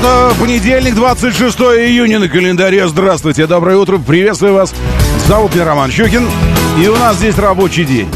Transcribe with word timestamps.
Это 0.00 0.34
понедельник, 0.40 0.94
26 0.94 1.58
июня 1.58 2.20
на 2.20 2.28
календаре. 2.30 2.88
Здравствуйте, 2.88 3.46
доброе 3.46 3.76
утро, 3.76 3.98
приветствую 3.98 4.54
вас. 4.54 4.72
Зовут 5.28 5.54
меня 5.54 5.66
Роман 5.66 5.90
Щукин, 5.90 6.26
и 6.82 6.88
у 6.88 6.96
нас 6.96 7.16
здесь 7.16 7.36
рабочий 7.36 7.84
день. 7.84 8.08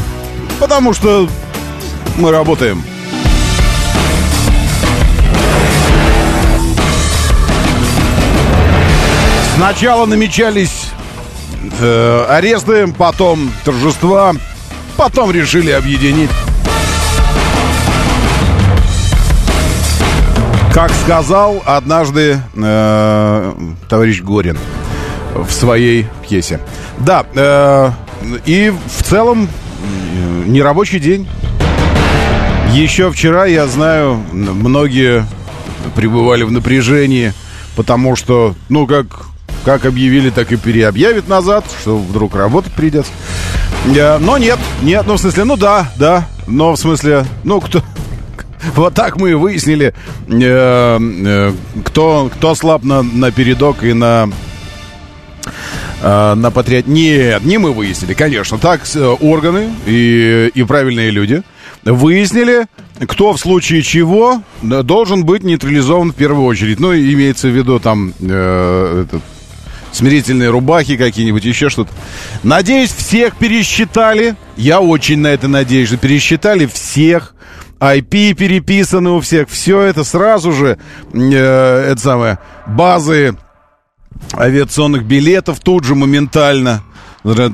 Потому 0.59 0.93
что 0.93 1.29
мы 2.17 2.31
работаем. 2.31 2.83
Сначала 9.55 10.07
намечались 10.07 10.87
э, 11.79 12.25
аресты, 12.27 12.87
потом 12.97 13.51
торжества, 13.63 14.33
потом 14.97 15.29
решили 15.29 15.69
объединить. 15.69 16.31
Как 20.75 20.91
сказал 20.91 21.63
однажды 21.65 22.41
э, 22.53 23.53
товарищ 23.87 24.21
Горин 24.21 24.57
в 25.33 25.49
своей 25.49 26.05
пьесе. 26.21 26.59
Да, 26.99 27.25
э, 27.33 27.91
и 28.45 28.73
в 28.85 29.03
целом 29.03 29.47
э, 29.47 30.43
нерабочий 30.47 30.99
день. 30.99 31.29
Еще 32.73 33.09
вчера, 33.09 33.45
я 33.45 33.67
знаю, 33.67 34.21
многие 34.33 35.25
пребывали 35.95 36.43
в 36.43 36.51
напряжении, 36.51 37.31
потому 37.77 38.17
что, 38.17 38.53
ну, 38.67 38.85
как, 38.85 39.05
как 39.63 39.85
объявили, 39.85 40.29
так 40.29 40.51
и 40.51 40.57
переобъявят 40.57 41.29
назад, 41.29 41.63
что 41.81 41.97
вдруг 41.97 42.35
работать 42.35 42.73
придется. 42.73 43.13
Э, 43.95 44.17
но 44.17 44.37
нет, 44.37 44.59
нет, 44.81 45.05
ну, 45.07 45.13
в 45.13 45.19
смысле, 45.19 45.45
ну 45.45 45.55
да, 45.55 45.89
да, 45.95 46.27
но 46.47 46.73
в 46.73 46.77
смысле, 46.77 47.25
ну, 47.45 47.61
кто, 47.61 47.81
вот 48.75 48.93
так 48.93 49.17
мы 49.17 49.31
и 49.31 49.33
выяснили, 49.33 49.93
э, 50.27 50.99
э, 50.99 51.53
кто, 51.83 52.31
кто 52.33 52.55
слаб 52.55 52.83
на, 52.83 53.03
на 53.03 53.31
передок 53.31 53.83
и 53.83 53.93
на 53.93 54.29
э, 56.01 56.33
на 56.35 56.51
патриот... 56.51 56.87
Нет, 56.87 57.43
не 57.43 57.57
мы 57.57 57.71
выяснили, 57.71 58.13
конечно. 58.13 58.57
Так 58.57 58.81
органы 59.21 59.69
и, 59.85 60.51
и 60.53 60.63
правильные 60.63 61.11
люди 61.11 61.43
выяснили, 61.83 62.65
кто 63.07 63.33
в 63.33 63.39
случае 63.39 63.81
чего 63.83 64.41
должен 64.61 65.23
быть 65.23 65.43
нейтрализован 65.43 66.11
в 66.11 66.15
первую 66.15 66.45
очередь. 66.45 66.79
Ну, 66.79 66.93
имеется 66.93 67.47
в 67.47 67.51
виду 67.51 67.79
там 67.79 68.13
э, 68.19 69.05
этот, 69.05 69.21
смирительные 69.91 70.49
рубахи 70.49 70.97
какие-нибудь, 70.97 71.45
еще 71.45 71.69
что-то. 71.69 71.91
Надеюсь, 72.43 72.91
всех 72.91 73.37
пересчитали. 73.37 74.35
Я 74.57 74.81
очень 74.81 75.19
на 75.19 75.27
это 75.27 75.47
надеюсь, 75.47 75.89
что 75.89 75.97
пересчитали 75.97 76.65
всех 76.65 77.34
IP 77.79 78.33
переписаны 78.33 79.11
у 79.11 79.19
всех, 79.19 79.49
все 79.49 79.81
это 79.81 80.03
сразу 80.03 80.51
же, 80.51 80.77
э, 81.13 81.91
это 81.91 82.01
самое, 82.01 82.39
базы 82.67 83.35
авиационных 84.33 85.03
билетов 85.03 85.59
тут 85.59 85.83
же 85.83 85.95
моментально. 85.95 86.83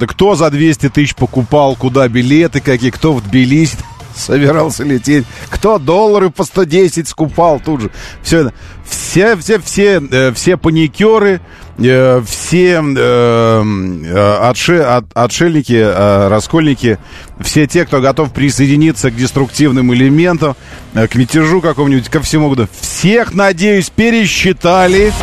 Кто 0.08 0.36
за 0.36 0.50
200 0.50 0.90
тысяч 0.90 1.16
покупал, 1.16 1.78
куда 1.78 2.08
билеты 2.10 2.60
какие, 2.60 2.90
кто 2.90 3.14
в 3.14 3.24
Тбилиси 3.24 3.78
собирался 4.16 4.84
лететь, 4.84 5.26
кто 5.50 5.78
доллары 5.78 6.30
по 6.30 6.44
110 6.44 7.08
скупал 7.08 7.60
тут 7.60 7.82
же. 7.82 7.92
Все. 8.22 8.52
Все, 8.92 9.38
все, 9.38 9.60
все, 9.60 10.02
э, 10.12 10.34
все 10.34 10.58
паникеры, 10.58 11.40
э, 11.80 12.22
все 12.28 12.84
э, 12.84 14.38
отше, 14.42 14.80
от, 14.80 15.06
отшельники, 15.14 15.82
раскольники, 16.30 16.98
все 17.40 17.68
те, 17.68 17.86
кто 17.86 18.02
готов 18.02 18.34
присоединиться 18.34 19.10
к 19.10 19.16
деструктивным 19.16 19.94
элементам, 19.94 20.56
к 20.94 21.16
мятежу 21.16 21.62
какому-нибудь, 21.62 22.10
ко 22.10 22.22
всему. 22.22 22.54
Всех, 22.82 23.34
надеюсь, 23.34 23.90
пересчитали 23.90 25.14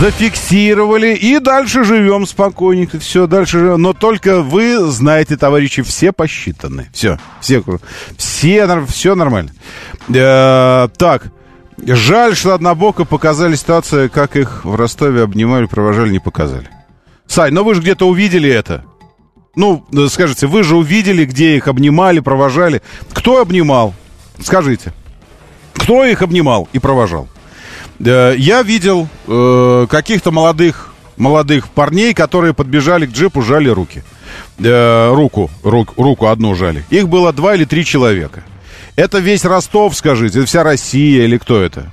зафиксировали 0.00 1.14
и 1.14 1.38
дальше 1.38 1.84
живем 1.84 2.26
спокойненько. 2.26 2.98
Все, 2.98 3.26
дальше 3.26 3.58
живем. 3.58 3.82
Но 3.82 3.92
только 3.92 4.40
вы 4.40 4.78
знаете, 4.90 5.36
товарищи, 5.36 5.82
все 5.82 6.12
посчитаны. 6.12 6.88
Все, 6.92 7.18
все, 7.40 7.62
все, 8.16 8.84
все 8.86 9.14
нормально. 9.14 9.52
Э, 10.08 10.88
так, 10.96 11.32
жаль, 11.86 12.36
что 12.36 12.54
однобоко 12.54 13.04
показали 13.04 13.54
ситуацию, 13.56 14.10
как 14.10 14.36
их 14.36 14.64
в 14.64 14.74
Ростове 14.74 15.22
обнимали, 15.22 15.66
провожали, 15.66 16.10
не 16.10 16.20
показали. 16.20 16.68
Сань, 17.26 17.52
но 17.52 17.64
вы 17.64 17.74
же 17.74 17.80
где-то 17.80 18.08
увидели 18.08 18.50
это. 18.50 18.84
Ну, 19.56 19.86
скажите, 20.10 20.46
вы 20.46 20.64
же 20.64 20.76
увидели, 20.76 21.24
где 21.24 21.56
их 21.56 21.68
обнимали, 21.68 22.20
провожали. 22.20 22.82
Кто 23.12 23.40
обнимал? 23.40 23.94
Скажите. 24.40 24.92
Кто 25.72 26.04
их 26.04 26.22
обнимал 26.22 26.68
и 26.72 26.78
провожал? 26.78 27.28
Э, 27.98 28.34
я 28.36 28.62
видел 28.62 29.08
э, 29.26 29.86
каких-то 29.88 30.30
молодых, 30.30 30.92
молодых 31.16 31.68
парней, 31.68 32.14
которые 32.14 32.54
подбежали 32.54 33.06
к 33.06 33.12
джипу, 33.12 33.42
жали 33.42 33.68
руки. 33.68 34.02
Э, 34.58 35.12
руку, 35.12 35.50
рук, 35.62 35.94
руку 35.96 36.26
одну 36.26 36.54
жали. 36.54 36.84
Их 36.90 37.08
было 37.08 37.32
два 37.32 37.54
или 37.54 37.64
три 37.64 37.84
человека. 37.84 38.44
Это 38.96 39.18
весь 39.18 39.44
Ростов, 39.44 39.96
скажите, 39.96 40.38
это 40.38 40.46
вся 40.46 40.62
Россия 40.62 41.24
или 41.24 41.38
кто 41.38 41.60
это? 41.60 41.92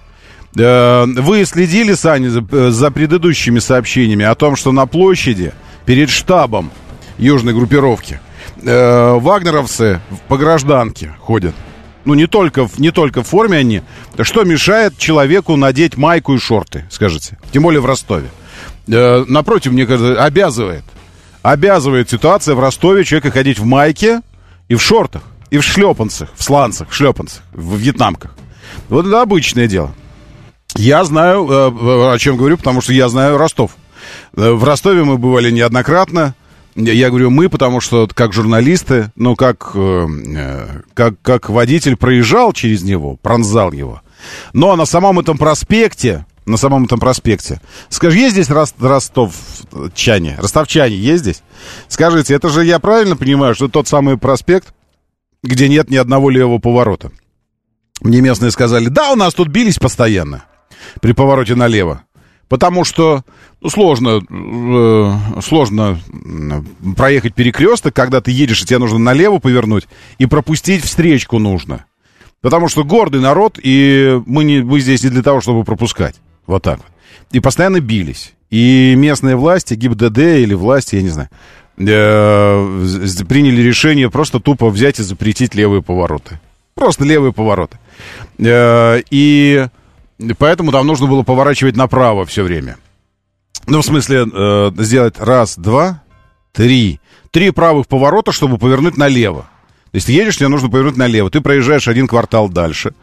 Э, 0.58 1.06
вы 1.06 1.46
следили, 1.46 1.94
Саня, 1.94 2.30
за, 2.30 2.46
э, 2.52 2.70
за 2.70 2.92
предыдущими 2.92 3.60
сообщениями 3.60 4.26
о 4.26 4.36
том, 4.36 4.56
что 4.56 4.72
на 4.72 4.86
площади 4.86 5.54
перед 5.86 6.10
штабом 6.10 6.72
южной 7.18 7.54
группировки 7.54 8.20
э, 8.62 9.14
вагнеровцы 9.20 10.02
по 10.28 10.38
гражданке 10.38 11.16
ходят 11.20 11.56
ну, 12.06 12.14
не 12.14 12.28
только, 12.28 12.70
не 12.78 12.92
только 12.92 13.24
в 13.24 13.28
форме 13.28 13.58
они. 13.58 13.82
Что 14.20 14.44
мешает 14.44 14.98
человеку 14.98 15.56
надеть 15.56 15.98
майку 15.98 16.34
и 16.36 16.40
шорты, 16.40 16.86
скажите? 16.90 17.38
Тем 17.52 17.64
более 17.64 17.82
в 17.82 17.86
Ростове. 17.86 18.30
Э, 18.88 19.24
напротив, 19.28 19.72
мне 19.72 19.86
кажется, 19.86 20.24
обязывает. 20.24 20.84
Обязывает 21.42 22.10
ситуация 22.10 22.56
в 22.56 22.60
Ростове 22.60 23.04
человека 23.04 23.32
ходить 23.32 23.60
в 23.60 23.66
майке 23.66 24.22
и 24.68 24.76
в 24.76 24.82
шортах, 24.82 25.24
и 25.50 25.58
в 25.58 25.64
шлепанцах, 25.64 26.30
в 26.36 26.44
сланцах, 26.44 26.90
в 26.90 26.94
шлепанцах, 26.94 27.44
в 27.52 27.76
вьетнамках. 27.78 28.36
Вот 28.90 29.06
это 29.06 29.22
обычное 29.22 29.68
дело. 29.68 29.94
Я 30.76 31.04
знаю, 31.04 31.48
э, 31.50 32.14
о 32.14 32.18
чем 32.18 32.38
говорю, 32.38 32.58
потому 32.58 32.82
что 32.82 32.94
я 32.94 33.10
знаю 33.10 33.38
Ростов. 33.38 33.72
Э, 34.36 34.52
в 34.52 34.64
Ростове 34.64 35.04
мы 35.04 35.18
бывали 35.18 35.52
неоднократно. 35.52 36.36
Я 36.76 37.10
говорю 37.10 37.30
мы, 37.30 37.50
потому 37.50 37.82
что 37.82 38.08
как 38.14 38.34
журналисты, 38.34 39.12
ну, 39.16 39.36
как, 39.36 39.72
э, 39.74 40.08
э, 40.36 40.82
как, 40.94 41.16
как 41.22 41.50
водитель 41.50 41.98
проезжал 41.98 42.54
через 42.54 42.84
него, 42.84 43.18
пронзал 43.22 43.74
его. 43.74 44.02
Но 44.54 44.76
на 44.76 44.86
самом 44.86 45.20
этом 45.20 45.38
проспекте, 45.38 46.26
на 46.46 46.58
самом 46.58 46.86
этом 46.86 47.00
проспекте, 47.00 47.60
скажи, 47.90 48.20
есть 48.20 48.34
здесь 48.36 48.50
Ростовчане? 48.50 50.38
Ростовчане 50.40 50.96
есть 50.96 51.24
здесь? 51.24 51.44
Скажите, 51.90 52.34
это 52.34 52.50
же 52.50 52.64
я 52.64 52.80
правильно 52.80 53.18
понимаю, 53.18 53.54
что 53.54 53.68
тот 53.68 53.88
самый 53.88 54.18
проспект, 54.18 54.74
где 55.44 55.68
нет 55.68 55.90
ни 55.90 55.98
одного 55.98 56.30
левого 56.30 56.60
поворота? 56.60 57.12
Мне 58.00 58.22
местные 58.22 58.52
сказали, 58.52 58.88
да, 58.88 59.12
у 59.12 59.16
нас 59.16 59.34
тут 59.34 59.50
бились 59.50 59.78
постоянно 59.78 60.46
при 61.02 61.12
повороте 61.12 61.56
налево. 61.56 62.04
Потому 62.48 62.84
что 62.84 63.24
ну, 63.62 63.70
сложно, 63.70 64.22
э, 64.30 65.42
сложно 65.42 66.00
проехать 66.98 67.36
перекресток, 67.36 67.94
когда 67.94 68.20
ты 68.22 68.32
едешь, 68.32 68.62
и 68.62 68.66
тебе 68.66 68.80
нужно 68.80 68.98
налево 68.98 69.40
повернуть, 69.40 69.88
и 70.18 70.26
пропустить 70.26 70.84
встречку 70.84 71.40
нужно. 71.40 71.86
Потому 72.42 72.68
что 72.68 72.84
гордый 72.84 73.22
народ, 73.22 73.60
и 73.62 74.20
мы, 74.26 74.44
не, 74.44 74.62
мы 74.62 74.80
здесь 74.80 75.04
не 75.04 75.10
для 75.10 75.22
того, 75.22 75.42
чтобы 75.42 75.64
пропускать. 75.64 76.16
Вот 76.48 76.64
так 76.64 76.80
вот. 76.80 76.88
И 77.32 77.40
постоянно 77.40 77.80
бились. 77.80 78.34
И 78.50 78.96
местные 78.98 79.36
власти, 79.36 79.76
ГИБДД 79.76 80.18
или 80.18 80.56
власти, 80.56 80.96
я 80.96 81.04
не 81.04 81.10
знаю, 81.10 81.30
э, 81.78 83.24
приняли 83.30 83.62
решение 83.62 84.10
просто 84.10 84.40
тупо 84.40 84.70
взять 84.70 85.00
и 85.00 85.04
запретить 85.04 85.54
левые 85.54 85.84
повороты. 85.84 86.40
Просто 86.74 87.06
левые 87.06 87.32
повороты. 87.32 87.78
Э, 88.40 89.02
и 89.12 89.68
Поэтому 90.38 90.72
там 90.72 90.86
нужно 90.86 91.08
было 91.08 91.24
поворачивать 91.24 91.76
направо 91.76 92.26
все 92.26 92.44
время. 92.44 92.78
Ну, 93.68 93.82
в 93.82 93.86
смысле, 93.86 94.26
э, 94.32 94.72
сделать 94.78 95.20
раз, 95.20 95.58
два, 95.58 96.02
три. 96.52 97.00
Три 97.32 97.52
правых 97.52 97.88
поворота, 97.88 98.32
чтобы 98.32 98.58
повернуть 98.58 98.98
налево. 98.98 99.44
То 99.92 99.96
есть 99.98 100.10
едешь, 100.10 100.38
тебе 100.38 100.48
нужно 100.48 100.70
повернуть 100.70 100.98
налево. 100.98 101.30
Ты 101.30 101.42
проезжаешь 101.42 101.88
один 101.88 102.08
квартал 102.08 102.50
дальше. 102.50 102.94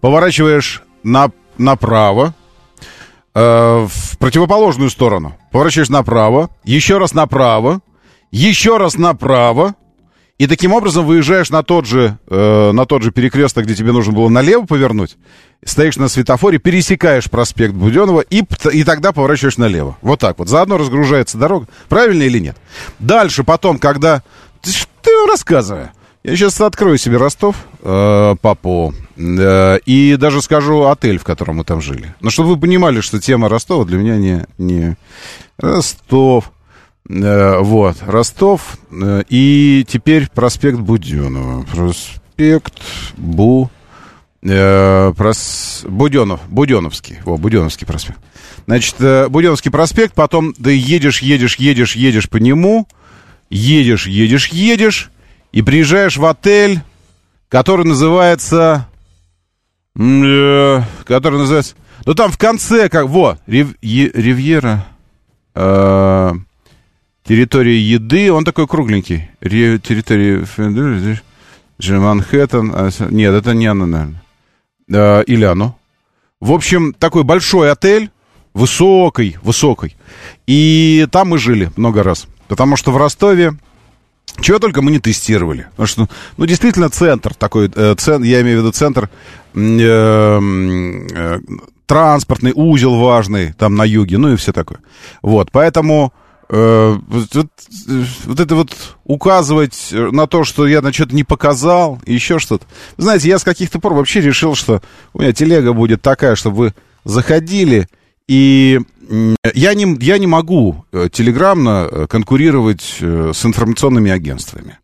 Поворачиваешь 0.00 0.82
на 1.02 1.30
направо, 1.58 2.34
э, 3.34 3.86
в 3.88 4.18
противоположную 4.18 4.90
сторону. 4.90 5.36
Поворачиваешь 5.52 5.88
направо, 5.88 6.50
еще 6.64 6.98
раз 6.98 7.14
направо, 7.14 7.80
еще 8.30 8.78
раз 8.78 8.96
направо, 8.96 9.74
и 10.38 10.46
таким 10.48 10.72
образом 10.72 11.06
выезжаешь 11.06 11.50
на 11.50 11.62
тот 11.62 11.86
же, 11.86 12.18
э, 12.26 12.72
на 12.72 12.86
тот 12.86 13.02
же 13.02 13.12
перекресток, 13.12 13.64
где 13.64 13.74
тебе 13.74 13.92
нужно 13.92 14.12
было 14.12 14.28
налево 14.28 14.66
повернуть, 14.66 15.16
стоишь 15.64 15.96
на 15.96 16.08
светофоре, 16.08 16.58
пересекаешь 16.58 17.30
проспект 17.30 17.72
Буденова 17.72 18.20
и, 18.20 18.42
и 18.72 18.84
тогда 18.84 19.12
поворачиваешь 19.12 19.58
налево. 19.58 19.96
Вот 20.02 20.20
так 20.20 20.38
вот. 20.38 20.48
Заодно 20.48 20.76
разгружается 20.76 21.38
дорога. 21.38 21.68
Правильно 21.88 22.22
или 22.22 22.38
нет? 22.38 22.56
Дальше 22.98 23.44
потом, 23.44 23.78
когда... 23.78 24.22
Ты 24.62 25.10
рассказывай. 25.28 25.88
Я 26.24 26.36
сейчас 26.36 26.58
открою 26.62 26.96
себе 26.96 27.18
Ростов, 27.18 27.54
э, 27.82 28.34
Папу, 28.40 28.94
э, 29.16 29.78
и 29.84 30.16
даже 30.16 30.40
скажу 30.40 30.84
отель, 30.84 31.18
в 31.18 31.24
котором 31.24 31.56
мы 31.56 31.64
там 31.64 31.82
жили. 31.82 32.14
Но 32.20 32.30
чтобы 32.30 32.50
вы 32.50 32.56
понимали, 32.56 33.02
что 33.02 33.20
тема 33.20 33.50
Ростова 33.50 33.84
для 33.84 33.98
меня 33.98 34.16
не, 34.16 34.46
не 34.56 34.96
Ростов. 35.58 36.50
Э, 37.08 37.58
вот, 37.60 37.96
Ростов. 38.06 38.78
Э, 38.90 39.22
и 39.28 39.84
теперь 39.88 40.28
проспект 40.30 40.78
Буденова. 40.78 41.62
Проспект 41.64 42.80
Бу... 43.16 43.70
Э, 44.42 45.12
прос... 45.16 45.84
Буденов, 45.88 46.40
Буденовский. 46.48 47.18
О, 47.24 47.36
Буденовский 47.36 47.86
проспект. 47.86 48.18
Значит, 48.66 48.96
э, 49.00 49.28
Буденовский 49.28 49.70
проспект, 49.70 50.14
потом 50.14 50.52
ты 50.54 50.76
едешь, 50.76 51.20
едешь, 51.20 51.56
едешь, 51.56 51.96
едешь 51.96 52.28
по 52.28 52.36
нему, 52.36 52.86
едешь, 53.50 54.06
едешь, 54.06 54.48
едешь, 54.48 55.10
и 55.52 55.62
приезжаешь 55.62 56.16
в 56.16 56.24
отель, 56.24 56.80
который 57.48 57.86
называется... 57.86 58.88
Который 59.94 61.38
называется... 61.38 61.74
Ну, 62.04 62.14
там 62.14 62.30
в 62.32 62.38
конце, 62.38 62.88
как... 62.88 63.08
Во, 63.08 63.38
Рив, 63.46 63.74
Ривьера... 63.80 64.86
Э, 65.54 66.32
территория 67.26 67.78
еды, 67.78 68.32
он 68.32 68.44
такой 68.44 68.66
кругленький. 68.66 69.30
Ре, 69.40 69.78
территория... 69.78 70.44
Манхэттен... 71.78 72.72
А, 72.74 72.90
нет, 73.10 73.34
это 73.34 73.54
не 73.54 73.66
оно, 73.66 73.86
наверное. 73.86 75.22
Или 75.24 75.44
оно. 75.44 75.76
В 76.40 76.52
общем, 76.52 76.92
такой 76.92 77.24
большой 77.24 77.70
отель, 77.72 78.10
высокий, 78.52 79.38
высокий. 79.42 79.96
И 80.46 81.06
там 81.10 81.30
мы 81.30 81.38
жили 81.38 81.70
много 81.76 82.02
раз. 82.02 82.26
Потому 82.48 82.76
что 82.76 82.92
в 82.92 82.96
Ростове 82.96 83.54
чего 84.40 84.58
только 84.58 84.82
мы 84.82 84.90
не 84.90 84.98
тестировали. 84.98 85.66
Потому 85.70 85.86
что, 85.86 86.08
ну, 86.36 86.46
действительно, 86.46 86.88
центр 86.90 87.34
такой, 87.34 87.70
э, 87.74 87.94
цен, 87.96 88.22
я 88.22 88.40
имею 88.40 88.58
в 88.58 88.60
виду 88.62 88.72
центр 88.72 89.08
э, 89.54 89.58
э, 89.58 91.38
транспортный, 91.86 92.52
узел 92.54 92.96
важный 92.98 93.52
там 93.52 93.76
на 93.76 93.84
юге, 93.84 94.18
ну 94.18 94.32
и 94.32 94.36
все 94.36 94.52
такое. 94.52 94.78
Вот, 95.22 95.50
поэтому 95.52 96.12
вот, 96.48 97.28
вот 98.24 98.40
это 98.40 98.54
вот 98.54 98.70
указывать 99.04 99.88
на 99.92 100.26
то, 100.26 100.44
что 100.44 100.66
я 100.66 100.82
на 100.82 100.92
что-то 100.92 101.14
не 101.14 101.24
показал, 101.24 102.00
еще 102.06 102.38
что-то. 102.38 102.66
Знаете, 102.96 103.28
я 103.28 103.38
с 103.38 103.44
каких-то 103.44 103.78
пор 103.78 103.94
вообще 103.94 104.20
решил, 104.20 104.54
что 104.54 104.82
у 105.12 105.20
меня 105.20 105.32
телега 105.32 105.72
будет 105.72 106.02
такая, 106.02 106.34
чтобы 106.36 106.56
вы 106.56 106.74
заходили 107.04 107.88
и 108.26 108.80
я 109.54 109.74
не, 109.74 109.96
я 110.02 110.18
не 110.18 110.26
могу 110.26 110.84
э, 110.92 111.08
телеграммно 111.12 111.88
э, 111.90 112.06
конкурировать 112.08 112.96
э, 113.00 113.32
с 113.34 113.44
информационными 113.44 114.10
агентствами. 114.10 114.78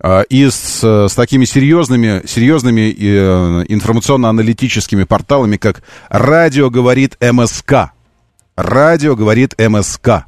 А, 0.00 0.22
и 0.22 0.50
с, 0.50 0.82
с 0.82 1.14
такими 1.14 1.44
серьезными, 1.44 2.26
серьезными 2.26 2.90
информационно-аналитическими 3.68 5.04
порталами, 5.04 5.58
как 5.58 5.84
«Радио 6.08 6.70
говорит 6.70 7.16
МСК». 7.20 7.92
«Радио 8.56 9.14
говорит 9.14 9.54
МСК». 9.58 10.26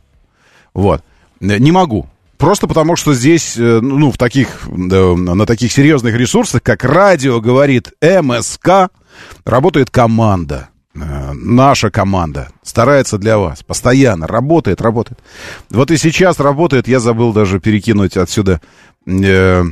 Вот. 0.74 1.02
Не 1.40 1.72
могу. 1.72 2.06
Просто 2.36 2.66
потому, 2.66 2.96
что 2.96 3.14
здесь, 3.14 3.54
ну, 3.56 4.10
в 4.10 4.18
таких, 4.18 4.68
на 4.68 5.46
таких 5.46 5.72
серьезных 5.72 6.14
ресурсах, 6.16 6.62
как 6.62 6.84
«Радио 6.84 7.40
говорит 7.40 7.92
МСК», 8.02 8.90
работает 9.44 9.90
команда– 9.90 10.68
Э, 10.94 11.32
наша 11.32 11.90
команда 11.90 12.48
старается 12.62 13.18
для 13.18 13.38
вас, 13.38 13.62
постоянно 13.62 14.26
работает, 14.26 14.80
работает. 14.80 15.18
Вот 15.70 15.90
и 15.90 15.96
сейчас 15.96 16.38
работает, 16.38 16.88
я 16.88 17.00
забыл 17.00 17.32
даже 17.32 17.58
перекинуть 17.58 18.16
отсюда 18.16 18.60
э, 19.06 19.64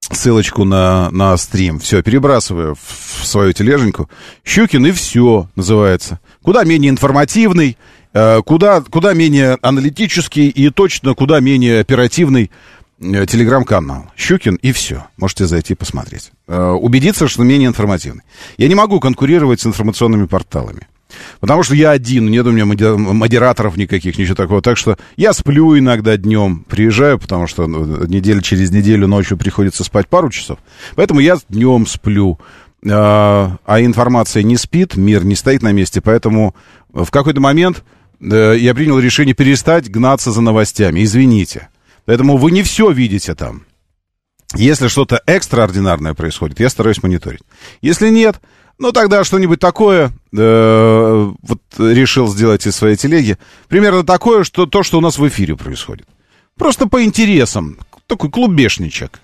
ссылочку 0.00 0.64
на, 0.64 1.10
на 1.10 1.36
стрим. 1.36 1.78
Все, 1.78 2.02
перебрасываю 2.02 2.74
в, 2.74 3.26
свою 3.26 3.52
тележеньку. 3.52 4.10
Щукин 4.44 4.86
и 4.86 4.92
все 4.92 5.48
называется. 5.56 6.20
Куда 6.42 6.64
менее 6.64 6.90
информативный, 6.90 7.70
э, 7.70 7.74
куда, 8.44 8.80
куда 8.82 9.14
менее 9.14 9.56
аналитический 9.62 10.48
и 10.48 10.70
точно 10.70 11.14
куда 11.14 11.40
менее 11.40 11.80
оперативный 11.80 12.50
Э, 13.02 13.26
телеграм-канал 13.26 14.06
Щукин, 14.16 14.56
и 14.56 14.70
все. 14.70 15.06
Можете 15.16 15.46
зайти 15.46 15.74
посмотреть. 15.74 16.30
Э, 16.46 16.70
убедиться, 16.70 17.26
что 17.26 17.42
менее 17.42 17.68
информативный. 17.68 18.22
Я 18.58 18.68
не 18.68 18.76
могу 18.76 19.00
конкурировать 19.00 19.60
с 19.60 19.66
информационными 19.66 20.26
порталами. 20.26 20.86
Потому 21.40 21.62
что 21.62 21.74
я 21.74 21.90
один, 21.90 22.30
нет 22.30 22.46
у 22.46 22.52
меня 22.52 22.64
модераторов 22.64 23.76
никаких, 23.76 24.18
ничего 24.18 24.34
такого. 24.34 24.62
Так 24.62 24.78
что 24.78 24.96
я 25.16 25.32
сплю 25.32 25.78
иногда 25.78 26.16
днем, 26.16 26.64
приезжаю, 26.68 27.18
потому 27.18 27.46
что 27.46 27.66
ну, 27.66 28.06
неделю 28.06 28.40
через 28.40 28.70
неделю 28.70 29.08
ночью 29.08 29.36
приходится 29.36 29.84
спать 29.84 30.08
пару 30.08 30.30
часов. 30.30 30.58
Поэтому 30.94 31.20
я 31.20 31.36
днем 31.50 31.86
сплю. 31.86 32.38
А, 32.88 33.58
информация 33.78 34.42
не 34.42 34.56
спит, 34.56 34.96
мир 34.96 35.24
не 35.24 35.34
стоит 35.34 35.62
на 35.62 35.72
месте. 35.72 36.00
Поэтому 36.00 36.54
в 36.92 37.10
какой-то 37.10 37.40
момент 37.40 37.78
э, 37.78 37.82
я 38.22 38.74
принял 38.74 38.98
решение 38.98 39.34
перестать 39.34 39.90
гнаться 39.90 40.30
за 40.30 40.40
новостями. 40.40 41.02
Извините. 41.02 41.68
Поэтому 42.04 42.36
вы 42.36 42.50
не 42.50 42.62
все 42.62 42.90
видите 42.90 43.34
там. 43.34 43.64
Если 44.54 44.88
что-то 44.88 45.20
экстраординарное 45.26 46.14
происходит, 46.14 46.60
я 46.60 46.68
стараюсь 46.68 47.02
мониторить. 47.02 47.42
Если 47.80 48.10
нет, 48.10 48.40
ну 48.78 48.92
тогда 48.92 49.24
что-нибудь 49.24 49.60
такое 49.60 50.12
э, 50.36 51.30
вот 51.42 51.60
решил 51.78 52.28
сделать 52.28 52.66
из 52.66 52.76
своей 52.76 52.96
телеги. 52.96 53.38
Примерно 53.68 54.04
такое, 54.04 54.44
что 54.44 54.66
то, 54.66 54.82
что 54.82 54.98
у 54.98 55.00
нас 55.00 55.18
в 55.18 55.26
эфире 55.28 55.56
происходит. 55.56 56.06
Просто 56.56 56.86
по 56.86 57.02
интересам. 57.02 57.78
Такой 58.12 58.28
клубешничек 58.28 59.22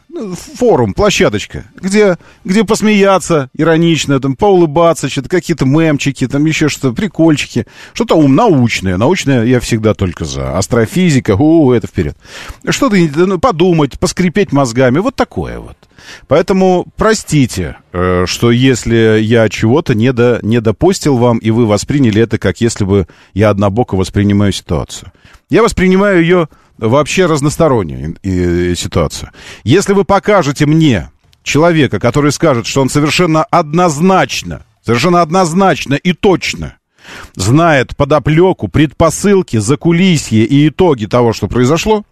форум, 0.56 0.94
площадочка, 0.94 1.64
где, 1.76 2.17
где 2.43 2.64
посмеяться 2.64 3.50
иронично, 3.55 4.19
там, 4.19 4.35
поулыбаться, 4.35 5.11
что-то 5.11 5.29
какие-то 5.29 5.64
мемчики, 5.64 6.26
там 6.26 6.45
еще 6.47 6.68
что-то, 6.68 6.95
прикольчики, 6.95 7.66
что-то 7.92 8.14
ум 8.14 8.35
научное. 8.35 8.97
Научное 8.97 9.45
я 9.45 9.61
всегда 9.61 9.95
только 9.95 10.25
за. 10.25 10.57
Астрофизика, 10.57 11.37
у, 11.37 11.73
это 11.73 11.87
вперед. 11.87 12.16
Что-то 12.68 12.97
ну, 12.97 13.38
подумать, 13.38 13.99
поскрипеть 13.99 14.52
мозгами, 14.52 14.99
вот 14.99 15.14
такое 15.14 15.59
вот. 15.59 15.76
Поэтому 16.26 16.87
простите, 16.97 17.76
э, 17.92 18.25
что 18.26 18.50
если 18.50 19.21
я 19.21 19.49
чего-то 19.49 19.95
не, 19.95 20.12
до, 20.12 20.38
не 20.42 20.61
допустил 20.61 21.16
вам, 21.18 21.38
и 21.38 21.50
вы 21.50 21.66
восприняли 21.66 22.23
это, 22.23 22.38
как 22.38 22.61
если 22.61 22.85
бы 22.85 23.07
я 23.35 23.50
однобоко 23.50 23.95
воспринимаю 23.95 24.52
ситуацию. 24.52 25.12
Я 25.50 25.62
воспринимаю 25.62 26.21
ее 26.23 26.49
вообще 26.78 27.26
разностороннюю 27.26 28.16
ситуацию. 28.76 29.30
Если 29.64 29.92
вы 29.92 30.04
покажете 30.04 30.66
мне 30.66 31.11
человека, 31.42 31.99
который 31.99 32.32
скажет, 32.32 32.66
что 32.66 32.80
он 32.80 32.88
совершенно 32.88 33.44
однозначно, 33.44 34.64
совершенно 34.85 35.23
однозначно 35.23 35.94
и 35.94 36.12
точно 36.12 36.76
знает 37.35 37.97
подоплеку, 37.97 38.68
предпосылки, 38.68 39.56
закулисье 39.56 40.44
и 40.44 40.68
итоги 40.68 41.06
того, 41.06 41.32
что 41.32 41.49
произошло, 41.49 42.04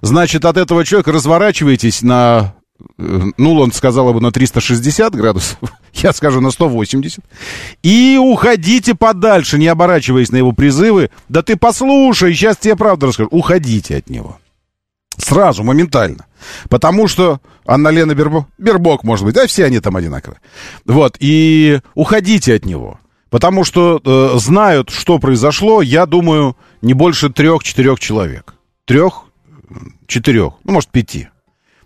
значит, 0.00 0.44
от 0.44 0.56
этого 0.56 0.84
человека 0.84 1.12
разворачивайтесь 1.12 2.02
на 2.02 2.54
ну, 2.96 3.54
он 3.54 3.72
сказал 3.72 4.12
бы 4.12 4.20
на 4.20 4.32
360 4.32 5.14
градусов, 5.14 5.58
я 5.94 6.12
скажу 6.12 6.40
на 6.40 6.50
180. 6.50 7.20
И 7.82 8.18
уходите 8.20 8.94
подальше, 8.94 9.58
не 9.58 9.68
оборачиваясь 9.68 10.30
на 10.30 10.36
его 10.36 10.52
призывы. 10.52 11.10
Да 11.28 11.42
ты 11.42 11.56
послушай, 11.56 12.34
сейчас 12.34 12.56
тебе 12.56 12.76
правду 12.76 13.06
расскажу. 13.06 13.28
Уходите 13.30 13.96
от 13.96 14.10
него. 14.10 14.38
Сразу, 15.16 15.64
моментально. 15.64 16.26
Потому 16.68 17.08
что 17.08 17.40
Анна-Лена 17.66 18.14
Бербок, 18.14 18.46
Бербок, 18.58 19.04
может 19.04 19.24
быть, 19.24 19.34
да, 19.34 19.46
все 19.46 19.64
они 19.64 19.80
там 19.80 19.96
одинаковые. 19.96 20.40
Вот, 20.86 21.16
и 21.20 21.80
уходите 21.94 22.54
от 22.54 22.64
него. 22.64 22.98
Потому 23.28 23.62
что 23.64 24.00
э, 24.04 24.38
знают, 24.38 24.90
что 24.90 25.18
произошло, 25.18 25.82
я 25.82 26.06
думаю, 26.06 26.56
не 26.82 26.94
больше 26.94 27.30
трех-четырех 27.30 28.00
человек. 28.00 28.54
Трех, 28.86 29.24
четырех, 30.06 30.54
ну, 30.64 30.72
может, 30.72 30.90
пяти. 30.90 31.28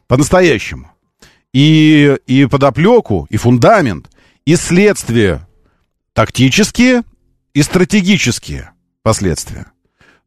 По-настоящему. 0.07 0.91
И, 1.53 2.17
и 2.27 2.47
подоплеку, 2.47 3.27
и 3.31 3.37
фундамент, 3.37 4.11
и 4.45 4.57
следствие. 4.57 5.47
Тактические 6.13 7.03
и 7.55 7.63
стратегические 7.63 8.73
последствия. 9.03 9.67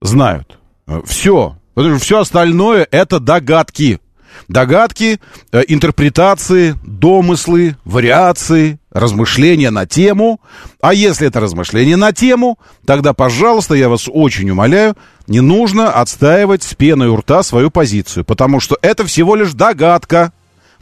Знают. 0.02 0.60
Все. 1.06 1.58
Потому 1.74 1.96
что 1.96 2.04
все 2.04 2.20
остальное 2.20 2.88
это 2.90 3.20
догадки. 3.20 4.00
Догадки, 4.48 5.20
э, 5.52 5.64
интерпретации, 5.68 6.76
домыслы, 6.84 7.78
вариации, 7.86 8.80
размышления 8.92 9.70
на 9.70 9.86
тему. 9.86 10.40
А 10.82 10.94
если 10.94 11.28
это 11.28 11.40
размышления 11.40 11.98
на 11.98 12.14
тему, 12.14 12.58
тогда, 12.86 13.14
пожалуйста, 13.14 13.76
я 13.76 13.90
вас 13.90 14.08
очень 14.12 14.50
умоляю, 14.50 14.96
не 15.28 15.42
нужно 15.42 15.92
отстаивать 15.92 16.64
с 16.64 16.74
пеной 16.74 17.10
у 17.10 17.18
рта 17.18 17.44
свою 17.44 17.70
позицию, 17.70 18.26
потому 18.26 18.60
что 18.60 18.78
это 18.82 19.06
всего 19.06 19.36
лишь 19.36 19.54
догадка, 19.54 20.32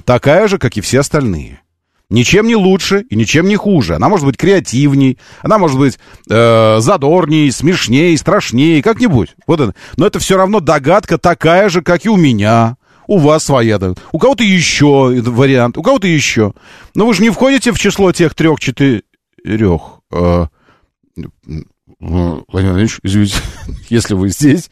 такая 0.03 0.47
же, 0.47 0.57
как 0.57 0.77
и 0.77 0.81
все 0.81 0.99
остальные. 0.99 1.61
Ничем 2.09 2.45
не 2.47 2.55
лучше 2.55 3.03
и 3.09 3.15
ничем 3.15 3.47
не 3.47 3.55
хуже. 3.55 3.95
Она 3.95 4.09
может 4.09 4.25
быть 4.25 4.37
креативней, 4.37 5.17
она 5.41 5.57
может 5.57 5.77
быть 5.77 5.97
э, 6.29 6.77
задорней, 6.79 7.51
смешней, 7.51 8.15
страшней, 8.15 8.83
как-нибудь. 8.83 9.35
Вот 9.47 9.59
это. 9.59 9.73
Но 9.97 10.05
это 10.05 10.19
все 10.19 10.37
равно 10.37 10.59
догадка 10.59 11.17
такая 11.17 11.67
же, 11.69 11.81
как 11.81 12.05
и 12.05 12.09
у 12.09 12.15
меня. 12.15 12.77
У 13.07 13.17
вас 13.17 13.43
своя, 13.43 13.77
да. 13.77 13.93
у 14.11 14.19
кого-то 14.19 14.43
еще 14.43 15.21
вариант, 15.21 15.77
у 15.77 15.83
кого-то 15.83 16.07
еще. 16.07 16.53
Но 16.95 17.05
вы 17.05 17.13
же 17.13 17.21
не 17.21 17.29
входите 17.29 17.71
в 17.71 17.79
число 17.79 18.11
тех 18.11 18.33
трех-четырех. 18.33 19.01
Э, 20.11 20.45
Владимир 21.99 22.43
Владимирович, 22.47 22.99
извините, 23.03 23.37
если 23.89 24.13
вы 24.13 24.29
здесь, 24.29 24.69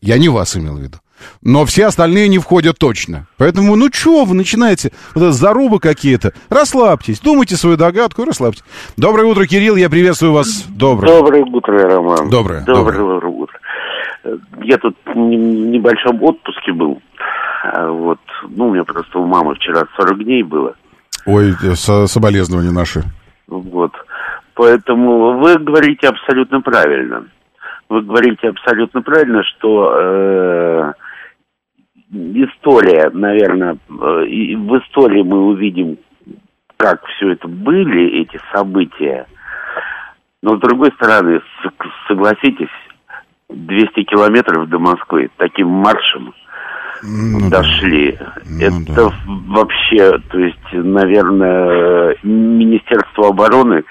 я 0.00 0.18
не 0.18 0.28
вас 0.28 0.56
имел 0.56 0.76
в 0.76 0.80
виду. 0.80 0.98
Но 1.42 1.64
все 1.64 1.86
остальные 1.86 2.28
не 2.28 2.38
входят 2.38 2.78
точно. 2.78 3.26
Поэтому, 3.38 3.76
ну 3.76 3.88
что 3.92 4.24
вы 4.24 4.34
начинаете, 4.34 4.92
вот 5.14 5.22
это 5.22 5.32
зарубы 5.32 5.78
какие-то. 5.78 6.32
Расслабьтесь, 6.48 7.20
думайте 7.20 7.56
свою 7.56 7.76
догадку 7.76 8.22
и 8.22 8.26
расслабьтесь. 8.26 8.64
Доброе 8.96 9.26
утро, 9.26 9.46
Кирилл, 9.46 9.76
я 9.76 9.88
приветствую 9.88 10.32
вас. 10.32 10.64
Доброе. 10.68 11.14
Доброе 11.14 11.44
утро, 11.44 11.78
Роман. 11.78 12.30
Доброе. 12.30 12.64
Доброе, 12.64 12.98
доброе. 12.98 13.32
утро. 13.32 13.58
Я 14.62 14.78
тут 14.78 14.96
в 15.06 15.16
небольшом 15.16 16.22
отпуске 16.22 16.72
был. 16.72 17.00
А 17.72 17.88
вот. 17.88 18.18
Ну, 18.48 18.68
у 18.68 18.72
меня 18.72 18.84
просто 18.84 19.18
у 19.18 19.26
мамы 19.26 19.54
вчера 19.54 19.84
40 19.96 20.22
дней 20.22 20.42
было. 20.42 20.74
Ой, 21.24 21.52
со 21.74 22.06
соболезнования 22.06 22.72
наши. 22.72 23.02
Вот. 23.46 23.92
Поэтому 24.54 25.38
вы 25.38 25.58
говорите 25.58 26.08
абсолютно 26.08 26.60
правильно. 26.60 27.26
Вы 27.88 28.02
говорите 28.02 28.48
абсолютно 28.48 29.00
правильно, 29.00 29.42
что 29.44 29.94
э, 29.96 30.92
история, 32.12 33.10
наверное, 33.12 33.78
э, 33.88 34.26
и 34.26 34.56
в 34.56 34.78
истории 34.78 35.22
мы 35.22 35.46
увидим, 35.46 35.96
как 36.76 37.04
все 37.06 37.32
это 37.32 37.48
были, 37.48 38.20
эти 38.20 38.38
события. 38.54 39.26
Но 40.42 40.56
с 40.56 40.60
другой 40.60 40.92
стороны, 40.92 41.40
согласитесь, 42.08 42.68
200 43.48 44.04
километров 44.04 44.68
до 44.68 44.78
Москвы 44.78 45.30
таким 45.38 45.68
маршем 45.68 46.34
ну, 47.06 47.50
дошли. 47.50 48.16
Да. 48.18 48.34
Ну, 48.46 48.60
это 48.60 48.94
да. 48.94 49.12
вообще, 49.48 50.18
то 50.30 50.38
есть, 50.38 50.72
наверное, 50.72 52.16
Министерство 52.22 53.28
обороны 53.28 53.82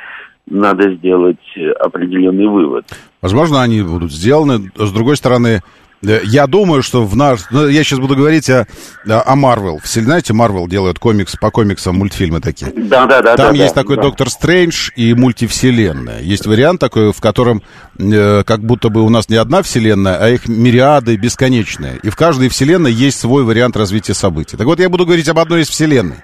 надо 0.49 0.93
сделать 0.95 1.37
определенный 1.79 2.47
вывод. 2.47 2.85
Возможно, 3.21 3.61
они 3.61 3.81
будут 3.81 4.11
сделаны. 4.11 4.71
С 4.75 4.91
другой 4.91 5.15
стороны, 5.15 5.61
я 6.03 6.47
думаю, 6.47 6.83
что 6.83 7.05
в 7.05 7.15
наш... 7.15 7.41
Ну, 7.49 7.67
я 7.67 7.83
сейчас 7.83 7.99
буду 7.99 8.15
говорить 8.15 8.49
о, 8.49 8.67
о 9.05 9.35
Marvel. 9.35 9.79
Все 9.83 10.01
знаете, 10.01 10.33
Marvel 10.33 10.67
делают 10.67 10.99
комикс 10.99 11.35
по 11.37 11.49
комиксам 11.49 11.95
мультфильмы 11.95 12.41
такие. 12.41 12.71
Да, 12.75 13.05
да, 13.05 13.21
да. 13.21 13.35
Там 13.37 13.55
да, 13.55 13.63
есть 13.63 13.73
да, 13.73 13.81
такой 13.81 13.95
да. 13.95 14.03
Доктор 14.03 14.29
Стрэндж 14.29 14.91
и 14.95 15.13
мультивселенная. 15.13 16.21
Есть 16.21 16.45
вариант 16.45 16.81
такой, 16.81 17.13
в 17.13 17.21
котором 17.21 17.63
э, 17.97 18.43
как 18.45 18.63
будто 18.63 18.89
бы 18.89 19.01
у 19.01 19.09
нас 19.09 19.29
не 19.29 19.37
одна 19.37 19.61
вселенная, 19.61 20.17
а 20.17 20.29
их 20.29 20.47
мириады 20.47 21.15
бесконечные. 21.15 21.99
И 22.03 22.09
в 22.09 22.15
каждой 22.15 22.49
вселенной 22.49 22.91
есть 22.91 23.19
свой 23.19 23.43
вариант 23.43 23.77
развития 23.77 24.13
событий. 24.13 24.57
Так 24.57 24.67
вот, 24.67 24.79
я 24.79 24.89
буду 24.89 25.05
говорить 25.05 25.29
об 25.29 25.39
одной 25.39 25.61
из 25.61 25.69
вселенной 25.69 26.17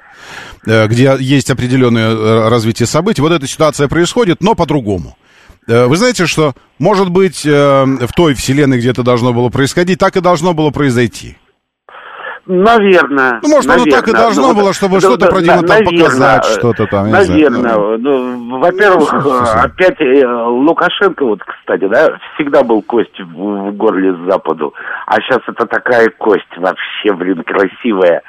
э, 0.65 0.87
где 0.87 1.15
есть 1.19 1.49
определенное 1.49 2.09
э, 2.09 2.49
развитие 2.49 2.87
событий. 2.87 3.21
Вот 3.21 3.31
эта 3.31 3.47
ситуация 3.47 3.87
происходит, 3.87 4.41
но 4.41 4.55
по-другому. 4.55 5.17
Э, 5.69 5.85
вы 5.85 5.97
знаете, 5.97 6.25
что, 6.25 6.53
может 6.79 7.09
быть, 7.09 7.45
э, 7.45 7.51
в 7.51 8.11
той 8.15 8.33
вселенной, 8.33 8.79
где 8.79 8.89
это 8.89 9.03
должно 9.03 9.33
было 9.33 9.49
происходить, 9.49 9.99
так 9.99 10.17
и 10.17 10.21
должно 10.21 10.53
было 10.53 10.71
произойти? 10.71 11.37
Наверное. 12.47 13.39
Ну, 13.43 13.49
может, 13.49 13.67
наверное. 13.69 13.93
оно 13.93 14.01
так 14.01 14.07
и 14.07 14.11
должно 14.11 14.47
ну, 14.47 14.55
было, 14.55 14.73
чтобы 14.73 14.95
да, 14.95 15.01
что-то 15.01 15.25
да, 15.25 15.27
про 15.27 15.41
него 15.41 15.61
там 15.61 15.85
показать, 15.85 16.45
что-то 16.45 16.87
там. 16.87 17.11
Наверное. 17.11 17.97
Ну, 17.99 18.57
во-первых, 18.57 19.13
опять 19.13 20.01
э, 20.01 20.25
Лукашенко, 20.25 21.25
вот, 21.25 21.41
кстати, 21.43 21.87
да, 21.87 22.17
всегда 22.33 22.63
был 22.63 22.81
кость 22.81 23.19
в 23.19 23.71
горле 23.73 24.15
с 24.15 24.31
Западу. 24.31 24.73
А 25.05 25.17
сейчас 25.21 25.41
это 25.47 25.67
такая 25.67 26.09
кость 26.17 26.57
вообще, 26.57 27.13
блин, 27.13 27.43
красивая. 27.43 28.23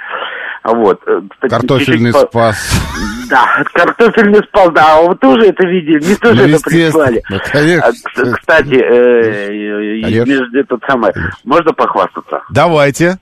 Вот. 0.64 1.00
Кстати, 1.00 1.50
Картофельный 1.50 2.12
чуть-чуть 2.12 2.28
спас. 2.28 3.19
Да, 3.30 3.46
картофельный 3.72 4.42
спас, 4.42 4.70
да, 4.72 5.00
вы 5.02 5.14
тоже 5.16 5.46
это 5.46 5.64
видели, 5.66 6.04
мне 6.04 6.16
тоже 6.16 6.48
ну, 6.48 6.54
это 6.54 6.62
прислали. 6.64 7.22
Ну, 7.30 7.38
конечно. 7.50 8.34
Кстати, 8.36 8.74
э, 8.74 10.02
конечно. 10.02 10.58
этот 10.58 10.82
самый, 10.86 11.12
можно 11.44 11.72
похвастаться? 11.72 12.42
Давайте. 12.50 13.18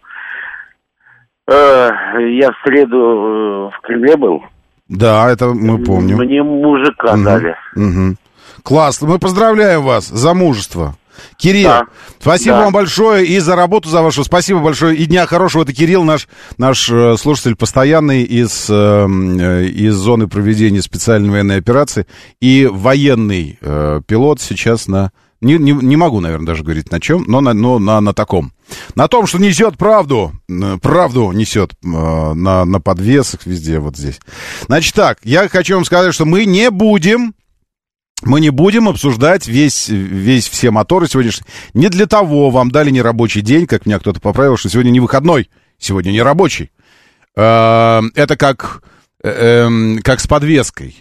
Э, 1.47 1.91
я 2.19 2.51
в 2.51 2.57
среду 2.65 3.71
в 3.71 3.81
Кремле 3.83 4.17
был. 4.17 4.43
Да, 4.89 5.31
это 5.31 5.49
мы 5.49 5.85
помним. 5.85 6.17
Мне 6.17 6.43
мужика 6.43 7.13
угу. 7.13 7.25
дали. 7.25 7.57
Угу. 7.77 8.17
Классно, 8.63 9.09
мы 9.09 9.19
поздравляем 9.19 9.83
вас 9.83 10.09
за 10.09 10.33
мужество. 10.35 10.95
Кирилл, 11.37 11.69
да. 11.69 11.87
спасибо 12.21 12.57
да. 12.57 12.65
вам 12.65 12.73
большое 12.73 13.27
и 13.27 13.39
за 13.39 13.57
работу 13.57 13.89
за 13.89 14.03
вашу. 14.03 14.25
Спасибо 14.25 14.61
большое. 14.61 14.97
И 14.97 15.07
дня 15.07 15.27
хорошего. 15.27 15.63
Это 15.63 15.73
Кирилл, 15.73 16.05
наш, 16.05 16.29
наш 16.57 16.91
э, 16.91 17.17
слушатель 17.19 17.57
постоянный 17.57 18.23
из, 18.23 18.67
эм, 18.69 19.39
э, 19.39 19.67
из 19.67 19.95
зоны 19.95 20.29
проведения 20.29 20.83
специальной 20.83 21.31
военной 21.31 21.57
операции. 21.57 22.07
И 22.41 22.69
военный 22.71 23.59
э, 23.61 24.01
пилот 24.07 24.41
сейчас 24.41 24.89
на... 24.89 25.13
Не, 25.41 25.57
не, 25.57 25.71
не 25.71 25.97
могу, 25.97 26.19
наверное, 26.19 26.47
даже 26.47 26.65
говорить 26.65 26.91
на 26.91 27.01
чем, 27.01 27.23
но 27.29 27.41
на, 27.41 27.53
но 27.53 27.79
на, 27.79 28.01
на 28.01 28.13
таком. 28.13 28.53
На 28.97 29.07
том, 29.07 29.27
что 29.27 29.39
несет 29.39 29.79
правду. 29.79 30.33
Э, 30.49 30.79
правду 30.83 31.31
несет 31.33 31.73
э, 31.73 31.87
на, 31.87 32.65
на 32.65 32.81
подвесах 32.81 33.47
везде, 33.47 33.79
вот 33.79 33.97
здесь. 33.97 34.21
Значит 34.67 34.95
так, 34.95 35.19
я 35.23 35.49
хочу 35.49 35.77
вам 35.77 35.85
сказать, 35.85 36.15
что 36.15 36.25
мы 36.25 36.45
не 36.45 36.71
будем 36.71 37.35
мы 38.23 38.41
не 38.41 38.51
будем 38.51 38.89
обсуждать 38.89 39.47
весь, 39.47 39.89
весь 39.89 40.49
все 40.49 40.71
моторы 40.71 41.09
сегодняшние. 41.09 41.47
Не 41.75 41.89
для 41.89 42.07
того 42.07 42.51
вам 42.51 42.71
дали 42.71 42.91
нерабочий 42.91 43.43
день, 43.43 43.67
как 43.67 43.87
меня 43.87 43.99
кто-то 43.99 44.21
поправил, 44.21 44.57
что 44.57 44.69
сегодня 44.69 44.91
не 44.91 45.01
выходной, 45.01 45.51
сегодня 45.79 46.11
не 46.11 46.23
рабочий. 46.23 46.71
Э, 47.37 48.01
это 48.15 48.37
как, 48.37 48.83
э, 49.23 49.29
эм, 49.31 50.01
как 50.03 50.21
с 50.21 50.27
подвеской 50.27 50.97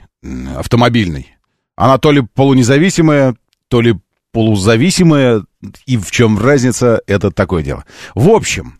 автомобильной. 0.56 1.36
Она 1.76 1.98
то 1.98 2.12
ли 2.12 2.22
полунезависимая, 2.22 3.36
то 3.68 3.82
ли 3.82 3.96
полузависимая, 4.32 5.44
и 5.86 5.98
в 5.98 6.12
чем 6.12 6.38
разница, 6.38 7.02
это 7.08 7.32
такое 7.32 7.64
дело. 7.64 7.86
В 8.14 8.30
общем, 8.30 8.80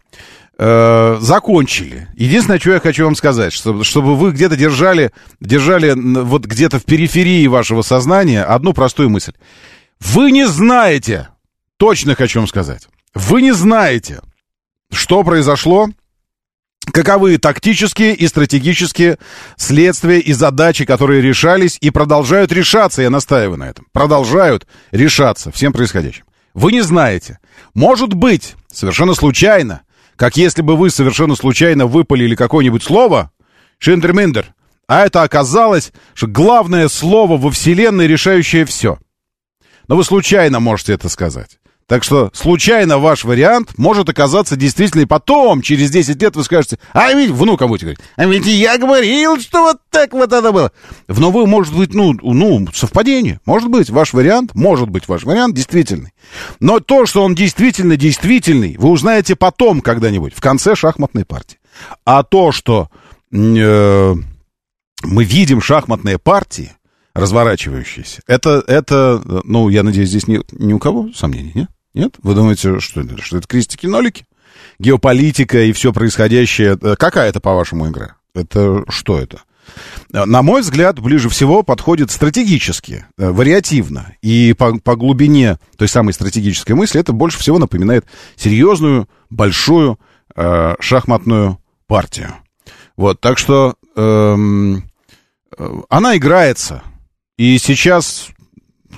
э, 0.58 1.18
закончили. 1.20 2.08
Единственное, 2.16 2.60
что 2.60 2.72
я 2.72 2.80
хочу 2.80 3.06
вам 3.06 3.16
сказать, 3.16 3.54
чтобы, 3.54 3.84
чтобы 3.84 4.16
вы 4.16 4.32
где-то 4.32 4.56
держали, 4.56 5.12
держали 5.40 5.94
вот 5.96 6.46
где-то 6.46 6.80
в 6.80 6.86
периферии 6.86 7.48
вашего 7.48 7.82
сознания 7.82 8.44
одну 8.44 8.74
простую 8.74 9.10
мысль. 9.10 9.34
Вы 10.00 10.32
не 10.32 10.48
знаете, 10.48 11.30
точно 11.78 12.16
хочу 12.16 12.40
вам 12.40 12.48
сказать, 12.48 12.88
вы 13.14 13.42
не 13.42 13.54
знаете, 13.54 14.22
что 14.92 15.24
произошло, 15.24 15.90
каковы 16.92 17.38
тактические 17.38 18.16
и 18.16 18.28
стратегические 18.28 19.18
следствия 19.58 20.20
и 20.20 20.34
задачи, 20.34 20.86
которые 20.86 21.22
решались 21.22 21.78
и 21.82 21.90
продолжают 21.90 22.52
решаться, 22.52 23.02
я 23.02 23.10
настаиваю 23.10 23.58
на 23.58 23.66
этом, 23.66 23.86
продолжают 23.92 24.68
решаться 24.92 25.52
всем 25.52 25.74
происходящим. 25.74 26.24
Вы 26.54 26.72
не 26.72 26.82
знаете. 26.82 27.40
Может 27.76 28.16
быть, 28.16 28.56
совершенно 28.72 29.14
случайно, 29.14 29.82
как 30.18 30.36
если 30.36 30.62
бы 30.62 30.76
вы 30.76 30.90
совершенно 30.90 31.36
случайно 31.36 31.86
выпалили 31.86 32.36
какое-нибудь 32.36 32.84
слово, 32.84 33.32
шиндерминдер, 33.78 34.54
а 34.88 35.06
это 35.06 35.22
оказалось, 35.22 35.94
что 36.14 36.28
главное 36.28 36.88
слово 36.88 37.38
во 37.38 37.52
Вселенной, 37.52 38.08
решающее 38.08 38.66
все. 38.66 38.98
Но 39.88 39.96
вы 39.96 40.04
случайно 40.04 40.60
можете 40.60 40.94
это 40.94 41.08
сказать. 41.08 41.60
Так 41.88 42.04
что 42.04 42.30
случайно 42.34 42.98
ваш 42.98 43.24
вариант 43.24 43.78
может 43.78 44.10
оказаться 44.10 44.58
действительно, 44.58 45.02
и 45.02 45.06
потом, 45.06 45.62
через 45.62 45.90
10 45.90 46.22
лет, 46.22 46.36
вы 46.36 46.44
скажете, 46.44 46.80
а 46.92 47.14
ведь, 47.14 47.32
внукам 47.32 47.70
будете 47.70 47.86
говорить, 47.86 48.02
а 48.18 48.26
ведь 48.26 48.46
я 48.46 48.78
говорил, 48.78 49.40
что 49.40 49.62
вот 49.62 49.78
так 49.90 50.12
вот 50.12 50.34
это 50.34 50.52
было. 50.52 50.74
Но 51.08 51.32
вы, 51.32 51.48
может 51.48 51.74
быть, 51.74 51.94
ну, 51.94 52.12
ну, 52.12 52.68
совпадение, 52.74 53.40
может 53.46 53.70
быть, 53.70 53.90
ваш 53.90 54.12
вариант, 54.12 54.54
может 54.54 54.90
быть, 54.90 55.08
ваш 55.08 55.24
вариант 55.24 55.56
действительный. 55.56 56.12
Но 56.60 56.82
то, 56.82 57.06
что 57.06 57.24
он 57.24 57.36
действительно 57.36 57.96
действительный, 57.96 58.76
вы 58.78 58.90
узнаете 58.90 59.38
потом 59.38 59.80
когда-нибудь, 59.80 60.34
в 60.36 60.42
конце 60.42 60.76
шахматной 60.76 61.24
партии. 61.24 61.58
А 62.04 62.24
то, 62.24 62.52
что 62.52 62.90
э, 63.32 64.14
мы 65.04 65.24
видим 65.24 65.62
шахматные 65.62 66.18
партии, 66.18 66.74
разворачивающиеся, 67.14 68.24
это, 68.28 68.62
это, 68.68 69.22
ну, 69.46 69.70
я 69.70 69.84
надеюсь, 69.84 70.10
здесь 70.10 70.28
ни, 70.28 70.42
ни 70.52 70.74
у 70.74 70.80
кого 70.80 71.14
сомнений, 71.14 71.54
нет? 71.56 71.70
Нет? 71.98 72.16
Вы 72.24 72.36
думаете, 72.36 72.80
что 72.80 73.02
это, 73.02 73.22
что 73.22 73.38
это 73.38 73.48
крестики-нолики? 73.48 74.26
геополитика 74.80 75.64
и 75.64 75.72
все 75.72 75.94
происходящее. 75.94 76.78
Э, 76.82 76.96
какая 76.98 77.30
это, 77.30 77.40
по-вашему, 77.40 77.90
игра? 77.90 78.16
Это 78.34 78.84
что 78.90 79.20
это? 79.20 79.42
Э, 80.14 80.26
на 80.26 80.42
мой 80.42 80.62
взгляд, 80.62 81.00
ближе 81.00 81.30
всего 81.30 81.64
подходит 81.64 82.12
стратегически, 82.12 83.06
э, 83.18 83.30
вариативно. 83.30 84.14
И 84.22 84.54
по, 84.58 84.80
по 84.80 84.96
глубине 84.96 85.58
той 85.78 85.88
самой 85.88 86.14
стратегической 86.14 86.76
мысли 86.76 87.00
это 87.00 87.14
больше 87.14 87.40
всего 87.40 87.60
напоминает 87.60 88.06
серьезную, 88.36 89.10
большую 89.30 90.00
э, 90.36 90.76
шахматную 90.80 91.60
партию. 91.88 92.34
Вот, 92.96 93.22
так 93.22 93.38
что 93.38 93.76
эм, 93.96 94.90
она 95.88 96.18
играется. 96.18 96.82
И 97.38 97.60
сейчас 97.60 98.30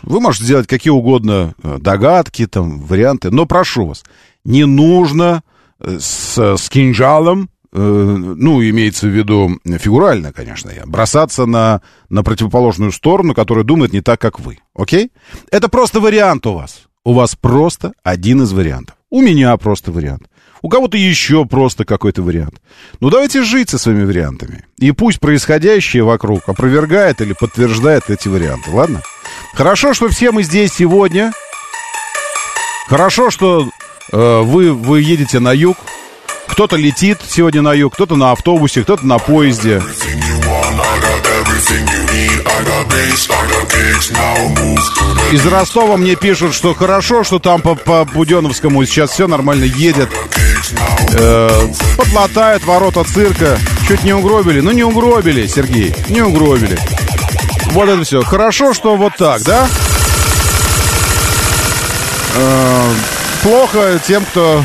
вы 0.03 0.19
можете 0.19 0.45
сделать 0.45 0.67
какие 0.67 0.91
угодно 0.91 1.53
догадки, 1.63 2.47
там, 2.47 2.79
варианты, 2.79 3.31
но 3.31 3.45
прошу 3.45 3.87
вас, 3.87 4.03
не 4.43 4.65
нужно 4.65 5.43
с, 5.79 6.37
с 6.37 6.69
кинжалом 6.69 7.49
Э, 7.71 7.77
ну, 7.77 8.63
имеется 8.63 9.07
в 9.07 9.11
виду 9.11 9.59
фигурально, 9.63 10.33
конечно, 10.33 10.71
я, 10.71 10.85
бросаться 10.85 11.45
на, 11.45 11.81
на 12.09 12.23
противоположную 12.23 12.91
сторону, 12.91 13.35
которая 13.35 13.63
думает 13.63 13.93
не 13.93 14.01
так, 14.01 14.19
как 14.19 14.39
вы. 14.39 14.59
Окей? 14.73 15.11
Это 15.51 15.69
просто 15.69 15.99
вариант 15.99 16.47
у 16.47 16.53
вас. 16.53 16.87
У 17.05 17.13
вас 17.13 17.35
просто 17.35 17.93
один 18.03 18.41
из 18.41 18.51
вариантов. 18.53 18.95
У 19.11 19.21
меня 19.21 19.55
просто 19.57 19.91
вариант. 19.91 20.23
У 20.61 20.69
кого-то 20.69 20.97
еще 20.97 21.45
просто 21.45 21.85
какой-то 21.85 22.21
вариант. 22.21 22.55
Ну, 22.99 23.09
давайте 23.09 23.43
жить 23.43 23.69
со 23.69 23.77
своими 23.77 24.03
вариантами. 24.03 24.65
И 24.77 24.91
пусть 24.91 25.19
происходящее 25.19 26.03
вокруг 26.03 26.49
опровергает 26.49 27.21
или 27.21 27.33
подтверждает 27.33 28.09
эти 28.09 28.27
варианты, 28.27 28.69
ладно? 28.71 29.01
Хорошо, 29.53 29.93
что 29.93 30.07
все 30.09 30.31
мы 30.31 30.43
здесь 30.43 30.73
сегодня. 30.73 31.31
Хорошо, 32.87 33.29
что 33.29 33.69
э, 34.11 34.41
вы, 34.41 34.73
вы 34.73 35.01
едете 35.01 35.39
на 35.39 35.51
юг. 35.53 35.77
Кто-то 36.47 36.75
летит 36.75 37.19
сегодня 37.27 37.61
на 37.61 37.73
юг, 37.73 37.93
кто-то 37.93 38.15
на 38.15 38.31
автобусе, 38.31 38.83
кто-то 38.83 39.05
на 39.05 39.19
поезде. 39.19 39.81
Из 45.31 45.45
Ростова 45.45 45.97
мне 45.97 46.15
пишут, 46.15 46.55
что 46.55 46.73
хорошо, 46.73 47.23
что 47.23 47.39
там 47.39 47.61
по, 47.61 47.75
по 47.75 48.05
Буденовскому 48.05 48.83
сейчас 48.85 49.11
все 49.11 49.27
нормально 49.27 49.65
едет. 49.65 50.09
Э, 51.13 51.67
подлатают 51.97 52.65
ворота 52.65 53.03
цирка. 53.03 53.59
Чуть 53.87 54.03
не 54.03 54.13
угробили. 54.13 54.59
Ну, 54.61 54.71
не 54.71 54.83
угробили, 54.83 55.45
Сергей, 55.47 55.93
не 56.09 56.21
угробили. 56.21 56.79
Вот 57.71 57.87
это 57.87 58.03
все. 58.03 58.21
Хорошо, 58.21 58.73
что 58.73 58.95
вот 58.95 59.13
так, 59.17 59.41
да? 59.43 59.67
Э, 62.35 62.93
плохо 63.43 63.99
тем, 64.05 64.23
кто 64.25 64.63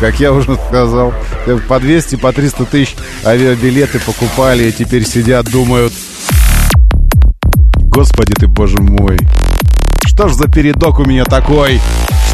как 0.00 0.20
я 0.20 0.32
уже 0.32 0.56
сказал, 0.68 1.12
по 1.66 1.80
200, 1.80 2.16
по 2.16 2.32
300 2.32 2.64
тысяч 2.66 2.94
авиабилеты 3.24 3.98
покупали 3.98 4.68
и 4.68 4.72
теперь 4.72 5.04
сидят, 5.04 5.50
думают, 5.50 5.92
господи 7.80 8.32
ты, 8.34 8.46
боже 8.46 8.76
мой, 8.80 9.18
что 10.06 10.28
ж 10.28 10.34
за 10.34 10.48
передок 10.48 11.00
у 11.00 11.04
меня 11.04 11.24
такой? 11.24 11.80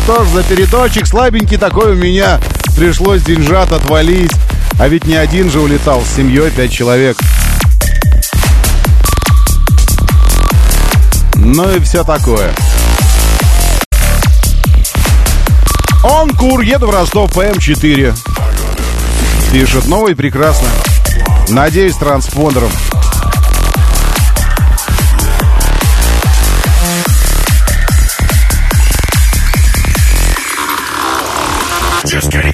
Что 0.05 0.25
ж 0.25 0.29
за 0.29 0.43
передочек 0.43 1.07
слабенький 1.07 1.57
такой 1.57 1.93
у 1.93 1.97
меня? 1.97 2.41
Пришлось 2.77 3.23
деньжат 3.23 3.73
отвалить. 3.73 4.33
А 4.79 4.89
ведь 4.89 5.07
не 5.07 5.15
один 5.15 5.51
же 5.51 5.61
улетал, 5.61 6.03
с 6.03 6.17
семьей 6.17 6.51
пять 6.51 6.73
человек. 6.73 7.17
Ну 11.47 11.71
и 11.71 11.79
все 11.81 12.03
такое. 12.05 12.55
Он 16.03 16.31
кур, 16.31 16.63
еду 16.63 16.87
в 16.87 16.91
Ростов 16.91 17.33
по 17.33 17.45
М4. 17.45 18.17
Пишет, 19.53 19.87
новый 19.87 20.17
прекрасно. 20.17 20.69
Надеюсь, 21.51 21.97
транспондером. 21.97 22.71
Just 32.07 32.31
kidding. 32.31 32.54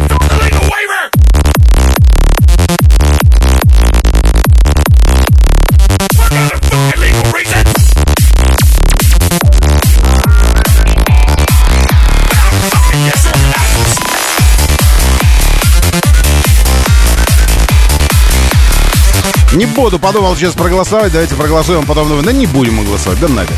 Не 19.54 19.66
буду, 19.66 19.98
подумал 19.98 20.36
сейчас 20.36 20.54
проголосовать, 20.54 21.10
давайте 21.10 21.34
проголосуем, 21.34 21.84
потом 21.84 22.06
думаю, 22.06 22.24
да 22.24 22.32
не 22.32 22.46
будем 22.46 22.74
мы 22.74 22.84
голосовать, 22.84 23.18
да 23.18 23.26
нафиг. 23.26 23.56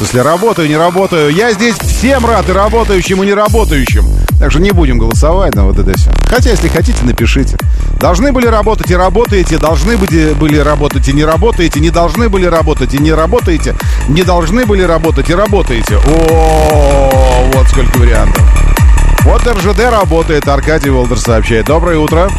Если 0.00 0.18
работаю, 0.18 0.68
не 0.68 0.76
работаю. 0.76 1.32
Я 1.32 1.52
здесь 1.52 1.76
всем 1.76 2.24
рад, 2.24 2.48
и 2.48 2.52
работающим, 2.52 3.22
и 3.22 3.26
неработающим. 3.26 4.04
Так 4.38 4.52
что 4.52 4.60
не 4.60 4.70
будем 4.70 4.98
голосовать 4.98 5.56
на 5.56 5.64
вот 5.64 5.78
это 5.78 5.96
все. 5.98 6.10
Хотя, 6.28 6.50
если 6.50 6.68
хотите, 6.68 6.98
напишите. 7.02 7.56
Должны 7.98 8.32
были 8.32 8.46
работать 8.46 8.90
и 8.90 8.94
работаете, 8.94 9.58
должны 9.58 9.96
были, 9.96 10.34
были 10.34 10.58
работать 10.58 11.08
и 11.08 11.12
не 11.12 11.24
работаете, 11.24 11.80
не 11.80 11.90
должны 11.90 12.28
были 12.28 12.46
работать 12.46 12.94
и 12.94 12.98
не 12.98 13.12
работаете, 13.12 13.74
не 14.08 14.22
должны 14.22 14.66
были 14.66 14.82
работать 14.82 15.30
и 15.30 15.34
работаете. 15.34 15.96
О, 15.96 17.50
вот 17.52 17.66
сколько 17.68 17.98
вариантов. 17.98 18.42
Вот 19.22 19.44
РЖД 19.46 19.90
работает, 19.90 20.46
Аркадий 20.46 20.90
Волдер 20.90 21.18
сообщает. 21.18 21.66
Доброе 21.66 21.98
утро. 21.98 22.30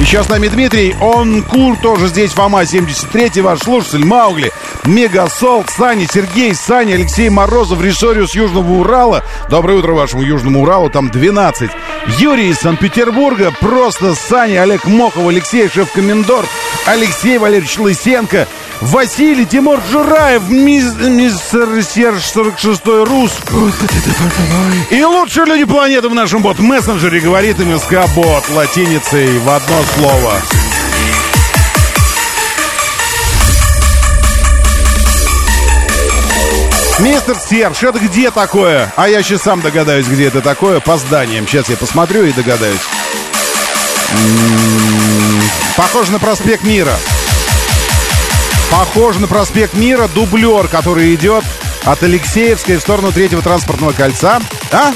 Еще 0.00 0.22
с 0.22 0.28
нами 0.28 0.48
Дмитрий, 0.48 0.94
он 1.00 1.42
Кур, 1.42 1.76
тоже 1.76 2.08
здесь, 2.08 2.32
Фома 2.32 2.66
73, 2.66 3.40
ваш 3.40 3.60
слушатель, 3.60 4.04
Маугли, 4.04 4.52
Мегасол, 4.84 5.64
Саня, 5.68 6.06
Сергей, 6.12 6.54
Саня, 6.54 6.94
Алексей 6.94 7.28
Морозов, 7.28 7.80
Ресориус 7.82 8.34
Южного 8.34 8.72
Урала. 8.72 9.24
Доброе 9.48 9.78
утро 9.78 9.92
вашему 9.92 10.22
Южному 10.22 10.62
Уралу, 10.62 10.90
там 10.90 11.10
12. 11.10 11.70
Юрий 12.18 12.50
из 12.50 12.58
Санкт-Петербурга, 12.58 13.52
просто 13.60 14.14
Саня, 14.14 14.62
Олег 14.62 14.84
Мохов, 14.86 15.26
Алексей 15.26 15.68
Шеф-Комендор, 15.68 16.44
Алексей 16.86 17.38
Валерьевич 17.38 17.78
Лысенко, 17.78 18.48
Василий 18.80 19.46
Тимур 19.46 19.80
Жураев, 19.90 20.48
мистер 20.48 21.82
Серж 21.84 22.24
46 22.24 22.86
Рус. 22.86 23.32
И 24.90 25.04
лучшие 25.04 25.46
люди 25.46 25.64
планеты 25.64 26.08
в 26.08 26.14
нашем 26.14 26.42
бот-мессенджере 26.42 27.20
говорит 27.20 27.58
МСК 27.60 28.08
Бот 28.16 28.48
латиницей 28.50 29.38
в 29.38 29.48
одно 29.48 29.81
слово. 29.84 30.34
Мистер 36.98 37.36
Серж, 37.36 37.82
это 37.82 37.98
где 37.98 38.30
такое? 38.30 38.92
А 38.96 39.08
я 39.08 39.22
сейчас 39.22 39.42
сам 39.42 39.60
догадаюсь, 39.60 40.06
где 40.06 40.26
это 40.26 40.40
такое, 40.40 40.78
по 40.78 40.98
зданиям. 40.98 41.48
Сейчас 41.48 41.68
я 41.68 41.76
посмотрю 41.76 42.24
и 42.24 42.32
догадаюсь. 42.32 42.80
М-м-м, 44.12 45.42
похоже 45.76 46.12
на 46.12 46.18
проспект 46.20 46.62
Мира. 46.62 46.96
Похоже 48.70 49.20
на 49.20 49.26
проспект 49.26 49.74
Мира, 49.74 50.08
дублер, 50.08 50.68
который 50.68 51.14
идет 51.14 51.44
от 51.84 52.02
Алексеевской 52.02 52.76
в 52.76 52.80
сторону 52.80 53.10
третьего 53.10 53.42
транспортного 53.42 53.92
кольца. 53.92 54.40
А? 54.70 54.92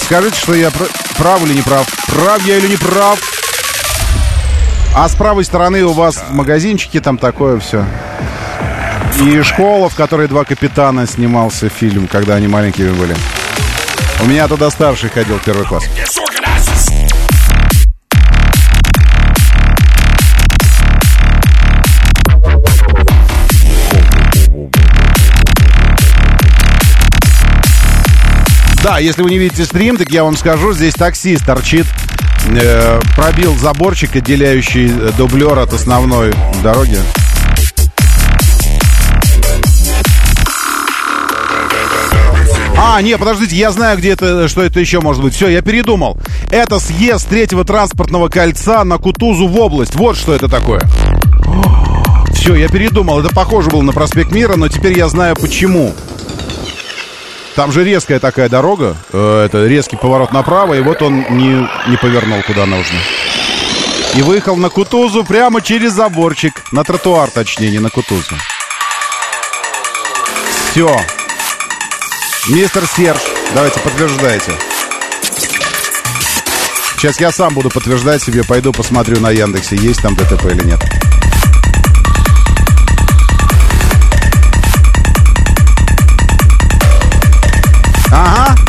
Скажите, 0.00 0.38
что 0.38 0.54
я 0.54 0.70
прав 1.16 1.42
или 1.44 1.54
не 1.54 1.62
прав? 1.62 1.86
Прав 2.06 2.46
я 2.46 2.58
или 2.58 2.68
не 2.68 2.76
прав? 2.76 3.18
А 4.94 5.08
с 5.08 5.14
правой 5.14 5.44
стороны 5.44 5.84
у 5.84 5.92
вас 5.92 6.24
магазинчики, 6.30 7.00
там 7.00 7.18
такое 7.18 7.58
все. 7.60 7.84
И 9.20 9.42
школа, 9.42 9.88
в 9.88 9.94
которой 9.94 10.28
два 10.28 10.44
капитана 10.44 11.06
снимался 11.06 11.68
фильм, 11.68 12.08
когда 12.08 12.34
они 12.34 12.48
маленькими 12.48 12.90
были. 12.90 13.16
У 14.20 14.26
меня 14.26 14.48
туда 14.48 14.70
старший 14.70 15.10
ходил 15.10 15.38
первый 15.44 15.64
класс. 15.66 15.84
Да, 28.82 28.98
если 28.98 29.22
вы 29.22 29.30
не 29.30 29.38
видите 29.38 29.64
стрим, 29.64 29.96
так 29.96 30.10
я 30.10 30.24
вам 30.24 30.36
скажу, 30.36 30.72
здесь 30.72 30.94
таксист 30.94 31.44
торчит, 31.44 31.86
э, 32.54 33.00
пробил 33.16 33.56
заборчик, 33.56 34.16
отделяющий 34.16 34.88
э, 34.88 35.12
дублер 35.16 35.58
от 35.58 35.72
основной 35.72 36.32
дороги. 36.62 36.98
А, 42.80 43.02
не, 43.02 43.18
подождите, 43.18 43.56
я 43.56 43.72
знаю, 43.72 43.98
где 43.98 44.10
это, 44.10 44.46
что 44.46 44.62
это 44.62 44.78
еще 44.78 45.00
может 45.00 45.20
быть. 45.20 45.34
Все, 45.34 45.48
я 45.48 45.62
передумал. 45.62 46.16
Это 46.50 46.78
съезд 46.78 47.28
третьего 47.28 47.64
транспортного 47.64 48.28
кольца 48.28 48.84
на 48.84 48.98
Кутузу 48.98 49.48
в 49.48 49.58
область. 49.58 49.96
Вот 49.96 50.16
что 50.16 50.32
это 50.32 50.48
такое. 50.48 50.80
Все, 52.32 52.54
я 52.54 52.68
передумал. 52.68 53.20
Это 53.20 53.34
похоже 53.34 53.68
было 53.68 53.82
на 53.82 53.92
проспект 53.92 54.30
Мира, 54.30 54.54
но 54.56 54.68
теперь 54.68 54.96
я 54.96 55.08
знаю 55.08 55.34
почему. 55.34 55.92
Там 57.58 57.72
же 57.72 57.82
резкая 57.82 58.20
такая 58.20 58.48
дорога, 58.48 58.96
э, 59.12 59.42
это 59.46 59.66
резкий 59.66 59.96
поворот 59.96 60.32
направо, 60.32 60.74
и 60.74 60.80
вот 60.80 61.02
он 61.02 61.24
не, 61.30 61.68
не 61.90 61.96
повернул 61.96 62.40
куда 62.46 62.66
нужно. 62.66 62.96
И 64.14 64.22
выехал 64.22 64.54
на 64.54 64.68
Кутузу 64.70 65.24
прямо 65.24 65.60
через 65.60 65.90
заборчик, 65.90 66.52
на 66.70 66.84
тротуар, 66.84 67.28
точнее, 67.32 67.72
не 67.72 67.80
на 67.80 67.90
Кутузу. 67.90 68.36
Все. 70.70 70.96
Мистер 72.48 72.86
Серж, 72.86 73.18
давайте 73.52 73.80
подтверждайте. 73.80 74.52
Сейчас 76.96 77.20
я 77.20 77.32
сам 77.32 77.54
буду 77.54 77.70
подтверждать 77.70 78.22
себе, 78.22 78.44
пойду 78.44 78.70
посмотрю 78.72 79.18
на 79.18 79.32
Яндексе, 79.32 79.74
есть 79.74 80.00
там 80.00 80.14
ДТП 80.14 80.44
или 80.44 80.64
нет. 80.64 80.80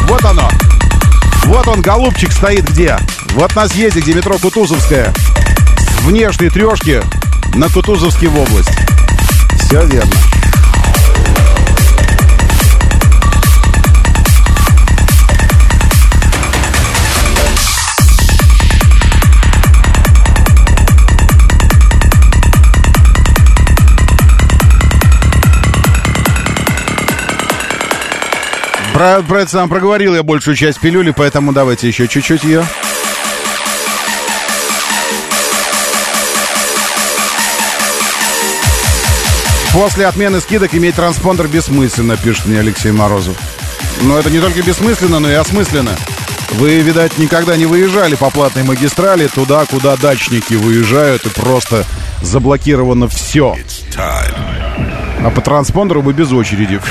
Вот 0.08 0.23
оно. 0.25 0.49
Вот 1.45 1.67
он, 1.67 1.82
голубчик, 1.82 2.32
стоит 2.32 2.69
где? 2.69 2.97
Вот 3.32 3.56
на 3.56 3.67
съезде, 3.67 4.02
где 4.02 4.13
метро 4.13 4.38
Кутузовская. 4.38 5.13
Внешней 6.02 6.49
трешки 6.49 7.02
на 7.56 7.69
Кутузовский 7.69 8.28
в 8.28 8.38
область. 8.38 8.71
Все 9.60 9.86
верно. 9.86 10.13
Про, 28.99 29.23
про 29.23 29.41
это 29.43 29.51
сам 29.51 29.69
проговорил 29.69 30.13
я 30.13 30.23
большую 30.23 30.57
часть 30.57 30.81
пилюли, 30.81 31.12
поэтому 31.15 31.53
давайте 31.53 31.88
еще 31.88 32.05
чуть-чуть 32.05 32.43
ее. 32.43 32.65
После 39.71 40.05
отмены 40.05 40.41
скидок 40.41 40.75
иметь 40.75 40.95
транспондер 40.95 41.47
бессмысленно, 41.47 42.17
пишет 42.17 42.47
мне 42.47 42.59
Алексей 42.59 42.91
Морозов. 42.91 43.38
Но 44.01 44.19
это 44.19 44.29
не 44.29 44.41
только 44.41 44.62
бессмысленно, 44.63 45.19
но 45.19 45.31
и 45.31 45.35
осмысленно. 45.35 45.95
Вы, 46.55 46.81
видать, 46.81 47.17
никогда 47.17 47.55
не 47.55 47.67
выезжали 47.67 48.15
по 48.15 48.29
платной 48.29 48.65
магистрали 48.65 49.27
туда, 49.27 49.65
куда 49.65 49.95
дачники 49.95 50.55
выезжают, 50.55 51.25
и 51.25 51.29
просто 51.29 51.85
заблокировано 52.21 53.07
все. 53.07 53.55
А 55.23 55.29
по 55.33 55.39
транспондеру 55.39 56.01
вы 56.01 56.12
без 56.12 56.33
очереди. 56.33 56.81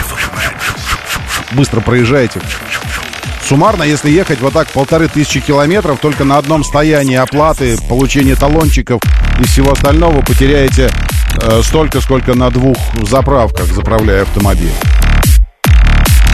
Быстро 1.52 1.80
проезжаете. 1.80 2.40
Суммарно, 3.42 3.82
если 3.82 4.10
ехать 4.10 4.40
вот 4.40 4.52
так 4.52 4.68
полторы 4.68 5.08
тысячи 5.08 5.40
километров, 5.40 5.98
только 6.00 6.24
на 6.24 6.36
одном 6.36 6.62
стоянии 6.62 7.16
оплаты, 7.16 7.78
получения 7.88 8.34
талончиков 8.34 9.00
и 9.40 9.44
всего 9.44 9.72
остального 9.72 10.20
потеряете 10.20 10.90
э, 11.40 11.62
столько, 11.62 12.00
сколько 12.02 12.34
на 12.34 12.50
двух 12.50 12.76
заправках, 13.02 13.66
заправляя 13.66 14.22
автомобиль. 14.22 14.72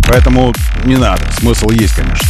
Поэтому 0.09 0.53
не 0.85 0.96
надо. 0.96 1.22
Смысл 1.38 1.70
есть, 1.70 1.94
конечно. 1.94 2.29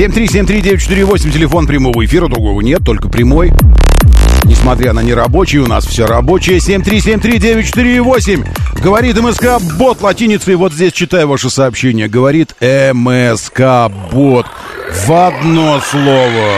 Семь 0.00 0.12
три 0.12 0.28
семь 0.28 0.46
три 0.46 0.62
девять 0.62 0.80
четыре 0.80 1.04
восемь 1.04 1.30
телефон 1.30 1.66
прямого 1.66 2.02
эфира, 2.02 2.26
другого 2.26 2.62
нет, 2.62 2.82
только 2.82 3.10
прямой. 3.10 3.52
Несмотря 4.44 4.94
на 4.94 5.00
нерабочий, 5.00 5.58
у 5.58 5.66
нас 5.66 5.84
все 5.84 6.06
рабочее. 6.06 6.56
7373948. 6.56 8.82
Говорит 8.82 9.20
МСК 9.20 9.60
Бот 9.76 10.00
латиницей. 10.00 10.54
Вот 10.54 10.72
здесь 10.72 10.94
читаю 10.94 11.28
ваше 11.28 11.50
сообщение. 11.50 12.08
Говорит 12.08 12.54
МСК 12.62 13.90
Бот. 14.10 14.46
В 15.06 15.12
одно 15.12 15.82
слово. 15.82 16.48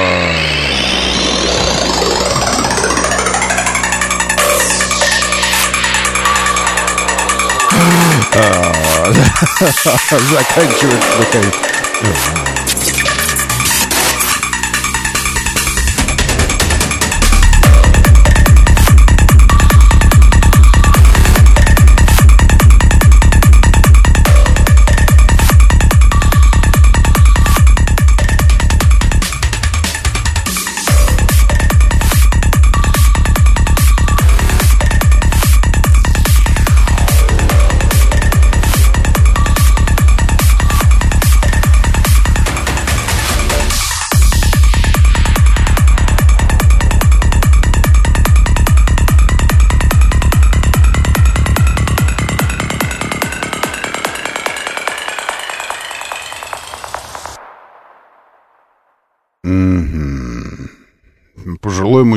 Заканчивается, 10.31 11.19
заканчивается. 11.19 12.52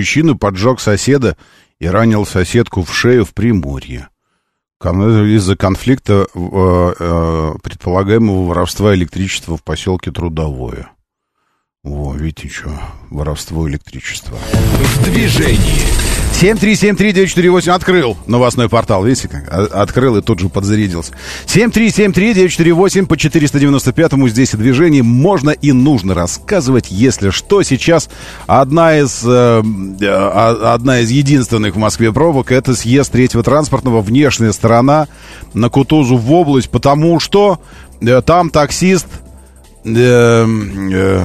Мужчина 0.05 0.37
поджег 0.37 0.79
соседа 0.79 1.35
и 1.79 1.87
ранил 1.87 2.27
соседку 2.27 2.83
в 2.83 2.93
шею 2.93 3.25
в 3.25 3.33
Приморье. 3.33 4.09
Из-за 4.79 5.55
конфликта 5.55 6.27
э, 6.31 6.93
э, 6.99 7.53
предполагаемого 7.63 8.45
воровства 8.45 8.93
электричества 8.93 9.57
в 9.57 9.63
поселке 9.63 10.11
Трудовое. 10.11 10.91
Во, 11.83 12.13
видите, 12.13 12.49
что, 12.49 12.69
воровство 13.09 13.67
электричества. 13.67 14.37
В 14.37 15.05
движении. 15.05 16.24
7373948 16.41 17.71
открыл 17.71 18.17
новостной 18.28 18.67
портал, 18.67 19.06
видите 19.06 19.30
как? 19.30 19.48
Открыл 19.74 20.17
и 20.17 20.21
тут 20.21 20.39
же 20.39 20.50
подзарядился. 20.50 21.13
7373948 21.45 23.06
по 23.06 23.13
495-му 23.13 24.28
здесь 24.28 24.54
и 24.54 24.58
движение 24.58 25.02
можно 25.02 25.52
и 25.52 25.71
нужно 25.71 26.13
рассказывать, 26.13 26.88
если 26.89 27.30
что. 27.30 27.63
Сейчас 27.63 28.10
одна 28.48 28.98
из, 29.00 29.24
э, 29.26 29.63
э 30.02 30.08
одна 30.08 31.00
из 31.00 31.10
единственных 31.10 31.76
в 31.76 31.80
Москве 31.80 32.12
пробок 32.12 32.52
это 32.52 32.76
съезд 32.76 33.13
третьего 33.13 33.41
транспортного, 33.41 34.02
внешняя 34.02 34.52
сторона 34.52 35.08
на 35.54 35.69
Кутузу 35.69 36.17
в 36.17 36.34
область, 36.34 36.69
потому 36.69 37.21
что 37.21 37.62
э, 38.02 38.21
там 38.21 38.50
таксист 38.50 39.08
э, 39.86 39.95
э, 39.95 41.21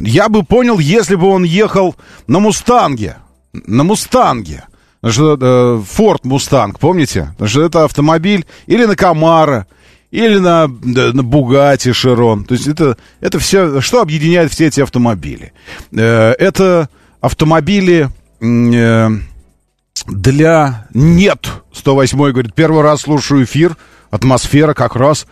я 0.00 0.28
бы 0.30 0.44
понял, 0.44 0.78
если 0.78 1.14
бы 1.14 1.26
он 1.28 1.44
ехал 1.44 1.94
на 2.26 2.38
Мустанге 2.38 3.16
на 3.52 3.84
Мустанге. 3.84 4.64
Э, 5.02 5.82
Форд 5.86 6.24
Мустанг, 6.24 6.78
помните? 6.78 7.34
Что 7.44 7.62
это 7.62 7.84
автомобиль 7.84 8.46
или 8.66 8.84
на 8.84 8.96
Камара, 8.96 9.66
или 10.10 10.38
на, 10.38 10.66
на 10.66 11.22
Бугати 11.22 11.92
Широн. 11.92 12.44
То 12.44 12.54
есть 12.54 12.66
это, 12.66 12.96
это 13.20 13.38
все, 13.38 13.80
что 13.80 14.00
объединяет 14.00 14.52
все 14.52 14.66
эти 14.66 14.80
автомобили? 14.80 15.52
Э, 15.92 16.32
это 16.32 16.88
автомобили 17.20 18.10
э, 18.40 19.08
для... 20.06 20.88
Нет, 20.94 21.48
108 21.72 22.18
говорит, 22.18 22.54
первый 22.54 22.82
раз 22.82 23.02
слушаю 23.02 23.44
эфир, 23.44 23.76
атмосфера 24.10 24.74
как 24.74 24.96
раз 24.96 25.26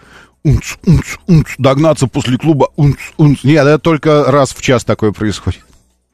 унц, 0.45 0.77
унц, 0.87 1.17
унц, 1.27 1.49
догнаться 1.59 2.07
после 2.07 2.39
клуба 2.39 2.69
унц, 2.77 2.99
унц. 3.17 3.43
Нет, 3.43 3.67
это 3.67 3.79
только 3.79 4.25
раз 4.31 4.55
в 4.55 4.63
час 4.63 4.85
такое 4.85 5.13
происходит. 5.13 5.66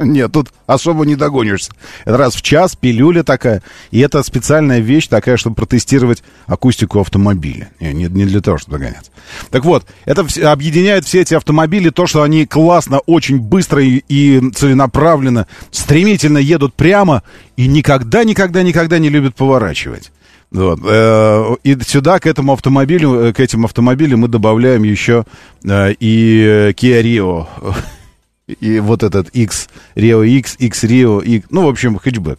Нет, 0.05 0.33
тут 0.33 0.49
особо 0.67 1.05
не 1.05 1.17
догонишься. 1.17 1.73
Это 2.05 2.17
раз 2.17 2.35
в 2.35 2.43
час, 2.43 2.77
пилюля 2.77 3.23
такая. 3.23 3.63
И 3.91 4.01
это 4.01 4.23
специальная 4.23 4.81
вещь 4.81 5.09
такая, 5.09 5.37
чтобы 5.37 5.57
протестировать 5.57 6.23
акустику 6.47 7.01
автомобиля. 7.01 7.71
Не, 7.81 7.93
не, 7.93 8.05
не 8.07 8.25
для 8.25 8.41
того, 8.41 8.59
чтобы 8.59 8.79
догоняться. 8.79 9.11
Так 9.51 9.65
вот, 9.65 9.87
это 10.05 10.27
объединяет 10.51 11.05
все 11.05 11.21
эти 11.21 11.35
автомобили 11.35 11.91
то, 11.91 12.07
что 12.07 12.23
они 12.23 12.47
классно, 12.47 12.99
очень 13.01 13.39
быстро 13.39 13.83
и, 13.83 14.03
и 14.09 14.51
целенаправленно, 14.55 15.47
стремительно 15.71 16.39
едут 16.39 16.75
прямо 16.75 17.23
и 17.57 17.67
никогда, 17.67 18.25
никогда, 18.25 18.63
никогда 18.63 18.99
не 18.99 19.09
любят 19.09 19.35
поворачивать. 19.35 20.13
Вот. 20.51 20.81
Э, 20.85 21.57
И 21.65 21.79
сюда, 21.81 22.19
к 22.21 22.27
этому 22.27 22.53
автомобилю, 22.53 23.15
э, 23.15 23.33
к 23.33 23.41
этим 23.41 23.65
автомобилям 23.65 24.21
мы 24.21 24.29
добавляем 24.29 24.83
еще 24.83 25.25
э, 25.65 25.95
и 25.99 26.73
Kia 26.77 27.03
Rio. 27.03 27.47
И 28.61 28.81
вот 28.81 29.03
этот 29.03 29.29
X, 29.31 29.69
Rio 29.95 30.27
X, 30.27 30.57
X 30.59 30.85
Rio, 30.85 31.25
X, 31.25 31.47
ну, 31.51 31.67
в 31.67 31.69
общем, 31.69 31.99
хэтчбэк. 31.99 32.39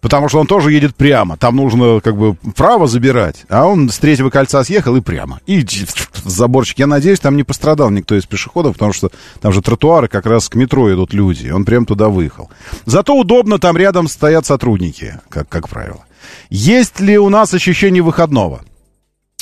Потому 0.00 0.28
что 0.28 0.38
он 0.38 0.46
тоже 0.46 0.72
едет 0.72 0.94
прямо. 0.94 1.36
Там 1.36 1.56
нужно 1.56 2.00
как 2.00 2.16
бы 2.16 2.34
право 2.54 2.86
забирать. 2.86 3.44
А 3.48 3.66
он 3.66 3.88
с 3.90 3.98
третьего 3.98 4.30
кольца 4.30 4.62
съехал 4.62 4.94
и 4.96 5.00
прямо. 5.00 5.40
И 5.46 5.66
заборчик. 6.24 6.78
Я 6.78 6.86
надеюсь, 6.86 7.18
там 7.18 7.36
не 7.36 7.42
пострадал 7.42 7.90
никто 7.90 8.14
из 8.16 8.24
пешеходов, 8.24 8.74
потому 8.74 8.92
что 8.92 9.10
там 9.40 9.52
же 9.52 9.60
тротуары 9.60 10.06
как 10.06 10.26
раз 10.26 10.48
к 10.48 10.54
метро 10.54 10.92
идут 10.92 11.12
люди. 11.12 11.48
Он 11.48 11.64
прям 11.64 11.84
туда 11.84 12.08
выехал. 12.08 12.48
Зато 12.86 13.14
удобно, 13.14 13.58
там 13.58 13.76
рядом 13.76 14.06
стоят 14.06 14.46
сотрудники, 14.46 15.18
как, 15.28 15.48
как 15.48 15.68
правило. 15.68 16.04
Есть 16.48 17.00
ли 17.00 17.18
у 17.18 17.28
нас 17.28 17.52
ощущение 17.52 18.02
выходного? 18.02 18.60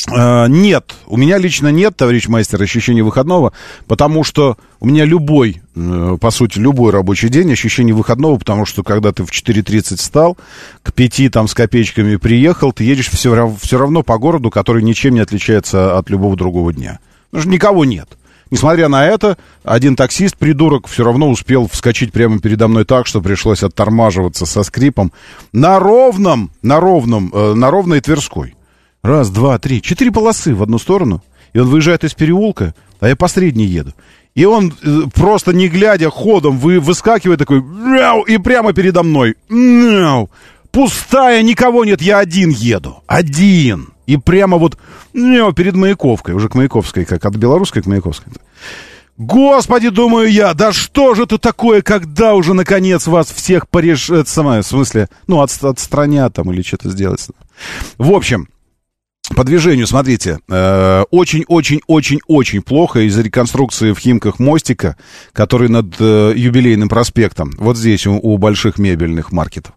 Э, 0.09 0.47
Нет, 0.49 0.95
у 1.07 1.17
меня 1.17 1.39
лично 1.39 1.69
нет, 1.69 1.97
товарищ 1.97 2.29
мастер, 2.29 2.63
ощущения 2.63 3.03
выходного, 3.03 3.53
потому 3.87 4.25
что 4.25 4.57
у 4.79 4.87
меня 4.87 5.05
любой, 5.05 5.63
э, 5.75 6.19
по 6.21 6.31
сути, 6.31 6.59
любой 6.59 6.93
рабочий 6.93 7.29
день 7.29 7.53
ощущение 7.53 7.95
выходного, 7.95 8.39
потому 8.39 8.67
что 8.67 8.83
когда 8.83 9.13
ты 9.13 9.25
в 9.25 9.31
4.30 9.31 9.97
встал, 9.97 10.37
к 10.83 10.93
5 10.93 11.31
там 11.33 11.49
с 11.49 11.55
копеечками 11.55 12.17
приехал, 12.17 12.73
ты 12.73 12.85
едешь 12.85 13.11
все, 13.11 13.57
все 13.61 13.79
равно 13.79 14.03
по 14.03 14.19
городу, 14.19 14.51
который 14.51 14.83
ничем 14.83 15.15
не 15.15 15.21
отличается 15.21 15.99
от 15.99 16.09
любого 16.09 16.37
другого 16.37 16.73
дня. 16.73 17.01
Потому 17.31 17.43
что 17.43 17.51
никого 17.51 17.85
нет. 17.85 18.09
Несмотря 18.53 18.89
на 18.89 19.05
это, 19.05 19.37
один 19.65 19.97
таксист, 19.97 20.37
придурок, 20.37 20.87
все 20.87 21.03
равно 21.03 21.29
успел 21.29 21.69
вскочить 21.69 22.13
прямо 22.13 22.39
передо 22.39 22.69
мной 22.69 22.85
так, 22.85 23.09
что 23.09 23.21
пришлось 23.21 23.65
оттормаживаться 23.65 24.47
со 24.47 24.63
скрипом 24.63 25.13
на 25.53 25.81
ровном, 25.81 26.53
на 26.63 26.79
ровном, 26.79 27.33
э, 27.35 27.55
на 27.55 27.73
ровной 27.73 28.01
Тверской. 28.01 28.55
Раз, 29.07 29.31
два, 29.31 29.57
три. 29.61 29.81
Четыре 29.81 30.11
полосы 30.11 30.53
в 30.53 30.65
одну 30.65 30.81
сторону. 30.81 31.23
И 31.53 31.61
он 31.61 31.69
выезжает 31.69 32.03
из 32.03 32.13
переулка, 32.13 32.75
а 32.99 33.09
я 33.09 33.15
по 33.15 33.29
средней 33.29 33.67
еду. 33.67 33.93
И 34.35 34.45
он 34.45 34.75
э, 34.83 35.03
просто 35.15 35.53
не 35.53 35.69
глядя 35.69 36.11
ходом 36.11 36.59
вы, 36.59 36.81
выскакивает 36.81 37.39
такой 37.39 37.63
мяу, 37.63 38.23
и 38.23 38.37
прямо 38.39 38.73
передо 38.73 39.05
мной. 39.05 39.37
Мяу. 39.49 40.29
Пустая, 40.73 41.43
никого 41.43 41.85
нет, 41.85 42.03
я 42.03 42.19
один 42.19 42.51
еду. 42.51 43.05
Один. 43.07 43.91
И 44.07 44.17
прямо 44.17 44.57
вот 44.57 44.77
мяу, 45.15 45.53
перед 45.53 45.77
Маяковкой. 45.77 46.35
Уже 46.35 46.49
к 46.49 46.57
Маяковской, 46.57 47.05
как 47.05 47.25
от 47.25 47.37
белорусской 47.37 47.83
к 47.83 47.87
Маяковской. 47.87 48.33
Господи, 49.19 49.89
думаю 49.91 50.33
я, 50.33 50.53
да 50.53 50.73
что 50.73 51.15
же 51.15 51.23
это 51.23 51.39
такое, 51.39 51.81
когда 51.81 52.35
уже 52.35 52.55
наконец 52.55 53.07
вас 53.07 53.31
всех 53.31 53.69
пореш... 53.69 54.11
Это 54.11 54.29
самое, 54.29 54.63
в 54.63 54.67
смысле, 54.67 55.09
ну, 55.29 55.41
от, 55.43 55.57
отстранят 55.63 56.35
там 56.35 56.53
или 56.53 56.61
что-то 56.63 56.91
сделать. 56.91 57.25
В 57.99 58.11
общем, 58.13 58.49
по 59.35 59.45
движению, 59.45 59.87
смотрите, 59.87 60.39
э, 60.49 61.05
очень-очень-очень-очень 61.11 62.63
плохо 62.63 63.01
из-за 63.07 63.23
реконструкции 63.23 63.93
в 63.93 63.99
Химках 63.99 64.39
мостика, 64.39 64.97
который 65.33 65.69
над 65.69 65.97
э, 65.99 66.33
юбилейным 66.37 66.89
проспектом, 66.89 67.53
вот 67.59 67.77
здесь, 67.77 68.07
у, 68.07 68.15
у 68.15 68.39
больших 68.39 68.79
мебельных 68.79 69.33
маркетов. 69.33 69.75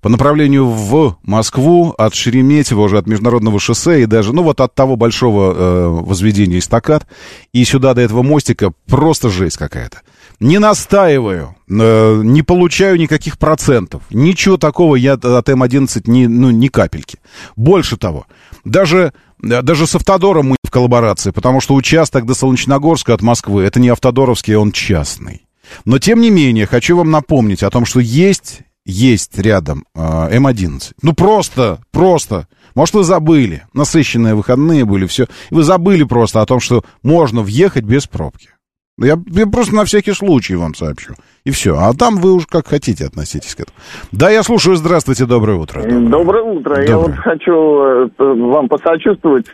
По 0.00 0.08
направлению 0.08 0.66
в 0.66 1.18
Москву 1.22 1.94
от 1.96 2.14
Шереметьево, 2.14 2.82
уже 2.82 2.98
от 2.98 3.06
международного 3.06 3.60
шоссе 3.60 4.02
и 4.02 4.06
даже, 4.06 4.32
ну 4.32 4.42
вот 4.42 4.60
от 4.60 4.74
того 4.74 4.96
большого 4.96 5.54
э, 5.54 5.88
возведения 5.88 6.58
эстакад 6.58 7.06
и 7.52 7.64
сюда 7.64 7.94
до 7.94 8.00
этого 8.00 8.22
мостика 8.22 8.72
просто 8.86 9.28
жесть 9.28 9.56
какая-то. 9.56 10.00
Не 10.40 10.58
настаиваю, 10.60 11.56
э, 11.68 12.20
не 12.22 12.42
получаю 12.42 12.96
никаких 12.96 13.38
процентов. 13.38 14.02
Ничего 14.10 14.56
такого 14.56 14.94
я 14.94 15.14
от 15.14 15.24
М11 15.24 16.02
ни, 16.06 16.26
ну, 16.26 16.50
ни 16.50 16.68
капельки. 16.68 17.18
Больше 17.56 17.96
того, 17.96 18.26
даже, 18.64 19.12
э, 19.42 19.62
даже 19.62 19.88
с 19.88 19.96
Автодором 19.96 20.50
мы 20.50 20.56
в 20.64 20.70
коллаборации, 20.70 21.32
потому 21.32 21.60
что 21.60 21.74
участок 21.74 22.24
до 22.24 22.34
Солнечногорска 22.34 23.14
от 23.14 23.22
Москвы, 23.22 23.64
это 23.64 23.80
не 23.80 23.88
Автодоровский, 23.88 24.54
он 24.54 24.70
частный. 24.70 25.46
Но, 25.84 25.98
тем 25.98 26.20
не 26.20 26.30
менее, 26.30 26.66
хочу 26.66 26.96
вам 26.96 27.10
напомнить 27.10 27.64
о 27.64 27.70
том, 27.70 27.84
что 27.84 27.98
есть, 27.98 28.60
есть 28.86 29.36
рядом 29.38 29.86
э, 29.96 30.00
М11. 30.00 30.92
Ну, 31.02 31.14
просто, 31.14 31.80
просто. 31.90 32.46
Может, 32.76 32.94
вы 32.94 33.02
забыли. 33.02 33.64
Насыщенные 33.74 34.36
выходные 34.36 34.84
были, 34.84 35.08
все. 35.08 35.26
Вы 35.50 35.64
забыли 35.64 36.04
просто 36.04 36.40
о 36.40 36.46
том, 36.46 36.60
что 36.60 36.84
можно 37.02 37.42
въехать 37.42 37.82
без 37.82 38.06
пробки. 38.06 38.50
Я, 38.98 39.18
я 39.30 39.46
просто 39.46 39.74
на 39.74 39.84
всякий 39.84 40.12
случай 40.12 40.56
вам 40.56 40.74
сообщу. 40.74 41.14
И 41.44 41.50
все. 41.50 41.76
А 41.78 41.92
там 41.94 42.16
вы 42.16 42.32
уж 42.32 42.46
как 42.46 42.66
хотите 42.66 43.06
относитесь 43.06 43.54
к 43.54 43.60
этому. 43.60 43.76
Да, 44.12 44.30
я 44.30 44.42
слушаю. 44.42 44.76
Здравствуйте, 44.76 45.24
доброе 45.24 45.56
утро. 45.56 45.82
Доброе 45.82 46.42
утро. 46.42 46.80
Я 46.80 46.92
Доброе. 46.94 47.14
вот 47.14 47.16
хочу 47.18 47.52
э, 47.52 48.08
вам 48.18 48.68
посочувствовать 48.68 49.46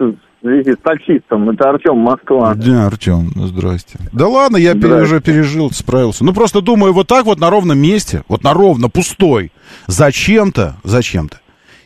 связи 0.45 0.73
с 0.73 0.79
таксистом. 0.83 1.49
Это 1.51 1.71
Артем, 1.71 1.97
Москва. 1.99 2.55
Да, 2.55 2.87
Артем, 2.87 3.31
здрасте. 3.35 3.99
Да 4.13 4.29
ладно, 4.29 4.59
я 4.59 4.75
Здрасте. 4.75 5.03
уже 5.03 5.21
пережил, 5.21 5.71
справился. 5.71 6.25
Ну, 6.25 6.35
просто 6.35 6.61
думаю, 6.61 6.93
вот 6.93 7.07
так 7.07 7.25
вот 7.25 7.41
на 7.41 7.49
ровном 7.49 7.79
месте, 7.79 8.23
вот 8.29 8.45
на 8.45 8.53
ровно, 8.53 8.89
пустой, 8.91 9.53
зачем-то, 9.87 10.77
зачем-то. 10.85 11.39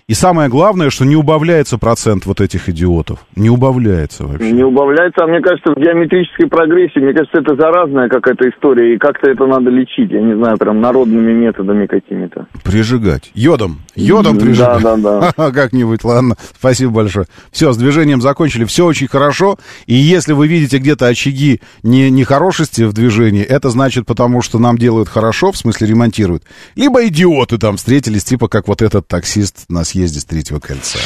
И 0.09 0.15
самое 0.15 0.49
главное, 0.49 0.89
что 0.89 1.05
не 1.05 1.17
убавляется 1.17 1.77
процент 1.77 2.25
вот 2.25 2.41
этих 2.41 2.71
идиотов. 2.71 3.19
Не 3.37 3.51
убавляется 3.51 4.25
вообще. 4.25 4.53
Не 4.53 4.65
убавляется, 4.65 5.23
а 5.23 5.27
мне 5.27 5.43
кажется, 5.43 5.71
в 5.71 5.79
геометрической 5.79 6.47
прогрессии, 6.47 6.99
мне 6.99 7.13
кажется, 7.13 7.41
это 7.41 7.55
заразная 7.57 8.09
какая-то 8.09 8.49
история, 8.49 8.95
и 8.95 8.99
как-то 8.99 9.31
это 9.31 9.45
надо 9.45 9.69
лечить, 9.69 10.11
я 10.11 10.23
не 10.23 10.35
знаю, 10.35 10.57
прям 10.57 10.81
народными 10.81 11.33
методами 11.33 11.85
какими-то. 11.85 12.47
Прижигать. 12.65 13.31
Йодом. 13.35 13.81
Йодом 13.97 14.39
Да, 14.39 14.45
прижигать. 14.47 14.83
да, 14.83 14.97
да. 15.37 15.51
Как-нибудь, 15.53 16.03
ладно. 16.05 16.37
Спасибо 16.59 16.91
большое. 16.91 17.27
Все, 17.53 17.73
с 17.73 17.77
движением 17.77 18.23
закончили. 18.23 18.65
Все 18.65 18.87
очень 18.87 19.09
хорошо. 19.09 19.59
И 19.85 19.93
если 19.95 20.33
вы 20.33 20.49
видите 20.49 20.79
где-то 20.79 21.07
очаги 21.07 21.61
не, 21.83 22.11
нехорошести 22.11 22.85
в 22.85 22.95
движении, 22.95 23.43
это 23.43 23.69
значит 23.69 24.07
потому, 24.07 24.41
что 24.41 24.59
нам 24.59 24.79
делают 24.79 25.11
хорошо, 25.11 25.53
в 25.53 25.59
смысле 25.59 25.89
ремонтируют. 25.89 26.45
Либо 26.77 27.07
идиоты 27.07 27.59
там 27.59 27.77
встретились, 27.77 28.25
типа 28.25 28.49
как 28.49 28.69
вот 28.69 28.81
этот 28.81 29.07
таксист 29.07 29.67
на 29.69 29.85
съезде 29.99 30.21
с 30.21 30.25
третьего 30.25 30.61
кольца. 30.61 30.99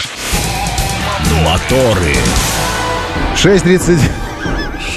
Моторы. 1.42 2.14
6.30... 3.36 3.98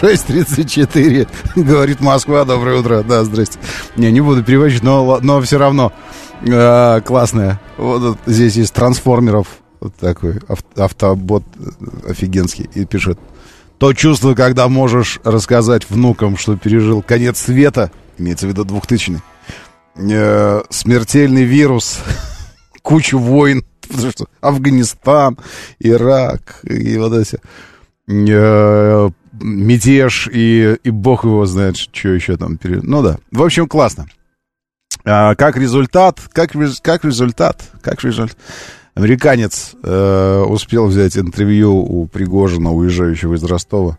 6.34, 0.01 1.27
говорит 1.55 2.01
Москва, 2.01 2.43
доброе 2.43 2.79
утро, 2.79 3.03
да, 3.03 3.23
здрасте. 3.23 3.57
Не, 3.95 4.11
не 4.11 4.19
буду 4.19 4.43
переводить, 4.43 4.83
но, 4.83 5.19
но 5.21 5.39
все 5.41 5.57
равно 5.57 5.93
э, 6.41 7.01
классная. 7.05 7.61
Вот 7.77 8.17
здесь 8.25 8.55
есть 8.57 8.73
трансформеров, 8.73 9.47
вот 9.79 9.95
такой 9.95 10.41
ав- 10.49 10.65
автобот 10.75 11.43
э, 11.57 12.11
офигенский, 12.11 12.69
и 12.73 12.83
пишет. 12.83 13.17
То 13.77 13.93
чувство, 13.93 14.33
когда 14.33 14.67
можешь 14.67 15.21
рассказать 15.23 15.89
внукам, 15.89 16.35
что 16.35 16.57
пережил 16.57 17.01
конец 17.01 17.39
света, 17.39 17.91
имеется 18.17 18.47
в 18.47 18.49
виду 18.49 18.65
2000 18.65 19.21
э, 19.95 20.61
смертельный 20.69 21.43
вирус, 21.43 21.99
кучу 22.81 23.17
войн, 23.17 23.63
потому 23.87 24.11
что 24.11 24.25
Афганистан, 24.41 25.37
Ирак 25.79 26.59
и 26.63 26.97
вот 26.97 27.13
эти 27.13 27.39
э, 28.07 29.09
мятеж 29.41 30.29
и, 30.31 30.77
и 30.83 30.89
бог 30.89 31.23
его 31.25 31.45
знает, 31.45 31.77
что 31.77 32.09
еще 32.09 32.37
там. 32.37 32.57
пере- 32.57 32.81
Ну 32.81 33.01
да. 33.01 33.17
В 33.31 33.43
общем, 33.43 33.67
классно. 33.67 34.07
А, 35.03 35.35
как 35.35 35.57
результат, 35.57 36.21
как, 36.31 36.51
как 36.81 37.05
результат, 37.05 37.63
как 37.81 38.03
результат. 38.03 38.37
Американец 38.95 39.75
э, 39.83 40.43
успел 40.47 40.87
взять 40.87 41.17
интервью 41.17 41.75
у 41.75 42.07
Пригожина, 42.07 42.73
уезжающего 42.73 43.33
из 43.35 43.43
Ростова. 43.43 43.97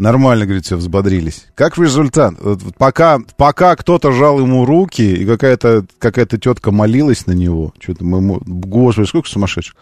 Нормально, 0.00 0.46
говорит, 0.46 0.64
все 0.64 0.76
взбодрились. 0.76 1.44
Как 1.54 1.76
результат? 1.76 2.32
Вот 2.40 2.62
вот 2.62 2.74
пока, 2.78 3.18
пока 3.36 3.76
кто-то 3.76 4.12
жал 4.12 4.40
ему 4.40 4.64
руки, 4.64 5.02
и 5.02 5.26
какая-то 5.26 5.84
какая 5.98 6.24
тетка 6.24 6.70
молилась 6.70 7.26
на 7.26 7.32
него, 7.32 7.74
что-то 7.78 8.02
мы 8.02 8.16
ему... 8.16 8.40
Господи, 8.46 9.06
сколько 9.06 9.28
сумасшедших. 9.28 9.74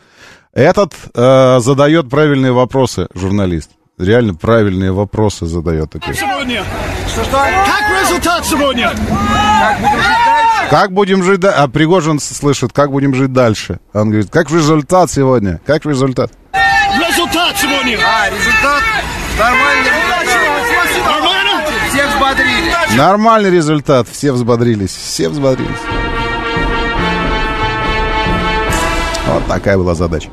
Этот 0.52 0.92
э, 1.14 1.60
задает 1.60 2.10
правильные 2.10 2.50
вопросы, 2.50 3.06
журналист. 3.14 3.70
Реально 3.96 4.34
правильные 4.34 4.90
вопросы 4.90 5.46
задает. 5.46 5.92
Такой. 5.92 6.16
сегодня? 6.16 6.64
Как 7.14 8.02
результат 8.02 8.44
сегодня? 8.44 8.92
Как 10.68 10.92
будем 10.92 11.22
жить 11.22 11.38
дальше? 11.38 11.58
А 11.60 11.68
Пригожин 11.68 12.18
слышит, 12.18 12.72
как 12.72 12.90
будем 12.90 13.14
жить 13.14 13.32
дальше. 13.32 13.78
Он 13.92 14.08
говорит, 14.08 14.30
как 14.30 14.50
результат 14.50 15.12
сегодня? 15.12 15.60
Как 15.64 15.86
результат? 15.86 16.32
Результат 16.52 17.56
сегодня. 17.56 17.98
А, 18.04 18.28
результат 18.30 18.82
результат. 19.38 21.06
Нормально? 21.06 21.64
Всех 21.88 22.14
взбодрили. 22.14 22.96
Нормальный 22.96 23.50
результат. 23.50 24.08
Все 24.10 24.32
взбодрились. 24.32 24.90
Все 24.90 25.28
взбодрились. 25.28 25.70
Вот 29.26 29.46
такая 29.46 29.76
была 29.76 29.94
задача. 29.94 30.30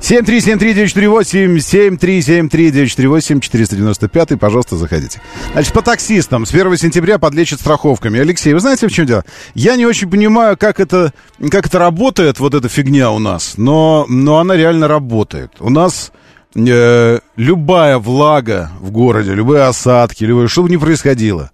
7373948, 0.00 1.56
7373948, 1.96 3.40
495, 3.40 4.38
пожалуйста, 4.38 4.76
заходите. 4.76 5.22
Значит, 5.52 5.72
по 5.72 5.80
таксистам 5.80 6.44
с 6.44 6.52
1 6.52 6.76
сентября 6.76 7.18
подлечат 7.18 7.60
страховками. 7.60 8.20
Алексей, 8.20 8.52
вы 8.52 8.60
знаете, 8.60 8.86
в 8.86 8.92
чем 8.92 9.06
дело? 9.06 9.24
Я 9.54 9.76
не 9.76 9.86
очень 9.86 10.10
понимаю, 10.10 10.58
как 10.58 10.78
это, 10.78 11.14
как 11.50 11.66
это 11.66 11.78
работает, 11.78 12.38
вот 12.38 12.52
эта 12.52 12.68
фигня 12.68 13.10
у 13.12 13.18
нас, 13.18 13.54
но, 13.56 14.04
но 14.10 14.36
она 14.40 14.56
реально 14.56 14.88
работает. 14.88 15.52
У 15.60 15.70
нас 15.70 16.12
э, 16.54 17.18
любая 17.36 17.98
влага 17.98 18.70
в 18.80 18.90
городе, 18.90 19.34
любые 19.34 19.64
осадки, 19.64 20.24
любое, 20.24 20.48
что 20.48 20.62
бы 20.62 20.70
ни 20.70 20.76
происходило, 20.76 21.50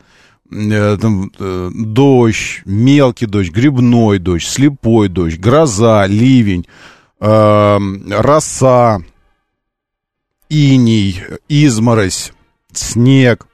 э, 0.51 0.99
там, 1.01 1.31
э, 1.39 1.71
дождь, 1.75 2.63
мелкий 2.65 3.27
дождь, 3.27 3.51
грибной 3.51 4.19
дождь, 4.19 4.47
слепой 4.47 5.09
дождь, 5.09 5.39
гроза, 5.39 6.07
ливень, 6.07 6.67
э, 7.21 7.79
роса, 8.11 9.01
иней, 10.49 11.23
изморозь, 11.49 12.33
снег, 12.73 13.47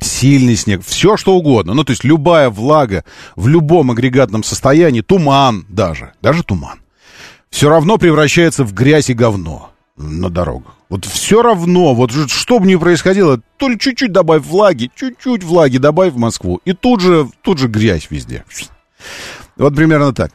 сильный 0.00 0.56
снег, 0.56 0.82
все 0.84 1.16
что 1.16 1.34
угодно. 1.34 1.74
Ну, 1.74 1.84
то 1.84 1.92
есть 1.92 2.04
любая 2.04 2.50
влага 2.50 3.04
в 3.36 3.48
любом 3.48 3.90
агрегатном 3.90 4.42
состоянии, 4.42 5.00
туман 5.00 5.64
даже, 5.68 6.12
даже 6.20 6.42
туман, 6.42 6.80
все 7.50 7.68
равно 7.68 7.98
превращается 7.98 8.64
в 8.64 8.74
грязь 8.74 9.10
и 9.10 9.14
говно 9.14 9.72
на 9.98 10.30
дорогах. 10.30 10.74
Вот 10.88 11.04
все 11.04 11.42
равно, 11.42 11.94
вот 11.94 12.12
что 12.12 12.58
бы 12.58 12.66
ни 12.66 12.76
происходило, 12.76 13.40
то 13.56 13.68
ли 13.68 13.78
чуть-чуть 13.78 14.12
добавь 14.12 14.42
влаги, 14.44 14.90
чуть-чуть 14.94 15.44
влаги 15.44 15.78
добавь 15.78 16.12
в 16.12 16.18
Москву, 16.18 16.60
и 16.64 16.72
тут 16.72 17.00
же, 17.00 17.28
тут 17.42 17.58
же 17.58 17.68
грязь 17.68 18.08
везде. 18.10 18.44
Вот 19.56 19.74
примерно 19.74 20.14
так. 20.14 20.32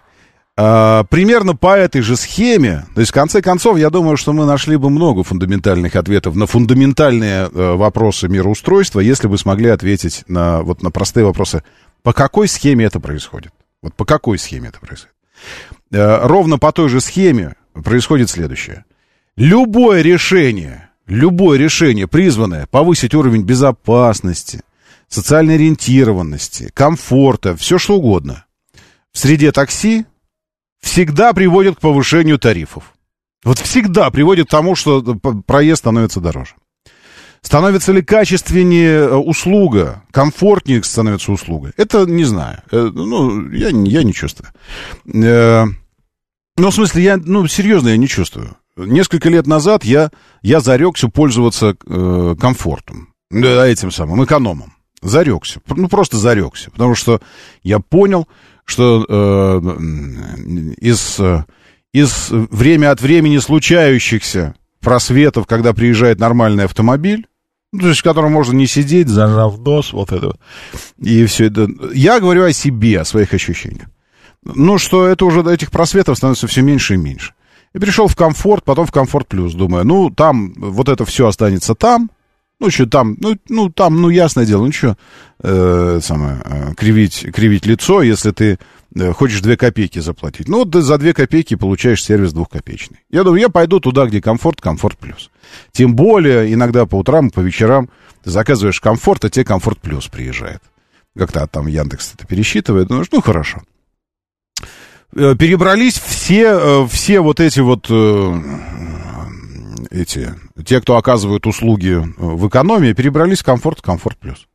А, 0.55 1.03
примерно 1.05 1.55
по 1.55 1.75
этой 1.75 2.01
же 2.01 2.15
схеме, 2.15 2.85
то 2.93 3.01
есть 3.01 3.11
в 3.11 3.13
конце 3.13 3.41
концов, 3.41 3.77
я 3.77 3.89
думаю, 3.89 4.17
что 4.17 4.33
мы 4.33 4.45
нашли 4.45 4.77
бы 4.77 4.91
много 4.91 5.23
фундаментальных 5.23 5.95
ответов 5.95 6.35
на 6.35 6.45
фундаментальные 6.45 7.49
э, 7.51 7.75
вопросы 7.75 8.27
мироустройства, 8.27 8.99
если 8.99 9.27
бы 9.27 9.39
смогли 9.39 9.69
ответить 9.69 10.23
на, 10.27 10.61
вот, 10.61 10.83
на 10.83 10.91
простые 10.91 11.25
вопросы, 11.25 11.63
по 12.03 12.13
какой 12.13 12.47
схеме 12.47 12.85
это 12.85 12.99
происходит. 12.99 13.51
Вот 13.81 13.95
по 13.95 14.05
какой 14.05 14.37
схеме 14.37 14.69
это 14.69 14.79
происходит. 14.79 15.15
Э, 15.91 16.19
ровно 16.27 16.59
по 16.59 16.71
той 16.71 16.87
же 16.87 17.01
схеме 17.01 17.55
происходит 17.73 18.29
следующее. 18.29 18.85
Любое 19.35 20.01
решение, 20.01 20.91
любое 21.07 21.57
решение, 21.57 22.07
призванное 22.07 22.67
повысить 22.67 23.15
уровень 23.15 23.41
безопасности, 23.41 24.61
социальной 25.07 25.55
ориентированности, 25.55 26.69
комфорта, 26.73 27.55
все 27.55 27.79
что 27.79 27.97
угодно, 27.97 28.45
в 29.11 29.17
среде 29.17 29.51
такси 29.51 30.05
всегда 30.81 31.33
приводит 31.33 31.77
к 31.77 31.79
повышению 31.79 32.37
тарифов. 32.37 32.93
Вот 33.43 33.57
всегда 33.57 34.11
приводит 34.11 34.47
к 34.47 34.51
тому, 34.51 34.75
что 34.75 35.01
проезд 35.01 35.79
становится 35.79 36.19
дороже. 36.19 36.53
Становится 37.41 37.91
ли 37.91 38.01
качественнее 38.01 38.99
э, 38.99 39.15
услуга, 39.15 40.03
комфортнее 40.11 40.81
становится 40.81 41.31
услуга? 41.31 41.73
Это 41.75 42.05
не 42.05 42.23
знаю. 42.23 42.61
Э, 42.71 42.89
ну, 42.93 43.49
я, 43.51 43.67
я 43.67 44.03
не 44.03 44.13
чувствую. 44.13 44.49
Э, 45.13 45.65
ну, 46.55 46.69
в 46.69 46.73
смысле, 46.73 47.03
я, 47.03 47.17
ну, 47.17 47.45
серьезно, 47.47 47.89
я 47.89 47.97
не 47.97 48.07
чувствую. 48.07 48.55
Несколько 48.75 49.29
лет 49.29 49.45
назад 49.45 49.83
я, 49.83 50.11
я 50.41 50.59
зарекся 50.59 51.07
пользоваться 51.07 51.75
э, 51.85 52.35
комфортом, 52.39 53.13
этим 53.31 53.91
самым, 53.91 54.23
экономом. 54.23 54.73
Зарекся. 55.01 55.59
Ну, 55.67 55.89
просто 55.89 56.17
зарекся. 56.17 56.71
Потому 56.71 56.95
что 56.95 57.21
я 57.61 57.79
понял, 57.79 58.27
что 58.63 59.05
э, 59.07 59.61
из, 60.79 61.19
из 61.91 62.27
время 62.29 62.91
от 62.91 63.01
времени 63.01 63.37
случающихся 63.37 64.55
просветов, 64.79 65.45
когда 65.45 65.73
приезжает 65.73 66.19
нормальный 66.19 66.65
автомобиль, 66.65 67.27
ну, 67.73 67.79
то 67.79 67.87
есть 67.89 68.01
в 68.01 68.03
котором 68.03 68.31
можно 68.31 68.53
не 68.53 68.67
сидеть, 68.67 69.07
зажав 69.07 69.57
нос, 69.59 69.93
вот 69.93 70.11
это. 70.11 70.37
И 70.99 71.25
все 71.25 71.47
это. 71.47 71.67
Я 71.93 72.19
говорю 72.19 72.45
о 72.45 72.53
себе, 72.53 73.01
о 73.01 73.05
своих 73.05 73.33
ощущениях. 73.33 73.87
Ну, 74.43 74.77
что 74.77 75.07
это 75.07 75.25
уже 75.25 75.41
этих 75.51 75.71
просветов 75.71 76.17
становится 76.17 76.47
все 76.47 76.61
меньше 76.61 76.93
и 76.93 76.97
меньше. 76.97 77.33
И 77.73 77.79
пришел 77.79 78.07
в 78.07 78.15
комфорт, 78.15 78.63
потом 78.63 78.85
в 78.85 78.91
комфорт 78.91 79.27
плюс. 79.27 79.53
Думаю, 79.53 79.85
ну, 79.85 80.09
там 80.09 80.53
вот 80.55 80.89
это 80.89 81.05
все 81.05 81.27
останется 81.27 81.75
там. 81.75 82.11
Ну, 82.59 82.69
что 82.69 82.85
там, 82.85 83.17
ну, 83.19 83.35
ну, 83.49 83.69
там, 83.69 84.01
ну, 84.01 84.09
ясное 84.09 84.45
дело, 84.45 84.65
ну, 84.65 84.71
что, 84.71 84.95
э, 85.41 85.99
самое, 86.01 86.41
э, 86.45 86.73
кривить, 86.75 87.25
кривить 87.33 87.65
лицо, 87.65 88.01
если 88.03 88.31
ты 88.31 88.57
э, 88.95 89.11
хочешь 89.11 89.41
две 89.41 89.57
копейки 89.57 89.99
заплатить. 89.99 90.47
Ну, 90.47 90.59
вот 90.59 90.71
ты 90.71 90.81
за 90.81 90.97
две 90.97 91.13
копейки 91.13 91.55
получаешь 91.55 92.03
сервис 92.03 92.31
двухкопеечный. 92.31 92.99
Я 93.09 93.23
думаю, 93.23 93.41
я 93.41 93.49
пойду 93.49 93.79
туда, 93.79 94.05
где 94.05 94.21
комфорт, 94.21 94.61
комфорт 94.61 94.97
плюс. 94.97 95.29
Тем 95.71 95.95
более, 95.95 96.53
иногда 96.53 96.85
по 96.85 96.95
утрам, 96.95 97.31
по 97.31 97.41
вечерам 97.41 97.89
ты 98.23 98.29
заказываешь 98.29 98.79
комфорт, 98.79 99.25
а 99.25 99.29
тебе 99.29 99.43
комфорт 99.43 99.81
плюс 99.81 100.07
приезжает. 100.07 100.61
Как-то 101.17 101.45
там 101.47 101.67
Яндекс 101.67 102.13
это 102.15 102.25
пересчитывает, 102.25 102.87
думаешь, 102.87 103.07
ну, 103.11 103.21
хорошо. 103.21 103.61
Э, 105.15 105.35
перебрались 105.37 105.99
все, 105.99 106.57
э, 106.59 106.87
все 106.89 107.19
вот 107.19 107.39
эти 107.39 107.59
вот 107.59 107.87
э, 107.89 108.41
эти, 109.91 110.33
те, 110.65 110.81
кто 110.81 110.97
оказывают 110.97 111.45
услуги 111.45 112.01
в 112.17 112.47
экономии, 112.47 112.93
перебрались 112.93 113.41
в 113.41 113.45
комфорт, 113.45 113.81
комфорт 113.81 114.17
плюс. 114.17 114.47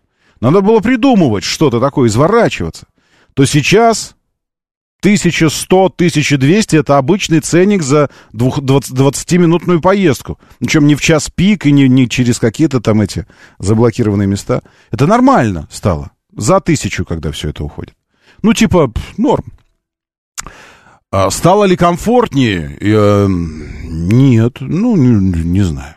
Надо 0.41 0.61
было 0.61 0.81
придумывать 0.81 1.45
что-то 1.45 1.81
такое, 1.81 2.09
изворачиваться. 2.09 2.87
То 3.35 3.45
сейчас 3.45 4.15
1100, 5.03 5.87
1200 5.87 6.77
это 6.77 6.99
обычный 6.99 7.41
ценник 7.41 7.83
за 7.83 8.09
20-минутную 8.33 9.81
поездку. 9.81 10.39
Причем 10.61 10.87
не 10.87 10.95
в 10.95 11.01
час 11.01 11.29
пик 11.29 11.67
и 11.67 11.73
не, 11.73 11.89
не 11.89 12.09
через 12.09 12.39
какие-то 12.39 12.81
там 12.81 13.01
эти 13.01 13.27
заблокированные 13.59 14.29
места. 14.29 14.63
Это 14.91 15.07
нормально 15.07 15.69
стало. 15.71 16.13
За 16.37 16.61
тысячу, 16.61 17.05
когда 17.05 17.31
все 17.33 17.51
это 17.51 17.65
уходит. 17.65 17.95
Ну, 18.43 18.55
типа, 18.55 18.93
норм. 19.17 19.53
А 21.11 21.31
стало 21.31 21.65
ли 21.65 21.77
комфортнее? 21.77 22.77
Э, 22.81 23.27
нет, 23.29 24.57
ну, 24.61 24.97
не, 24.97 25.43
не 25.45 25.63
знаю. 25.63 25.97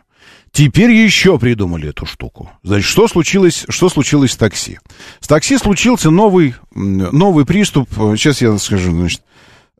Теперь 0.51 0.91
еще 0.91 1.37
придумали 1.37 1.89
эту 1.89 2.05
штуку. 2.05 2.49
Значит, 2.63 2.87
что 2.87 3.07
случилось, 3.07 3.65
что 3.67 3.89
случилось 3.89 4.31
с 4.31 4.37
такси? 4.37 4.79
С 5.19 5.27
такси 5.27 5.57
случился 5.57 6.11
новый, 6.11 6.55
новый 6.73 7.45
приступ. 7.45 7.89
Сейчас 7.93 8.41
я 8.41 8.57
скажу, 8.57 8.91
значит. 8.91 9.21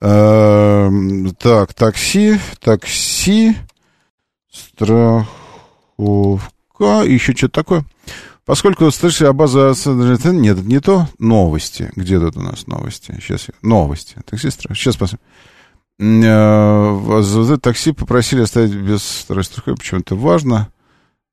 Э, 0.01 0.89
так, 1.39 1.73
такси, 1.73 2.39
такси, 2.59 3.55
страховка, 4.51 5.23
еще 7.05 7.33
что-то 7.33 7.53
такое. 7.53 7.85
Поскольку, 8.45 8.91
слышите, 8.91 9.27
а 9.27 9.33
база... 9.33 9.73
Нет, 9.85 10.19
это 10.19 10.31
не 10.67 10.79
то. 10.79 11.07
Новости. 11.17 11.91
Где 11.95 12.19
тут 12.19 12.37
у 12.37 12.41
нас 12.41 12.67
новости? 12.67 13.17
Сейчас. 13.19 13.47
Новости. 13.63 14.17
Таксист. 14.25 14.61
Сейчас 14.73 14.95
посмотрим. 14.95 15.25
Э, 15.99 17.57
такси 17.59 17.91
попросили 17.91 18.41
оставить 18.41 18.75
без 18.75 19.01
второй 19.01 19.43
страховки. 19.43 19.79
Почему-то 19.79 20.15
важно. 20.15 20.69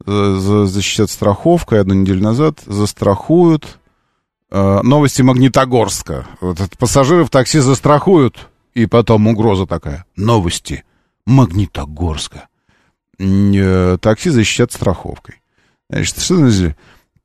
Защитят 0.06 1.10
страховкой 1.10 1.80
одну 1.80 1.94
неделю 1.94 2.22
назад. 2.22 2.60
Застрахуют. 2.64 3.78
Э, 4.50 4.80
новости 4.82 5.20
Магнитогорска. 5.20 6.26
Вот 6.40 6.58
пассажиров 6.78 7.28
такси 7.28 7.58
застрахуют. 7.58 8.48
И 8.72 8.86
потом 8.86 9.26
угроза 9.26 9.66
такая. 9.66 10.06
Новости 10.16 10.84
Магнитогорска. 11.26 12.48
Э, 13.18 13.98
такси 14.00 14.30
защитят 14.30 14.72
страховкой. 14.72 15.42
Значит, 15.90 16.18
что 16.18 16.36
значит? 16.36 16.74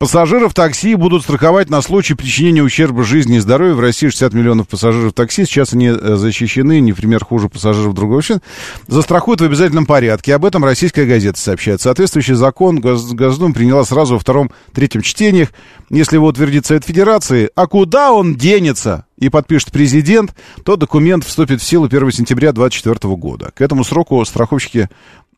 Пассажиров 0.00 0.54
такси 0.54 0.94
будут 0.94 1.24
страховать 1.24 1.70
на 1.70 1.82
случай 1.82 2.14
причинения 2.14 2.62
ущерба 2.62 3.02
жизни 3.02 3.38
и 3.38 3.40
здоровью. 3.40 3.74
В 3.74 3.80
России 3.80 4.06
60 4.06 4.32
миллионов 4.32 4.68
пассажиров 4.68 5.12
такси. 5.12 5.44
Сейчас 5.44 5.72
они 5.72 5.88
э, 5.88 6.14
защищены, 6.14 6.78
не 6.78 6.92
в 6.92 6.98
пример 6.98 7.24
хуже 7.24 7.48
пассажиров 7.48 7.94
другого 7.94 8.22
члена. 8.22 8.40
Застрахуют 8.86 9.40
в 9.40 9.44
обязательном 9.44 9.86
порядке. 9.86 10.36
Об 10.36 10.44
этом 10.44 10.64
российская 10.64 11.04
газета 11.04 11.40
сообщает. 11.40 11.80
Соответствующий 11.80 12.34
закон 12.34 12.78
Гос- 12.78 13.12
Госдума 13.12 13.52
приняла 13.52 13.84
сразу 13.84 14.14
во 14.14 14.20
втором, 14.20 14.52
третьем 14.72 15.02
чтениях. 15.02 15.48
Если 15.90 16.14
его 16.14 16.28
утвердит 16.28 16.64
Совет 16.64 16.84
Федерации, 16.84 17.50
а 17.56 17.66
куда 17.66 18.12
он 18.12 18.36
денется? 18.36 19.04
И 19.18 19.30
подпишет 19.30 19.72
президент, 19.72 20.32
то 20.64 20.76
документ 20.76 21.24
вступит 21.24 21.60
в 21.60 21.64
силу 21.64 21.86
1 21.86 22.12
сентября 22.12 22.52
2024 22.52 23.16
года. 23.16 23.50
К 23.52 23.62
этому 23.62 23.82
сроку 23.82 24.24
страховщики 24.24 24.88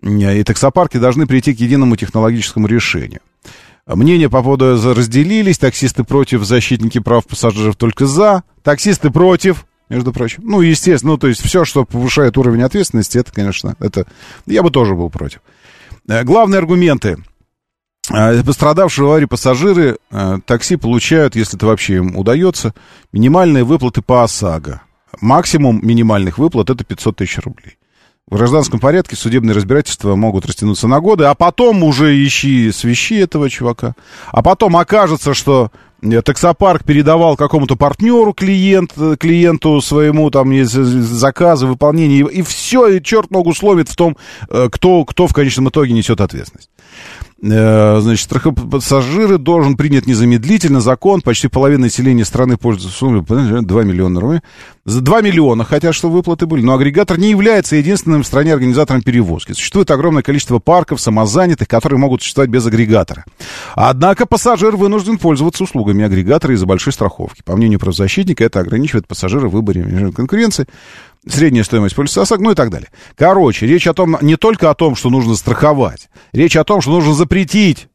э, 0.02 0.38
и 0.38 0.44
таксопарки 0.44 0.98
должны 0.98 1.26
прийти 1.26 1.54
к 1.54 1.60
единому 1.60 1.96
технологическому 1.96 2.66
решению. 2.66 3.20
Мнения 3.94 4.28
по 4.28 4.42
поводу 4.42 4.94
разделились. 4.94 5.58
Таксисты 5.58 6.04
против, 6.04 6.44
защитники 6.44 7.00
прав 7.00 7.26
пассажиров 7.26 7.76
только 7.76 8.06
за. 8.06 8.42
Таксисты 8.62 9.10
против, 9.10 9.66
между 9.90 10.12
прочим. 10.12 10.42
Ну, 10.44 10.60
естественно, 10.60 11.12
ну, 11.12 11.18
то 11.18 11.26
есть 11.26 11.44
все, 11.44 11.64
что 11.64 11.84
повышает 11.84 12.38
уровень 12.38 12.62
ответственности, 12.62 13.18
это, 13.18 13.32
конечно, 13.32 13.74
это... 13.80 14.06
Я 14.46 14.62
бы 14.62 14.70
тоже 14.70 14.94
был 14.94 15.10
против. 15.10 15.40
Э, 16.08 16.22
Главные 16.22 16.58
аргументы. 16.58 17.18
Э, 18.10 18.42
Пострадавшие 18.42 19.04
в 19.04 19.08
аварии 19.08 19.26
пассажиры 19.26 19.98
э, 20.10 20.38
такси 20.46 20.76
получают, 20.76 21.34
если 21.34 21.58
это 21.58 21.66
вообще 21.66 21.96
им 21.96 22.16
удается, 22.16 22.72
минимальные 23.12 23.64
выплаты 23.64 24.00
по 24.00 24.22
ОСАГО. 24.22 24.82
Максимум 25.20 25.80
минимальных 25.82 26.38
выплат 26.38 26.70
это 26.70 26.84
500 26.84 27.16
тысяч 27.16 27.38
рублей. 27.38 27.76
В 28.30 28.36
гражданском 28.36 28.78
порядке 28.78 29.16
судебные 29.16 29.56
разбирательства 29.56 30.14
могут 30.14 30.46
растянуться 30.46 30.86
на 30.86 31.00
годы, 31.00 31.24
а 31.24 31.34
потом 31.34 31.82
уже 31.82 32.14
ищи 32.24 32.70
свищи 32.70 33.16
этого 33.16 33.50
чувака. 33.50 33.96
А 34.30 34.40
потом 34.40 34.76
окажется, 34.76 35.34
что 35.34 35.72
э, 36.00 36.22
таксопарк 36.22 36.84
передавал 36.84 37.36
какому-то 37.36 37.74
партнеру 37.74 38.32
клиент, 38.32 38.92
э, 38.96 39.16
клиенту 39.18 39.80
своему 39.80 40.30
там 40.30 40.64
заказы, 40.64 41.66
выполнение, 41.66 42.20
и, 42.20 42.38
и 42.38 42.42
все, 42.42 42.86
и 42.86 43.02
черт 43.02 43.32
ногу 43.32 43.52
сломит 43.52 43.88
в 43.88 43.96
том, 43.96 44.16
э, 44.48 44.68
кто, 44.70 45.04
кто 45.04 45.26
в 45.26 45.32
конечном 45.32 45.70
итоге 45.70 45.92
несет 45.92 46.20
ответственность. 46.20 46.70
Э, 47.42 48.00
Значит, 48.00 48.24
страхопассажиры 48.24 49.38
должен 49.38 49.76
принять 49.76 50.06
незамедлительно 50.06 50.80
закон. 50.80 51.22
Почти 51.22 51.48
половина 51.48 51.82
населения 51.82 52.24
страны 52.24 52.56
пользуется 52.56 52.96
суммой 52.96 53.22
2 53.22 53.82
миллиона 53.84 54.20
рублей. 54.20 54.40
За 54.84 55.00
2 55.00 55.22
миллиона 55.22 55.64
хотят, 55.64 55.94
чтобы 55.94 56.16
выплаты 56.16 56.46
были. 56.46 56.62
Но 56.62 56.74
агрегатор 56.74 57.18
не 57.18 57.30
является 57.30 57.76
единственным 57.76 58.22
в 58.22 58.26
стране 58.26 58.52
организатором 58.52 59.02
перевозки. 59.02 59.52
Существует 59.52 59.90
огромное 59.90 60.22
количество 60.22 60.58
парков, 60.58 61.00
самозанятых, 61.00 61.68
которые 61.68 61.98
могут 61.98 62.22
существовать 62.22 62.50
без 62.50 62.66
агрегатора. 62.66 63.24
Однако 63.74 64.26
пассажир 64.26 64.76
вынужден 64.76 65.18
пользоваться 65.18 65.64
услугами 65.64 66.04
агрегатора 66.04 66.54
из-за 66.54 66.66
большой 66.66 66.92
страховки. 66.92 67.42
По 67.44 67.56
мнению 67.56 67.78
правозащитника, 67.78 68.44
это 68.44 68.60
ограничивает 68.60 69.06
пассажира 69.06 69.48
в 69.48 69.52
выборе 69.52 70.12
конкуренции 70.14 70.66
средняя 71.26 71.64
стоимость 71.64 71.94
полиса 71.94 72.22
ОСАГО, 72.22 72.42
ну 72.42 72.50
и 72.52 72.54
так 72.54 72.70
далее. 72.70 72.90
Короче, 73.14 73.66
речь 73.66 73.86
о 73.86 73.94
том, 73.94 74.16
не 74.20 74.36
только 74.36 74.70
о 74.70 74.74
том, 74.74 74.96
что 74.96 75.10
нужно 75.10 75.34
страховать, 75.34 76.08
речь 76.32 76.56
о 76.56 76.64
том, 76.64 76.80
что 76.80 76.90
нужно 76.90 77.14
запретить 77.14 77.88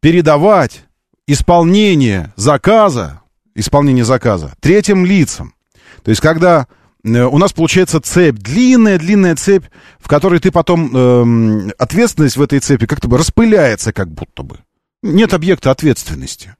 передавать 0.00 0.84
исполнение 1.26 2.32
заказа, 2.36 3.22
исполнение 3.54 4.04
заказа 4.04 4.54
третьим 4.60 5.04
лицам. 5.04 5.54
То 6.02 6.10
есть, 6.10 6.20
когда 6.20 6.66
э, 7.04 7.22
у 7.22 7.38
нас 7.38 7.52
получается 7.52 8.00
цепь, 8.00 8.36
длинная-длинная 8.36 9.36
цепь, 9.36 9.64
в 9.98 10.08
которой 10.08 10.38
ты 10.38 10.50
потом, 10.52 10.96
эм, 10.96 11.72
ответственность 11.78 12.36
в 12.36 12.42
этой 12.42 12.60
цепи 12.60 12.86
как-то 12.86 13.08
бы 13.08 13.18
распыляется 13.18 13.92
как 13.92 14.12
будто 14.12 14.42
бы. 14.42 14.58
Нет 15.02 15.34
объекта 15.34 15.70
ответственности. 15.70 16.54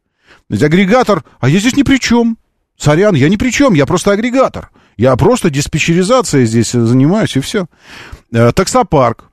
То 0.48 0.54
есть 0.54 0.62
агрегатор, 0.62 1.24
а 1.40 1.48
я 1.48 1.58
здесь 1.58 1.76
ни 1.76 1.82
при 1.82 1.98
чем. 1.98 2.38
Сорян, 2.76 3.14
я 3.14 3.28
ни 3.28 3.36
при 3.36 3.50
чем, 3.50 3.74
я 3.74 3.86
просто 3.86 4.12
агрегатор. 4.12 4.70
Я 4.96 5.14
просто 5.16 5.50
диспетчеризацией 5.50 6.46
здесь 6.46 6.72
занимаюсь, 6.72 7.36
и 7.36 7.40
все. 7.40 7.66
Э, 8.32 8.52
таксопарк. 8.52 9.30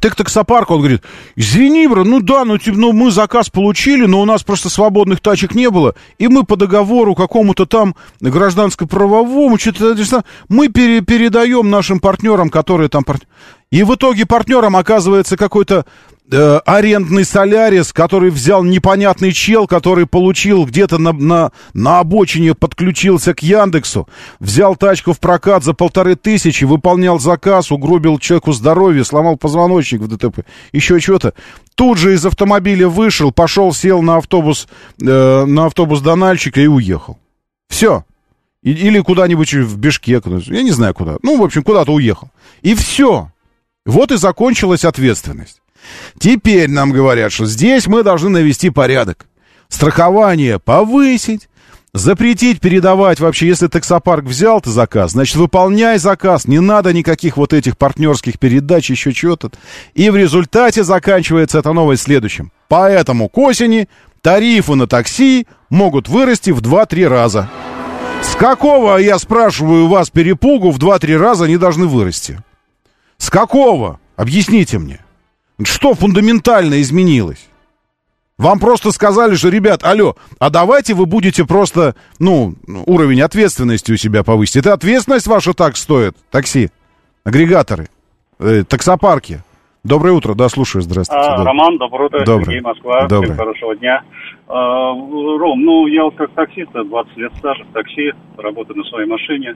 Так 0.00 0.14
таксопарк, 0.14 0.70
он 0.70 0.80
говорит, 0.80 1.02
извини, 1.36 1.86
бро, 1.86 2.04
ну 2.04 2.20
да, 2.20 2.44
ну, 2.44 2.58
типа, 2.58 2.76
ну 2.76 2.92
мы 2.92 3.10
заказ 3.10 3.48
получили, 3.48 4.04
но 4.04 4.20
у 4.20 4.26
нас 4.26 4.42
просто 4.42 4.68
свободных 4.68 5.20
тачек 5.20 5.54
не 5.54 5.70
было, 5.70 5.94
и 6.18 6.28
мы 6.28 6.44
по 6.44 6.56
договору 6.56 7.14
какому-то 7.14 7.64
там 7.64 7.96
гражданско-правовому, 8.20 9.58
что-то, 9.58 10.24
мы 10.50 10.68
пере- 10.68 11.00
передаем 11.00 11.70
нашим 11.70 12.00
партнерам, 12.00 12.50
которые 12.50 12.90
там... 12.90 13.04
пар- 13.04 13.20
И 13.70 13.82
в 13.82 13.94
итоге 13.94 14.26
партнером 14.26 14.76
оказывается 14.76 15.38
какой-то 15.38 15.86
э, 16.30 16.60
арендный 16.64 17.24
солярис, 17.24 17.92
который 17.92 18.30
взял 18.30 18.64
непонятный 18.64 19.32
чел, 19.32 19.66
который 19.66 20.06
получил 20.06 20.64
где-то 20.64 20.98
на, 20.98 21.12
на, 21.12 21.52
на 21.74 22.00
обочине, 22.00 22.54
подключился 22.54 23.34
к 23.34 23.42
Яндексу, 23.42 24.08
взял 24.40 24.76
тачку 24.76 25.12
в 25.12 25.20
прокат 25.20 25.64
за 25.64 25.74
полторы 25.74 26.16
тысячи, 26.16 26.64
выполнял 26.64 27.18
заказ, 27.18 27.70
угробил 27.70 28.18
человеку 28.18 28.52
здоровье, 28.52 29.04
сломал 29.04 29.36
позвоночник 29.36 30.00
в 30.00 30.08
ДТП, 30.08 30.40
еще 30.72 30.98
что-то. 31.00 31.34
Тут 31.74 31.98
же 31.98 32.14
из 32.14 32.24
автомобиля 32.24 32.88
вышел, 32.88 33.32
пошел, 33.32 33.72
сел 33.72 34.02
на 34.02 34.16
автобус, 34.16 34.68
э, 35.00 35.44
на 35.44 35.66
автобус 35.66 36.00
дональщика 36.00 36.60
и 36.60 36.66
уехал. 36.66 37.18
Все. 37.68 38.04
Или 38.62 39.00
куда-нибудь 39.00 39.52
в 39.52 39.76
Бишкек, 39.78 40.26
ну, 40.26 40.38
я 40.38 40.62
не 40.62 40.72
знаю 40.72 40.92
куда. 40.94 41.18
Ну, 41.22 41.38
в 41.38 41.42
общем, 41.44 41.62
куда-то 41.62 41.92
уехал. 41.92 42.30
И 42.62 42.74
все. 42.74 43.30
Вот 43.84 44.10
и 44.10 44.16
закончилась 44.16 44.84
ответственность. 44.84 45.60
Теперь 46.18 46.70
нам 46.70 46.92
говорят, 46.92 47.32
что 47.32 47.46
здесь 47.46 47.86
мы 47.86 48.02
должны 48.02 48.30
навести 48.30 48.70
порядок. 48.70 49.26
Страхование 49.68 50.58
повысить, 50.58 51.48
запретить 51.92 52.60
передавать 52.60 53.20
вообще, 53.20 53.48
если 53.48 53.66
таксопарк 53.66 54.24
взял 54.24 54.60
ты 54.60 54.70
заказ, 54.70 55.12
значит, 55.12 55.36
выполняй 55.36 55.98
заказ, 55.98 56.46
не 56.46 56.60
надо 56.60 56.92
никаких 56.92 57.36
вот 57.36 57.52
этих 57.52 57.76
партнерских 57.76 58.38
передач, 58.38 58.90
еще 58.90 59.12
чего-то. 59.12 59.50
И 59.94 60.10
в 60.10 60.16
результате 60.16 60.84
заканчивается 60.84 61.58
эта 61.58 61.72
новость 61.72 62.02
следующим. 62.02 62.52
Поэтому 62.68 63.28
к 63.28 63.38
осени 63.38 63.88
тарифы 64.20 64.74
на 64.74 64.86
такси 64.86 65.46
могут 65.70 66.08
вырасти 66.08 66.50
в 66.50 66.60
2-3 66.60 67.08
раза. 67.08 67.50
С 68.22 68.34
какого, 68.34 68.96
я 68.96 69.18
спрашиваю 69.18 69.88
вас, 69.88 70.10
перепугу 70.10 70.70
в 70.70 70.78
2-3 70.78 71.16
раза 71.16 71.44
они 71.44 71.56
должны 71.56 71.86
вырасти? 71.86 72.40
С 73.18 73.30
какого? 73.30 74.00
Объясните 74.16 74.78
мне. 74.78 75.05
Что 75.64 75.94
фундаментально 75.94 76.80
изменилось? 76.80 77.48
Вам 78.38 78.60
просто 78.60 78.90
сказали, 78.90 79.34
что, 79.34 79.48
ребят, 79.48 79.82
алло, 79.82 80.14
а 80.38 80.50
давайте 80.50 80.92
вы 80.92 81.06
будете 81.06 81.46
просто, 81.46 81.94
ну, 82.18 82.54
уровень 82.84 83.22
ответственности 83.22 83.92
у 83.92 83.96
себя 83.96 84.22
повысить. 84.24 84.56
Это 84.56 84.74
ответственность 84.74 85.26
ваша 85.26 85.54
так 85.54 85.76
стоит? 85.76 86.14
Такси, 86.30 86.68
агрегаторы, 87.24 87.88
э, 88.38 88.64
таксопарки. 88.64 89.42
Доброе 89.84 90.12
утро, 90.12 90.34
да, 90.34 90.50
слушаю, 90.50 90.82
здравствуйте. 90.82 91.24
А. 91.24 91.44
Роман, 91.44 91.78
доброе 91.78 92.06
утро, 92.08 92.24
Доброе. 92.24 92.44
Сергей, 92.44 92.60
Москва. 92.60 93.06
Доброе. 93.06 93.24
Всем 93.24 93.36
хорошего 93.36 93.76
дня. 93.76 94.02
А, 94.48 94.90
Ром, 94.90 95.64
ну, 95.64 95.86
я 95.86 96.02
вот 96.04 96.16
как 96.16 96.32
таксист, 96.32 96.72
20 96.72 97.16
лет 97.16 97.32
стажа 97.38 97.64
в 97.64 97.72
такси, 97.72 98.12
работаю 98.36 98.76
на 98.76 98.84
своей 98.84 99.08
машине. 99.08 99.54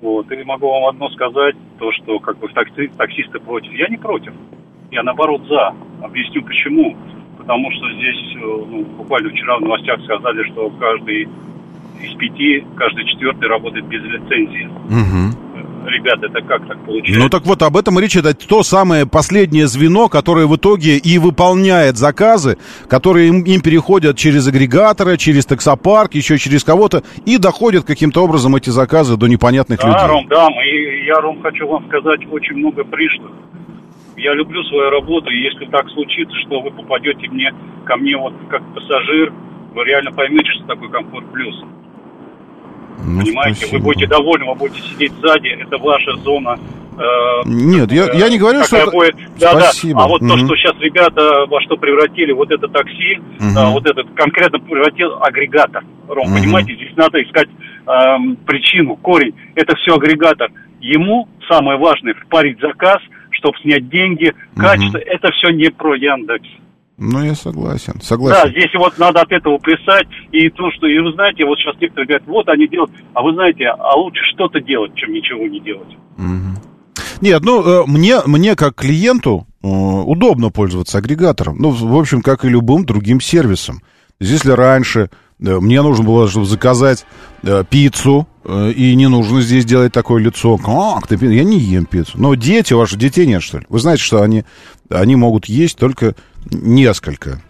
Вот, 0.00 0.30
и 0.32 0.42
могу 0.44 0.68
вам 0.68 0.86
одно 0.86 1.08
сказать, 1.10 1.54
то, 1.78 1.92
что 1.92 2.18
как 2.18 2.38
бы 2.38 2.48
такси- 2.48 2.90
таксисты 2.96 3.38
против. 3.40 3.70
Я 3.72 3.88
не 3.88 3.96
против. 3.98 4.32
Я 4.90 5.02
наоборот 5.02 5.42
за. 5.48 5.74
Объясню 6.02 6.42
почему. 6.42 6.96
Потому 7.38 7.70
что 7.72 7.92
здесь, 7.94 8.36
э, 8.36 8.40
ну, 8.40 8.84
буквально 8.98 9.30
вчера 9.30 9.56
в 9.58 9.62
новостях 9.62 10.02
сказали, 10.04 10.42
что 10.50 10.70
каждый 10.70 11.28
из 12.02 12.14
пяти, 12.14 12.64
каждый 12.76 13.04
четвертый 13.06 13.48
работает 13.48 13.86
без 13.86 14.02
лицензии. 14.02 14.68
Мгм. 14.88 15.34
Ребята, 15.86 16.26
это 16.26 16.42
как 16.42 16.66
так 16.68 16.84
получается? 16.84 17.22
Ну 17.22 17.28
так 17.30 17.46
вот, 17.46 17.62
об 17.62 17.76
этом 17.76 17.98
и 17.98 18.02
речь. 18.02 18.16
Это 18.16 18.34
то 18.34 18.62
самое 18.62 19.06
последнее 19.06 19.66
звено, 19.66 20.08
которое 20.08 20.46
в 20.46 20.54
итоге 20.56 20.98
и 20.98 21.18
выполняет 21.18 21.96
заказы, 21.96 22.58
которые 22.88 23.28
им, 23.28 23.42
им 23.42 23.60
переходят 23.62 24.16
через 24.16 24.46
агрегатора, 24.46 25.16
через 25.16 25.46
таксопарк, 25.46 26.14
еще 26.14 26.36
через 26.36 26.62
кого-то, 26.62 27.02
и 27.24 27.38
доходят 27.38 27.84
каким-то 27.84 28.22
образом 28.22 28.54
эти 28.56 28.70
заказы 28.70 29.16
до 29.16 29.28
непонятных 29.28 29.80
Да, 29.80 29.88
людей. 29.88 30.06
Ром, 30.06 30.26
да, 30.28 30.48
мы, 30.50 30.62
я, 31.06 31.20
Ром, 31.20 31.40
хочу 31.40 31.66
вам 31.66 31.86
сказать, 31.86 32.20
очень 32.30 32.56
много 32.56 32.84
пришлых. 32.84 33.32
Я 34.18 34.34
люблю 34.34 34.62
свою 34.64 34.90
работу, 34.90 35.30
и 35.30 35.38
если 35.42 35.64
так 35.66 35.88
случится, 35.90 36.34
что 36.46 36.60
вы 36.60 36.70
попадете 36.72 37.28
мне, 37.28 37.52
ко 37.86 37.96
мне 37.96 38.16
вот 38.16 38.34
как 38.50 38.62
пассажир, 38.74 39.32
вы 39.74 39.84
реально 39.84 40.10
поймете, 40.12 40.50
что 40.52 40.64
такое 40.66 40.88
комфорт 40.88 41.30
плюс. 41.32 41.54
Ну, 43.04 43.20
Понимаете, 43.24 43.60
спасибо. 43.60 43.78
вы 43.78 43.84
будете 43.84 44.06
довольны, 44.08 44.46
вы 44.46 44.54
будете 44.56 44.80
сидеть 44.82 45.12
сзади, 45.22 45.48
это 45.48 45.78
ваша 45.78 46.16
зона. 46.18 46.58
э, 46.98 47.42
Нет, 47.46 47.92
я, 47.92 48.12
я 48.12 48.28
не 48.28 48.38
говорю, 48.40 48.64
что 48.64 48.76
это... 48.78 48.90
будет- 48.90 49.14
да, 49.38 49.54
да. 49.54 49.60
Спасибо. 49.60 50.02
А 50.02 50.08
вот 50.08 50.18
то, 50.18 50.24
Мгм. 50.36 50.46
что 50.46 50.56
сейчас 50.56 50.74
ребята 50.80 51.46
во 51.48 51.60
что 51.62 51.76
превратили 51.76 52.32
вот 52.32 52.50
это 52.50 52.66
такси, 52.66 53.20
Мгм. 53.38 53.56
а, 53.56 53.70
вот 53.70 53.86
этот 53.88 54.08
конкретно 54.16 54.58
превратил 54.58 55.16
агрегатор. 55.22 55.84
Ром, 56.08 56.26
Мгм. 56.26 56.40
понимаете, 56.40 56.74
здесь 56.74 56.96
надо 56.96 57.22
искать 57.22 57.48
эм, 57.86 58.36
причину, 58.44 58.96
корень. 58.96 59.32
Это 59.54 59.76
все 59.76 59.94
агрегатор. 59.94 60.50
Ему 60.80 61.28
самое 61.48 61.78
важное 61.78 62.14
впарить 62.14 62.58
заказ, 62.60 62.98
чтобы 63.38 63.56
снять 63.62 63.88
деньги, 63.88 64.32
качество. 64.56 64.98
Это 64.98 65.30
все 65.32 65.50
не 65.50 65.70
про 65.70 65.94
Яндекс. 65.94 66.48
Ну, 67.00 67.22
я 67.24 67.34
согласен, 67.36 67.94
Да, 67.96 68.04
согласен. 68.04 68.50
здесь 68.50 68.74
вот 68.74 68.98
надо 68.98 69.20
от 69.20 69.30
этого 69.30 69.58
плясать. 69.58 70.08
И 70.32 70.50
то, 70.50 70.68
что, 70.72 70.88
и 70.88 70.98
вы 70.98 71.12
знаете, 71.12 71.44
вот 71.44 71.56
сейчас 71.58 71.76
некоторые 71.80 72.08
говорят, 72.08 72.26
вот 72.26 72.48
они 72.48 72.66
делают, 72.66 72.90
а 73.14 73.22
вы 73.22 73.34
знаете, 73.34 73.66
а 73.68 73.96
лучше 73.96 74.20
что-то 74.34 74.60
делать, 74.60 74.92
чем 74.96 75.12
ничего 75.12 75.46
не 75.46 75.60
делать. 75.60 75.96
Нет, 77.20 77.42
ну, 77.44 77.62
э, 77.62 77.84
мне, 77.86 78.16
мне 78.26 78.54
как 78.56 78.74
клиенту 78.76 79.46
э, 79.62 79.66
удобно 79.68 80.50
пользоваться 80.50 80.98
агрегатором. 80.98 81.56
Ну, 81.58 81.70
в 81.70 81.96
общем, 81.98 82.20
как 82.22 82.44
и 82.44 82.48
любым 82.48 82.84
другим 82.84 83.20
сервисом. 83.20 83.80
Если 84.20 84.50
раньше 84.50 85.10
мне 85.38 85.82
нужно 85.82 86.04
было, 86.04 86.28
чтобы 86.28 86.46
заказать 86.46 87.06
э, 87.42 87.64
пиццу, 87.68 88.26
э, 88.44 88.72
и 88.72 88.94
не 88.94 89.08
нужно 89.08 89.40
здесь 89.40 89.64
делать 89.64 89.92
такое 89.92 90.22
лицо, 90.22 90.56
как 90.56 91.06
ты, 91.06 91.16
пи-?» 91.16 91.34
я 91.34 91.44
не 91.44 91.58
ем 91.58 91.86
пиццу. 91.86 92.18
Но 92.18 92.34
дети, 92.34 92.72
ваши 92.72 92.96
детей 92.96 93.26
нет, 93.26 93.42
что 93.42 93.58
ли? 93.58 93.66
Вы 93.68 93.78
знаете, 93.78 94.02
что 94.02 94.22
они, 94.22 94.44
они 94.90 95.16
могут 95.16 95.46
есть 95.46 95.78
только 95.78 96.16
несколько 96.50 97.40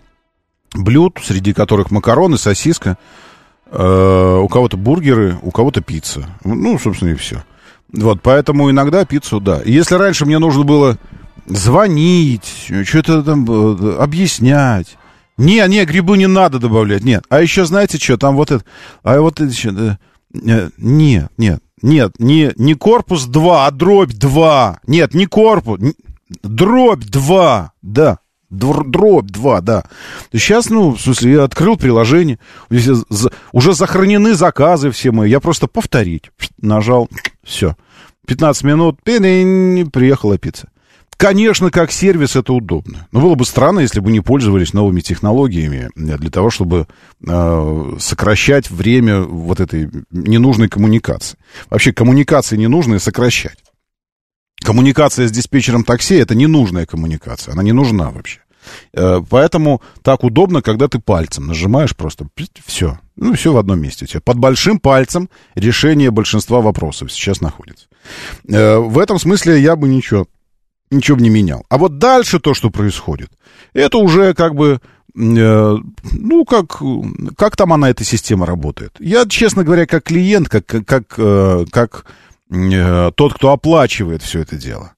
блюд, 0.75 1.19
среди 1.23 1.53
которых 1.53 1.91
макароны, 1.91 2.37
сосиска, 2.37 2.99
э, 3.71 4.39
у 4.43 4.49
кого-то 4.49 4.77
бургеры, 4.77 5.39
у 5.43 5.51
кого-то 5.51 5.81
пицца. 5.81 6.27
Ну, 6.45 6.79
собственно, 6.79 7.11
и 7.11 7.15
все. 7.15 7.43
Вот, 7.93 8.21
поэтому 8.23 8.71
иногда 8.71 9.07
пиццу, 9.07 9.41
да. 9.41 9.63
Если 9.65 9.95
раньше 9.95 10.27
мне 10.27 10.39
нужно 10.39 10.65
было 10.65 10.99
звонить, 11.47 12.71
что-то 12.85 13.23
там 13.23 13.47
э, 13.49 13.97
объяснять. 13.97 14.99
Не, 15.39 15.67
не, 15.69 15.85
грибы 15.85 16.19
не 16.19 16.27
надо 16.27 16.59
добавлять, 16.59 17.05
нет. 17.05 17.25
А 17.29 17.41
еще 17.41 17.65
знаете 17.65 17.99
что, 17.99 18.19
там 18.19 18.37
вот 18.37 18.51
это, 18.51 18.65
а 19.03 19.21
вот 19.21 19.41
это 19.41 19.51
еще, 19.51 19.71
э, 19.71 20.71
нет, 20.77 21.31
нет, 21.39 21.63
нет, 21.81 22.13
не, 22.19 22.53
не 22.57 22.75
корпус 22.75 23.25
2, 23.25 23.67
а 23.67 23.71
дробь 23.71 24.13
2. 24.13 24.81
Нет, 24.87 25.15
не 25.15 25.27
корпус, 25.27 25.81
н- 25.81 25.95
дробь 26.43 27.05
2, 27.05 27.73
да. 27.83 28.19
Др- 28.51 28.87
Дробь 28.87 29.31
2, 29.31 29.61
да. 29.61 29.85
Сейчас, 30.33 30.71
ну, 30.71 30.93
в 30.93 31.01
смысле, 31.01 31.33
я 31.33 31.45
открыл 31.45 31.77
приложение, 31.77 32.39
уже 33.53 33.75
сохранены 33.75 34.33
заказы 34.35 34.91
все 34.91 35.13
мои, 35.13 35.31
я 35.31 35.39
просто 35.39 35.67
повторить, 35.67 36.31
нажал, 36.63 37.11
все. 37.45 37.77
15 38.27 38.65
минут, 38.65 39.03
приехала 39.03 40.39
пицца. 40.39 40.71
Конечно, 41.19 41.73
как 41.73 41.91
сервис 41.91 42.37
это 42.37 42.53
удобно. 42.53 43.09
Но 43.11 43.21
было 43.21 43.35
бы 43.35 43.45
странно, 43.45 43.81
если 43.81 43.99
бы 43.99 44.13
не 44.13 44.21
пользовались 44.21 44.73
новыми 44.73 45.01
технологиями 45.01 45.91
для 45.97 46.31
того, 46.31 46.49
чтобы 46.49 46.87
э, 47.27 47.97
сокращать 47.99 48.71
время 48.71 49.23
вот 49.23 49.59
этой 49.59 49.91
ненужной 50.13 50.69
коммуникации. 50.69 51.37
Вообще 51.71 51.93
коммуникации 51.93 52.57
ненужные 52.57 53.01
сокращать. 53.01 53.59
Коммуникация 54.63 55.27
с 55.27 55.33
диспетчером 55.33 55.83
такси 55.83 56.15
это 56.15 56.37
ненужная 56.37 56.87
коммуникация, 56.87 57.53
она 57.53 57.65
не 57.65 57.73
нужна 57.73 58.11
вообще. 58.11 58.39
Э, 58.95 59.21
Поэтому 59.29 59.83
так 60.03 60.23
удобно, 60.23 60.63
когда 60.63 60.87
ты 60.87 61.01
пальцем 61.01 61.49
нажимаешь 61.49 61.97
просто 61.97 62.29
все. 62.65 63.01
Ну, 63.17 63.35
все 63.35 63.53
в 63.53 63.57
одном 63.57 63.81
месте. 63.81 64.05
у 64.05 64.09
тебя. 64.09 64.21
Под 64.21 64.39
большим 64.39 64.79
пальцем 64.79 65.31
решение 65.57 66.13
большинства 66.13 66.61
вопросов 66.61 67.11
сейчас 67.11 67.41
находится. 67.41 67.87
Э, 68.49 68.77
В 68.79 69.01
этом 69.01 69.19
смысле 69.19 69.61
я 69.61 69.75
бы 69.75 69.89
ничего, 69.89 70.29
ничего 70.91 71.17
бы 71.17 71.23
не 71.23 71.31
менял. 71.31 71.65
А 71.69 71.79
вот 71.79 71.99
дальше 71.99 72.41
то, 72.41 72.55
что 72.55 72.71
происходит, 72.71 73.31
это 73.73 73.99
уже 73.99 74.35
как 74.35 74.55
бы 74.55 74.81
э, 75.15 75.77
ну, 76.13 76.45
как, 76.45 76.83
как 77.37 77.57
там 77.57 77.73
она, 77.73 77.91
эта 77.91 78.05
система 78.05 78.47
работает. 78.47 78.97
Я, 78.99 79.27
честно 79.27 79.65
говоря, 79.65 79.87
как 79.87 80.05
клиент, 80.05 80.49
как, 80.49 80.67
как, 80.67 81.15
э, 81.17 81.67
как 81.71 82.07
э, 82.51 83.11
тот, 83.15 83.35
кто 83.35 83.53
оплачивает 83.53 84.23
все 84.23 84.41
это 84.41 84.57
дело. 84.57 84.93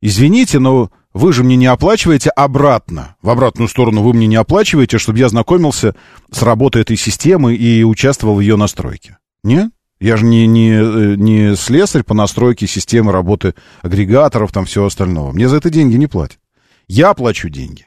Извините, 0.00 0.58
но 0.58 0.90
вы 1.14 1.32
же 1.32 1.44
мне 1.44 1.56
не 1.56 1.66
оплачиваете 1.66 2.30
обратно, 2.30 3.16
в 3.22 3.30
обратную 3.30 3.68
сторону 3.68 4.02
вы 4.02 4.12
мне 4.12 4.26
не 4.26 4.36
оплачиваете, 4.36 4.98
чтобы 4.98 5.18
я 5.18 5.28
знакомился 5.28 5.94
с 6.30 6.42
работой 6.42 6.82
этой 6.82 6.96
системы 6.96 7.54
и 7.54 7.84
участвовал 7.84 8.36
в 8.36 8.40
ее 8.40 8.56
настройке. 8.56 9.18
Нет? 9.44 9.70
Я 10.04 10.18
же 10.18 10.26
не, 10.26 10.46
не, 10.46 10.70
э, 10.70 11.14
не 11.16 11.56
слесарь 11.56 12.02
по 12.02 12.12
настройке 12.12 12.66
системы 12.66 13.10
работы 13.10 13.54
агрегаторов, 13.80 14.52
там 14.52 14.66
всего 14.66 14.84
остального. 14.84 15.32
Мне 15.32 15.48
за 15.48 15.56
это 15.56 15.70
деньги 15.70 15.96
не 15.96 16.08
платят. 16.08 16.38
Я 16.86 17.14
плачу 17.14 17.48
деньги. 17.48 17.86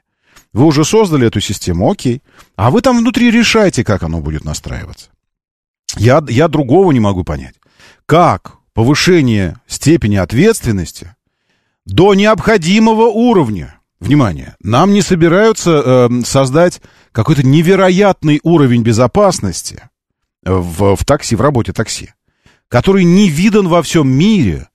Вы 0.51 0.65
уже 0.65 0.84
создали 0.84 1.28
эту 1.28 1.41
систему, 1.41 1.91
окей. 1.91 2.24
А 2.55 2.72
вы 2.72 2.82
там 2.82 2.97
внутри 2.97 3.30
решайте, 3.30 3.84
как 3.84 4.01
оно 4.01 4.20
будет 4.20 4.45
настраиваться. 4.45 5.11
Я, 5.95 6.26
я 6.28 6.47
другого 6.47 6.91
не 6.91 6.99
могу 6.99 7.24
понять. 7.24 7.53
Как 8.07 8.53
повышение 8.74 9.57
степени 9.68 10.15
ответственности 10.15 11.15
до 11.86 12.15
необходимого 12.15 13.09
уровня. 13.09 13.78
Внимание, 13.99 14.55
нам 14.59 14.91
не 14.91 15.03
собираются 15.03 15.84
э, 15.86 16.09
создать 16.26 16.82
какой-то 17.11 17.45
невероятный 17.45 18.39
уровень 18.41 18.82
безопасности 18.82 19.84
в, 20.43 20.95
в 20.95 21.05
такси, 21.05 21.35
в 21.35 21.41
работе 21.41 21.73
такси, 21.73 22.13
который 22.67 23.03
не 23.03 23.29
видан 23.29 23.67
во 23.67 23.81
всем 23.81 24.09
мире, 24.09 24.69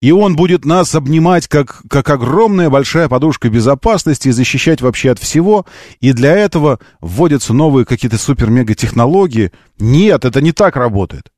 и 0.00 0.12
он 0.12 0.36
будет 0.36 0.64
нас 0.64 0.94
обнимать 0.94 1.48
как, 1.48 1.82
как 1.88 2.10
огромная 2.10 2.68
большая 2.68 3.08
подушка 3.08 3.48
безопасности 3.48 4.28
и 4.28 4.32
защищать 4.32 4.82
вообще 4.82 5.10
от 5.10 5.18
всего, 5.18 5.66
и 6.00 6.12
для 6.12 6.32
этого 6.32 6.78
вводятся 7.00 7.54
новые 7.54 7.86
какие-то 7.86 8.18
супер-мега-технологии. 8.18 9.52
Нет, 9.78 10.24
это 10.24 10.40
не 10.40 10.52
так 10.52 10.76
работает. 10.76 11.32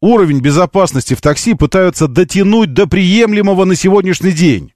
Уровень 0.00 0.40
безопасности 0.40 1.14
в 1.14 1.22
такси 1.22 1.54
пытаются 1.54 2.06
дотянуть 2.06 2.74
до 2.74 2.86
приемлемого 2.86 3.64
на 3.64 3.74
сегодняшний 3.74 4.32
день. 4.32 4.72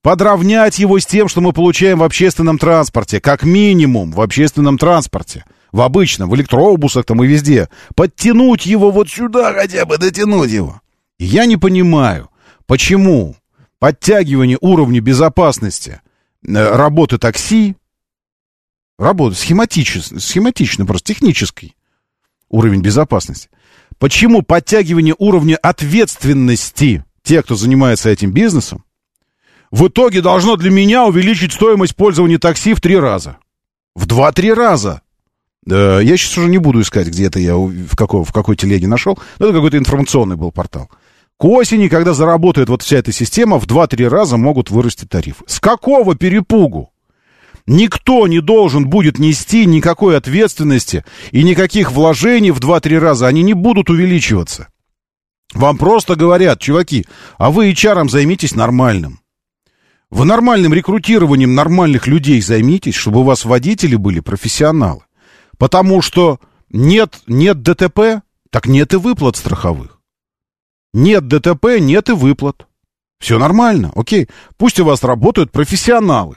Подравнять 0.00 0.78
его 0.78 0.98
с 0.98 1.06
тем, 1.06 1.28
что 1.28 1.40
мы 1.40 1.52
получаем 1.52 1.98
в 1.98 2.02
общественном 2.02 2.58
транспорте, 2.58 3.20
как 3.20 3.44
минимум 3.44 4.12
в 4.12 4.20
общественном 4.20 4.78
транспорте. 4.78 5.44
В 5.72 5.80
обычном, 5.80 6.28
в 6.28 6.36
электробусах 6.36 7.06
там 7.06 7.24
и 7.24 7.26
везде. 7.26 7.68
Подтянуть 7.94 8.66
его 8.66 8.90
вот 8.90 9.08
сюда 9.08 9.52
хотя 9.54 9.86
бы, 9.86 9.98
дотянуть 9.98 10.50
его. 10.50 10.80
Я 11.18 11.46
не 11.46 11.56
понимаю, 11.56 12.28
почему 12.66 13.36
подтягивание 13.78 14.58
уровня 14.60 15.00
безопасности 15.00 16.02
э, 16.46 16.76
работы 16.76 17.18
такси, 17.18 17.74
работы 18.98 19.34
схематично, 19.34 20.20
схематично 20.20 20.84
просто, 20.84 21.14
технический 21.14 21.74
уровень 22.50 22.82
безопасности. 22.82 23.48
Почему 23.98 24.42
подтягивание 24.42 25.14
уровня 25.18 25.56
ответственности 25.56 27.04
тех, 27.22 27.44
кто 27.44 27.54
занимается 27.54 28.10
этим 28.10 28.32
бизнесом, 28.32 28.84
в 29.70 29.88
итоге 29.88 30.20
должно 30.20 30.56
для 30.56 30.70
меня 30.70 31.06
увеличить 31.06 31.52
стоимость 31.52 31.96
пользования 31.96 32.38
такси 32.38 32.74
в 32.74 32.80
три 32.80 32.98
раза. 32.98 33.38
В 33.94 34.06
два-три 34.06 34.52
раза. 34.52 35.02
Э, 35.68 36.00
Я 36.02 36.16
сейчас 36.16 36.38
уже 36.38 36.48
не 36.48 36.58
буду 36.58 36.80
искать, 36.80 37.08
где 37.08 37.26
это 37.26 37.38
я, 37.38 37.56
в, 37.56 37.96
какой, 37.96 38.24
в 38.24 38.32
какой 38.32 38.56
телеге 38.56 38.88
нашел. 38.88 39.18
Но 39.38 39.46
это 39.46 39.54
какой-то 39.54 39.78
информационный 39.78 40.36
был 40.36 40.52
портал. 40.52 40.90
К 41.38 41.44
осени, 41.46 41.88
когда 41.88 42.14
заработает 42.14 42.68
вот 42.68 42.82
вся 42.82 42.98
эта 42.98 43.12
система, 43.12 43.58
в 43.58 43.66
2-3 43.66 44.08
раза 44.08 44.36
могут 44.36 44.70
вырасти 44.70 45.04
тарифы. 45.04 45.44
С 45.46 45.60
какого 45.60 46.14
перепугу? 46.14 46.90
Никто 47.66 48.26
не 48.26 48.40
должен 48.40 48.88
будет 48.88 49.18
нести 49.18 49.66
никакой 49.66 50.16
ответственности 50.16 51.04
и 51.30 51.42
никаких 51.42 51.92
вложений 51.92 52.50
в 52.52 52.60
2-3 52.60 52.98
раза. 52.98 53.26
Они 53.26 53.42
не 53.42 53.54
будут 53.54 53.88
увеличиваться. 53.90 54.68
Вам 55.54 55.78
просто 55.78 56.16
говорят, 56.16 56.60
чуваки, 56.60 57.06
а 57.38 57.50
вы 57.50 57.70
HR 57.70 58.08
займитесь 58.08 58.54
нормальным. 58.54 59.20
Вы 60.10 60.24
нормальным 60.24 60.74
рекрутированием 60.74 61.54
нормальных 61.54 62.06
людей 62.06 62.40
займитесь, 62.40 62.94
чтобы 62.94 63.20
у 63.20 63.22
вас 63.22 63.44
водители 63.44 63.96
были 63.96 64.20
профессионалы. 64.20 65.02
Потому 65.62 66.02
что 66.02 66.40
нет, 66.70 67.20
нет 67.28 67.62
ДТП, 67.62 68.24
так 68.50 68.66
нет 68.66 68.94
и 68.94 68.96
выплат 68.96 69.36
страховых. 69.36 70.00
Нет 70.92 71.28
ДТП, 71.28 71.78
нет 71.78 72.08
и 72.08 72.14
выплат. 72.14 72.66
Все 73.20 73.38
нормально, 73.38 73.92
окей. 73.94 74.26
Пусть 74.56 74.80
у 74.80 74.84
вас 74.84 75.04
работают 75.04 75.52
профессионалы. 75.52 76.34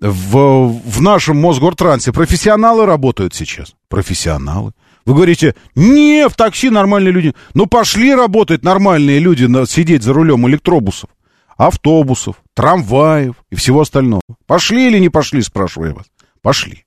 В, 0.00 0.70
в 0.70 1.00
нашем 1.00 1.40
Мосгортрансе 1.40 2.12
профессионалы 2.12 2.84
работают 2.84 3.32
сейчас. 3.32 3.76
Профессионалы. 3.88 4.72
Вы 5.04 5.14
говорите, 5.14 5.54
не, 5.76 6.28
в 6.28 6.34
такси 6.34 6.68
нормальные 6.68 7.12
люди. 7.12 7.34
Ну, 7.54 7.66
пошли 7.66 8.12
работать 8.12 8.64
нормальные 8.64 9.20
люди, 9.20 9.44
на, 9.44 9.68
сидеть 9.68 10.02
за 10.02 10.12
рулем 10.12 10.48
электробусов, 10.48 11.10
автобусов, 11.56 12.42
трамваев 12.54 13.36
и 13.50 13.54
всего 13.54 13.82
остального. 13.82 14.22
Пошли 14.48 14.88
или 14.88 14.98
не 14.98 15.10
пошли, 15.10 15.42
спрашиваю 15.42 15.90
я 15.90 15.94
вас. 15.94 16.06
Пошли. 16.42 16.84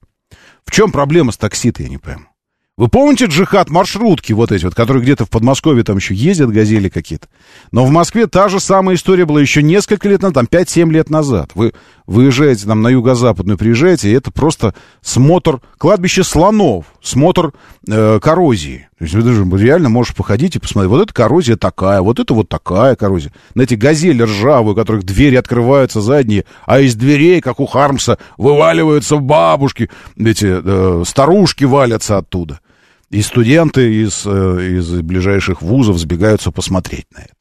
В 0.66 0.72
чем 0.72 0.92
проблема 0.92 1.32
с 1.32 1.38
такси-то, 1.38 1.84
я 1.84 1.90
не 1.90 1.98
пойму. 1.98 2.26
Вы 2.78 2.88
помните 2.88 3.26
джихад 3.26 3.70
маршрутки 3.70 4.34
вот 4.34 4.52
эти 4.52 4.66
вот, 4.66 4.74
которые 4.74 5.04
где-то 5.04 5.26
в 5.26 5.30
Подмосковье 5.30 5.84
там 5.84 5.98
еще 5.98 6.16
ездят, 6.16 6.50
газели 6.50 6.90
какие-то? 6.90 7.28
Но 7.72 7.86
в 7.86 7.92
Москве 7.92 8.28
та 8.28 8.50
же 8.50 8.60
самая 8.60 8.96
история 8.96 9.26
была 9.26 9.42
еще 9.42 9.62
несколько 9.62 10.10
лет 10.10 10.22
назад, 10.22 10.36
там 10.36 10.46
5-7 10.50 10.90
лет 10.90 11.10
назад. 11.10 11.52
Вы 11.54 11.74
выезжаете 12.08 12.66
там 12.66 12.82
на 12.82 12.88
юго-западную, 12.88 13.58
приезжаете, 13.58 14.10
и 14.10 14.14
это 14.14 14.32
просто 14.32 14.74
смотр, 15.02 15.62
кладбище 15.78 16.24
слонов, 16.24 16.86
смотр 17.04 17.54
э, 17.88 18.20
коррозии. 18.20 18.90
То 19.02 19.06
есть 19.06 19.16
вы 19.16 19.24
даже 19.24 19.44
реально 19.66 19.90
можешь 19.90 20.14
походить 20.14 20.56
и 20.56 20.60
посмотреть, 20.60 20.92
вот 20.92 21.02
эта 21.02 21.12
коррозия 21.12 21.56
такая, 21.56 22.04
вот 22.04 22.20
это 22.20 22.36
вот 22.36 22.50
такая 22.50 22.96
коррозия. 22.96 23.34
На 23.56 23.64
эти 23.64 23.74
газели 23.74 24.22
ржавые, 24.22 24.74
у 24.74 24.76
которых 24.76 25.06
двери 25.06 25.38
открываются 25.38 26.02
задние, 26.02 26.46
а 26.68 26.80
из 26.80 26.94
дверей, 26.94 27.42
как 27.42 27.60
у 27.60 27.66
Хармса, 27.66 28.20
вываливаются 28.38 29.18
бабушки, 29.18 29.90
эти 30.18 30.46
э, 30.46 31.04
старушки 31.04 31.64
валятся 31.64 32.20
оттуда. 32.20 32.60
И 33.10 33.24
студенты 33.24 34.04
из, 34.04 34.22
э, 34.24 34.78
из 34.78 34.92
ближайших 35.02 35.64
вузов 35.64 35.98
сбегаются 35.98 36.52
посмотреть 36.52 37.08
на 37.12 37.22
это. 37.22 37.34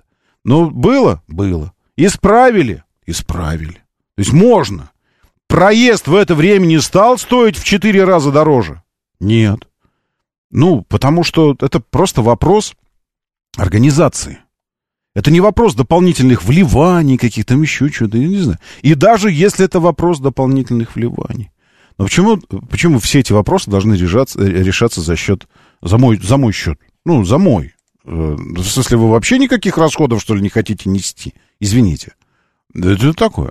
Ну, 0.46 0.70
было? 0.70 1.22
Было. 1.28 1.74
Исправили? 1.94 2.84
Исправили. 3.04 3.82
То 4.14 4.22
есть 4.22 4.32
можно. 4.32 4.92
Проезд 5.46 6.08
в 6.08 6.14
это 6.14 6.34
время 6.34 6.64
не 6.64 6.80
стал 6.80 7.18
стоить 7.18 7.58
в 7.58 7.64
четыре 7.64 8.04
раза 8.04 8.32
дороже? 8.32 8.82
Нет. 9.20 9.66
Ну, 10.50 10.82
потому 10.82 11.22
что 11.24 11.56
это 11.60 11.80
просто 11.80 12.22
вопрос 12.22 12.74
организации. 13.56 14.38
Это 15.14 15.30
не 15.30 15.40
вопрос 15.40 15.74
дополнительных 15.74 16.44
вливаний 16.44 17.18
каких-то, 17.18 17.54
еще 17.54 17.88
что-то, 17.88 18.16
я 18.16 18.28
не 18.28 18.38
знаю. 18.38 18.58
И 18.82 18.94
даже 18.94 19.30
если 19.30 19.64
это 19.64 19.80
вопрос 19.80 20.20
дополнительных 20.20 20.94
вливаний. 20.94 21.50
Но 21.98 22.04
почему, 22.04 22.38
почему 22.70 22.98
все 22.98 23.18
эти 23.20 23.32
вопросы 23.32 23.70
должны 23.70 23.94
решаться, 23.94 24.40
решаться 24.42 25.00
за 25.00 25.16
счет, 25.16 25.46
за 25.82 25.98
мой, 25.98 26.18
за 26.18 26.36
мой 26.36 26.52
счет? 26.52 26.78
Ну, 27.04 27.24
за 27.24 27.38
мой. 27.38 27.74
Э, 28.04 28.36
в 28.38 28.62
смысле, 28.62 28.96
вы 28.98 29.10
вообще 29.10 29.38
никаких 29.38 29.76
расходов, 29.76 30.22
что 30.22 30.34
ли, 30.34 30.40
не 30.40 30.48
хотите 30.48 30.88
нести? 30.88 31.34
Извините. 31.58 32.14
Это 32.74 33.12
такое. 33.12 33.50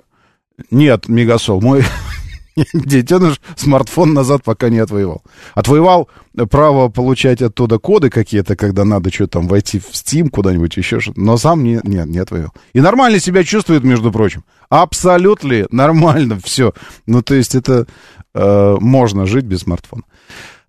Нет, 0.70 1.08
Мегасол, 1.08 1.60
мой 1.60 1.84
детеныш 2.72 3.40
смартфон 3.56 4.14
назад 4.14 4.42
пока 4.44 4.68
не 4.68 4.78
отвоевал. 4.78 5.22
Отвоевал 5.54 6.08
право 6.50 6.88
получать 6.88 7.42
оттуда 7.42 7.78
коды 7.78 8.10
какие-то, 8.10 8.56
когда 8.56 8.84
надо 8.84 9.12
что-то 9.12 9.38
там 9.38 9.48
войти 9.48 9.78
в 9.78 9.90
Steam 9.92 10.28
куда-нибудь, 10.28 10.76
еще 10.76 11.00
что-то. 11.00 11.20
Но 11.20 11.36
сам 11.36 11.64
не, 11.64 11.80
нет, 11.82 12.06
не 12.06 12.18
отвоевал. 12.18 12.52
И 12.72 12.80
нормально 12.80 13.20
себя 13.20 13.44
чувствует, 13.44 13.84
между 13.84 14.12
прочим. 14.12 14.44
Абсолютно 14.68 15.66
нормально 15.70 16.38
все. 16.44 16.72
Ну, 17.06 17.22
то 17.22 17.34
есть 17.34 17.54
это 17.54 17.86
э, 18.34 18.76
можно 18.80 19.26
жить 19.26 19.44
без 19.44 19.60
смартфона. 19.60 20.02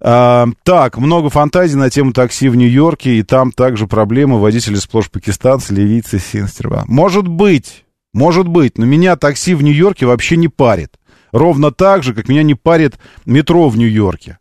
А, 0.03 0.47
так, 0.63 0.97
много 0.97 1.29
фантазий 1.29 1.75
на 1.75 1.89
тему 1.89 2.11
такси 2.11 2.49
в 2.49 2.55
Нью-Йорке, 2.55 3.19
и 3.19 3.23
там 3.23 3.51
также 3.51 3.87
проблемы. 3.87 4.39
Водители 4.39 4.75
сплошь 4.75 5.11
пакистанцы, 5.11 5.73
ливийцы, 5.73 6.17
синстерва. 6.19 6.85
Может 6.87 7.27
быть, 7.27 7.85
может 8.13 8.47
быть, 8.47 8.77
но 8.77 8.85
меня 8.85 9.15
такси 9.15 9.53
в 9.53 9.61
Нью-Йорке 9.61 10.05
вообще 10.05 10.37
не 10.37 10.47
парит. 10.47 10.97
Ровно 11.31 11.71
так 11.71 12.03
же, 12.03 12.13
как 12.13 12.27
меня 12.27 12.43
не 12.43 12.55
парит 12.55 12.97
метро 13.25 13.69
в 13.69 13.77
Нью-Йорке. 13.77 14.37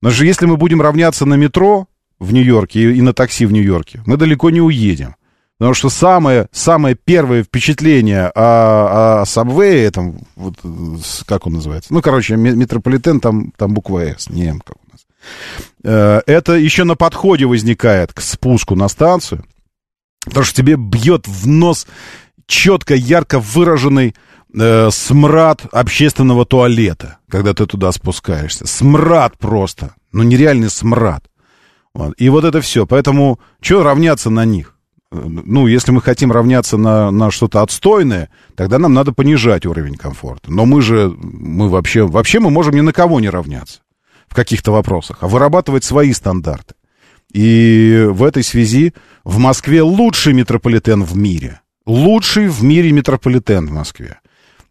Потому 0.00 0.14
что 0.14 0.24
если 0.24 0.46
мы 0.46 0.56
будем 0.56 0.80
равняться 0.80 1.26
на 1.26 1.34
метро 1.34 1.86
в 2.18 2.32
Нью-Йорке 2.32 2.80
и, 2.80 2.98
и 2.98 3.02
на 3.02 3.12
такси 3.12 3.46
в 3.46 3.52
Нью-Йорке, 3.52 4.02
мы 4.06 4.16
далеко 4.16 4.50
не 4.50 4.60
уедем. 4.60 5.16
Потому 5.58 5.74
что 5.74 5.90
самое, 5.90 6.48
самое 6.52 6.94
первое 6.94 7.42
впечатление 7.42 8.32
о, 8.34 9.20
о 9.20 9.24
Subway, 9.24 9.86
этом, 9.86 10.26
вот, 10.34 10.54
как 11.26 11.46
он 11.46 11.52
называется? 11.52 11.92
Ну, 11.92 12.00
короче, 12.00 12.36
метрополитен, 12.36 13.20
там, 13.20 13.52
там 13.58 13.74
буква 13.74 14.00
«С», 14.16 14.30
не 14.30 14.46
«М», 14.46 14.60
как 14.60 14.76
у 14.76 14.90
нас. 14.90 15.06
Э, 15.84 16.22
это 16.24 16.54
еще 16.54 16.84
на 16.84 16.96
подходе 16.96 17.44
возникает 17.44 18.14
к 18.14 18.22
спуску 18.22 18.74
на 18.74 18.88
станцию. 18.88 19.44
Потому 20.24 20.44
что 20.44 20.56
тебе 20.56 20.76
бьет 20.76 21.28
в 21.28 21.46
нос 21.46 21.86
четко, 22.46 22.94
ярко 22.94 23.38
выраженный 23.38 24.14
э, 24.54 24.90
смрад 24.90 25.66
общественного 25.72 26.44
туалета, 26.44 27.18
когда 27.28 27.54
ты 27.54 27.66
туда 27.66 27.92
спускаешься. 27.92 28.66
Смрад 28.66 29.38
просто. 29.38 29.94
Ну, 30.12 30.22
нереальный 30.22 30.70
смрад. 30.70 31.24
Вот. 31.94 32.14
И 32.18 32.28
вот 32.28 32.44
это 32.44 32.60
все. 32.60 32.86
Поэтому, 32.86 33.40
что 33.60 33.82
равняться 33.82 34.30
на 34.30 34.44
них? 34.44 34.76
Ну, 35.12 35.66
если 35.66 35.90
мы 35.90 36.00
хотим 36.00 36.30
равняться 36.30 36.76
на, 36.76 37.10
на 37.10 37.32
что-то 37.32 37.62
отстойное, 37.62 38.28
тогда 38.54 38.78
нам 38.78 38.94
надо 38.94 39.12
понижать 39.12 39.66
уровень 39.66 39.96
комфорта. 39.96 40.52
Но 40.52 40.66
мы 40.66 40.82
же, 40.82 41.12
мы 41.18 41.68
вообще, 41.68 42.06
вообще 42.06 42.38
мы 42.38 42.50
можем 42.50 42.74
ни 42.74 42.80
на 42.80 42.92
кого 42.92 43.18
не 43.18 43.28
равняться 43.28 43.80
в 44.28 44.34
каких-то 44.36 44.70
вопросах, 44.70 45.18
а 45.22 45.28
вырабатывать 45.28 45.82
свои 45.82 46.12
стандарты. 46.12 46.74
И 47.32 48.06
в 48.08 48.22
этой 48.22 48.44
связи 48.44 48.94
в 49.24 49.38
Москве 49.38 49.82
лучший 49.82 50.32
метрополитен 50.32 51.02
в 51.02 51.16
мире 51.16 51.60
лучший 51.90 52.48
в 52.48 52.62
мире 52.62 52.92
метрополитен 52.92 53.66
в 53.66 53.72
Москве. 53.72 54.19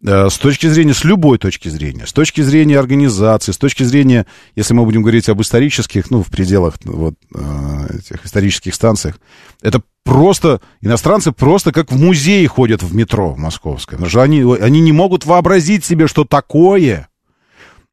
Э, 0.05 0.29
с 0.29 0.37
точки 0.37 0.67
зрения, 0.67 0.93
с 0.93 1.03
любой 1.03 1.37
точки 1.37 1.67
зрения, 1.67 2.05
с 2.05 2.13
точки 2.13 2.41
зрения 2.41 2.79
организации, 2.79 3.51
с 3.51 3.57
точки 3.57 3.83
зрения, 3.83 4.25
если 4.55 4.73
мы 4.73 4.85
будем 4.85 5.01
говорить 5.01 5.27
об 5.27 5.41
исторических, 5.41 6.09
ну, 6.09 6.23
в 6.23 6.29
пределах 6.29 6.75
вот 6.85 7.15
э, 7.35 7.97
этих 7.97 8.25
исторических 8.25 8.73
станциях, 8.73 9.19
это 9.61 9.81
просто, 10.05 10.61
иностранцы 10.79 11.33
просто 11.33 11.73
как 11.73 11.91
в 11.91 11.99
музей 11.99 12.45
ходят 12.47 12.81
в 12.81 12.95
метро 12.95 13.35
московское. 13.35 13.97
Потому 13.97 14.09
что 14.09 14.21
они, 14.21 14.41
они 14.41 14.79
не 14.79 14.93
могут 14.93 15.25
вообразить 15.25 15.83
себе, 15.83 16.07
что 16.07 16.23
такое 16.23 17.09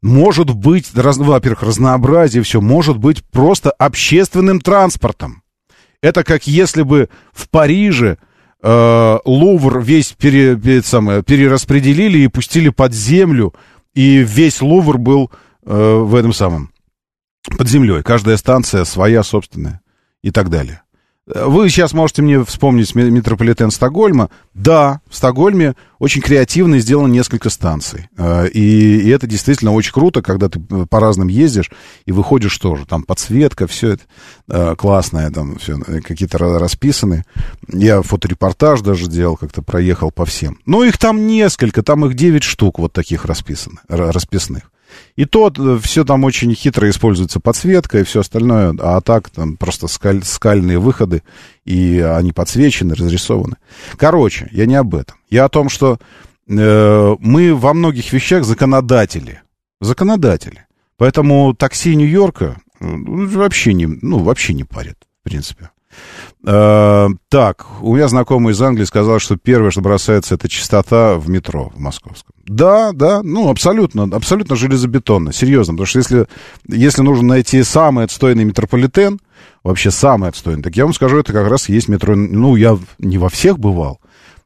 может 0.02 0.54
быть, 0.54 0.94
раз, 0.94 1.16
во-первых, 1.16 1.62
разнообразие, 1.62 2.42
все, 2.42 2.60
может 2.60 2.98
быть 2.98 3.24
просто 3.24 3.70
общественным 3.72 4.60
транспортом. 4.60 5.42
Это 6.00 6.22
как 6.22 6.46
если 6.46 6.82
бы 6.82 7.08
в 7.32 7.48
Париже 7.48 8.18
э, 8.66 9.18
Лувр 9.24 9.80
весь 9.80 10.12
пере, 10.12 10.56
пере, 10.56 10.82
самое, 10.82 11.22
перераспределили 11.22 12.18
и 12.18 12.28
пустили 12.28 12.70
под 12.70 12.92
землю, 12.92 13.54
и 13.94 14.18
весь 14.18 14.60
Лувр 14.60 14.98
был 14.98 15.30
э, 15.64 15.72
в 15.72 16.14
этом 16.14 16.32
самом, 16.32 16.72
под 17.56 17.68
землей. 17.68 18.02
Каждая 18.02 18.36
станция 18.36 18.84
своя, 18.84 19.22
собственная 19.22 19.80
и 20.22 20.30
так 20.32 20.50
далее. 20.50 20.82
Вы 21.26 21.68
сейчас 21.70 21.92
можете 21.92 22.22
мне 22.22 22.44
вспомнить 22.44 22.94
метрополитен 22.94 23.72
Стокгольма. 23.72 24.30
Да, 24.54 25.00
в 25.10 25.16
Стокгольме 25.16 25.74
очень 25.98 26.22
креативно 26.22 26.78
сделано 26.78 27.08
несколько 27.08 27.50
станций. 27.50 28.08
Э, 28.16 28.46
и, 28.48 29.00
и 29.00 29.08
это 29.08 29.26
действительно 29.26 29.72
очень 29.72 29.92
круто, 29.92 30.22
когда 30.22 30.48
ты 30.48 30.60
по 30.60 31.00
разным 31.00 31.26
ездишь 31.26 31.70
и 32.04 32.12
выходишь 32.12 32.56
тоже. 32.58 32.86
Там 32.86 33.02
подсветка, 33.02 33.66
все 33.66 33.94
это 33.94 34.04
э, 34.48 34.76
классное, 34.76 35.28
там 35.32 35.58
все 35.58 35.80
э, 35.84 36.00
какие-то 36.00 36.38
расписаны. 36.38 37.24
Я 37.72 38.02
фоторепортаж 38.02 38.82
даже 38.82 39.08
делал, 39.08 39.36
как-то 39.36 39.62
проехал 39.62 40.12
по 40.12 40.26
всем. 40.26 40.60
Но 40.64 40.84
их 40.84 40.96
там 40.96 41.26
несколько, 41.26 41.82
там 41.82 42.06
их 42.06 42.14
9 42.14 42.44
штук 42.44 42.78
вот 42.78 42.92
таких 42.92 43.24
расписанных, 43.24 43.80
расписных. 43.88 44.70
И 45.16 45.24
то 45.24 45.52
э, 45.56 45.78
все 45.82 46.04
там 46.04 46.24
очень 46.24 46.54
хитро 46.54 46.88
используется 46.88 47.40
подсветка 47.40 47.98
и 47.98 48.04
все 48.04 48.20
остальное, 48.20 48.74
а 48.78 49.00
так 49.00 49.30
там 49.30 49.56
просто 49.56 49.88
скаль, 49.88 50.22
скальные 50.22 50.78
выходы, 50.78 51.22
и 51.64 52.00
они 52.00 52.32
подсвечены, 52.32 52.94
разрисованы. 52.94 53.56
Короче, 53.96 54.48
я 54.52 54.66
не 54.66 54.76
об 54.76 54.94
этом. 54.94 55.16
Я 55.30 55.46
о 55.46 55.48
том, 55.48 55.68
что 55.68 55.98
э, 56.48 57.16
мы 57.18 57.54
во 57.54 57.74
многих 57.74 58.12
вещах 58.12 58.44
законодатели. 58.44 59.42
Законодатели. 59.80 60.66
Поэтому 60.96 61.54
такси 61.54 61.94
Нью-Йорка 61.94 62.56
э, 62.80 62.86
вообще 62.86 63.72
не, 63.74 63.86
ну, 63.86 64.18
вообще 64.18 64.54
не 64.54 64.64
парит, 64.64 64.96
в 65.20 65.24
принципе. 65.24 65.70
Э, 66.44 67.08
так, 67.28 67.66
у 67.80 67.96
меня 67.96 68.08
знакомый 68.08 68.52
из 68.52 68.62
Англии 68.62 68.84
сказал, 68.84 69.18
что 69.18 69.36
первое, 69.36 69.70
что 69.70 69.80
бросается, 69.80 70.36
это 70.36 70.48
чистота 70.48 71.16
в 71.16 71.28
метро 71.28 71.72
в 71.74 71.80
московском. 71.80 72.34
Да, 72.46 72.92
да, 72.92 73.22
ну, 73.22 73.50
абсолютно, 73.50 74.04
абсолютно 74.04 74.54
железобетонно, 74.54 75.32
серьезно, 75.32 75.74
потому 75.74 75.86
что 75.86 75.98
если, 75.98 76.26
если 76.68 77.02
нужно 77.02 77.28
найти 77.28 77.62
самый 77.64 78.04
отстойный 78.04 78.44
метрополитен, 78.44 79.18
вообще 79.64 79.90
самый 79.90 80.28
отстойный, 80.28 80.62
так 80.62 80.76
я 80.76 80.84
вам 80.84 80.94
скажу, 80.94 81.18
это 81.18 81.32
как 81.32 81.48
раз 81.48 81.68
есть 81.68 81.88
метро, 81.88 82.14
ну, 82.14 82.54
я 82.54 82.78
не 82.98 83.18
во 83.18 83.28
всех 83.28 83.58
бывал, 83.58 84.00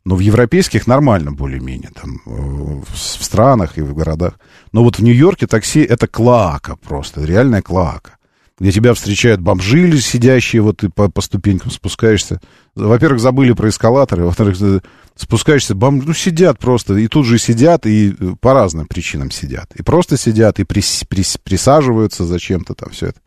но 0.07 0.16
в 0.16 0.20
европейских 0.20 0.86
нормально 0.86 1.32
более-менее, 1.32 1.90
там, 1.94 2.20
в 2.24 2.96
странах 2.96 3.76
и 3.76 3.82
в 3.82 3.94
городах. 3.94 4.34
Но 4.72 4.82
вот 4.82 4.98
в 4.98 5.03
Нью-Йорке 5.03 5.46
такси 5.46 5.80
это 5.80 6.07
клака 6.07 6.76
просто, 6.76 7.22
реальная 7.24 7.61
клака 7.61 8.12
где 8.61 8.73
тебя 8.73 8.93
встречают 8.93 9.41
бомжи, 9.41 9.99
сидящие, 10.01 10.61
вот 10.61 10.79
ты 10.79 10.91
по, 10.91 11.11
по 11.11 11.23
ступенькам 11.23 11.71
спускаешься. 11.71 12.41
Во-первых, 12.75 13.19
забыли 13.19 13.53
про 13.55 13.71
эскалаторы, 13.71 14.25
во-вторых, 14.25 14.83
спускаешься, 15.17 15.75
бомжи, 15.75 16.07
ну, 16.07 16.15
сидят 16.15 16.59
просто, 16.59 16.95
и 16.97 17.09
тут 17.09 17.25
же 17.25 17.39
сидят, 17.39 17.87
и 17.87 18.11
э, 18.11 18.35
по 18.39 18.53
разным 18.53 18.87
причинам 18.87 19.31
сидят. 19.31 19.75
И 19.75 19.83
просто 19.83 20.19
сидят, 20.19 20.61
и 20.61 20.65
прис, 20.65 21.05
прис, 21.09 21.39
присаживаются 21.43 22.27
зачем-то 22.27 22.75
там 22.75 22.91
все 22.91 23.09
это. 23.09 23.21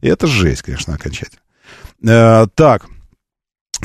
И 0.00 0.08
это 0.08 0.28
жесть, 0.28 0.62
конечно, 0.62 0.94
окончательно. 0.94 1.42
Э, 2.06 2.46
так, 2.54 2.86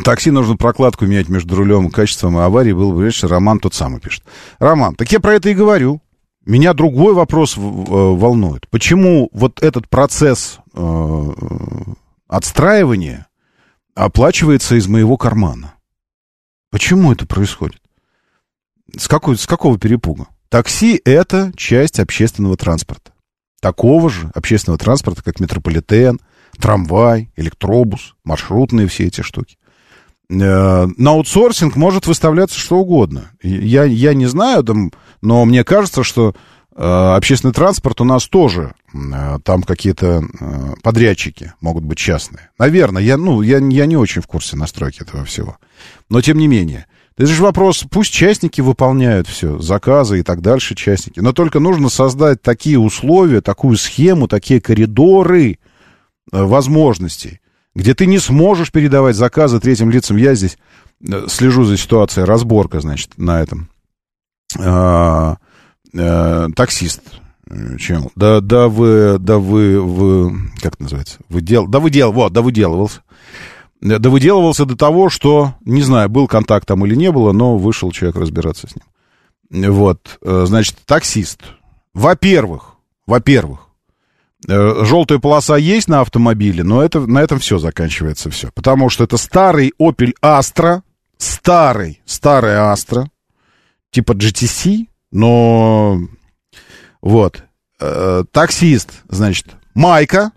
Такси 0.04 0.30
нужно 0.30 0.58
прокладку 0.58 1.06
менять 1.06 1.30
между 1.30 1.56
рулем 1.56 1.88
и 1.88 1.92
качеством 1.92 2.38
и 2.38 2.42
аварии. 2.42 2.74
Был 2.74 2.92
бы 2.92 2.98
лучше. 2.98 3.28
Роман 3.28 3.60
тот 3.60 3.76
самый 3.76 4.00
пишет. 4.00 4.24
Роман, 4.58 4.96
так 4.96 5.12
я 5.12 5.20
про 5.20 5.34
это 5.36 5.50
и 5.50 5.54
говорю. 5.54 6.02
Меня 6.46 6.74
другой 6.74 7.14
вопрос 7.14 7.56
волнует. 7.58 8.68
Почему 8.70 9.30
вот 9.32 9.64
этот 9.64 9.90
процесс 9.90 10.60
э, 10.74 11.32
отстраивания 12.28 13.28
оплачивается 13.96 14.76
из 14.76 14.88
моего 14.88 15.16
кармана? 15.16 15.76
Почему 16.70 17.14
это 17.14 17.26
происходит? 17.26 17.82
С, 18.98 19.08
какой, 19.08 19.38
с 19.38 19.46
какого 19.46 19.80
перепуга? 19.80 20.28
Такси— 20.50 21.02
это 21.06 21.54
часть 21.56 22.00
общественного 22.00 22.58
транспорта. 22.58 23.14
Такого 23.62 24.10
же 24.10 24.30
общественного 24.36 24.78
транспорта, 24.78 25.24
как 25.24 25.40
метрополитен, 25.40 26.20
трамвай, 26.60 27.32
электробус, 27.38 28.16
маршрутные 28.26 28.88
все 28.88 29.06
эти 29.06 29.22
штуки. 29.22 29.58
Э, 30.30 30.88
на 30.98 31.12
аутсорсинг 31.12 31.76
может 31.76 32.08
выставляться 32.08 32.60
что 32.60 32.78
угодно. 32.78 33.32
Я, 33.42 33.84
я 33.84 34.14
не 34.14 34.26
знаю, 34.26 34.64
там, 34.64 34.92
но 35.24 35.46
мне 35.46 35.64
кажется, 35.64 36.04
что 36.04 36.36
э, 36.76 36.84
общественный 36.84 37.54
транспорт 37.54 38.02
у 38.02 38.04
нас 38.04 38.28
тоже, 38.28 38.74
э, 38.94 39.40
там 39.44 39.64
какие-то 39.64 40.22
э, 40.22 40.74
подрядчики 40.84 41.54
могут 41.62 41.86
быть 41.86 41.98
частные. 41.98 42.50
Наверное, 42.60 43.02
я, 43.02 43.16
ну, 43.16 43.42
я, 43.42 43.60
я 43.60 43.86
не 43.86 43.96
очень 43.96 44.22
в 44.22 44.28
курсе 44.28 44.58
настройки 44.58 45.02
этого 45.02 45.24
всего. 45.24 45.58
Но 46.10 46.20
тем 46.22 46.38
не 46.38 46.48
менее. 46.48 46.88
Это 47.16 47.28
же 47.28 47.42
вопрос, 47.42 47.86
пусть 47.90 48.12
частники 48.12 48.60
выполняют 48.60 49.30
все, 49.30 49.60
заказы 49.60 50.20
и 50.20 50.24
так 50.24 50.42
дальше 50.42 50.76
частники. 50.76 51.22
Но 51.22 51.32
только 51.32 51.62
нужно 51.62 51.88
создать 51.88 52.42
такие 52.42 52.78
условия, 52.78 53.40
такую 53.40 53.78
схему, 53.78 54.28
такие 54.28 54.60
коридоры 54.60 55.60
возможностей, 56.32 57.40
где 57.76 57.94
ты 57.94 58.08
не 58.08 58.20
сможешь 58.20 58.74
передавать 58.74 59.16
заказы 59.16 59.62
третьим 59.62 59.90
лицам. 59.90 60.18
Я 60.18 60.36
здесь 60.36 60.58
слежу 61.28 61.64
за 61.64 61.78
ситуацией, 61.78 62.26
разборка, 62.26 62.82
значит, 62.82 63.12
на 63.18 63.42
этом. 63.42 63.70
А, 64.60 65.38
а, 65.98 66.48
таксист. 66.56 67.02
Чем? 67.78 68.10
Да, 68.16 68.40
да 68.42 68.68
вы, 68.68 69.18
да 69.20 69.38
вы, 69.38 69.80
вы, 69.80 70.32
как 70.62 70.74
это 70.74 70.84
называется? 70.84 71.20
Вы 71.30 71.42
дел, 71.42 71.68
да 71.68 71.80
вы 71.80 71.92
дел, 71.92 72.12
вот, 72.12 72.34
да 72.34 72.42
выделывался. 72.42 73.02
Да 73.82 74.10
выделывался 74.10 74.66
до 74.66 74.78
того, 74.78 75.10
что, 75.10 75.54
не 75.66 75.82
знаю, 75.82 76.10
был 76.10 76.28
контакт 76.28 76.68
там 76.68 76.86
или 76.86 76.96
не 76.96 77.12
было, 77.12 77.32
но 77.34 77.58
вышел 77.58 77.92
человек 77.92 78.16
разбираться 78.16 78.68
с 78.68 78.76
ним. 78.76 79.74
Вот, 79.74 80.18
значит, 80.22 80.78
таксист. 80.86 81.42
Во-первых, 81.94 82.76
во-первых, 83.06 83.68
желтая 84.48 85.20
полоса 85.20 85.58
есть 85.58 85.88
на 85.90 86.00
автомобиле, 86.02 86.64
но 86.64 86.82
это, 86.82 87.02
на 87.02 87.20
этом 87.20 87.40
все 87.40 87.60
заканчивается 87.60 88.30
все. 88.30 88.50
Потому 88.54 88.90
что 88.90 89.04
это 89.04 89.18
старый 89.18 89.74
Opel 89.80 90.14
Astra, 90.24 90.82
старый, 91.18 92.02
старый 92.06 92.54
Astra, 92.54 93.06
типа 93.94 94.14
GTC, 94.14 94.88
но 95.12 96.00
вот, 97.02 97.44
э, 97.80 98.24
таксист, 98.32 99.04
значит, 99.08 99.48
майка, 99.76 100.32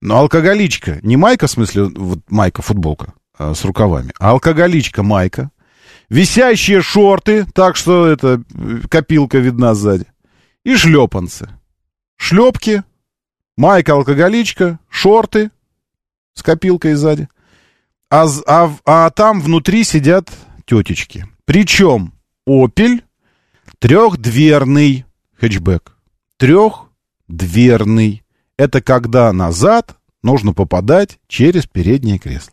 но 0.00 0.18
алкоголичка, 0.18 0.98
не 1.02 1.16
майка, 1.16 1.46
в 1.46 1.50
смысле, 1.50 1.84
вот 1.94 2.18
майка, 2.30 2.62
футболка 2.62 3.12
э, 3.38 3.52
с 3.54 3.64
рукавами, 3.64 4.12
а 4.18 4.30
алкоголичка 4.30 5.02
майка, 5.02 5.50
висящие 6.08 6.80
шорты, 6.80 7.44
так 7.54 7.76
что 7.76 8.06
это 8.06 8.42
копилка 8.88 9.38
видна 9.38 9.74
сзади, 9.74 10.06
и 10.64 10.74
шлепанцы. 10.74 11.50
Шлепки, 12.16 12.82
майка 13.56 13.92
алкоголичка, 13.92 14.78
шорты 14.88 15.50
с 16.34 16.42
копилкой 16.42 16.94
сзади. 16.94 17.28
А, 18.10 18.26
а, 18.46 18.70
а 18.86 19.10
там 19.10 19.40
внутри 19.40 19.84
сидят 19.84 20.30
тетечки. 20.64 21.26
Причем 21.44 22.12
Opel 22.48 23.02
трехдверный 23.78 25.04
хэтчбэк. 25.40 25.96
Трехдверный. 26.38 28.22
Это 28.56 28.82
когда 28.82 29.32
назад 29.32 29.96
нужно 30.22 30.52
попадать 30.52 31.18
через 31.28 31.66
переднее 31.66 32.18
кресло. 32.18 32.52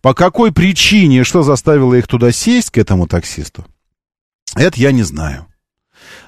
По 0.00 0.14
какой 0.14 0.52
причине, 0.52 1.24
что 1.24 1.42
заставило 1.42 1.94
их 1.94 2.06
туда 2.08 2.32
сесть, 2.32 2.70
к 2.70 2.78
этому 2.78 3.06
таксисту, 3.06 3.64
это 4.56 4.80
я 4.80 4.92
не 4.92 5.02
знаю. 5.02 5.46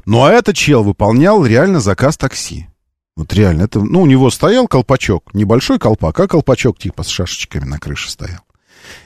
Ну, 0.05 0.23
а 0.23 0.31
этот 0.31 0.57
чел 0.57 0.83
выполнял 0.85 1.45
реально 1.45 1.81
заказ 1.81 2.17
такси. 2.17 2.69
Вот 3.17 3.33
реально, 3.33 3.63
это, 3.63 3.81
ну, 3.81 4.03
у 4.03 4.07
него 4.07 4.31
стоял 4.31 4.67
колпачок, 4.67 5.33
небольшой 5.35 5.79
колпак, 5.79 6.19
а 6.21 6.29
колпачок 6.29 6.79
типа 6.79 7.05
с 7.05 7.09
шашечками 7.09 7.65
на 7.65 7.79
крыше 7.79 8.11
стоял. 8.11 8.41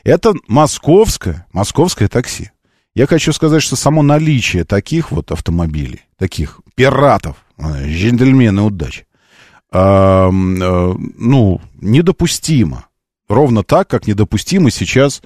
Это 0.04 0.34
московское, 0.46 1.46
московское 1.52 2.08
такси. 2.08 2.50
Я 2.98 3.06
хочу 3.06 3.32
сказать, 3.32 3.62
что 3.62 3.76
само 3.76 4.02
наличие 4.02 4.64
таких 4.64 5.12
вот 5.12 5.30
автомобилей, 5.30 6.00
таких 6.16 6.58
пиратов, 6.74 7.36
э, 7.56 7.86
джентльмены 7.86 8.62
удачи, 8.62 9.06
э, 9.70 10.28
ну, 10.32 11.60
недопустимо. 11.80 12.86
Ровно 13.28 13.62
так, 13.62 13.86
как 13.86 14.08
недопустимо 14.08 14.72
сейчас 14.72 15.22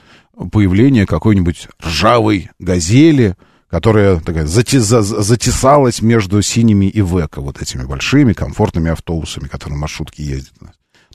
появление 0.53 1.07
какой-нибудь 1.07 1.68
ржавой 1.83 2.51
газели, 2.59 3.37
которая 3.70 4.20
такая 4.20 4.45
затесалась 4.45 6.03
между 6.03 6.43
синими 6.43 6.91
и 6.91 7.01
Века, 7.01 7.41
вот 7.41 7.62
этими 7.62 7.85
большими 7.85 8.35
комфортными 8.35 8.91
автобусами, 8.91 9.49
которые 9.49 9.79
маршрутки 9.79 10.20
ездят. 10.20 10.53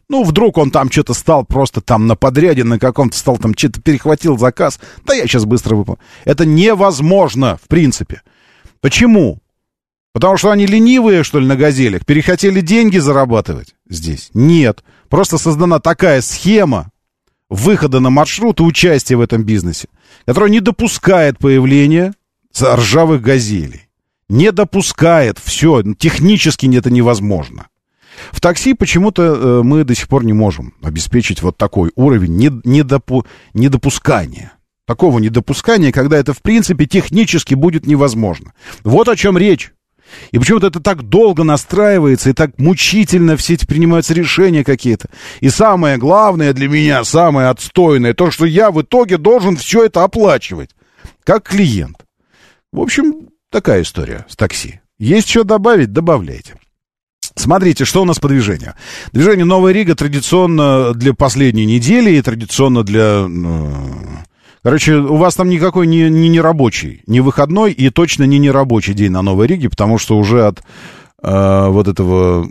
Ну, 0.09 0.23
вдруг 0.23 0.57
он 0.57 0.71
там 0.71 0.89
что-то 0.89 1.13
стал 1.13 1.45
просто 1.45 1.81
там 1.81 2.07
на 2.07 2.15
подряде, 2.15 2.63
на 2.63 2.79
каком-то 2.79 3.17
стал 3.17 3.37
там 3.37 3.53
что-то 3.57 3.81
перехватил 3.81 4.37
заказ. 4.37 4.79
Да 5.05 5.13
я 5.13 5.23
сейчас 5.23 5.45
быстро 5.45 5.75
выполню. 5.75 5.99
Это 6.23 6.45
невозможно, 6.45 7.59
в 7.61 7.67
принципе. 7.67 8.21
Почему? 8.79 9.39
Потому 10.13 10.37
что 10.37 10.51
они 10.51 10.65
ленивые, 10.65 11.23
что 11.23 11.39
ли, 11.39 11.45
на 11.45 11.55
газелях? 11.55 12.05
Перехотели 12.05 12.61
деньги 12.61 12.97
зарабатывать 12.97 13.75
здесь? 13.89 14.29
Нет. 14.33 14.83
Просто 15.09 15.37
создана 15.37 15.79
такая 15.79 16.21
схема 16.21 16.89
выхода 17.49 17.99
на 17.99 18.09
маршрут 18.09 18.59
и 18.59 18.63
участия 18.63 19.15
в 19.15 19.21
этом 19.21 19.43
бизнесе, 19.43 19.89
которая 20.25 20.49
не 20.49 20.59
допускает 20.59 21.37
появления 21.37 22.13
ржавых 22.59 23.21
газелей. 23.21 23.87
Не 24.29 24.51
допускает. 24.51 25.37
Все. 25.37 25.83
Технически 25.97 26.73
это 26.75 26.89
невозможно. 26.89 27.67
В 28.31 28.41
такси 28.41 28.73
почему-то 28.73 29.23
э, 29.23 29.61
мы 29.63 29.83
до 29.83 29.95
сих 29.95 30.07
пор 30.07 30.25
не 30.25 30.33
можем 30.33 30.73
обеспечить 30.81 31.41
вот 31.41 31.57
такой 31.57 31.91
уровень 31.95 32.61
недопу 32.63 33.25
недопускания. 33.53 34.53
Такого 34.85 35.19
недопускания, 35.19 35.91
когда 35.91 36.17
это, 36.17 36.33
в 36.33 36.41
принципе, 36.41 36.85
технически 36.85 37.55
будет 37.55 37.85
невозможно. 37.85 38.53
Вот 38.83 39.09
о 39.09 39.15
чем 39.15 39.37
речь. 39.37 39.73
И 40.31 40.39
почему-то 40.39 40.67
это 40.67 40.79
так 40.79 41.03
долго 41.03 41.43
настраивается, 41.43 42.29
и 42.29 42.33
так 42.33 42.57
мучительно 42.57 43.35
все 43.35 43.55
эти 43.55 43.65
принимаются 43.65 44.13
решения 44.13 44.63
какие-то. 44.63 45.09
И 45.41 45.49
самое 45.49 45.97
главное 45.97 46.53
для 46.53 46.69
меня, 46.69 47.03
самое 47.03 47.49
отстойное, 47.49 48.13
то, 48.13 48.31
что 48.31 48.45
я 48.45 48.71
в 48.71 48.81
итоге 48.81 49.17
должен 49.17 49.57
все 49.57 49.85
это 49.85 50.03
оплачивать. 50.03 50.69
Как 51.23 51.43
клиент. 51.43 52.05
В 52.71 52.79
общем, 52.79 53.29
такая 53.51 53.81
история 53.81 54.25
с 54.29 54.35
такси. 54.35 54.79
Есть 54.97 55.29
что 55.29 55.43
добавить? 55.43 55.91
Добавляйте. 55.91 56.55
Смотрите, 57.37 57.85
что 57.85 58.01
у 58.01 58.05
нас 58.05 58.19
по 58.19 58.27
движению. 58.27 58.73
Движение 59.13 59.45
Новая 59.45 59.71
Рига 59.71 59.95
традиционно 59.95 60.93
для 60.93 61.13
последней 61.13 61.65
недели 61.65 62.11
и 62.11 62.21
традиционно 62.21 62.83
для... 62.83 63.27
Короче, 64.63 64.95
у 64.95 65.15
вас 65.15 65.35
там 65.35 65.47
никакой 65.47 65.87
не, 65.87 66.09
не 66.09 66.29
нерабочий, 66.29 67.03
не 67.07 67.21
выходной 67.21 67.71
и 67.71 67.89
точно 67.89 68.23
не 68.23 68.37
нерабочий 68.37 68.93
день 68.93 69.11
на 69.11 69.21
Новой 69.21 69.47
Риге, 69.47 69.69
потому 69.69 69.97
что 69.97 70.17
уже 70.17 70.45
от 70.45 70.61
э, 71.21 71.67
вот 71.69 71.87
этого, 71.87 72.43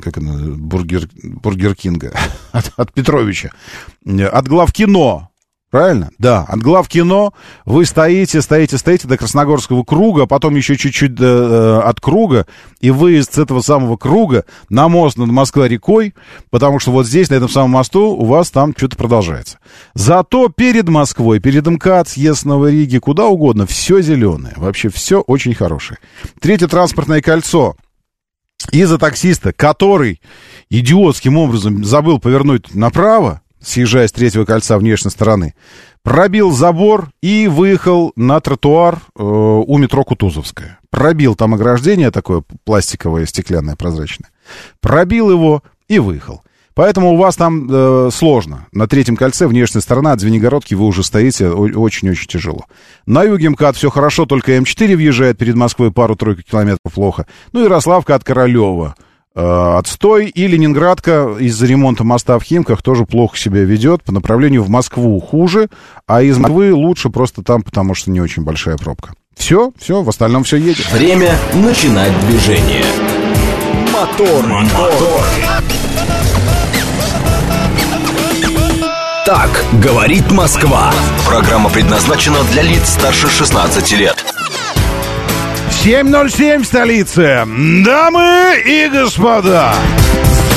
как 0.00 0.18
это, 0.18 0.20
бургер, 0.20 1.08
бургер 1.24 1.74
Кинга, 1.74 2.12
от, 2.52 2.72
от 2.76 2.92
Петровича, 2.92 3.50
от 4.06 4.46
глав 4.46 4.72
кино 4.72 5.30
Правильно? 5.70 6.10
Да. 6.18 6.44
От 6.48 6.60
глав 6.60 6.88
кино 6.88 7.34
вы 7.64 7.86
стоите, 7.86 8.40
стоите, 8.40 8.78
стоите 8.78 9.08
до 9.08 9.18
Красногорского 9.18 9.82
круга, 9.82 10.26
потом 10.26 10.54
еще 10.54 10.76
чуть-чуть 10.76 11.20
э, 11.20 11.80
от 11.84 12.00
круга, 12.00 12.46
и 12.80 12.90
выезд 12.90 13.34
с 13.34 13.38
этого 13.38 13.60
самого 13.60 13.96
круга 13.96 14.44
на 14.68 14.88
мост 14.88 15.18
над 15.18 15.28
Москва-рекой, 15.28 16.14
потому 16.50 16.78
что 16.78 16.92
вот 16.92 17.06
здесь, 17.06 17.30
на 17.30 17.34
этом 17.34 17.48
самом 17.48 17.70
мосту, 17.70 18.12
у 18.12 18.24
вас 18.24 18.50
там 18.50 18.74
что-то 18.76 18.96
продолжается. 18.96 19.58
Зато 19.94 20.48
перед 20.48 20.88
Москвой, 20.88 21.40
перед 21.40 21.66
МКАД, 21.66 22.08
съезд 22.08 22.44
Новой 22.44 22.70
Риги, 22.70 22.98
куда 22.98 23.26
угодно, 23.26 23.66
все 23.66 24.00
зеленое. 24.00 24.54
Вообще 24.56 24.88
все 24.88 25.20
очень 25.20 25.54
хорошее. 25.54 25.98
Третье 26.40 26.68
транспортное 26.68 27.20
кольцо 27.20 27.76
из-за 28.70 28.98
таксиста, 28.98 29.52
который 29.52 30.20
идиотским 30.70 31.36
образом 31.36 31.84
забыл 31.84 32.20
повернуть 32.20 32.74
направо, 32.74 33.42
съезжая 33.60 34.08
с 34.08 34.12
третьего 34.12 34.44
кольца 34.44 34.78
внешней 34.78 35.10
стороны, 35.10 35.54
пробил 36.02 36.52
забор 36.52 37.10
и 37.22 37.48
выехал 37.48 38.12
на 38.16 38.40
тротуар 38.40 38.96
э, 38.96 39.22
у 39.22 39.78
метро 39.78 40.04
Кутузовская. 40.04 40.78
Пробил 40.90 41.34
там 41.34 41.54
ограждение 41.54 42.10
такое 42.10 42.42
пластиковое, 42.64 43.26
стеклянное, 43.26 43.76
прозрачное. 43.76 44.30
Пробил 44.80 45.30
его 45.30 45.62
и 45.88 45.98
выехал. 45.98 46.42
Поэтому 46.76 47.14
у 47.14 47.16
вас 47.16 47.36
там 47.36 47.68
э, 47.70 48.10
сложно. 48.12 48.66
На 48.70 48.86
третьем 48.86 49.16
кольце 49.16 49.46
внешняя 49.46 49.80
сторона 49.80 50.12
от 50.12 50.20
Звенигородки 50.20 50.74
вы 50.74 50.84
уже 50.84 51.02
стоите 51.02 51.48
очень-очень 51.48 52.28
тяжело. 52.28 52.66
На 53.06 53.22
юге 53.22 53.48
МКАД 53.48 53.76
все 53.76 53.88
хорошо, 53.88 54.26
только 54.26 54.54
М4 54.58 54.94
въезжает 54.94 55.38
перед 55.38 55.54
Москвой 55.54 55.90
пару-тройку 55.90 56.42
километров 56.42 56.92
плохо. 56.92 57.26
Ну 57.52 57.64
и 57.64 57.68
Рославка 57.68 58.14
от 58.14 58.24
Королева. 58.24 58.94
Э, 59.36 59.76
отстой. 59.78 60.28
И 60.28 60.46
Ленинградка 60.46 61.36
из-за 61.38 61.66
ремонта 61.66 62.04
моста 62.04 62.38
в 62.38 62.42
Химках 62.42 62.80
тоже 62.82 63.04
плохо 63.04 63.36
себя 63.36 63.64
ведет. 63.64 64.02
По 64.02 64.10
направлению 64.10 64.62
в 64.62 64.70
Москву 64.70 65.20
хуже, 65.20 65.68
а 66.06 66.22
из 66.22 66.38
Москвы 66.38 66.72
лучше 66.72 67.10
просто 67.10 67.42
там, 67.42 67.62
потому 67.62 67.94
что 67.94 68.10
не 68.10 68.20
очень 68.20 68.44
большая 68.44 68.78
пробка. 68.78 69.12
Все, 69.36 69.72
все, 69.78 70.02
в 70.02 70.08
остальном 70.08 70.44
все 70.44 70.56
едет. 70.56 70.90
Время 70.90 71.36
начинать 71.52 72.18
движение. 72.26 72.84
Мотор, 73.92 74.46
мотор. 74.46 74.92
мотор. 74.92 75.22
Так 79.26 79.64
говорит 79.82 80.30
Москва. 80.30 80.94
Программа 81.28 81.68
предназначена 81.68 82.42
для 82.52 82.62
лиц 82.62 82.88
старше 82.88 83.28
16 83.28 83.92
лет. 83.98 84.35
7.07 85.86 86.64
в 86.64 86.66
столице. 86.66 87.46
Дамы 87.84 88.60
и 88.66 88.88
господа, 88.88 89.72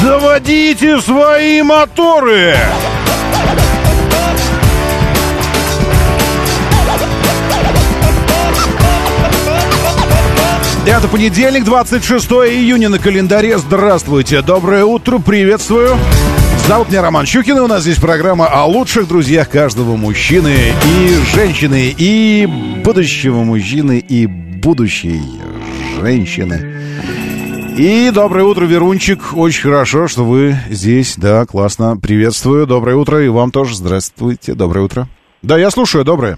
заводите 0.01 0.99
свои 1.01 1.61
моторы. 1.61 2.57
Это 10.87 11.07
понедельник, 11.07 11.63
26 11.63 12.25
июня 12.31 12.89
на 12.89 12.97
календаре. 12.97 13.59
Здравствуйте, 13.59 14.41
доброе 14.41 14.83
утро, 14.83 15.19
приветствую. 15.19 15.95
Зовут 16.67 16.89
меня 16.89 17.03
Роман 17.03 17.27
Щукин, 17.27 17.57
и 17.57 17.59
у 17.59 17.67
нас 17.67 17.83
здесь 17.83 17.97
программа 17.97 18.47
о 18.47 18.65
лучших 18.65 19.07
друзьях 19.07 19.49
каждого 19.49 19.95
мужчины 19.95 20.73
и 20.83 21.35
женщины, 21.35 21.93
и 21.95 22.47
будущего 22.83 23.43
мужчины, 23.43 24.03
и 24.09 24.48
будущей 24.61 25.21
женщины. 26.01 26.75
И 27.77 28.11
доброе 28.13 28.43
утро, 28.43 28.65
Верунчик. 28.65 29.19
Очень 29.33 29.63
хорошо, 29.69 30.07
что 30.07 30.25
вы 30.25 30.55
здесь. 30.69 31.15
Да, 31.17 31.45
классно. 31.45 31.97
Приветствую. 31.97 32.67
Доброе 32.67 32.97
утро. 32.97 33.23
И 33.23 33.29
вам 33.29 33.51
тоже. 33.51 33.75
Здравствуйте. 33.75 34.53
Доброе 34.53 34.81
утро. 34.81 35.07
Да, 35.41 35.57
я 35.57 35.71
слушаю. 35.71 36.03
Доброе. 36.03 36.37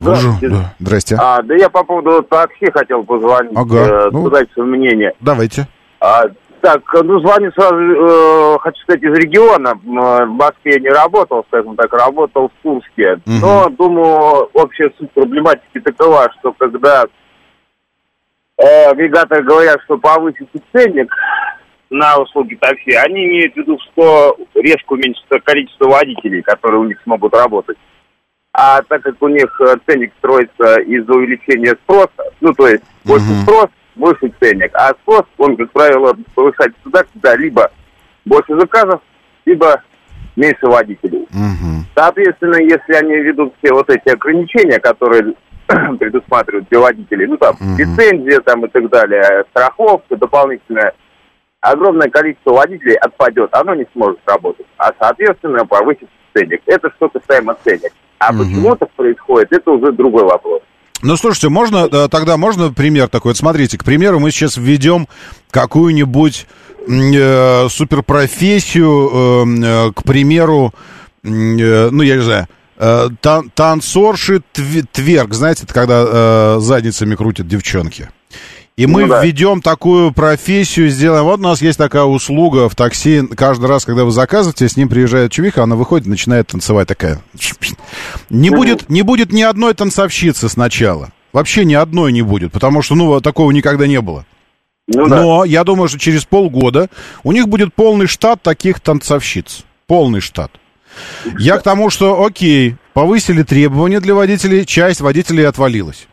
Здравствуйте. 0.00 0.48
да, 0.48 0.74
Здрасте. 0.78 1.16
А, 1.18 1.42
да 1.42 1.54
я 1.54 1.68
по 1.68 1.84
поводу 1.84 2.22
такси 2.22 2.70
хотел 2.72 3.04
позвонить, 3.04 3.52
Ага, 3.54 3.78
э, 3.78 4.08
ну. 4.12 4.26
сказать 4.26 4.48
свое 4.52 4.68
мнение. 4.68 5.12
Давайте. 5.20 5.68
А, 6.00 6.24
так, 6.62 6.80
ну 7.02 7.18
звоню 7.20 7.50
сразу, 7.52 7.76
э, 7.76 8.58
хочу 8.60 8.80
сказать, 8.82 9.02
из 9.02 9.18
региона. 9.18 9.74
В 9.74 10.26
Москве 10.26 10.78
не 10.78 10.88
работал, 10.88 11.44
скажем 11.48 11.74
так, 11.74 11.92
работал 11.92 12.48
в 12.48 12.62
Курске. 12.62 13.20
Мгм. 13.26 13.40
Но, 13.40 13.68
думаю, 13.70 14.48
общая 14.54 14.90
суть 14.96 15.10
проблематики 15.10 15.80
такова, 15.80 16.30
что 16.38 16.52
когда 16.52 17.04
э, 18.58 18.84
агрегаторы 18.90 19.42
говорят, 19.42 19.80
что 19.84 19.98
повысится 19.98 20.58
ценник 20.72 21.12
на 21.90 22.18
услуги 22.18 22.54
такси, 22.54 22.92
они 22.92 23.26
имеют 23.26 23.54
в 23.54 23.56
виду, 23.56 23.78
что 23.90 24.36
резко 24.54 24.92
уменьшится 24.92 25.40
количество 25.40 25.88
водителей, 25.88 26.42
которые 26.42 26.80
у 26.80 26.84
них 26.84 26.98
смогут 27.02 27.34
работать. 27.34 27.76
А 28.52 28.82
так 28.82 29.02
как 29.02 29.20
у 29.20 29.28
них 29.28 29.60
э, 29.60 29.76
ценник 29.86 30.12
строится 30.18 30.80
из-за 30.80 31.12
увеличения 31.12 31.74
спроса, 31.82 32.32
ну, 32.40 32.52
то 32.52 32.68
есть 32.68 32.84
больше 33.04 33.26
Мгм. 33.26 33.42
спрос, 33.42 33.66
больше 33.94 34.32
ценник. 34.40 34.70
А 34.74 34.90
спрос, 35.02 35.22
он, 35.38 35.56
как 35.56 35.70
правило, 35.72 36.16
повышается 36.34 36.78
туда, 36.82 37.04
когда 37.12 37.36
либо 37.36 37.70
больше 38.24 38.58
заказов, 38.58 39.00
либо 39.44 39.82
меньше 40.36 40.66
водителей. 40.66 41.26
Мгм. 41.30 41.86
Соответственно, 41.94 42.56
если 42.56 42.94
они 42.94 43.14
ведут 43.16 43.54
все 43.62 43.72
вот 43.72 43.90
эти 43.90 44.08
ограничения, 44.08 44.78
которые 44.78 45.34
предусматривают 45.98 46.66
для 46.70 46.80
водителей, 46.80 47.26
ну 47.26 47.36
там, 47.36 47.56
Мгм. 47.60 47.76
лицензия 47.76 48.40
там 48.40 48.64
и 48.64 48.68
так 48.68 48.88
далее, 48.88 49.44
страховка 49.50 50.16
дополнительная, 50.16 50.92
огромное 51.60 52.08
количество 52.08 52.52
водителей 52.52 52.96
отпадет, 52.96 53.50
оно 53.54 53.74
не 53.74 53.86
сможет 53.92 54.20
работать, 54.26 54.66
а 54.78 54.92
соответственно 54.98 55.64
повысится 55.66 56.08
ценник. 56.34 56.62
Это 56.66 56.90
что 56.96 57.08
касаемо 57.08 57.56
ценник. 57.64 57.92
А 58.18 58.32
Мгм. 58.32 58.38
почему 58.44 58.76
так 58.76 58.90
происходит, 58.92 59.52
это 59.52 59.70
уже 59.70 59.92
другой 59.92 60.24
вопрос. 60.24 60.62
Ну, 61.02 61.16
слушайте, 61.16 61.48
можно 61.48 61.88
э, 61.90 62.08
тогда 62.10 62.36
можно 62.36 62.72
пример 62.72 63.08
такой? 63.08 63.30
Вот 63.30 63.36
смотрите, 63.36 63.76
к 63.76 63.84
примеру, 63.84 64.20
мы 64.20 64.30
сейчас 64.30 64.56
введем 64.56 65.08
какую-нибудь 65.50 66.46
э, 66.88 67.68
суперпрофессию, 67.68 69.10
э, 69.12 69.88
э, 69.88 69.92
к 69.94 70.04
примеру, 70.04 70.72
э, 71.24 71.28
ну, 71.28 72.02
я 72.02 72.16
не 72.16 72.22
знаю, 72.22 72.46
э, 72.78 73.08
тан- 73.20 73.50
танцорши 73.54 74.42
тв- 74.54 74.86
тверк, 74.92 75.34
знаете, 75.34 75.64
это 75.64 75.74
когда 75.74 76.04
э, 76.06 76.56
задницами 76.60 77.14
крутят 77.16 77.48
девчонки. 77.48 78.08
И 78.76 78.86
мы 78.86 79.02
Ну 79.02 79.08
да. 79.08 79.22
введем 79.22 79.60
такую 79.60 80.12
профессию, 80.12 80.88
сделаем. 80.88 81.24
Вот 81.24 81.40
у 81.40 81.42
нас 81.42 81.60
есть 81.60 81.76
такая 81.76 82.04
услуга 82.04 82.70
в 82.70 82.74
такси. 82.74 83.22
Каждый 83.36 83.66
раз, 83.66 83.84
когда 83.84 84.04
вы 84.04 84.10
заказываете, 84.10 84.66
с 84.68 84.76
ним 84.76 84.88
приезжает 84.88 85.30
чувиха, 85.30 85.62
она 85.62 85.76
выходит, 85.76 86.06
начинает 86.06 86.46
танцевать 86.48 86.88
такая. 86.88 87.20
Не 88.30 88.48
будет, 88.50 88.88
не 88.88 89.02
будет 89.02 89.30
ни 89.30 89.42
одной 89.42 89.74
танцовщицы 89.74 90.48
сначала. 90.48 91.10
Вообще 91.34 91.64
ни 91.64 91.74
одной 91.74 92.12
не 92.12 92.22
будет, 92.22 92.52
потому 92.52 92.82
что, 92.82 92.94
ну, 92.94 93.20
такого 93.20 93.50
никогда 93.50 93.86
не 93.86 94.00
было. 94.00 94.24
Ну 94.86 95.06
да. 95.06 95.22
Но 95.22 95.44
я 95.44 95.64
думаю, 95.64 95.88
что 95.88 95.98
через 95.98 96.24
полгода 96.24 96.88
у 97.24 97.32
них 97.32 97.48
будет 97.48 97.74
полный 97.74 98.06
штат 98.06 98.42
таких 98.42 98.80
танцовщиц. 98.80 99.64
Полный 99.86 100.20
штат. 100.20 100.50
Я 101.38 101.58
к 101.58 101.62
тому, 101.62 101.90
что, 101.90 102.24
окей, 102.24 102.76
повысили 102.92 103.42
требования 103.42 104.00
для 104.00 104.14
водителей, 104.14 104.66
часть 104.66 105.00
водителей 105.00 105.46
отвалилась. 105.46 106.06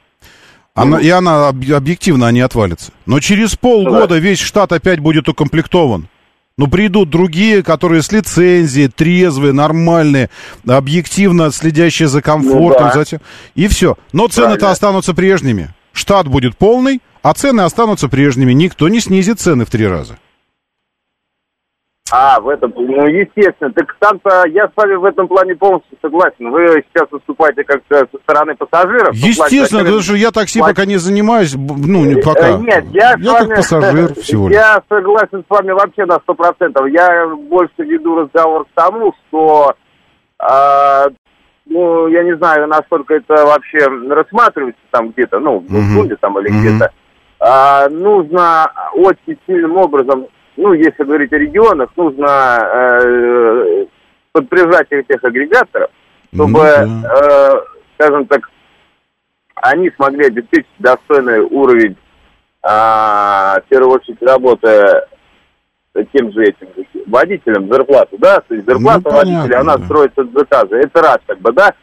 Она, 0.82 1.00
и 1.00 1.10
она 1.10 1.48
об- 1.50 1.72
объективно 1.72 2.28
они 2.28 2.42
отвалится. 2.42 2.92
Но 3.06 3.20
через 3.20 3.56
полгода 3.56 4.18
весь 4.18 4.40
штат 4.40 4.72
опять 4.72 5.00
будет 5.00 5.28
укомплектован. 5.30 6.08
Ну, 6.58 6.68
придут 6.68 7.10
другие, 7.10 7.64
которые 7.64 8.02
с 8.02 8.12
лицензией, 8.12 8.90
трезвые, 8.90 9.54
нормальные, 9.54 10.30
объективно 10.68 11.52
следящие 11.52 12.08
за 12.10 12.22
комфортом, 12.22 12.88
да. 12.88 12.94
за 12.94 13.06
тем- 13.06 13.22
И 13.56 13.68
все. 13.68 13.98
Но 14.14 14.28
цены-то 14.28 14.70
останутся 14.72 15.14
прежними. 15.14 15.70
Штат 15.94 16.28
будет 16.28 16.58
полный, 16.58 17.02
а 17.22 17.34
цены 17.34 17.62
останутся 17.62 18.08
прежними. 18.10 18.54
Никто 18.54 18.88
не 18.90 19.00
снизит 19.00 19.40
цены 19.40 19.66
в 19.66 19.70
три 19.70 19.88
раза. 19.88 20.18
А, 22.12 22.40
в 22.40 22.50
этом, 22.50 22.74
ну, 22.76 23.08
естественно. 23.08 23.72
Так 23.72 23.96
там-то 24.00 24.44
я 24.48 24.68
с 24.68 24.72
вами 24.76 24.96
в 24.96 25.06
этом 25.06 25.28
плане 25.28 25.56
полностью 25.56 25.98
согласен. 26.02 26.50
Вы 26.50 26.84
сейчас 26.92 27.08
выступаете 27.12 27.64
как-то 27.64 28.08
со 28.12 28.18
стороны 28.24 28.56
пассажиров. 28.56 29.10
плане, 29.10 29.30
Естественно, 29.30 29.84
потому 29.84 30.02
что 30.02 30.16
я 30.16 30.32
такси 30.32 30.60
платить? 30.60 30.76
пока 30.76 30.86
не 30.88 30.98
занимаюсь, 30.98 31.56
ну, 31.56 32.06
не 32.06 32.20
Э, 32.20 32.24
пока. 32.24 32.58
Нет, 32.58 32.86
я, 32.92 33.16
я 33.18 33.34
вами, 33.34 33.48
как 33.48 33.58
пассажир 33.58 34.14
всего 34.22 34.50
лишь. 34.50 34.58
Я 34.58 34.82
согласен 34.90 35.44
с 35.48 35.50
вами 35.50 35.72
вообще 35.72 36.06
на 36.06 36.20
сто 36.20 36.34
процентов. 36.34 36.88
Я 36.88 37.28
больше 37.28 37.84
веду 37.84 38.16
разговор 38.16 38.66
к 38.66 38.70
тому, 38.74 39.14
что, 39.28 39.74
а, 40.40 41.06
ну, 41.66 42.08
я 42.08 42.24
не 42.24 42.36
знаю, 42.38 42.68
насколько 42.68 43.14
это 43.14 43.46
вообще 43.46 43.80
рассматривается 44.10 44.82
там 44.92 45.10
где-то, 45.10 45.40
ну, 45.40 45.60
в. 45.60 45.72
Госдуме 45.72 46.16
там 46.20 46.40
или 46.40 46.50
где-то. 46.50 46.92
А, 47.40 47.88
нужно 47.90 48.72
очень 48.94 49.38
сильным 49.48 49.78
образом, 49.78 50.28
ну, 50.60 50.74
если 50.74 51.04
говорить 51.04 51.32
о 51.32 51.38
регионах, 51.38 51.90
нужно 51.96 52.60
э, 52.74 53.86
подпряжать 54.34 54.88
этих 54.92 55.24
агрегаторов, 55.24 55.90
чтобы, 56.34 56.48
Ну 56.48 57.02
да. 57.02 57.14
э, 57.16 57.62
скажем 57.96 58.26
так, 58.26 58.50
они 59.56 59.90
смогли 59.96 60.28
обеспечить 60.28 60.68
достойный 60.80 61.40
уровень, 61.40 61.96
а, 62.62 63.62
в 63.62 63.70
первую 63.70 63.96
очередь, 63.96 64.22
работы 64.22 65.04
тем 66.14 66.32
же 66.34 66.44
этим 66.44 66.68
водителям 67.08 67.68
зарплату, 67.70 68.18
да, 68.20 68.42
то 68.42 68.54
есть 68.54 68.66
зарплата 68.66 69.02
Ну, 69.06 69.12
понятно, 69.12 69.40
водителя, 69.40 69.60
она 69.62 69.78
да. 69.78 69.86
строится 69.86 70.22
от 70.22 70.32
заказа, 70.32 70.76
это 70.76 71.02
раз, 71.02 71.20
как 71.26 71.40
бы, 71.40 71.52
да, 71.54 71.74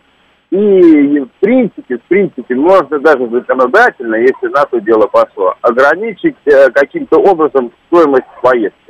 и 0.51 1.21
в 1.21 1.31
принципе, 1.41 1.99
в 1.99 2.03
принципе, 2.03 2.55
можно 2.55 2.99
даже 3.01 3.29
законодательно, 3.29 4.15
если 4.17 4.47
на 4.49 4.65
то 4.67 4.79
дело 4.79 5.07
пошло, 5.07 5.55
ограничить 5.61 6.37
э, 6.45 6.71
каким-то 6.71 7.19
образом 7.19 7.73
стоимость 7.89 8.27
поездки. 8.43 8.86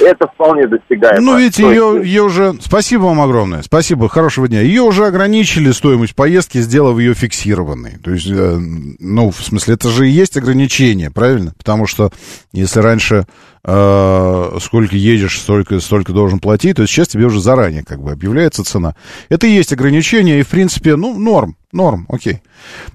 Это 0.00 0.26
вполне 0.26 0.66
достигаемо. 0.66 1.20
Ну, 1.20 1.38
видите, 1.38 1.62
То 1.62 1.70
ее, 1.70 1.92
есть, 1.96 2.06
ее 2.06 2.22
уже... 2.22 2.54
Спасибо 2.60 3.02
вам 3.02 3.20
огромное. 3.20 3.62
Спасибо, 3.62 4.08
хорошего 4.08 4.48
дня. 4.48 4.60
Ее 4.60 4.82
уже 4.82 5.06
ограничили 5.06 5.70
стоимость 5.72 6.14
поездки, 6.14 6.58
сделав 6.58 6.98
ее 6.98 7.14
фиксированной. 7.14 7.98
То 8.02 8.10
есть, 8.12 8.28
э, 8.30 8.56
ну, 8.58 9.30
в 9.30 9.42
смысле, 9.42 9.74
это 9.74 9.88
же 9.90 10.08
и 10.08 10.12
есть 10.12 10.36
ограничение, 10.36 11.10
правильно? 11.10 11.54
Потому 11.56 11.86
что 11.86 12.10
если 12.52 12.80
раньше 12.80 13.26
э, 13.64 14.58
сколько 14.60 14.96
едешь, 14.96 15.40
столько, 15.40 15.80
столько 15.80 16.12
должен 16.12 16.38
платить, 16.38 16.76
то 16.76 16.86
сейчас 16.86 17.08
тебе 17.08 17.26
уже 17.26 17.40
заранее 17.40 17.84
как 17.84 18.02
бы 18.02 18.12
объявляется 18.12 18.64
цена. 18.64 18.94
Это 19.28 19.46
и 19.46 19.50
есть 19.50 19.72
ограничение, 19.72 20.40
и, 20.40 20.42
в 20.42 20.48
принципе, 20.48 20.96
ну, 20.96 21.18
норм, 21.18 21.56
норм, 21.72 22.06
окей. 22.08 22.40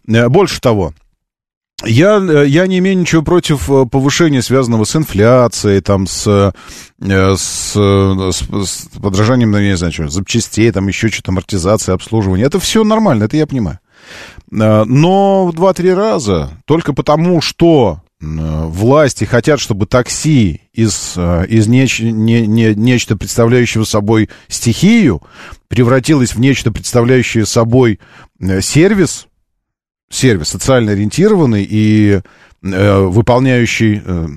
Э, 0.08 0.30
Больше 0.30 0.62
того, 0.62 0.94
я, 1.86 2.18
э, 2.18 2.46
я 2.48 2.68
не 2.68 2.80
имею 2.80 2.98
ничего 2.98 3.22
против 3.22 3.70
э, 3.70 3.86
повышения, 3.86 4.42
связанного 4.42 4.84
с 4.84 4.96
инфляцией, 4.96 5.82
там, 5.82 6.08
с, 6.08 6.26
э, 6.28 6.52
с, 7.36 7.72
с- 7.74 8.44
с 8.68 8.88
подражанием, 9.02 9.52
ну, 9.52 9.58
я 9.60 9.70
не 9.72 9.78
знаю, 9.78 9.94
что, 9.94 10.10
запчастей, 10.10 10.72
там, 10.72 10.88
еще 10.88 11.10
что-то, 11.10 11.32
амортизация, 11.32 11.96
обслуживание. 11.96 12.46
Это 12.46 12.60
все 12.60 12.84
нормально, 12.84 13.26
это 13.26 13.38
я 13.38 13.48
понимаю. 13.48 13.80
Но 14.52 15.46
в 15.46 15.52
2-3 15.56 15.94
раза 15.94 16.50
только 16.66 16.94
потому, 16.94 17.42
что 17.42 18.02
власти 18.22 19.24
хотят, 19.26 19.60
чтобы 19.62 19.86
такси 19.86 20.62
из, 20.74 21.16
из 21.16 21.68
неч- 21.70 22.02
не- 22.04 22.46
не- 22.48 22.76
нечто, 22.76 23.16
представляющего 23.16 23.84
собой 23.86 24.30
стихию, 24.50 25.22
превратилось 25.70 26.34
в 26.34 26.40
нечто, 26.40 26.72
представляющее 26.72 27.46
собой 27.46 28.00
сервис, 28.62 29.28
сервис 30.10 30.50
социально 30.50 30.92
ориентированный 30.92 31.66
и 31.70 32.22
э, 32.64 33.00
выполняющий, 33.02 34.02
э, 34.04 34.28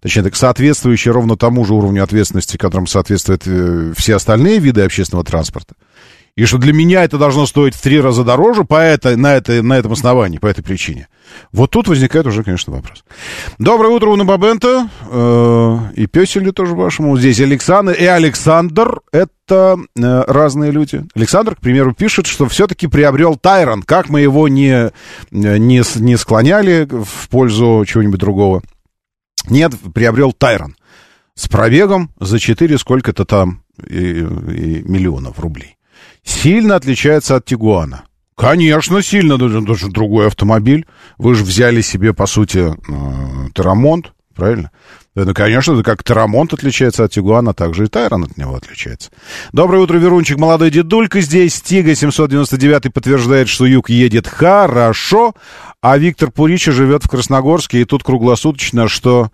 точнее 0.00 0.24
так, 0.24 0.36
соответствующие 0.36 1.12
ровно 1.12 1.36
тому 1.36 1.64
же 1.64 1.74
уровню 1.74 2.02
ответственности, 2.02 2.56
которым 2.56 2.86
соответствуют 2.86 3.42
э, 3.46 3.92
все 3.96 4.16
остальные 4.16 4.58
виды 4.58 4.82
общественного 4.82 5.24
транспорта, 5.24 5.74
и 6.36 6.44
что 6.44 6.58
для 6.58 6.72
меня 6.72 7.04
это 7.04 7.18
должно 7.18 7.46
стоить 7.46 7.74
в 7.74 7.80
три 7.80 8.00
раза 8.00 8.24
дороже 8.24 8.64
по 8.64 8.76
этой, 8.76 9.16
на, 9.16 9.34
этой, 9.34 9.62
на 9.62 9.78
этом 9.78 9.92
основании, 9.92 10.38
по 10.38 10.46
этой 10.46 10.62
причине. 10.62 11.08
Вот 11.52 11.70
тут 11.70 11.88
возникает 11.88 12.26
уже, 12.26 12.42
конечно, 12.44 12.72
вопрос. 12.72 13.04
Доброе 13.58 13.90
утро, 13.90 14.10
Уна 14.10 14.24
Бабента, 14.24 14.88
э, 15.10 15.78
и 15.96 16.06
Песелю 16.06 16.52
тоже 16.52 16.74
вашему. 16.74 17.16
Здесь 17.16 17.40
Александр 17.40 17.92
и 17.92 18.04
Александр. 18.04 19.00
Это 19.12 19.78
э, 19.96 20.24
разные 20.26 20.70
люди. 20.70 21.04
Александр, 21.14 21.56
к 21.56 21.60
примеру, 21.60 21.94
пишет, 21.94 22.26
что 22.26 22.48
все-таки 22.48 22.86
приобрел 22.86 23.36
Тайрон. 23.36 23.82
Как 23.82 24.08
мы 24.08 24.20
его 24.20 24.48
не, 24.48 24.90
не, 25.30 26.00
не 26.00 26.16
склоняли 26.16 26.88
в 26.90 27.28
пользу 27.28 27.84
чего-нибудь 27.86 28.20
другого. 28.20 28.62
Нет, 29.48 29.72
приобрел 29.94 30.32
Тайрон. 30.32 30.76
С 31.34 31.48
пробегом 31.48 32.10
за 32.20 32.38
4 32.38 32.78
сколько-то 32.78 33.24
там 33.24 33.62
и, 33.88 34.20
и 34.20 34.82
миллионов 34.84 35.38
рублей 35.38 35.76
сильно 36.24 36.76
отличается 36.76 37.36
от 37.36 37.44
Тигуана. 37.44 38.04
Конечно, 38.36 39.02
сильно, 39.02 39.36
даже 39.36 39.88
другой 39.88 40.28
автомобиль. 40.28 40.86
Вы 41.18 41.34
же 41.34 41.44
взяли 41.44 41.82
себе, 41.82 42.14
по 42.14 42.26
сути, 42.26 42.70
э, 42.70 43.48
Терамонт, 43.54 44.14
правильно? 44.34 44.70
Ну, 45.14 45.34
конечно, 45.34 45.72
это 45.74 45.82
как 45.82 46.02
Терамонт 46.02 46.54
отличается 46.54 47.04
от 47.04 47.12
Тигуана, 47.12 47.52
так 47.52 47.74
же 47.74 47.84
и 47.84 47.88
Тайрон 47.88 48.24
от 48.24 48.38
него 48.38 48.54
отличается. 48.54 49.10
Доброе 49.52 49.82
утро, 49.82 49.98
Верунчик, 49.98 50.38
молодой 50.38 50.70
дедулька 50.70 51.20
здесь. 51.20 51.60
Тига 51.60 51.94
799 51.94 52.92
подтверждает, 52.94 53.48
что 53.48 53.66
юг 53.66 53.90
едет 53.90 54.26
хорошо, 54.26 55.34
а 55.82 55.98
Виктор 55.98 56.30
Пурича 56.30 56.72
живет 56.72 57.04
в 57.04 57.10
Красногорске, 57.10 57.82
и 57.82 57.84
тут 57.84 58.04
круглосуточно, 58.04 58.88
что 58.88 59.30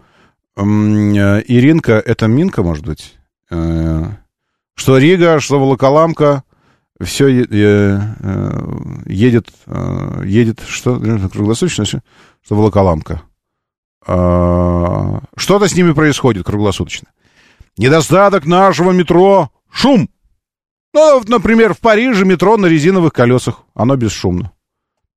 э, 0.57 0.63
Иринка, 0.63 2.03
это 2.05 2.27
Минка, 2.27 2.65
может 2.65 2.85
быть? 2.85 3.15
Э- 3.51 4.07
что 4.77 4.99
Рига, 4.99 5.41
что 5.41 5.59
Волоколамка, 5.59 6.43
все 7.01 7.45
э, 7.45 8.01
едет, 9.07 9.49
э, 9.67 10.23
едет, 10.25 10.61
что, 10.67 10.99
круглосуточно, 10.99 11.85
что 11.85 12.01
Волоколамка. 12.49 13.23
А, 14.07 15.21
что-то 15.37 15.69
с 15.69 15.75
ними 15.75 15.93
происходит 15.93 16.47
круглосуточно. 16.47 17.09
Недостаток 17.77 18.47
нашего 18.47 18.93
метро— 18.93 19.51
шум. 19.71 20.09
Ну, 20.95 21.23
например, 21.27 21.75
в 21.75 21.81
Париже 21.81 22.25
метро 22.25 22.57
на 22.57 22.67
резиновых 22.67 23.13
колесах. 23.13 23.63
Оно 23.75 23.97
бесшумно. 23.97 24.53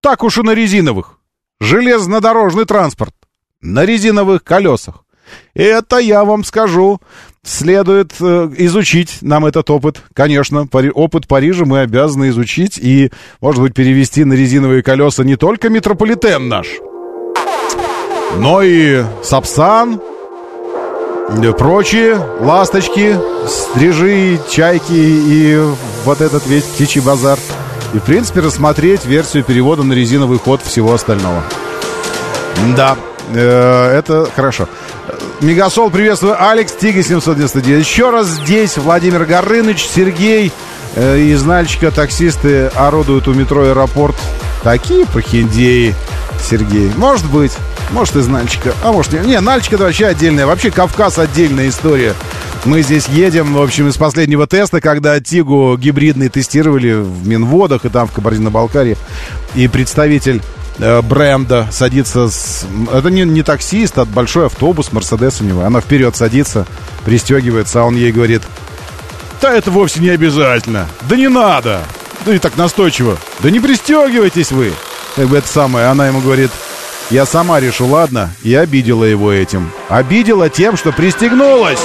Так 0.01 0.23
уж 0.23 0.37
и 0.37 0.41
на 0.41 0.53
резиновых. 0.53 1.19
Железнодорожный 1.61 2.65
транспорт. 2.65 3.15
На 3.61 3.85
резиновых 3.85 4.43
колесах. 4.43 5.05
Это 5.53 5.97
я 5.97 6.23
вам 6.23 6.43
скажу. 6.43 6.99
Следует 7.43 8.13
э, 8.19 8.49
изучить 8.57 9.19
нам 9.21 9.45
этот 9.45 9.69
опыт. 9.69 10.01
Конечно, 10.13 10.67
опыт 10.93 11.27
Парижа 11.27 11.65
мы 11.65 11.79
обязаны 11.79 12.29
изучить 12.29 12.77
и, 12.77 13.11
может 13.39 13.61
быть, 13.61 13.73
перевести 13.73 14.25
на 14.25 14.33
резиновые 14.33 14.83
колеса 14.83 15.23
не 15.23 15.37
только 15.37 15.69
метрополитен 15.69 16.49
наш, 16.49 16.67
но 18.37 18.61
и 18.61 19.03
Сапсан, 19.23 20.01
и 21.37 21.51
прочие 21.53 22.19
ласточки, 22.41 23.17
стрижи, 23.47 24.39
чайки 24.49 24.91
и 24.91 25.63
вот 26.03 26.21
этот 26.21 26.45
весь 26.47 26.63
птичий 26.63 27.01
базар. 27.01 27.39
И, 27.93 27.99
в 27.99 28.03
принципе, 28.03 28.41
рассмотреть 28.41 29.05
версию 29.05 29.43
перевода 29.43 29.83
на 29.83 29.93
резиновый 29.93 30.39
ход 30.39 30.61
всего 30.61 30.93
остального. 30.93 31.43
Да, 32.75 32.97
э, 33.33 33.95
это 33.95 34.27
хорошо. 34.35 34.67
Мегасол, 35.41 35.89
приветствую, 35.89 36.35
Алекс, 36.37 36.73
Тига 36.73 37.01
799. 37.01 37.85
Еще 37.85 38.09
раз 38.09 38.27
здесь 38.27 38.77
Владимир 38.77 39.23
Горыныч, 39.23 39.87
Сергей 39.87 40.51
э, 40.95 41.17
из 41.17 41.43
Нальчика. 41.43 41.91
Таксисты 41.91 42.65
орудуют 42.75 43.29
у 43.29 43.33
метро 43.33 43.63
аэропорт. 43.63 44.17
Такие 44.63 45.05
прохиндеи, 45.05 45.95
Сергей. 46.43 46.91
Может 46.97 47.25
быть, 47.27 47.53
может 47.91 48.17
из 48.17 48.27
Нальчика, 48.27 48.73
а 48.83 48.91
может 48.91 49.13
не. 49.13 49.19
Не, 49.19 49.39
Нальчик 49.39 49.73
это 49.73 49.85
вообще 49.85 50.07
отдельная. 50.07 50.45
Вообще 50.45 50.71
Кавказ 50.71 51.17
отдельная 51.17 51.69
история. 51.69 52.13
Мы 52.65 52.81
здесь 52.81 53.07
едем, 53.07 53.53
в 53.53 53.61
общем, 53.61 53.87
из 53.87 53.95
последнего 53.95 54.45
теста, 54.45 54.81
когда 54.81 55.17
Тигу 55.21 55.77
гибридный 55.77 56.27
тестировали 56.27 56.91
в 56.91 57.25
Минводах 57.25 57.85
и 57.85 57.89
там 57.89 58.09
в 58.09 58.11
Кабардино-Балкарии. 58.11 58.97
И 59.55 59.69
представитель 59.69 60.41
бренда 60.79 61.67
садится 61.71 62.29
с... 62.29 62.65
Это 62.91 63.09
не, 63.09 63.23
не 63.23 63.43
таксист, 63.43 63.97
а 63.97 64.05
большой 64.05 64.47
автобус, 64.47 64.91
Мерседес 64.91 65.41
у 65.41 65.43
него. 65.43 65.63
Она 65.63 65.81
вперед 65.81 66.15
садится, 66.15 66.65
пристегивается, 67.05 67.81
а 67.81 67.85
он 67.85 67.95
ей 67.95 68.11
говорит, 68.11 68.41
да 69.41 69.53
это 69.55 69.71
вовсе 69.71 69.99
не 69.99 70.09
обязательно. 70.09 70.87
Да 71.07 71.15
не 71.15 71.29
надо. 71.29 71.81
Да 72.25 72.33
и 72.33 72.39
так 72.39 72.57
настойчиво. 72.57 73.17
Да 73.39 73.49
не 73.49 73.59
пристегивайтесь 73.59 74.51
вы. 74.51 74.73
Как 75.15 75.27
бы 75.27 75.37
это 75.37 75.47
самое. 75.47 75.87
Она 75.87 76.07
ему 76.07 76.19
говорит, 76.19 76.51
я 77.09 77.25
сама 77.25 77.59
решу, 77.59 77.87
ладно? 77.87 78.31
И 78.43 78.53
обидела 78.53 79.03
его 79.03 79.31
этим. 79.31 79.71
Обидела 79.87 80.49
тем, 80.49 80.77
что 80.77 80.91
пристегнулась. 80.91 81.79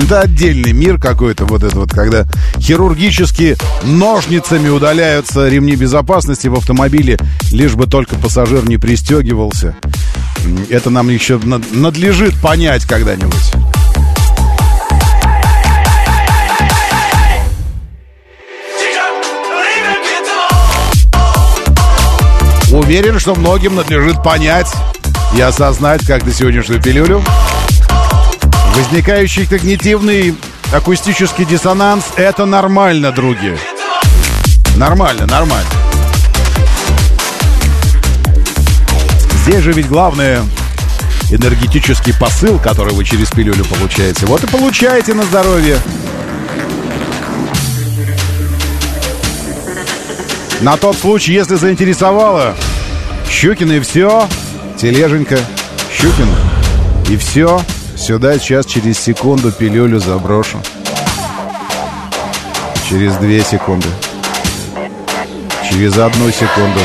Это 0.00 0.20
отдельный 0.20 0.72
мир 0.72 0.98
какой-то, 0.98 1.44
вот 1.44 1.64
это 1.64 1.76
вот, 1.76 1.90
когда 1.90 2.24
хирургически 2.58 3.56
ножницами 3.82 4.68
удаляются 4.68 5.48
ремни 5.48 5.74
безопасности 5.74 6.46
в 6.46 6.54
автомобиле, 6.54 7.18
лишь 7.50 7.74
бы 7.74 7.86
только 7.86 8.14
пассажир 8.14 8.66
не 8.68 8.78
пристегивался. 8.78 9.74
Это 10.70 10.90
нам 10.90 11.08
еще 11.08 11.38
надлежит 11.38 12.40
понять 12.40 12.84
когда-нибудь. 12.86 13.52
Уверен, 22.70 23.18
что 23.18 23.34
многим 23.34 23.74
надлежит 23.74 24.22
понять 24.22 24.72
и 25.36 25.40
осознать, 25.40 26.06
как 26.06 26.24
до 26.24 26.32
сегодняшнюю 26.32 26.80
пилюлю 26.80 27.22
Возникающий 28.76 29.46
когнитивный 29.46 30.36
акустический 30.72 31.44
диссонанс— 31.44 32.04
это 32.16 32.46
нормально, 32.46 33.12
други. 33.12 33.56
Нормально, 34.76 35.26
нормально. 35.26 35.68
Здесь 39.42 39.62
же 39.62 39.72
ведь 39.72 39.88
главное 39.88 40.42
энергетический 41.30 42.14
посыл, 42.14 42.58
который 42.58 42.92
вы 42.94 43.04
через 43.04 43.30
пилюлю 43.30 43.64
получаете. 43.64 44.26
Вот 44.26 44.44
и 44.44 44.46
получаете 44.46 45.14
на 45.14 45.24
здоровье. 45.24 45.78
На 50.60 50.76
тот 50.76 50.96
случай, 50.96 51.32
если 51.32 51.54
заинтересовало, 51.54 52.56
Щукин 53.30 53.70
и 53.72 53.80
все, 53.80 54.28
тележенька, 54.76 55.38
Щукин 55.96 56.28
и 57.08 57.16
все. 57.16 57.60
Сюда 57.98 58.38
сейчас 58.38 58.64
через 58.64 58.98
секунду 58.98 59.50
пилюлю 59.50 59.98
заброшу. 59.98 60.62
Через 62.88 63.16
две 63.16 63.42
секунды. 63.42 63.88
Через 65.68 65.98
одну 65.98 66.30
секунду. 66.30 66.80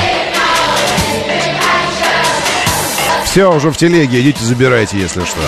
Все, 3.26 3.53
уже 3.53 3.72
в 3.72 3.78
телеге. 3.78 4.22
Идите 4.22 4.43
забирайте, 4.43 4.97
если 4.97 5.22
что. 5.22 5.39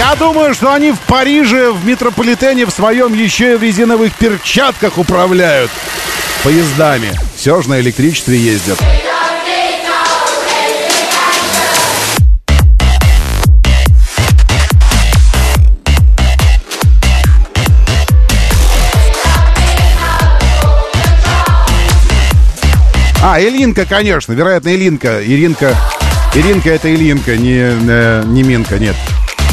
Я 0.00 0.14
думаю, 0.14 0.54
что 0.54 0.72
они 0.72 0.92
в 0.92 0.98
Париже, 1.00 1.72
в 1.72 1.84
метрополитене 1.84 2.64
в 2.64 2.70
своем 2.70 3.12
еще 3.12 3.52
и 3.52 3.56
в 3.56 3.62
резиновых 3.62 4.14
перчатках 4.14 4.96
управляют 4.96 5.70
поездами. 6.42 7.12
Все 7.36 7.60
же 7.60 7.68
на 7.68 7.78
электричестве 7.80 8.38
ездят. 8.38 8.80
А, 23.22 23.38
Илинка, 23.38 23.84
конечно, 23.84 24.32
вероятно, 24.32 24.70
Илинка. 24.74 25.22
Иринка, 25.22 25.76
Иринка 26.34 26.70
это 26.70 26.90
Ильинка, 26.90 27.36
не, 27.36 27.58
э, 27.58 28.22
не 28.24 28.42
Минка, 28.42 28.78
нет 28.78 28.96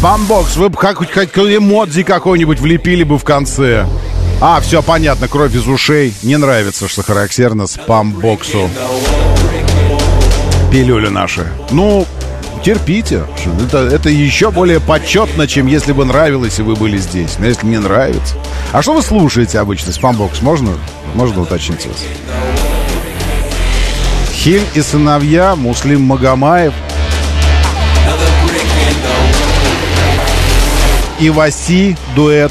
Спамбокс, 0.00 0.56
вы 0.56 0.70
бы 0.70 0.78
как, 0.78 0.96
хоть 0.96 1.10
как 1.10 1.36
эмодзи 1.36 2.04
какой-нибудь 2.04 2.58
влепили 2.58 3.02
бы 3.02 3.18
в 3.18 3.24
конце. 3.24 3.84
А, 4.40 4.58
все 4.62 4.80
понятно, 4.80 5.28
кровь 5.28 5.54
из 5.54 5.68
ушей. 5.68 6.14
Не 6.22 6.38
нравится, 6.38 6.88
что 6.88 7.02
характерно 7.02 7.66
спамбоксу. 7.66 8.70
Пилюли 10.72 11.08
наши. 11.08 11.46
Ну, 11.70 12.06
терпите. 12.64 13.24
Это, 13.62 13.80
это 13.80 14.08
еще 14.08 14.50
более 14.50 14.80
почетно, 14.80 15.46
чем 15.46 15.66
если 15.66 15.92
бы 15.92 16.06
нравилось, 16.06 16.58
и 16.60 16.62
вы 16.62 16.76
были 16.76 16.96
здесь. 16.96 17.36
Но 17.38 17.44
если 17.44 17.66
не 17.66 17.76
нравится... 17.76 18.36
А 18.72 18.80
что 18.80 18.94
вы 18.94 19.02
слушаете 19.02 19.58
обычно? 19.58 19.92
Спамбокс 19.92 20.40
можно? 20.40 20.70
Можно 21.12 21.42
уточнить 21.42 21.84
вас? 21.84 22.02
Хиль 24.32 24.64
и 24.74 24.80
сыновья, 24.80 25.54
Муслим 25.56 26.00
Магомаев. 26.04 26.72
И 31.20 31.28
Васи 31.28 31.96
дуэт. 32.16 32.50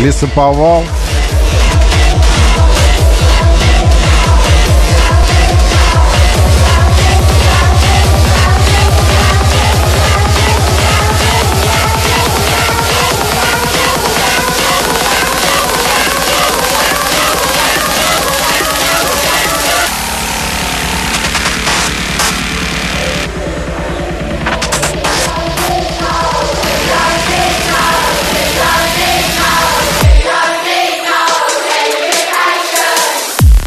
Лесоповал. 0.00 0.84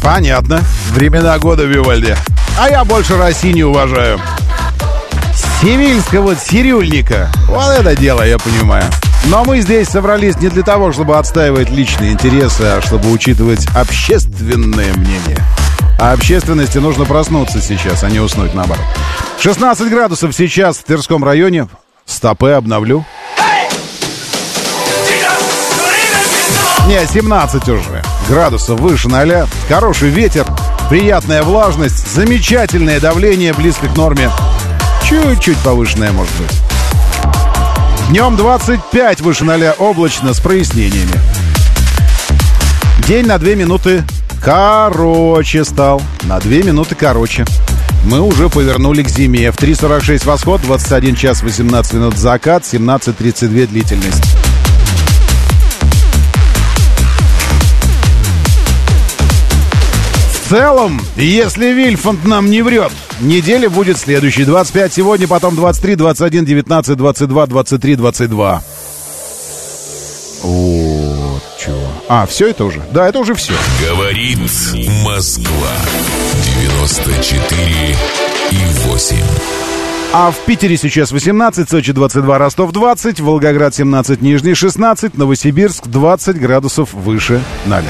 Понятно. 0.04 0.60
Времена 0.90 1.38
года 1.38 1.64
Вивальди. 1.64 2.14
А 2.58 2.68
я 2.68 2.84
больше 2.84 3.16
России 3.16 3.52
не 3.52 3.64
уважаю. 3.64 4.20
Севильского 5.60 6.34
цирюльника. 6.36 7.30
Вот 7.48 7.70
это 7.70 7.96
дело, 7.96 8.22
я 8.22 8.38
понимаю. 8.38 8.84
Но 9.24 9.44
мы 9.44 9.60
здесь 9.62 9.88
собрались 9.88 10.36
не 10.36 10.48
для 10.50 10.62
того, 10.62 10.92
чтобы 10.92 11.16
отстаивать 11.16 11.70
личные 11.70 12.12
интересы, 12.12 12.60
а 12.64 12.82
чтобы 12.84 13.10
учитывать 13.10 13.66
общественное 13.74 14.92
мнение. 14.92 15.38
А 15.98 16.12
общественности 16.12 16.76
нужно 16.76 17.06
проснуться 17.06 17.62
сейчас, 17.62 18.04
а 18.04 18.10
не 18.10 18.20
уснуть 18.20 18.52
наоборот. 18.52 18.84
16 19.40 19.88
градусов 19.88 20.34
сейчас 20.34 20.76
в 20.76 20.84
Тверском 20.84 21.24
районе. 21.24 21.66
Стопы 22.04 22.50
обновлю. 22.50 23.06
Не, 26.86 27.06
17 27.06 27.68
уже. 27.70 27.93
Градусов 28.28 28.80
выше 28.80 29.08
0. 29.08 29.46
Хороший 29.68 30.08
ветер, 30.08 30.46
приятная 30.88 31.42
влажность, 31.42 32.06
замечательное 32.14 32.98
давление 33.00 33.52
близко 33.52 33.88
к 33.88 33.96
норме. 33.96 34.30
Чуть-чуть 35.04 35.58
повышенное 35.58 36.12
может 36.12 36.32
быть. 36.36 36.50
Днем 38.08 38.36
25 38.36 39.20
выше 39.20 39.44
0 39.44 39.74
облачно 39.78 40.32
с 40.32 40.40
прояснениями. 40.40 41.12
День 43.06 43.26
на 43.26 43.38
2 43.38 43.54
минуты 43.54 44.04
короче 44.42 45.64
стал. 45.64 46.00
На 46.22 46.40
2 46.40 46.50
минуты 46.64 46.94
короче. 46.94 47.44
Мы 48.04 48.20
уже 48.20 48.48
повернули 48.48 49.02
к 49.02 49.08
зиме. 49.08 49.50
В 49.50 49.56
3.46 49.56 50.26
восход, 50.26 50.60
21 50.62 51.16
час 51.16 51.42
18 51.42 51.92
минут 51.94 52.16
закат, 52.16 52.62
17.32 52.62 53.66
длительность. 53.66 54.24
Целом, 60.54 61.00
если 61.16 61.72
Вильфанд 61.72 62.24
нам 62.24 62.48
не 62.48 62.62
врет, 62.62 62.92
неделя 63.20 63.68
будет 63.68 63.98
следующей. 63.98 64.44
25 64.44 64.92
сегодня, 64.92 65.26
потом 65.26 65.56
23, 65.56 65.96
21, 65.96 66.44
19, 66.44 66.96
22, 66.96 67.46
23, 67.46 67.96
22. 67.96 68.62
Вот 70.44 71.42
чего. 71.58 71.76
А, 72.08 72.24
все 72.26 72.50
это 72.50 72.66
уже? 72.66 72.80
Да, 72.92 73.08
это 73.08 73.18
уже 73.18 73.34
все. 73.34 73.52
Говорит 73.84 74.38
Москва. 75.04 75.72
94 76.60 77.96
и 78.52 78.58
8. 78.86 79.16
А 80.12 80.30
в 80.30 80.38
Питере 80.46 80.76
сейчас 80.76 81.10
18, 81.10 81.68
Сочи 81.68 81.90
22, 81.90 82.38
Ростов 82.38 82.70
20, 82.70 83.18
Волгоград 83.18 83.74
17, 83.74 84.22
Нижний 84.22 84.54
16, 84.54 85.18
Новосибирск 85.18 85.88
20 85.88 86.38
градусов 86.40 86.94
выше 86.94 87.42
0. 87.66 87.82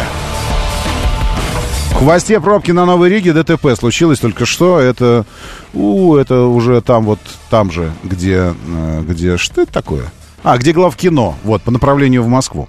В 1.95 1.99
хвосте 1.99 2.41
пробки 2.41 2.73
на 2.73 2.85
Новой 2.87 3.09
Риге 3.09 3.33
ДТП 3.33 3.69
случилось 3.79 4.19
только 4.19 4.47
что. 4.47 4.81
Это, 4.81 5.25
у, 5.73 6.17
это 6.17 6.43
уже 6.43 6.81
там 6.81 7.05
вот, 7.05 7.21
там 7.51 7.71
же, 7.71 7.93
где, 8.03 8.53
э, 8.67 9.03
где, 9.09 9.37
что 9.37 9.63
это 9.63 9.73
такое? 9.73 10.13
А, 10.43 10.59
где 10.59 10.73
главкино, 10.73 11.35
вот, 11.45 11.63
по 11.63 11.71
направлению 11.71 12.25
в 12.25 12.29
Москву. 12.29 12.69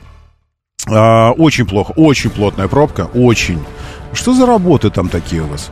А, 0.88 1.32
очень 1.32 1.66
плохо, 1.66 1.92
очень 1.96 2.30
плотная 2.30 2.68
пробка, 2.68 3.10
очень. 3.16 3.60
Что 4.14 4.36
за 4.36 4.46
работы 4.46 4.92
там 4.92 5.10
такие 5.10 5.42
у 5.42 5.48
вас? 5.48 5.72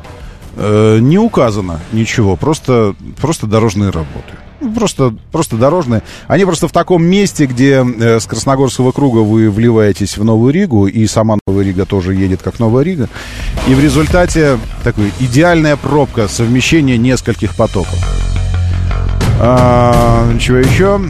Э, 0.56 0.98
не 1.00 1.20
указано 1.20 1.80
ничего, 1.92 2.36
просто, 2.36 2.96
просто 3.22 3.46
дорожные 3.46 3.92
работы. 3.92 4.34
Ну, 4.64 4.72
Просто, 4.72 5.14
просто 5.32 5.58
дорожные. 5.58 6.04
Они 6.28 6.46
просто 6.46 6.68
в 6.68 6.72
таком 6.72 7.04
месте, 7.04 7.46
где 7.46 7.86
э, 7.86 8.20
с 8.20 8.26
Красногорского 8.26 8.92
круга 8.94 9.20
вы 9.20 9.50
вливаетесь 9.50 10.18
в 10.18 10.24
Новую 10.24 10.54
Ригу, 10.54 10.88
и 10.88 11.06
сама 11.06 11.38
Новая 11.46 11.66
Рига 11.66 11.86
тоже 11.86 12.14
едет 12.14 12.42
как 12.42 12.60
Новая 12.60 12.84
Рига. 12.84 13.10
И 13.68 13.74
в 13.74 13.80
результате 13.82 14.58
такой 14.84 15.12
идеальная 15.20 15.76
пробка, 15.76 16.28
совмещение 16.30 16.98
нескольких 16.98 17.56
потоков. 17.56 17.98
А, 19.40 20.26
чего 20.40 20.58
еще? 20.58 21.02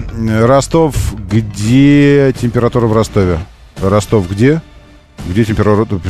Ростов, 0.42 0.96
где 1.30 2.34
температура 2.40 2.88
в 2.88 2.94
Ростове? 2.94 3.38
Ростов 3.82 4.30
где? 4.30 4.62
Где 5.28 5.46
температура? 5.46 6.02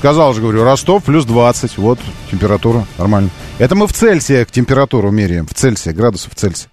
Сказал 0.00 0.32
же, 0.32 0.40
говорю, 0.40 0.64
Ростов 0.64 1.04
плюс 1.04 1.26
20. 1.26 1.76
Вот 1.76 1.98
температура 2.30 2.86
нормально. 2.96 3.28
Это 3.58 3.74
мы 3.74 3.86
в 3.86 3.92
Цельсиях 3.92 4.50
температуру 4.50 5.10
меряем. 5.10 5.46
В 5.46 5.52
Цельсия, 5.52 5.92
градусов 5.92 6.32
в 6.32 6.36
Цельсия. 6.36 6.70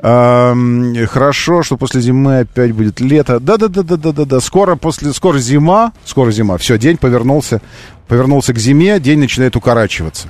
А, 0.00 0.54
хорошо, 1.06 1.62
что 1.62 1.78
после 1.78 2.02
зимы 2.02 2.40
опять 2.40 2.72
будет 2.72 3.00
лето. 3.00 3.40
Да-да-да-да-да-да. 3.40 4.40
Скоро 4.40 4.76
после, 4.76 5.14
скоро 5.14 5.38
зима. 5.38 5.94
Скоро 6.04 6.30
зима. 6.30 6.58
Все, 6.58 6.76
день 6.76 6.98
повернулся, 6.98 7.62
повернулся 8.06 8.52
к 8.52 8.58
зиме. 8.58 9.00
День 9.00 9.20
начинает 9.20 9.56
укорачиваться. 9.56 10.28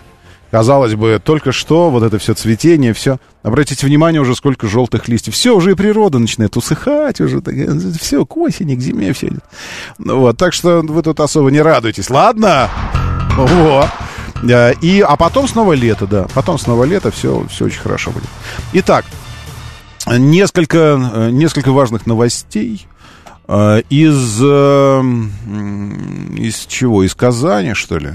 Казалось 0.50 0.94
бы, 0.94 1.20
только 1.22 1.52
что 1.52 1.90
вот 1.90 2.02
это 2.02 2.18
все 2.18 2.32
цветение, 2.32 2.94
все. 2.94 3.18
Обратите 3.42 3.86
внимание, 3.86 4.20
уже 4.20 4.34
сколько 4.34 4.66
желтых 4.66 5.06
листьев. 5.06 5.34
Все, 5.34 5.54
уже 5.54 5.72
и 5.72 5.74
природа 5.74 6.18
начинает 6.18 6.56
усыхать 6.56 7.20
уже. 7.20 7.40
Так, 7.42 7.54
все, 8.00 8.24
к 8.24 8.36
осени, 8.36 8.74
к 8.74 8.80
зиме 8.80 9.12
все 9.12 9.28
идет. 9.28 9.44
Ну 9.98 10.20
Вот, 10.20 10.38
так 10.38 10.54
что 10.54 10.80
вы 10.80 11.02
тут 11.02 11.20
особо 11.20 11.50
не 11.50 11.60
радуйтесь. 11.60 12.08
Ладно? 12.08 12.70
Вот. 13.36 13.88
И, 14.80 15.04
а 15.06 15.16
потом 15.16 15.48
снова 15.48 15.74
лето, 15.74 16.06
да. 16.06 16.26
Потом 16.34 16.58
снова 16.58 16.84
лето, 16.84 17.10
все, 17.10 17.44
все 17.50 17.66
очень 17.66 17.80
хорошо 17.80 18.10
будет. 18.10 18.28
Итак, 18.72 19.04
несколько, 20.06 21.28
несколько 21.30 21.72
важных 21.72 22.06
новостей. 22.06 22.86
Из, 23.48 24.42
из 26.38 26.66
чего? 26.66 27.02
Из 27.02 27.14
Казани, 27.14 27.74
что 27.74 27.98
ли? 27.98 28.12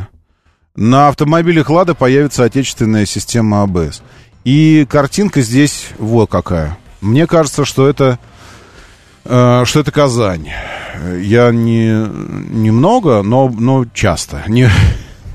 На 0.76 1.10
автомобилях 1.10 1.70
«Лада» 1.70 1.94
появится 1.94 2.46
отечественная 2.46 3.06
система 3.06 3.62
АБС. 3.62 4.02
И 4.44 4.88
картинка 4.90 5.42
здесь 5.42 5.90
вот 6.00 6.32
какая. 6.32 6.80
Мне 7.00 7.28
кажется, 7.28 7.64
что 7.64 7.88
это, 7.88 8.18
э, 9.24 9.66
что 9.66 9.80
это 9.80 9.92
Казань. 9.92 10.50
Я 11.22 11.52
не 11.52 11.90
немного, 11.90 13.22
но, 13.22 13.50
но 13.50 13.86
часто. 13.94 14.44
Не, 14.48 14.68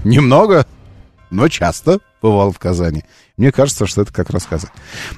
немного, 0.03 0.67
но 1.31 1.47
часто 1.49 2.01
бывал 2.21 2.51
в 2.51 2.59
Казани. 2.59 3.05
Мне 3.37 3.53
кажется, 3.53 3.87
что 3.87 4.03
это 4.03 4.13
как 4.13 4.31
раз. 4.31 4.49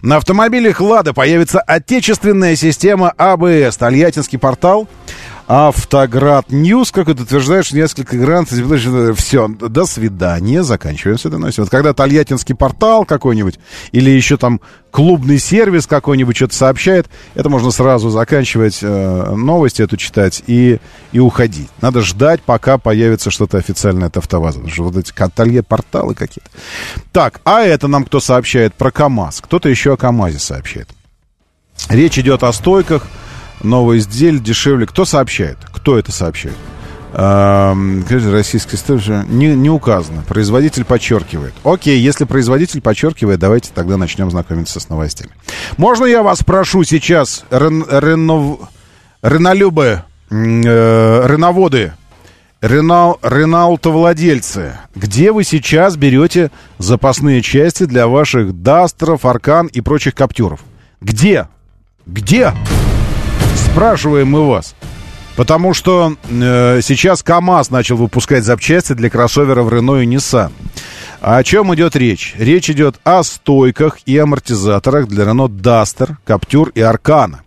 На 0.02 0.16
автомобилях 0.16 0.82
«Лада» 0.82 1.14
появится 1.14 1.60
отечественная 1.60 2.56
система 2.56 3.10
АБС. 3.16 3.74
Тольяттинский 3.78 4.38
портал 4.38 4.86
Автоград 5.52 6.52
News, 6.52 6.92
как 6.92 7.08
это 7.08 7.24
утверждаешь, 7.24 7.72
несколько 7.72 8.16
грантов. 8.16 8.56
Все, 9.18 9.48
до 9.48 9.84
свидания, 9.84 10.62
заканчиваем 10.62 11.18
с 11.18 11.26
этой 11.26 11.40
новостью. 11.40 11.64
Вот 11.64 11.72
когда 11.72 11.92
Тольяттинский 11.92 12.54
портал 12.54 13.04
какой-нибудь 13.04 13.58
или 13.90 14.10
еще 14.10 14.36
там 14.36 14.60
клубный 14.92 15.40
сервис 15.40 15.88
какой-нибудь 15.88 16.36
что-то 16.36 16.54
сообщает, 16.54 17.08
это 17.34 17.48
можно 17.48 17.72
сразу 17.72 18.10
заканчивать 18.10 18.78
э, 18.80 19.34
новости 19.34 19.82
эту 19.82 19.96
читать 19.96 20.44
и, 20.46 20.78
и 21.10 21.18
уходить. 21.18 21.68
Надо 21.80 22.02
ждать, 22.02 22.42
пока 22.42 22.78
появится 22.78 23.32
что-то 23.32 23.58
официальное 23.58 24.06
от 24.06 24.16
АвтоВАЗа. 24.18 24.60
Потому 24.60 24.72
что 24.72 24.84
вот 24.84 24.96
эти 24.98 25.12
Толье 25.34 25.64
порталы 25.64 26.14
какие-то. 26.14 26.48
Так, 27.10 27.40
а 27.42 27.62
это 27.62 27.88
нам 27.88 28.04
кто 28.04 28.20
сообщает 28.20 28.74
про 28.74 28.92
КАМАЗ? 28.92 29.40
Кто-то 29.40 29.68
еще 29.68 29.94
о 29.94 29.96
КАМАЗе 29.96 30.38
сообщает. 30.38 30.90
Речь 31.88 32.20
идет 32.20 32.44
о 32.44 32.52
стойках, 32.52 33.08
новое 33.62 33.98
изделие 33.98 34.40
дешевле. 34.40 34.86
Кто 34.86 35.04
сообщает? 35.04 35.58
Кто 35.72 35.98
это 35.98 36.12
сообщает? 36.12 36.56
Эм, 37.12 38.04
российский 38.08 38.76
стойка 38.76 39.24
не, 39.28 39.54
не 39.56 39.68
указано. 39.68 40.22
Производитель 40.28 40.84
подчеркивает. 40.84 41.54
Окей, 41.64 41.98
если 41.98 42.24
производитель 42.24 42.80
подчеркивает, 42.80 43.40
давайте 43.40 43.70
тогда 43.74 43.96
начнем 43.96 44.30
знакомиться 44.30 44.78
с 44.78 44.88
новостями. 44.88 45.32
Можно 45.76 46.04
я 46.04 46.22
вас 46.22 46.44
прошу 46.44 46.84
сейчас, 46.84 47.44
рен, 47.50 47.84
ренов, 47.90 48.60
ренолюбы, 49.22 50.02
э, 50.30 51.26
реноводы, 51.26 51.94
Ренал, 52.60 53.18
Ренаутовладельцы, 53.22 54.74
где 54.94 55.32
вы 55.32 55.44
сейчас 55.44 55.96
берете 55.96 56.50
запасные 56.76 57.40
части 57.40 57.84
для 57.84 58.06
ваших 58.06 58.62
Дастеров, 58.62 59.24
Аркан 59.24 59.66
и 59.68 59.80
прочих 59.80 60.14
Каптюров? 60.14 60.60
Где? 61.00 61.48
Где? 62.04 62.52
Спрашиваем 63.72 64.28
мы 64.28 64.48
вас. 64.48 64.74
Потому 65.36 65.74
что 65.74 66.16
э, 66.28 66.80
сейчас 66.82 67.22
КАМАЗ 67.22 67.70
начал 67.70 67.96
выпускать 67.96 68.44
запчасти 68.44 68.94
для 68.94 69.08
кроссоверов 69.08 69.72
Рено 69.72 70.02
и 70.02 70.06
Nissan. 70.06 70.50
А 71.20 71.36
о 71.36 71.44
чем 71.44 71.72
идет 71.74 71.94
речь? 71.94 72.34
Речь 72.36 72.68
идет 72.68 72.96
о 73.04 73.22
стойках 73.22 73.98
и 74.06 74.18
амортизаторах 74.18 75.06
для 75.06 75.24
Renault 75.24 75.60
Duster, 75.60 76.16
Captur 76.26 76.72
и 76.74 76.80
Аркана, 76.80 77.42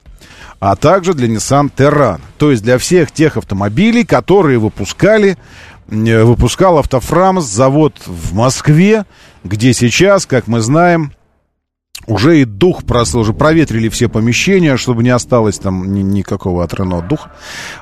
а 0.59 0.75
также 0.77 1.13
для 1.13 1.27
Nissan 1.27 1.69
Terran. 1.75 2.21
То 2.37 2.51
есть 2.51 2.63
для 2.63 2.77
всех 2.77 3.11
тех 3.11 3.35
автомобилей, 3.35 4.05
которые 4.05 4.59
выпускали, 4.59 5.37
э, 5.89 6.23
выпускал 6.23 6.77
Автофрамс, 6.77 7.43
завод 7.43 7.95
в 8.05 8.33
Москве, 8.33 9.05
где 9.43 9.73
сейчас, 9.73 10.25
как 10.25 10.47
мы 10.47 10.61
знаем, 10.61 11.11
уже 12.07 12.41
и 12.41 12.45
дух 12.45 12.83
просто, 12.83 13.19
уже 13.19 13.33
проветрили 13.33 13.89
все 13.89 14.09
помещения, 14.09 14.77
чтобы 14.77 15.03
не 15.03 15.09
осталось 15.09 15.59
там 15.59 15.93
ни, 15.93 16.01
никакого 16.01 16.63
от 16.63 16.73
Рено 16.73 17.01
духа. 17.01 17.31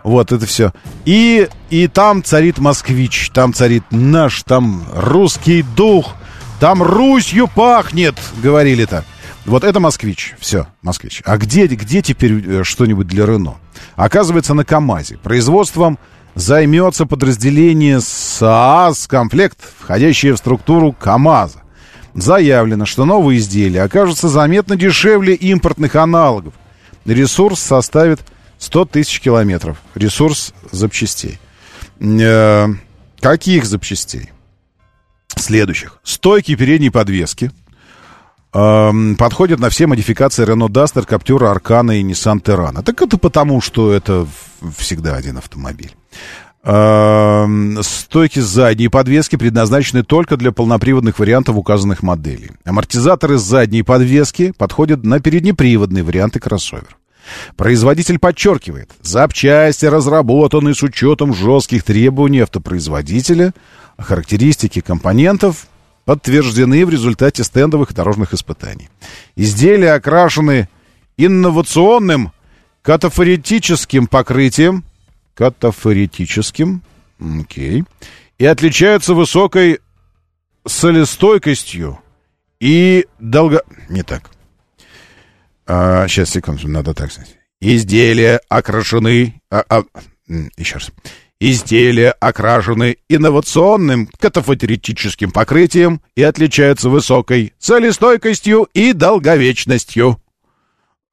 Вот, 0.04 0.32
это 0.32 0.46
все. 0.46 0.72
И, 1.06 1.48
и 1.70 1.88
там 1.88 2.24
царит 2.24 2.60
москвич, 2.60 3.32
там 3.34 3.54
царит 3.54 3.84
наш, 3.92 4.44
там 4.44 4.84
русский 4.94 5.64
дух, 5.64 6.16
там 6.60 6.84
Русью 6.84 7.48
пахнет, 7.48 8.16
говорили-то. 8.42 9.04
Вот 9.46 9.64
это 9.64 9.80
москвич, 9.80 10.36
все, 10.40 10.68
москвич. 10.84 11.24
А 11.26 11.38
где, 11.38 11.66
где 11.66 12.04
теперь 12.04 12.60
э, 12.60 12.64
что-нибудь 12.64 13.08
для 13.08 13.26
Рено? 13.26 13.56
Оказывается, 13.96 14.54
на 14.54 14.64
КАМАЗе. 14.64 15.18
Производством 15.18 15.98
займется 16.36 17.08
подразделение 17.08 18.00
СААС 18.00 19.08
«Комплект», 19.08 19.58
входящее 19.80 20.34
в 20.34 20.38
структуру 20.38 20.94
КАМАЗа 20.94 21.62
заявлено, 22.14 22.86
что 22.86 23.06
новые 23.06 23.40
изделия 23.40 23.84
окажутся 23.84 24.30
заметно 24.30 24.76
дешевле 24.76 25.34
импортных 25.34 25.96
аналогов. 25.96 26.54
Ресурс 27.06 27.60
составит 27.60 28.22
100 28.60 28.86
тысяч 28.86 29.20
километров. 29.20 29.78
Ресурс 29.96 30.54
запчастей. 30.72 31.40
Э, 32.00 32.68
каких 33.20 33.66
запчастей? 33.66 34.32
Следующих. 35.36 36.00
Стойки 36.04 36.56
передней 36.56 36.90
подвески. 36.90 37.52
Э, 38.54 38.92
подходят 39.18 39.60
на 39.60 39.70
все 39.70 39.88
модификации 39.88 40.46
Renault 40.46 40.70
Duster, 40.70 41.08
Captur, 41.08 41.40
Arcana 41.52 41.98
и 41.98 42.04
Nissan 42.04 42.42
Terrano. 42.42 42.84
Так 42.84 43.02
это 43.02 43.18
потому, 43.18 43.62
что 43.62 43.92
это 43.92 44.28
всегда 44.78 45.16
один 45.16 45.38
автомобиль. 45.38 45.96
Эм, 46.64 47.82
стойки 47.82 48.38
задней 48.40 48.88
подвески 48.88 49.36
предназначены 49.36 50.04
только 50.04 50.38
для 50.38 50.52
полноприводных 50.52 51.18
вариантов 51.18 51.56
указанных 51.56 52.04
моделей. 52.04 52.52
Амортизаторы 52.66 53.38
задней 53.40 53.82
подвески 53.82 54.54
подходят 54.56 55.04
на 55.04 55.20
переднеприводные 55.20 56.04
варианты 56.04 56.40
кроссоверов. 56.40 56.98
Производитель 57.56 58.20
подчеркивает, 58.20 58.92
запчасти 59.02 59.86
разработаны 59.86 60.76
с 60.76 60.84
учетом 60.84 61.34
жестких 61.34 61.84
требований 61.84 62.42
автопроизводителя, 62.42 63.54
а 63.98 64.04
характеристики 64.04 64.82
компонентов 64.82 65.68
подтверждены 66.06 66.86
в 66.86 66.90
результате 66.90 67.44
стендовых 67.44 67.92
и 67.92 67.94
дорожных 67.96 68.34
испытаний. 68.34 68.90
Изделия 69.36 69.94
окрашены 69.94 70.68
инновационным 71.18 72.32
катафоретическим 72.82 74.08
покрытием, 74.08 74.84
катафоретическим, 75.42 76.84
окей, 77.20 77.84
и 78.38 78.46
отличаются 78.46 79.16
высокой 79.16 79.80
солестойкостью 80.68 82.00
и 82.60 83.08
долго... 83.18 83.64
Не 83.90 84.04
так. 84.04 84.30
А, 85.66 86.08
сейчас, 86.08 86.30
секунду, 86.30 86.68
надо 86.68 86.94
так 86.94 87.12
сказать. 87.12 87.40
Изделия 87.60 88.40
окрашены... 88.50 89.42
А, 89.50 89.66
а, 89.68 89.84
еще 90.58 90.76
раз. 90.76 90.92
Изделия 91.40 92.12
окрашены 92.12 92.98
инновационным 93.10 94.10
катафотеретическим 94.20 95.32
покрытием 95.32 96.02
и 96.16 96.22
отличаются 96.22 96.88
высокой 96.88 97.54
солестойкостью 97.58 98.70
и 98.76 98.94
долговечностью. 98.94 100.22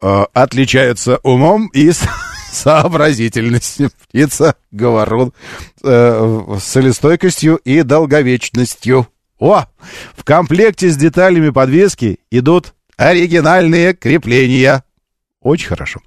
А, 0.03 0.27
отличаются 0.35 1.17
умом 1.23 1.69
и 1.69 1.93
сообразительность. 2.51 3.81
Птица, 4.09 4.57
говорун, 4.70 5.33
э, 5.83 6.57
солистойкостью 6.61 7.57
и 7.57 7.83
долговечностью. 7.83 9.09
О! 9.39 9.65
В 10.16 10.25
комплекте 10.25 10.89
с 10.89 10.97
деталями 10.97 11.51
подвески 11.51 12.19
идут 12.31 12.75
оригинальные 12.97 13.95
крепления. 13.95 14.83
Очень 15.41 15.69
хорошо. 15.69 16.01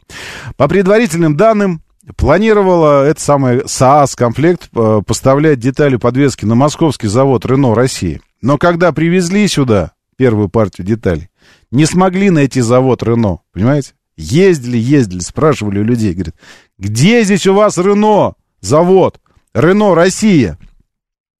По 0.57 0.67
предварительным 0.67 1.37
данным, 1.37 1.81
планировала 2.17 3.05
это 3.05 3.21
самое 3.21 3.67
СААС-комплект 3.67 4.69
э, 4.75 5.01
поставлять 5.05 5.59
детали 5.59 5.95
подвески 5.95 6.45
на 6.45 6.55
московский 6.55 7.07
завод 7.07 7.45
«Рено 7.45 7.73
России». 7.73 8.21
Но 8.41 8.57
когда 8.57 8.91
привезли 8.91 9.47
сюда 9.47 9.91
первую 10.17 10.49
партию 10.49 10.85
деталей, 10.85 11.29
не 11.69 11.85
смогли 11.85 12.29
найти 12.29 12.61
завод 12.61 13.03
«Рено», 13.03 13.39
понимаете? 13.53 13.93
Ездили, 14.21 14.77
ездили, 14.77 15.19
спрашивали 15.19 15.79
у 15.79 15.83
людей, 15.83 16.13
говорят, 16.13 16.35
где 16.77 17.23
здесь 17.23 17.47
у 17.47 17.53
вас 17.53 17.77
Рено 17.77 18.35
завод? 18.61 19.19
Рено 19.53 19.95
Россия. 19.95 20.57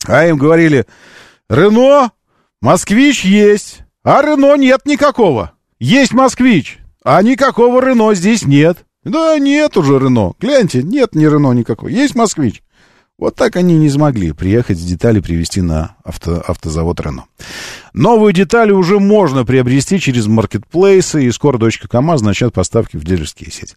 А 0.08 0.26
им 0.26 0.38
говорили, 0.38 0.86
Рено, 1.48 2.12
Москвич 2.60 3.24
есть, 3.24 3.82
а 4.04 4.22
Рено 4.24 4.56
нет 4.58 4.86
никакого. 4.86 5.54
Есть 5.80 6.14
Москвич, 6.14 6.80
а 7.04 7.22
никакого 7.22 7.86
Рено 7.86 8.14
здесь 8.16 8.46
нет. 8.46 8.86
Да 9.04 9.38
нет 9.38 9.78
уже 9.78 10.00
Рено. 10.00 10.34
Гляньте, 10.40 10.82
нет 10.82 11.14
ни 11.14 11.26
Рено 11.26 11.54
никакого. 11.54 11.90
Есть 11.90 12.16
Москвич. 12.16 12.64
Вот 13.22 13.36
так 13.36 13.56
они 13.56 13.78
не 13.78 13.88
смогли 13.88 14.32
приехать 14.32 14.80
с 14.80 14.82
детали 14.84 15.20
привезти 15.20 15.62
на 15.62 15.96
авто, 16.04 16.42
автозавод 16.42 17.00
Рено. 17.02 17.26
Новые 17.94 18.34
детали 18.34 18.72
уже 18.72 19.00
можно 19.00 19.46
приобрести 19.46 20.00
через 20.00 20.26
маркетплейсы, 20.26 21.26
и 21.26 21.32
скоро 21.32 21.60
дочка 21.60 21.88
КАМАЗ 21.88 22.24
начнет 22.24 22.52
поставки 22.52 22.98
в 22.98 23.06
дилерские 23.06 23.52
сети. 23.52 23.76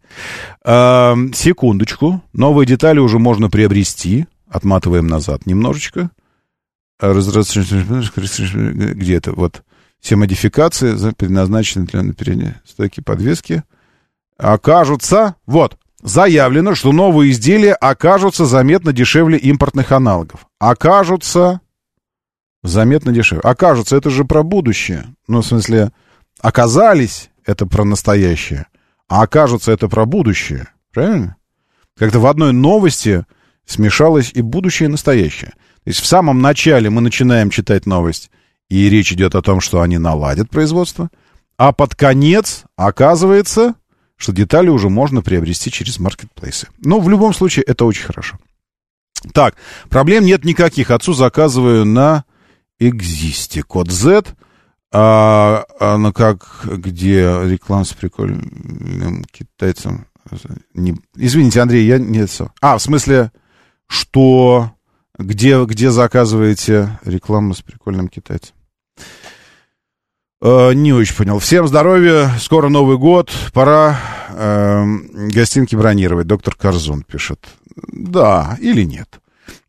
Э, 0.65 1.15
секундочку. 1.35 2.23
Новые 2.33 2.67
детали 2.67 3.01
уже 3.01 3.19
можно 3.19 3.51
приобрести. 3.51 4.27
Отматываем 4.49 5.09
назад 5.09 5.45
немножечко. 5.45 6.11
Где 8.95 9.17
это? 9.17 9.33
Вот. 9.33 9.63
Все 10.01 10.17
модификации 10.17 10.95
предназначены 11.13 11.85
для 11.85 12.15
передней 12.15 12.55
стойки 12.65 13.01
подвески. 13.01 13.63
Окажутся... 14.39 15.35
Вот. 15.45 15.77
Заявлено, 16.05 16.75
что 16.75 16.93
новые 16.93 17.33
изделия 17.33 17.73
окажутся 17.73 18.45
заметно 18.45 18.93
дешевле 18.93 19.39
импортных 19.39 19.91
аналогов. 19.91 20.47
Окажутся 20.59 21.63
заметно 22.63 23.11
дешевле. 23.11 23.41
Окажутся, 23.41 23.97
это 23.97 24.11
же 24.11 24.27
про 24.27 24.43
будущее. 24.43 25.07
Ну, 25.29 25.41
в 25.41 25.47
смысле, 25.47 25.93
оказались, 26.43 27.31
это 27.47 27.65
про 27.65 27.85
настоящее. 27.85 28.67
А 29.09 29.23
окажутся, 29.23 29.73
это 29.73 29.89
про 29.89 30.05
будущее. 30.05 30.69
Правильно? 30.93 31.37
Как-то 31.97 32.21
в 32.21 32.27
одной 32.27 32.53
новости 32.53 33.25
смешалось 33.65 34.31
и 34.35 34.43
будущее, 34.43 34.89
и 34.89 34.93
настоящее. 34.93 35.53
То 35.85 35.89
есть 35.89 36.01
в 36.01 36.07
самом 36.07 36.43
начале 36.43 36.91
мы 36.91 37.01
начинаем 37.01 37.49
читать 37.49 37.87
новость, 37.87 38.31
и 38.69 38.91
речь 38.91 39.13
идет 39.13 39.35
о 39.35 39.43
том, 39.43 39.61
что 39.61 39.81
они 39.81 39.97
наладят 39.97 40.51
производство, 40.51 41.09
а 41.57 41.73
под 41.73 41.95
конец 41.95 42.65
оказывается, 42.77 43.75
что 44.17 44.33
детали 44.33 44.69
уже 44.69 44.89
можно 44.89 45.23
приобрести 45.23 45.71
через 45.71 45.99
маркетплейсы. 45.99 46.69
Но 46.79 47.01
в 47.01 47.09
любом 47.09 47.35
случае 47.35 47.65
это 47.65 47.85
очень 47.85 48.05
хорошо. 48.05 48.39
Так, 49.33 49.57
проблем 49.89 50.25
нет 50.25 50.45
никаких. 50.45 50.91
Отцу 50.91 51.15
заказываю 51.15 51.85
на 51.85 52.25
Экзисте. 52.79 53.63
Код 53.63 53.91
Z. 53.91 54.35
А, 54.93 55.65
а 55.81 55.97
ну 55.97 56.13
как, 56.13 56.61
где 56.65 57.23
реклама 57.45 57.85
с 57.85 57.93
прикольным 57.93 59.25
китайцем? 59.25 60.07
Не, 60.73 60.97
извините, 61.17 61.61
Андрей, 61.61 61.87
я 61.87 61.99
не... 61.99 62.27
А, 62.61 62.79
в 62.79 62.83
смысле, 62.83 63.33
что... 63.87 64.71
Где, 65.17 65.65
где 65.65 65.91
заказываете 65.91 66.99
рекламу 67.05 67.55
с 67.55 67.63
прикольным 67.63 68.09
китайцем? 68.09 68.55
Э, 70.45 70.75
не 70.75 70.93
очень 70.93 71.17
понял. 71.17 71.39
Всем 71.39 71.67
здоровья, 71.67 72.31
скоро 72.39 72.69
Новый 72.69 72.99
год, 72.99 73.31
пора 73.55 73.99
э, 74.29 74.85
гостинки 75.33 75.75
бронировать. 75.75 76.27
Доктор 76.27 76.55
Корзун 76.55 77.03
пишет. 77.03 77.49
Да, 77.77 78.59
или 78.61 78.83
нет. 78.83 79.21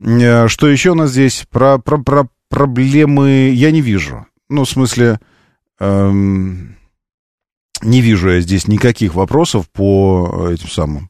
Э, 0.01 0.49
что 0.49 0.67
еще 0.67 0.91
у 0.91 0.95
нас 0.95 1.11
здесь? 1.11 1.47
Про, 1.49 1.77
про, 1.77 1.97
про 1.97 2.27
проблемы 2.49 3.51
я 3.53 3.71
не 3.71 3.79
вижу. 3.79 4.25
Ну, 4.49 4.65
в 4.65 4.69
смысле, 4.69 5.21
эм, 5.79 6.75
не 7.81 8.01
вижу 8.01 8.31
я 8.31 8.41
здесь 8.41 8.67
никаких 8.67 9.15
вопросов 9.15 9.69
по 9.69 10.49
этим 10.51 10.67
самым, 10.67 11.09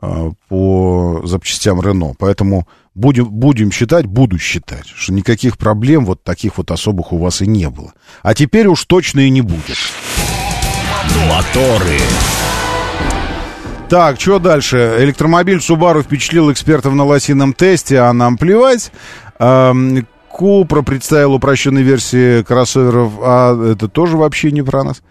э, 0.00 0.30
по 0.48 1.20
запчастям 1.24 1.82
Рено. 1.82 2.14
Поэтому 2.18 2.66
будем, 2.94 3.28
будем 3.28 3.70
считать, 3.70 4.06
буду 4.06 4.38
считать, 4.38 4.86
что 4.86 5.12
никаких 5.12 5.58
проблем 5.58 6.04
вот 6.04 6.22
таких 6.22 6.58
вот 6.58 6.70
особых 6.70 7.12
у 7.12 7.18
вас 7.18 7.42
и 7.42 7.46
не 7.46 7.68
было. 7.68 7.92
А 8.22 8.34
теперь 8.34 8.66
уж 8.66 8.84
точно 8.84 9.20
и 9.20 9.30
не 9.30 9.40
будет. 9.40 9.76
Моторы. 11.28 11.98
Так, 13.88 14.18
что 14.18 14.38
дальше? 14.38 14.96
Электромобиль 15.00 15.58
Subaru 15.58 16.02
впечатлил 16.02 16.50
экспертов 16.50 16.94
на 16.94 17.04
лосином 17.04 17.52
тесте, 17.52 17.98
а 17.98 18.12
нам 18.12 18.38
плевать. 18.38 18.90
Эм, 19.38 20.06
Купра 20.30 20.80
представил 20.80 21.34
упрощенные 21.34 21.84
версии 21.84 22.42
кроссоверов, 22.42 23.12
а 23.20 23.72
это 23.72 23.88
тоже 23.88 24.16
вообще 24.16 24.50
не 24.50 24.62
про 24.62 24.82
нас. 24.82 25.02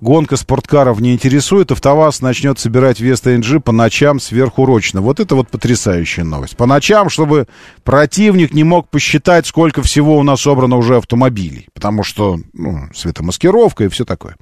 Гонка 0.00 0.36
спорткаров 0.36 1.00
не 1.00 1.12
интересует, 1.12 1.72
АвтоВАЗ 1.72 2.20
начнет 2.20 2.58
собирать 2.58 3.00
Веста 3.00 3.34
NG 3.34 3.60
по 3.60 3.72
ночам 3.72 4.20
сверхурочно. 4.20 5.00
Вот 5.00 5.18
это 5.18 5.34
вот 5.34 5.48
потрясающая 5.48 6.24
новость. 6.24 6.56
По 6.56 6.66
ночам, 6.66 7.08
чтобы 7.10 7.48
противник 7.82 8.54
не 8.54 8.64
мог 8.64 8.88
посчитать, 8.88 9.46
сколько 9.46 9.82
всего 9.82 10.16
у 10.18 10.22
нас 10.22 10.42
собрано 10.42 10.76
уже 10.76 10.96
автомобилей. 10.96 11.68
Потому 11.74 12.04
что, 12.04 12.38
ну, 12.52 12.88
светомаскировка 12.94 13.84
и 13.84 13.88
все 13.88 14.04
такое. 14.04 14.36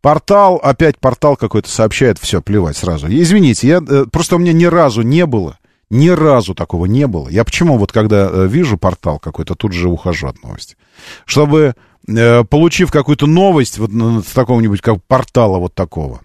Портал, 0.00 0.56
опять 0.62 0.98
портал 0.98 1.36
какой-то 1.36 1.68
сообщает, 1.68 2.18
все, 2.18 2.40
плевать 2.40 2.76
сразу. 2.76 3.08
Извините, 3.08 3.68
я, 3.68 3.82
э, 3.86 4.06
просто 4.10 4.36
у 4.36 4.38
меня 4.38 4.52
ни 4.52 4.64
разу 4.64 5.02
не 5.02 5.26
было, 5.26 5.58
ни 5.90 6.08
разу 6.08 6.54
такого 6.54 6.86
не 6.86 7.06
было. 7.06 7.28
Я 7.28 7.44
почему 7.44 7.76
вот 7.76 7.92
когда 7.92 8.28
э, 8.30 8.46
вижу 8.46 8.78
портал 8.78 9.18
какой-то, 9.18 9.54
тут 9.54 9.72
же 9.72 9.88
ухожу 9.88 10.28
от 10.28 10.42
новости. 10.42 10.76
Чтобы 11.24 11.74
получив 12.06 12.90
какую-то 12.90 13.26
новость 13.26 13.78
вот 13.78 13.90
с 14.24 14.32
такого-нибудь 14.32 14.80
как 14.80 15.02
портала 15.04 15.58
вот 15.58 15.74
такого, 15.74 16.20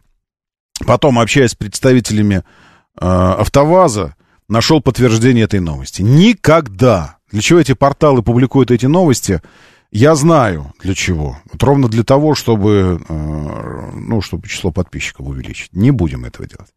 потом 0.85 1.19
общаясь 1.19 1.51
с 1.51 1.55
представителями 1.55 2.43
э, 2.99 3.05
АвтоВАЗа, 3.05 4.15
нашел 4.47 4.81
подтверждение 4.81 5.45
этой 5.45 5.59
новости. 5.59 6.01
Никогда. 6.01 7.17
Для 7.31 7.41
чего 7.41 7.59
эти 7.59 7.73
порталы 7.73 8.21
публикуют 8.21 8.71
эти 8.71 8.85
новости? 8.85 9.41
Я 9.91 10.15
знаю 10.15 10.73
для 10.79 10.95
чего. 10.95 11.37
Вот 11.51 11.61
ровно 11.63 11.89
для 11.89 12.03
того, 12.03 12.33
чтобы, 12.33 13.01
э, 13.09 13.91
ну, 13.93 14.21
чтобы 14.21 14.47
число 14.47 14.71
подписчиков 14.71 15.27
увеличить. 15.27 15.73
Не 15.73 15.91
будем 15.91 16.23
этого 16.23 16.47
делать. 16.47 16.73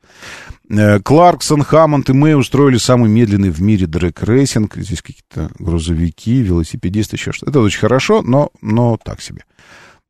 Э, 0.69 0.99
Кларксон, 0.99 1.63
Хаммонд 1.63 2.11
и 2.11 2.13
Мэй 2.13 2.35
устроили 2.35 2.77
самый 2.77 3.09
медленный 3.09 3.51
в 3.51 3.63
мире 3.63 3.87
дрэг-рейсинг. 3.87 4.75
Здесь 4.83 5.01
какие-то 5.01 5.49
грузовики, 5.61 6.43
велосипедисты, 6.43 7.15
еще 7.15 7.31
что-то. 7.31 7.51
Это 7.51 7.61
очень 7.61 7.79
хорошо, 7.79 8.21
но, 8.21 8.51
но 8.61 8.97
так 8.97 9.21
себе. 9.21 9.45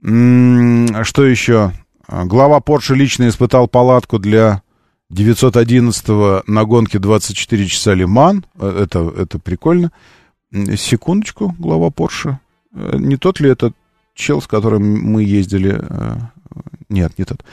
Что 0.01 1.27
еще? 1.27 1.73
Глава 2.09 2.59
Porsche 2.61 2.95
лично 2.95 3.29
испытал 3.29 3.69
палатку 3.69 4.19
для 4.19 4.63
911 5.11 6.49
на 6.49 6.65
гонке 6.65 6.99
24 6.99 7.67
часа 7.67 7.93
Лиман. 7.93 8.47
Э, 8.59 8.85
это, 8.85 9.13
это 9.15 9.39
прикольно. 9.39 9.93
Секундочку, 10.51 11.55
глава 11.59 11.89
Porsche 11.89 12.37
Э, 12.37 12.44
не 12.75 13.17
тот 13.17 13.41
ли 13.41 13.51
это 13.51 13.73
чел, 14.15 14.41
с 14.41 14.47
которым 14.47 14.83
мы 14.83 15.23
ездили? 15.23 15.79
Э, 15.81 16.17
нет, 16.89 17.19
не 17.19 17.25
тот. 17.25 17.45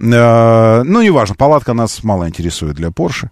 Э, 0.00 0.82
ну, 0.82 1.02
неважно, 1.02 1.34
палатка 1.34 1.72
нас 1.72 2.02
мало 2.02 2.28
интересует 2.28 2.76
для 2.76 2.88
Porsche. 2.88 3.28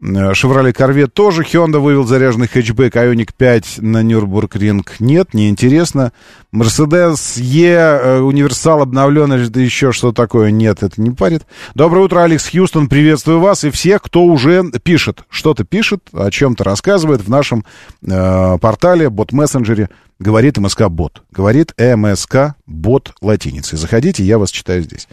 Chevrolet 0.00 0.72
Corvette 0.72 1.08
тоже. 1.08 1.42
Hyundai 1.42 1.80
вывел 1.80 2.04
заряженный 2.04 2.46
хэтчбэк 2.46 2.94
Ioniq 2.94 3.30
5 3.36 3.78
на 3.78 4.02
Нюрбург-ринг. 4.02 5.00
Нет, 5.00 5.34
неинтересно. 5.34 6.12
Mercedes 6.54 7.40
E, 7.40 8.20
универсал 8.20 8.80
обновленный, 8.82 9.48
да 9.48 9.60
еще 9.60 9.90
что 9.90 10.12
такое. 10.12 10.52
Нет, 10.52 10.84
это 10.84 11.00
не 11.00 11.10
парит. 11.10 11.46
Доброе 11.74 12.04
утро, 12.04 12.22
Алекс 12.22 12.48
Хьюстон. 12.48 12.88
Приветствую 12.88 13.40
вас 13.40 13.64
и 13.64 13.70
всех, 13.70 14.02
кто 14.02 14.24
уже 14.24 14.70
пишет. 14.84 15.24
Что-то 15.30 15.64
пишет, 15.64 16.04
о 16.12 16.30
чем-то 16.30 16.62
рассказывает 16.62 17.22
в 17.22 17.28
нашем 17.28 17.64
э, 18.06 18.58
портале, 18.60 19.10
бот-мессенджере. 19.10 19.90
Говорит 20.20 20.58
МСК-бот. 20.58 21.22
Говорит 21.32 21.74
МСК-бот 21.76 23.14
латиницей. 23.20 23.78
Заходите, 23.78 24.22
я 24.22 24.38
вас 24.38 24.50
читаю 24.52 24.82
здесь. 24.82 25.08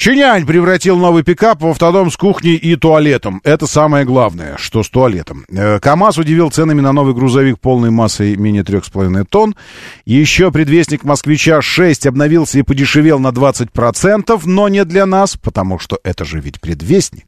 Чинянь 0.00 0.46
превратил 0.46 0.96
новый 0.96 1.22
пикап 1.22 1.60
в 1.60 1.66
автодом 1.66 2.10
с 2.10 2.16
кухней 2.16 2.54
и 2.54 2.74
туалетом. 2.74 3.42
Это 3.44 3.66
самое 3.66 4.06
главное, 4.06 4.56
что 4.56 4.82
с 4.82 4.88
туалетом. 4.88 5.44
Э, 5.50 5.78
КАМАЗ 5.78 6.16
удивил 6.16 6.50
ценами 6.50 6.80
на 6.80 6.92
новый 6.92 7.12
грузовик 7.12 7.60
полной 7.60 7.90
массой 7.90 8.34
менее 8.36 8.62
3,5 8.62 9.26
тонн. 9.28 9.54
Еще 10.06 10.50
предвестник 10.50 11.04
москвича 11.04 11.60
6 11.60 12.06
обновился 12.06 12.58
и 12.60 12.62
подешевел 12.62 13.18
на 13.18 13.28
20%, 13.28 14.40
но 14.46 14.68
не 14.70 14.86
для 14.86 15.04
нас, 15.04 15.36
потому 15.36 15.78
что 15.78 15.98
это 16.02 16.24
же 16.24 16.40
ведь 16.40 16.62
предвестник. 16.62 17.26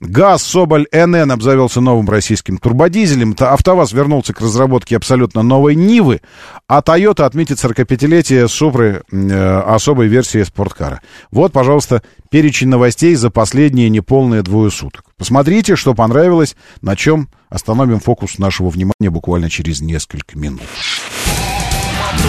ГАЗ 0.00 0.42
Соболь 0.42 0.86
НН 0.92 1.30
обзавелся 1.30 1.80
новым 1.80 2.08
российским 2.08 2.58
турбодизелем. 2.58 3.34
АвтоВАЗ 3.38 3.92
вернулся 3.92 4.34
к 4.34 4.40
разработке 4.40 4.96
абсолютно 4.96 5.42
новой 5.42 5.74
Нивы, 5.74 6.20
а 6.66 6.80
Toyota 6.80 7.24
отметит 7.24 7.58
45-летие 7.58 8.48
Супры 8.48 9.02
э, 9.10 9.58
особой 9.60 10.08
версии 10.08 10.42
спорткара. 10.42 11.00
Вот, 11.30 11.52
пожалуйста, 11.52 12.02
перечень 12.30 12.68
новостей 12.68 13.14
за 13.14 13.30
последние 13.30 13.88
неполные 13.88 14.42
двое 14.42 14.70
суток. 14.70 15.04
Посмотрите, 15.16 15.76
что 15.76 15.94
понравилось, 15.94 16.56
на 16.80 16.96
чем 16.96 17.28
остановим 17.48 18.00
фокус 18.00 18.38
нашего 18.38 18.70
внимания 18.70 19.10
буквально 19.10 19.50
через 19.50 19.80
несколько 19.80 20.38
минут. 20.38 20.62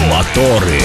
Моторы. 0.08 0.80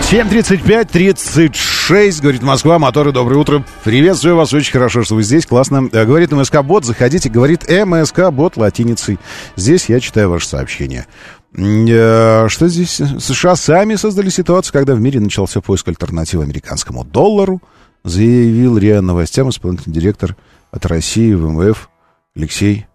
7.35, 0.00 0.88
36, 0.90 2.20
говорит 2.20 2.42
Москва, 2.42 2.78
моторы, 2.78 3.12
доброе 3.12 3.36
утро. 3.36 3.64
Приветствую 3.84 4.36
вас, 4.36 4.52
очень 4.52 4.72
хорошо, 4.72 5.02
что 5.02 5.14
вы 5.14 5.22
здесь, 5.22 5.46
классно. 5.46 5.88
Э, 5.92 6.04
говорит 6.04 6.32
МСК-бот, 6.32 6.84
заходите, 6.84 7.28
говорит 7.28 7.68
МСК-бот 7.68 8.56
латиницей. 8.56 9.18
Здесь 9.56 9.88
я 9.88 10.00
читаю 10.00 10.30
ваше 10.30 10.48
сообщение. 10.48 11.06
Э, 11.54 12.46
что 12.48 12.68
здесь? 12.68 13.00
США 13.20 13.54
сами 13.56 13.96
создали 13.96 14.30
ситуацию, 14.30 14.72
когда 14.72 14.94
в 14.94 15.00
мире 15.00 15.20
начался 15.20 15.60
поиск 15.60 15.88
альтернативы 15.88 16.44
американскому 16.44 17.04
доллару, 17.04 17.60
заявил 18.04 18.78
РИА 18.78 19.02
Новостям 19.02 19.50
исполнительный 19.50 19.94
директор 19.94 20.36
от 20.70 20.86
России 20.86 21.34
в 21.34 21.42
МВФ 21.48 21.90
Алексей 22.34 22.86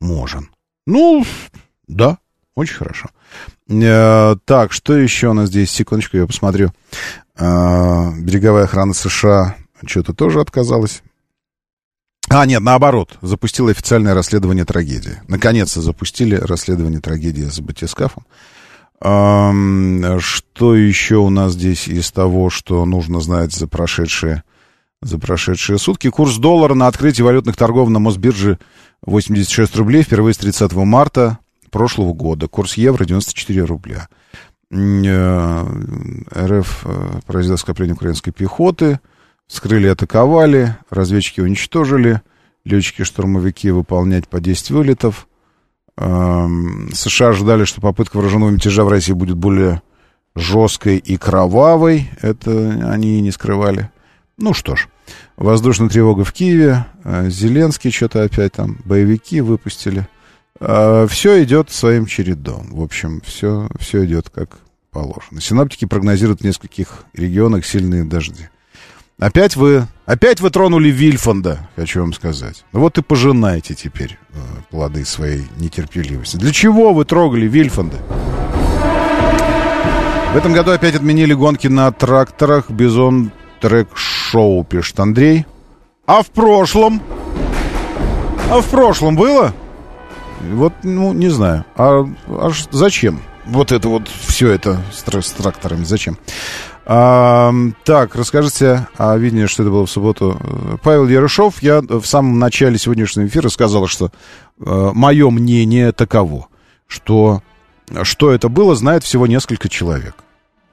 Можин. 0.00 0.50
Ну, 0.86 1.24
да, 1.86 2.18
очень 2.54 2.76
хорошо. 2.76 3.08
Э, 3.68 4.36
так, 4.44 4.72
что 4.72 4.96
еще 4.96 5.28
у 5.28 5.32
нас 5.32 5.48
здесь? 5.48 5.70
Секундочку, 5.70 6.16
я 6.16 6.26
посмотрю. 6.26 6.72
Э, 7.36 8.12
береговая 8.18 8.64
охрана 8.64 8.94
США 8.94 9.56
что-то 9.86 10.12
тоже 10.12 10.40
отказалась. 10.40 11.02
А, 12.28 12.46
нет, 12.46 12.60
наоборот, 12.62 13.18
запустила 13.22 13.70
официальное 13.70 14.14
расследование 14.14 14.64
трагедии. 14.64 15.20
Наконец-то 15.26 15.80
запустили 15.80 16.36
расследование 16.36 17.00
трагедии 17.00 17.42
с 17.42 17.58
батискафом. 17.60 18.24
Что 19.00 20.76
еще 20.76 21.16
у 21.16 21.30
нас 21.30 21.54
здесь 21.54 21.88
из 21.88 22.12
того, 22.12 22.50
что 22.50 22.84
нужно 22.84 23.20
знать 23.20 23.52
за 23.52 23.66
прошедшие, 23.66 24.44
за 25.00 25.18
прошедшие 25.18 25.78
сутки? 25.78 26.10
Курс 26.10 26.36
доллара 26.36 26.74
на 26.74 26.86
открытии 26.86 27.22
валютных 27.22 27.56
торгов 27.56 27.88
на 27.88 27.98
Мосбирже 27.98 28.58
86 29.02 29.74
рублей 29.76 30.02
впервые 30.02 30.34
с 30.34 30.38
30 30.38 30.72
марта 30.74 31.38
прошлого 31.70 32.12
года. 32.12 32.48
Курс 32.48 32.74
евро 32.74 33.04
94 33.04 33.62
рубля. 33.64 34.08
Э, 34.72 35.66
РФ 36.36 36.82
э, 36.84 37.20
произвел 37.26 37.58
скопление 37.58 37.94
украинской 37.94 38.30
пехоты. 38.30 39.00
Скрыли, 39.46 39.88
атаковали. 39.88 40.76
Разведчики 40.90 41.40
уничтожили. 41.40 42.20
Летчики-штурмовики 42.64 43.70
выполнять 43.70 44.28
по 44.28 44.40
10 44.40 44.70
вылетов. 44.70 45.26
Эм, 45.96 46.90
США 46.92 47.28
ожидали, 47.28 47.64
что 47.64 47.80
попытка 47.80 48.16
вооруженного 48.16 48.50
мятежа 48.50 48.84
в 48.84 48.88
России 48.88 49.12
будет 49.12 49.36
более 49.36 49.82
жесткой 50.34 50.98
и 50.98 51.16
кровавой. 51.16 52.10
Это 52.22 52.90
они 52.90 53.20
не 53.20 53.30
скрывали. 53.30 53.90
Ну 54.38 54.54
что 54.54 54.76
ж, 54.76 54.88
воздушная 55.36 55.88
тревога 55.88 56.24
в 56.24 56.32
Киеве, 56.32 56.86
э, 57.04 57.28
Зеленский 57.28 57.90
что-то 57.90 58.22
опять 58.22 58.52
там, 58.52 58.78
боевики 58.84 59.40
выпустили. 59.40 60.08
Все 60.60 61.42
идет 61.42 61.70
своим 61.70 62.04
чередом. 62.06 62.68
В 62.70 62.82
общем, 62.82 63.22
все, 63.24 63.68
все 63.78 64.04
идет 64.04 64.28
как 64.28 64.58
положено. 64.90 65.40
Синаптики 65.40 65.86
прогнозируют 65.86 66.40
в 66.40 66.44
нескольких 66.44 67.04
регионах 67.14 67.64
сильные 67.64 68.04
дожди. 68.04 68.48
Опять 69.18 69.54
вы, 69.54 69.86
опять 70.06 70.40
вы 70.40 70.50
тронули 70.50 70.88
Вильфанда, 70.88 71.68
хочу 71.76 72.00
вам 72.00 72.14
сказать. 72.14 72.64
Ну 72.72 72.80
вот 72.80 72.96
и 72.96 73.02
пожинаете 73.02 73.74
теперь 73.74 74.18
э, 74.30 74.38
плоды 74.70 75.04
своей 75.04 75.44
нетерпеливости. 75.58 76.36
Для 76.38 76.52
чего 76.52 76.94
вы 76.94 77.04
трогали 77.04 77.46
Вильфанда? 77.46 77.98
В 80.32 80.36
этом 80.36 80.52
году 80.54 80.70
опять 80.70 80.94
отменили 80.94 81.34
гонки 81.34 81.66
на 81.66 81.92
тракторах. 81.92 82.70
Бизон 82.70 83.30
трек-шоу, 83.60 84.64
пишет 84.64 84.98
Андрей. 85.00 85.44
А 86.06 86.22
в 86.22 86.30
прошлом? 86.30 87.02
А 88.50 88.60
в 88.60 88.66
прошлом 88.70 89.16
было? 89.16 89.52
Вот, 90.40 90.72
ну, 90.82 91.12
не 91.12 91.28
знаю. 91.28 91.64
А, 91.76 92.06
а 92.28 92.50
зачем? 92.70 93.20
Вот 93.46 93.72
это 93.72 93.88
вот 93.88 94.08
все 94.08 94.50
это 94.50 94.80
с, 94.92 95.04
с 95.04 95.30
тракторами. 95.32 95.84
Зачем? 95.84 96.18
А, 96.86 97.52
так, 97.84 98.14
расскажите 98.16 98.88
о 98.96 99.16
видении, 99.16 99.46
что 99.46 99.62
это 99.62 99.70
было 99.70 99.86
в 99.86 99.90
субботу. 99.90 100.40
Павел 100.82 101.08
Ярышов, 101.08 101.62
я 101.62 101.80
в 101.80 102.04
самом 102.04 102.38
начале 102.38 102.78
сегодняшнего 102.78 103.26
эфира 103.26 103.48
сказал, 103.48 103.86
что 103.86 104.10
э, 104.58 104.90
мое 104.94 105.30
мнение 105.30 105.92
таково, 105.92 106.48
что 106.86 107.42
что 108.02 108.32
это 108.32 108.48
было, 108.48 108.74
знает 108.74 109.04
всего 109.04 109.26
несколько 109.26 109.68
человек. 109.68 110.14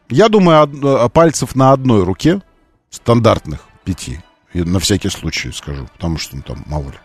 Я 0.10 0.30
думаю, 0.30 0.62
од, 0.62 1.14
пальцев 1.14 1.56
на 1.56 1.72
одной 1.72 2.04
руке, 2.04 2.42
стандартных 2.90 3.60
пяти, 3.84 4.20
на 4.54 4.80
всякий 4.80 5.10
случай 5.10 5.52
скажу, 5.52 5.88
потому 5.94 6.18
что 6.18 6.36
ну, 6.36 6.42
там 6.42 6.64
мало 6.68 6.86
ли, 6.86 6.98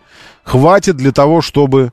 хватит 0.45 0.97
для 0.97 1.13
того, 1.13 1.41
чтобы 1.41 1.81
э, 1.81 1.89
э, 1.89 1.93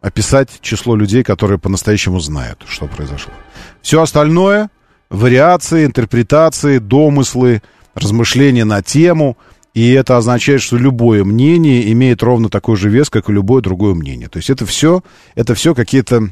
описать 0.00 0.60
число 0.60 0.96
людей, 0.96 1.22
которые 1.22 1.58
по-настоящему 1.58 2.20
знают, 2.20 2.64
что 2.68 2.86
произошло. 2.86 3.32
Все 3.80 4.02
остальное, 4.02 4.70
вариации, 5.10 5.86
интерпретации, 5.86 6.78
домыслы, 6.78 7.62
размышления 7.94 8.64
на 8.64 8.82
тему, 8.82 9.36
и 9.72 9.92
это 9.92 10.16
означает, 10.16 10.62
что 10.62 10.76
любое 10.76 11.24
мнение 11.24 11.90
имеет 11.92 12.22
ровно 12.22 12.48
такой 12.48 12.76
же 12.76 12.90
вес, 12.90 13.10
как 13.10 13.28
и 13.28 13.32
любое 13.32 13.60
другое 13.60 13.94
мнение. 13.94 14.28
То 14.28 14.36
есть 14.36 14.50
это 14.50 14.66
все, 14.66 15.02
это 15.34 15.54
все 15.54 15.74
какие-то 15.74 16.28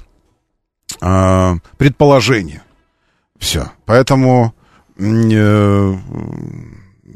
э, 1.01 1.55
предположения. 1.77 2.62
Все. 3.39 3.73
Поэтому 3.85 4.55
э, 4.97 5.94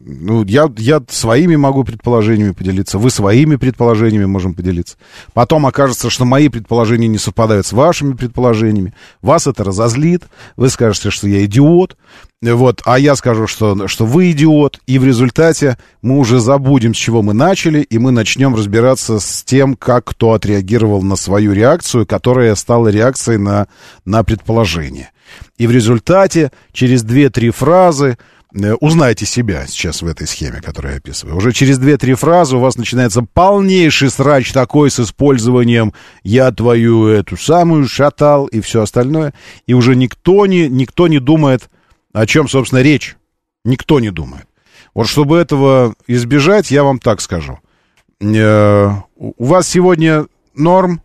ну, 0.08 0.44
я, 0.44 0.70
я 0.78 1.02
своими 1.08 1.56
могу 1.56 1.82
предположениями 1.82 2.52
поделиться, 2.52 2.96
вы 2.96 3.10
своими 3.10 3.56
предположениями 3.56 4.26
можем 4.26 4.54
поделиться. 4.54 4.96
Потом 5.34 5.66
окажется, 5.66 6.10
что 6.10 6.24
мои 6.24 6.48
предположения 6.48 7.08
не 7.08 7.18
совпадают 7.18 7.66
с 7.66 7.72
вашими 7.72 8.14
предположениями. 8.14 8.94
Вас 9.20 9.48
это 9.48 9.64
разозлит, 9.64 10.22
вы 10.56 10.70
скажете, 10.70 11.10
что 11.10 11.26
я 11.26 11.44
идиот, 11.44 11.96
вот, 12.40 12.82
а 12.84 13.00
я 13.00 13.16
скажу, 13.16 13.48
что, 13.48 13.88
что 13.88 14.06
вы 14.06 14.30
идиот, 14.30 14.78
и 14.86 15.00
в 15.00 15.04
результате 15.04 15.76
мы 16.02 16.18
уже 16.18 16.38
забудем, 16.38 16.94
с 16.94 16.98
чего 16.98 17.22
мы 17.22 17.32
начали, 17.32 17.80
и 17.80 17.98
мы 17.98 18.12
начнем 18.12 18.54
разбираться 18.54 19.18
с 19.18 19.42
тем, 19.42 19.74
как 19.74 20.04
кто 20.04 20.34
отреагировал 20.34 21.02
на 21.02 21.16
свою 21.16 21.52
реакцию, 21.52 22.06
которая 22.06 22.54
стала 22.54 22.88
реакцией 22.88 23.38
на, 23.38 23.66
на 24.04 24.22
предположение. 24.22 25.10
И 25.58 25.66
в 25.66 25.72
результате 25.72 26.52
через 26.72 27.02
две-три 27.02 27.50
фразы 27.50 28.18
Э, 28.54 28.74
узнаете 28.74 29.26
себя 29.26 29.66
сейчас 29.66 30.02
в 30.02 30.06
этой 30.06 30.26
схеме, 30.26 30.60
которую 30.60 30.92
я 30.92 30.98
описываю. 30.98 31.36
Уже 31.36 31.52
через 31.52 31.78
две-три 31.78 32.14
фразы 32.14 32.56
у 32.56 32.60
вас 32.60 32.76
начинается 32.76 33.22
полнейший 33.22 34.10
срач 34.10 34.52
такой 34.52 34.90
с 34.90 35.00
использованием 35.00 35.92
«я 36.22 36.50
твою 36.52 37.06
эту 37.06 37.36
самую 37.36 37.88
шатал» 37.88 38.46
и 38.46 38.60
все 38.60 38.82
остальное. 38.82 39.34
И 39.66 39.74
уже 39.74 39.96
никто 39.96 40.46
не, 40.46 40.68
никто 40.68 41.08
не 41.08 41.18
думает, 41.18 41.68
о 42.12 42.26
чем, 42.26 42.48
собственно, 42.48 42.82
речь. 42.82 43.16
Никто 43.64 43.98
не 43.98 44.10
думает. 44.10 44.46
Вот 44.94 45.08
чтобы 45.08 45.36
этого 45.36 45.94
избежать, 46.06 46.70
я 46.70 46.84
вам 46.84 47.00
так 47.00 47.20
скажу. 47.20 47.58
Э, 48.20 48.90
у 49.16 49.44
вас 49.44 49.68
сегодня 49.68 50.26
норм? 50.54 51.02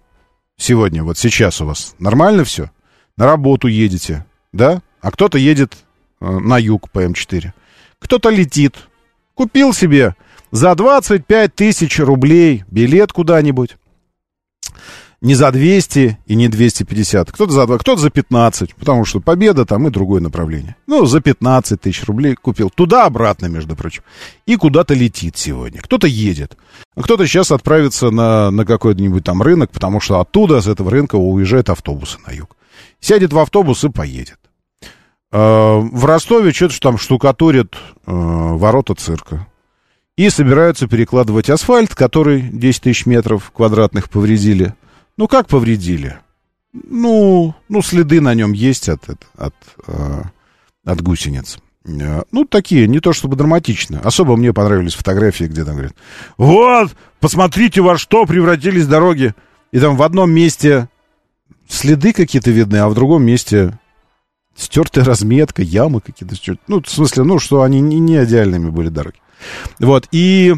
Сегодня, 0.58 1.04
вот 1.04 1.18
сейчас 1.18 1.60
у 1.60 1.66
вас 1.66 1.96
нормально 1.98 2.44
все? 2.44 2.70
На 3.18 3.26
работу 3.26 3.68
едете, 3.68 4.26
да? 4.54 4.82
А 5.02 5.10
кто-то 5.10 5.40
едет 5.40 5.76
на 6.22 6.58
юг 6.58 6.90
по 6.90 7.04
М4. 7.04 7.52
Кто-то 8.00 8.30
летит. 8.30 8.76
Купил 9.34 9.74
себе 9.74 10.16
за 10.52 10.76
25 10.76 11.56
тысяч 11.56 12.00
рублей 12.00 12.64
билет 12.70 13.12
куда-нибудь. 13.12 13.78
Не 15.22 15.36
за 15.36 15.52
200 15.52 16.18
и 16.26 16.36
не 16.36 16.48
250. 16.48 17.32
Кто-то 17.32 17.52
за 17.52 17.68
2, 17.68 17.78
кто-то 17.78 18.02
за 18.02 18.10
15, 18.10 18.74
потому 18.74 19.06
что 19.06 19.20
победа 19.20 19.66
там 19.66 19.88
и 19.88 19.92
другое 19.92 20.20
направление. 20.20 20.76
Ну, 20.88 21.06
за 21.06 21.22
15 21.22 21.80
тысяч 21.80 22.04
рублей 22.06 22.34
купил. 22.34 22.72
Туда-обратно, 22.72 23.46
между 23.46 23.76
прочим. 23.76 24.02
И 24.48 24.56
куда-то 24.56 24.96
летит 24.96 25.38
сегодня. 25.38 25.80
Кто-то 25.80 26.08
едет. 26.08 26.58
Кто-то 27.00 27.28
сейчас 27.28 27.52
отправится 27.52 28.10
на, 28.10 28.50
на 28.50 28.66
какой-нибудь 28.66 29.24
там 29.24 29.44
рынок, 29.44 29.70
потому 29.70 30.00
что 30.00 30.20
оттуда, 30.20 30.60
с 30.60 30.68
этого 30.68 30.90
рынка, 30.90 31.18
уезжают 31.18 31.70
автобусы 31.70 32.18
на 32.26 32.32
юг. 32.32 32.58
Сядет 33.00 33.32
в 33.32 33.38
автобус 33.38 33.84
и 33.84 33.90
поедет. 33.90 34.41
Э, 35.32 35.80
в 35.80 36.06
Ростове 36.06 36.52
что-то 36.52 36.80
там 36.80 36.98
штукатурят 36.98 37.76
э, 37.76 37.78
ворота 38.06 38.96
цирка. 38.96 39.48
И 40.18 40.30
собираются 40.30 40.88
перекладывать 40.88 41.50
асфальт, 41.50 41.96
который 41.96 42.42
10 42.42 42.84
тысяч 42.84 43.06
метров 43.06 43.52
квадратных 43.52 44.10
повредили. 44.10 44.76
Ну, 45.18 45.28
как 45.28 45.48
повредили? 45.48 46.18
Ну, 46.74 47.56
ну 47.70 47.82
следы 47.82 48.22
на 48.22 48.34
нем 48.34 48.52
есть 48.52 48.90
от, 48.90 49.10
от, 49.10 49.22
от, 49.38 49.56
э, 49.88 50.22
от 50.86 51.02
гусениц. 51.02 51.60
Ну, 51.84 52.46
такие, 52.46 52.88
не 52.88 53.00
то 53.00 53.12
чтобы 53.12 53.36
драматично. 53.36 54.02
Особо 54.04 54.36
мне 54.36 54.54
понравились 54.54 54.94
фотографии, 54.94 55.46
где 55.46 55.64
там 55.64 55.74
говорят, 55.74 55.96
вот, 56.38 56.92
посмотрите, 57.20 57.82
во 57.82 57.98
что 57.98 58.26
превратились 58.26 58.86
дороги. 58.86 59.34
И 59.72 59.80
там 59.80 59.96
в 59.96 60.04
одном 60.04 60.32
месте 60.32 60.90
следы 61.68 62.14
какие-то 62.14 62.52
видны, 62.52 62.78
а 62.78 62.90
в 62.90 62.94
другом 62.94 63.24
месте 63.24 63.80
стертая 64.62 65.04
разметка, 65.04 65.62
ямы 65.62 66.02
какие-то. 66.02 66.36
Ну, 66.68 66.82
в 66.82 66.90
смысле, 66.90 67.24
ну, 67.24 67.40
что 67.40 67.62
они 67.62 67.82
не, 67.82 68.00
не 68.00 68.24
идеальными 68.24 68.70
были 68.70 68.90
дороги. 68.90 69.18
Вот, 69.80 70.08
и... 70.12 70.56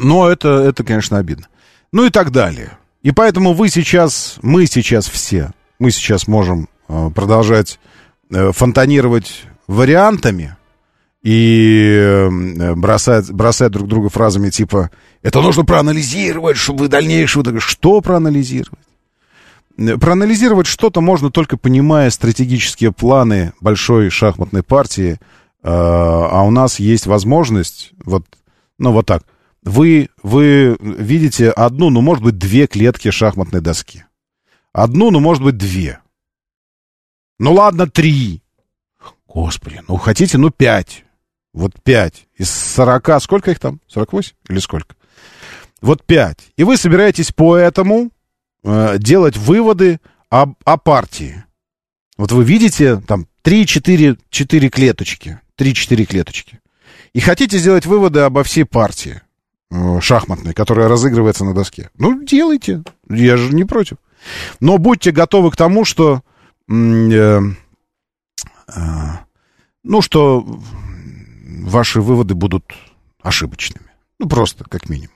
Но 0.00 0.28
это, 0.28 0.48
это, 0.48 0.84
конечно, 0.84 1.18
обидно. 1.18 1.46
Ну 1.92 2.04
и 2.04 2.10
так 2.10 2.30
далее. 2.30 2.78
И 3.02 3.10
поэтому 3.10 3.54
вы 3.54 3.68
сейчас, 3.70 4.36
мы 4.42 4.66
сейчас 4.66 5.08
все, 5.08 5.52
мы 5.78 5.90
сейчас 5.90 6.28
можем 6.28 6.68
э, 6.88 7.10
продолжать 7.14 7.80
э, 8.30 8.52
фонтанировать 8.52 9.44
вариантами 9.66 10.56
и 11.22 11.96
э, 11.98 12.74
бросать, 12.74 13.30
бросать 13.32 13.72
друг 13.72 13.88
друга 13.88 14.10
фразами 14.10 14.50
типа 14.50 14.90
«это 15.22 15.40
нужно 15.40 15.64
проанализировать, 15.64 16.56
чтобы 16.56 16.88
дальнейшего...» 16.88 17.58
Что 17.58 18.00
проанализировать? 18.00 18.78
Проанализировать 19.98 20.66
что-то 20.66 21.00
можно 21.00 21.30
только 21.30 21.56
понимая 21.56 22.10
стратегические 22.10 22.92
планы 22.92 23.54
большой 23.60 24.10
шахматной 24.10 24.62
партии, 24.62 25.18
а, 25.62 26.28
а 26.30 26.42
у 26.42 26.50
нас 26.50 26.78
есть 26.78 27.06
возможность, 27.06 27.92
вот, 28.04 28.26
ну 28.78 28.92
вот 28.92 29.06
так, 29.06 29.24
вы, 29.62 30.10
вы 30.22 30.76
видите 30.80 31.50
одну, 31.50 31.88
ну, 31.88 32.02
может 32.02 32.22
быть, 32.22 32.36
две 32.36 32.66
клетки 32.66 33.10
шахматной 33.10 33.62
доски. 33.62 34.04
Одну, 34.72 35.10
ну, 35.10 35.20
может 35.20 35.42
быть, 35.42 35.56
две. 35.56 36.00
Ну, 37.38 37.54
ладно, 37.54 37.88
три. 37.88 38.42
Господи, 39.26 39.82
ну, 39.88 39.96
хотите, 39.96 40.36
ну, 40.38 40.50
пять. 40.50 41.04
Вот 41.52 41.72
пять. 41.82 42.26
Из 42.36 42.50
сорока, 42.50 43.18
сколько 43.20 43.50
их 43.50 43.58
там? 43.58 43.80
Сорок 43.86 44.12
восемь 44.12 44.34
или 44.48 44.58
сколько? 44.58 44.94
Вот 45.80 46.04
пять. 46.04 46.52
И 46.56 46.64
вы 46.64 46.76
собираетесь 46.76 47.32
по 47.32 47.56
этому 47.56 48.10
э, 48.62 48.98
делать 48.98 49.36
выводы 49.36 50.00
об, 50.28 50.54
о 50.64 50.76
партии. 50.76 51.44
Вот 52.16 52.32
вы 52.32 52.44
видите 52.44 53.00
там 53.00 53.26
3-4 53.44 54.18
4 54.30 54.68
клеточки. 54.68 55.40
3-4 55.58 56.04
клеточки. 56.04 56.60
И 57.12 57.20
хотите 57.20 57.58
сделать 57.58 57.86
выводы 57.86 58.20
обо 58.20 58.42
всей 58.44 58.64
партии 58.64 59.20
э, 59.70 60.00
шахматной, 60.00 60.54
которая 60.54 60.88
разыгрывается 60.88 61.44
на 61.44 61.54
доске. 61.54 61.90
Ну, 61.98 62.22
делайте. 62.22 62.82
Я 63.08 63.36
же 63.36 63.54
не 63.54 63.64
против. 63.64 63.96
Но 64.60 64.78
будьте 64.78 65.10
готовы 65.10 65.50
к 65.50 65.56
тому, 65.56 65.84
что... 65.84 66.22
Э, 66.68 67.40
э, 68.68 68.80
ну, 69.82 70.02
что 70.02 70.46
ваши 71.62 72.00
выводы 72.00 72.34
будут 72.34 72.64
ошибочными. 73.22 73.86
Ну, 74.18 74.28
просто, 74.28 74.64
как 74.64 74.88
минимум. 74.88 75.14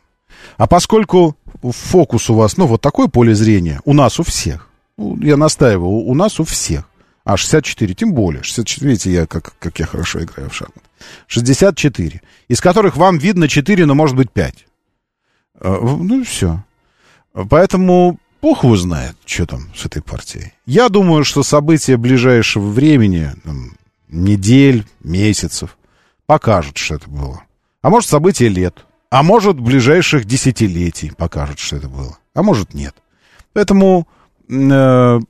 А 0.56 0.66
поскольку 0.66 1.36
фокус 1.62 2.30
у 2.30 2.34
вас, 2.34 2.56
ну, 2.56 2.66
вот 2.66 2.80
такое 2.80 3.08
поле 3.08 3.34
зрения, 3.34 3.80
у 3.84 3.92
нас 3.92 4.20
у 4.20 4.22
всех, 4.22 4.68
ну, 4.96 5.18
я 5.20 5.36
настаиваю, 5.36 5.88
у 5.88 6.14
нас 6.14 6.40
у 6.40 6.44
всех, 6.44 6.84
А, 7.24 7.38
64, 7.38 7.94
тем 7.94 8.12
более. 8.12 8.42
64, 8.42 8.90
видите, 8.90 9.10
я, 9.10 9.26
как, 9.26 9.54
как 9.58 9.78
я 9.78 9.86
хорошо 9.86 10.22
играю 10.22 10.50
в 10.50 10.54
шахматы. 10.54 10.80
64, 11.26 12.20
из 12.48 12.60
которых 12.60 12.96
вам 12.96 13.16
видно 13.16 13.48
4, 13.48 13.86
но 13.86 13.94
может 13.94 14.14
быть 14.14 14.30
5. 14.30 14.66
Э, 15.60 15.78
ну 15.80 16.20
и 16.20 16.24
все. 16.24 16.62
Поэтому 17.32 18.18
Бог 18.42 18.64
его 18.64 18.76
знает, 18.76 19.16
что 19.24 19.46
там 19.46 19.72
с 19.74 19.86
этой 19.86 20.02
партией. 20.02 20.52
Я 20.66 20.90
думаю, 20.90 21.24
что 21.24 21.42
события 21.42 21.96
ближайшего 21.96 22.68
времени, 22.68 23.30
там, 23.42 23.72
недель, 24.08 24.84
месяцев, 25.02 25.78
покажут, 26.26 26.76
что 26.76 26.96
это 26.96 27.08
было. 27.08 27.42
А 27.80 27.88
может, 27.88 28.10
события 28.10 28.48
лет. 28.48 28.84
А 29.14 29.22
может, 29.22 29.60
ближайших 29.60 30.24
десятилетий 30.24 31.12
покажут, 31.16 31.60
что 31.60 31.76
это 31.76 31.88
было. 31.88 32.18
А 32.34 32.42
может, 32.42 32.74
нет. 32.74 32.96
Поэтому 33.52 34.08
э, 34.50 35.20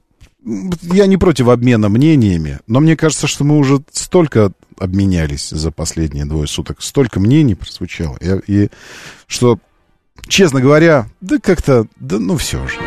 я 0.81 1.07
не 1.07 1.19
против 1.19 1.49
обмена 1.49 1.91
мнениями, 1.91 2.61
но 2.67 2.81
мне 2.81 2.97
кажется, 2.97 3.27
что 3.27 3.45
мы 3.45 3.59
уже 3.59 3.83
столько 3.93 4.53
обменялись 4.79 5.51
за 5.51 5.71
последние 5.71 6.25
двое 6.25 6.47
суток, 6.47 6.81
столько 6.81 7.21
мнений 7.21 7.55
прозвучало, 7.55 8.17
и, 8.23 8.41
и 8.47 8.71
что, 9.27 9.59
честно 10.29 10.63
говоря, 10.63 11.07
да 11.21 11.37
как-то, 11.39 11.87
да 12.01 12.19
ну 12.19 12.39
все 12.39 12.67
же. 12.67 12.79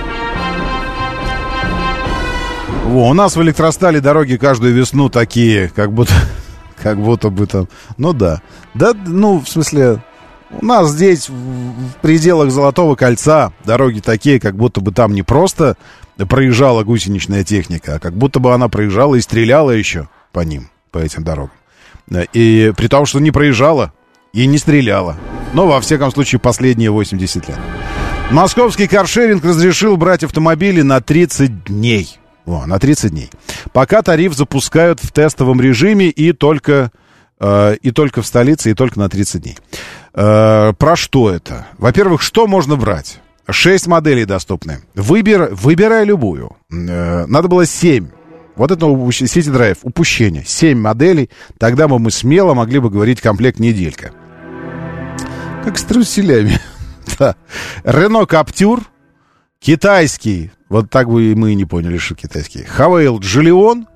Во, 2.86 3.10
у 3.10 3.14
нас 3.14 3.36
в 3.36 3.42
электростале 3.44 4.02
дороги 4.02 4.36
каждую 4.38 4.74
весну 4.74 5.10
такие, 5.10 5.70
как 5.70 5.94
будто, 5.94 6.14
как 6.82 7.00
будто 7.00 7.30
бы 7.30 7.46
там, 7.46 7.70
ну 7.98 8.14
да, 8.14 8.42
да, 8.74 8.94
ну 8.96 9.42
в 9.42 9.48
смысле, 9.48 10.02
у 10.50 10.66
нас 10.66 10.92
здесь 10.92 11.30
в 11.30 11.94
пределах 12.02 12.52
Золотого 12.52 12.96
кольца 12.96 13.54
дороги 13.66 14.00
такие, 14.00 14.40
как 14.40 14.56
будто 14.56 14.82
бы 14.82 14.92
там 14.92 15.14
не 15.14 15.24
просто 15.24 15.78
проезжала 16.30 16.84
гусеничная 16.84 17.44
техника, 17.44 17.96
а 17.96 18.00
как 18.00 18.14
будто 18.14 18.40
бы 18.40 18.54
она 18.54 18.70
проезжала 18.70 19.16
и 19.16 19.22
стреляла 19.22 19.72
еще 19.72 20.10
по 20.32 20.40
ним, 20.42 20.70
по 20.92 21.00
этим 21.00 21.24
дорогам. 21.24 21.52
И 22.34 22.74
при 22.76 22.88
том, 22.88 23.06
что 23.06 23.20
не 23.20 23.32
проезжала 23.32 23.94
и 24.34 24.46
не 24.48 24.58
стреляла. 24.58 25.18
Но, 25.54 25.68
во 25.68 25.80
всяком 25.82 26.12
случае, 26.12 26.40
последние 26.40 26.92
80 26.92 27.48
лет. 27.48 27.58
Московский 28.32 28.88
каршеринг 28.88 29.44
разрешил 29.44 29.96
брать 29.96 30.24
автомобили 30.24 30.82
на 30.82 31.02
30 31.02 31.66
дней. 31.66 32.20
О, 32.46 32.66
на 32.66 32.80
30 32.80 33.12
дней. 33.12 33.30
Пока 33.74 34.02
тариф 34.02 34.34
запускают 34.34 35.00
в 35.02 35.12
тестовом 35.12 35.62
режиме 35.62 36.10
и 36.10 36.34
только, 36.34 36.92
э, 37.40 37.76
и 37.82 37.92
только 37.92 38.22
в 38.22 38.28
столице, 38.28 38.72
и 38.72 38.74
только 38.74 39.00
на 39.00 39.10
30 39.10 39.42
дней. 39.42 39.58
Э, 40.18 40.74
про 40.74 40.96
что 40.96 41.30
это? 41.30 41.68
Во-первых, 41.78 42.22
что 42.22 42.48
можно 42.48 42.76
брать? 42.76 43.22
Шесть 43.50 43.88
моделей 43.88 44.26
доступны. 44.26 44.82
Выбер, 44.96 45.50
выбирай 45.54 46.04
любую. 46.04 46.58
Э, 46.72 47.26
надо 47.28 47.48
было 47.48 47.66
семь. 47.66 48.08
Вот 48.56 48.72
это 48.72 48.88
City 48.88 49.54
Drive, 49.54 49.78
упущение. 49.84 50.44
Семь 50.46 50.80
моделей. 50.80 51.30
Тогда 51.60 51.88
бы 51.88 52.00
мы 52.00 52.12
смело 52.12 52.54
могли 52.56 52.80
бы 52.80 52.90
говорить 52.90 53.22
комплект 53.22 53.60
неделька. 53.60 54.12
Как 55.64 55.78
с 55.78 55.84
труселями. 55.84 56.60
Рено 57.84 58.26
Каптюр. 58.26 58.82
Китайский 59.60 60.52
вот 60.70 60.90
так 60.90 61.08
бы 61.10 61.34
мы 61.36 61.52
и 61.52 61.56
не 61.56 61.66
поняли, 61.66 61.98
что 61.98 62.16
китайский. 62.16 62.64
Хавейл 62.64 63.20
Джиллион, 63.20 63.88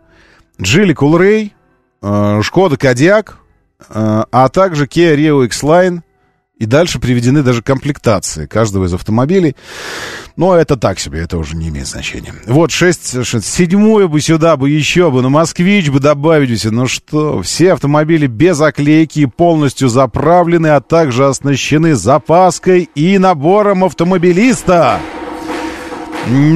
Джили 0.62 0.94
Кулрей, 0.94 1.54
э, 2.02 2.42
Шкода 2.42 2.78
Кодиак, 2.78 3.40
э, 3.90 4.24
а 4.32 4.50
также 4.50 4.86
Kia 4.86 5.16
Rio 5.16 5.46
X-Line. 5.46 6.02
И 6.62 6.68
дальше 6.68 7.00
приведены 7.00 7.42
даже 7.42 7.64
комплектации 7.64 8.46
каждого 8.46 8.86
из 8.86 8.94
автомобилей. 8.94 9.56
Но 10.36 10.56
это 10.56 10.78
так 10.78 11.00
себе, 11.00 11.22
это 11.22 11.40
уже 11.40 11.56
не 11.56 11.70
имеет 11.70 11.88
значения. 11.88 12.36
Вот, 12.46 12.70
6, 12.70 13.26
6 13.26 13.44
седьмую 13.44 14.08
бы 14.08 14.22
сюда 14.22 14.58
бы 14.58 14.70
еще 14.70 15.10
бы, 15.10 15.24
на 15.24 15.30
Москвич 15.30 15.90
бы 15.90 16.00
добавить. 16.00 16.64
Ну 16.66 16.86
что, 16.86 17.42
все 17.42 17.74
автомобили 17.74 18.28
без 18.28 18.62
оклейки 18.62 19.26
полностью 19.26 19.90
заправлены, 19.90 20.68
а 20.68 20.82
также 20.82 21.26
оснащены 21.26 21.96
запаской 21.96 22.88
и 22.94 23.18
набором 23.18 23.84
автомобилиста. 23.84 25.00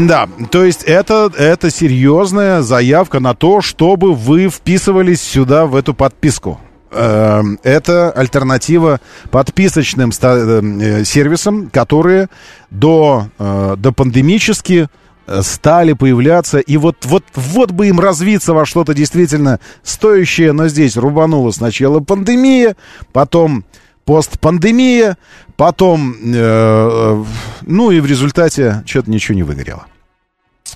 Да, 0.07 0.29
то 0.51 0.63
есть 0.63 0.83
это, 0.83 1.31
это 1.35 1.71
серьезная 1.71 2.61
заявка 2.61 3.19
на 3.19 3.33
то, 3.33 3.61
чтобы 3.61 4.13
вы 4.13 4.49
вписывались 4.49 5.23
сюда, 5.23 5.65
в 5.65 5.75
эту 5.75 5.95
подписку. 5.95 6.59
Эм, 6.97 7.59
это 7.63 8.09
альтернатива 8.11 9.01
подписочным 9.29 10.11
э, 10.11 11.03
сервисам, 11.03 11.69
которые 11.69 12.29
до, 12.69 13.27
э, 13.37 13.75
до 13.77 13.91
пандемически 13.91 14.87
э, 15.27 15.41
стали 15.41 15.91
появляться, 15.91 16.59
и 16.59 16.77
вот, 16.77 17.03
вот, 17.03 17.25
вот 17.35 17.71
бы 17.71 17.87
им 17.87 17.99
развиться 17.99 18.53
во 18.53 18.65
что-то 18.65 18.93
действительно 18.93 19.59
стоящее, 19.83 20.53
но 20.53 20.69
здесь 20.69 20.95
рубанула 20.95 21.51
сначала 21.51 21.99
пандемия, 21.99 22.77
потом 23.11 23.65
постпандемия, 24.05 25.17
потом, 25.57 26.13
э, 26.13 26.33
э, 26.33 27.25
ну 27.63 27.91
и 27.91 27.99
в 27.99 28.05
результате 28.05 28.83
что-то 28.85 29.11
ничего 29.11 29.35
не 29.35 29.43
выгорело 29.43 29.85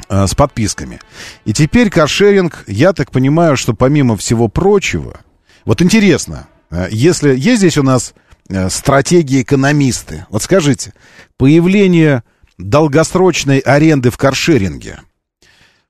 э, 0.09 0.27
с 0.27 0.35
подписками. 0.35 0.99
И 1.45 1.53
теперь 1.53 1.89
каршеринг, 1.89 2.65
я 2.67 2.91
так 2.91 3.09
понимаю, 3.09 3.55
что 3.55 3.73
помимо 3.73 4.17
всего 4.17 4.49
прочего, 4.49 5.21
вот 5.69 5.83
интересно, 5.83 6.47
э, 6.71 6.87
если 6.89 7.37
есть 7.37 7.59
здесь 7.59 7.77
у 7.77 7.83
нас 7.83 8.15
э, 8.49 8.69
стратегии 8.71 9.43
экономисты, 9.43 10.25
вот 10.31 10.41
скажите, 10.41 10.93
появление 11.37 12.23
долгосрочной 12.57 13.59
аренды 13.59 14.09
в 14.09 14.17
каршеринге, 14.17 14.99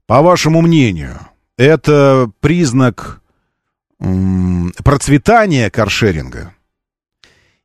по 0.05 0.21
вашему 0.21 0.59
мнению, 0.61 1.19
это 1.57 2.29
признак 2.41 3.21
процветания 4.83 5.69
каршеринга? 5.69 6.53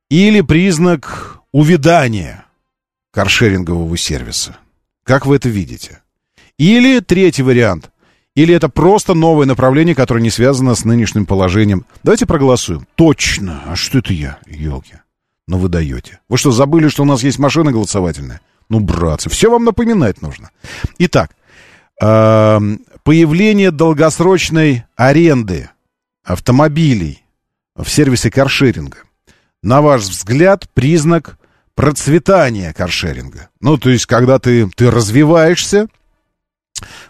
или 0.08 0.42
признак 0.42 1.40
увядания 1.50 2.44
каршерингового 3.10 3.96
сервиса. 3.96 4.58
Как 5.02 5.26
вы 5.26 5.34
это 5.36 5.48
видите? 5.48 6.02
Или 6.58 7.00
третий 7.00 7.42
вариант. 7.42 7.90
Или 8.34 8.54
это 8.54 8.68
просто 8.68 9.14
новое 9.14 9.46
направление, 9.46 9.94
которое 9.94 10.20
не 10.20 10.30
связано 10.30 10.74
с 10.74 10.84
нынешним 10.84 11.24
положением. 11.24 11.86
Давайте 12.02 12.26
проголосуем. 12.26 12.86
Точно. 12.96 13.62
А 13.66 13.76
что 13.76 13.98
это 13.98 14.12
я? 14.12 14.38
Елки. 14.46 14.94
Ну 15.46 15.58
вы 15.58 15.68
даете. 15.68 16.20
Вы 16.28 16.36
что, 16.36 16.50
забыли, 16.50 16.88
что 16.88 17.02
у 17.02 17.06
нас 17.06 17.22
есть 17.22 17.38
машина 17.38 17.70
голосовательная? 17.70 18.40
Ну, 18.68 18.80
братцы, 18.80 19.28
все 19.28 19.50
вам 19.50 19.64
напоминать 19.64 20.22
нужно. 20.22 20.50
Итак, 20.98 21.30
э, 22.02 22.60
появление 23.02 23.70
долгосрочной 23.70 24.84
аренды 24.96 25.70
автомобилей 26.24 27.22
в 27.76 27.88
сервисе 27.88 28.30
каршеринга– 28.30 28.98
на 29.64 29.80
ваш 29.80 30.02
взгляд, 30.02 30.68
признак 30.74 31.38
процветания 31.74 32.74
каршеринга? 32.74 33.48
Ну, 33.60 33.78
то 33.78 33.88
есть, 33.88 34.04
когда 34.04 34.38
ты, 34.38 34.68
ты 34.68 34.90
развиваешься, 34.90 35.88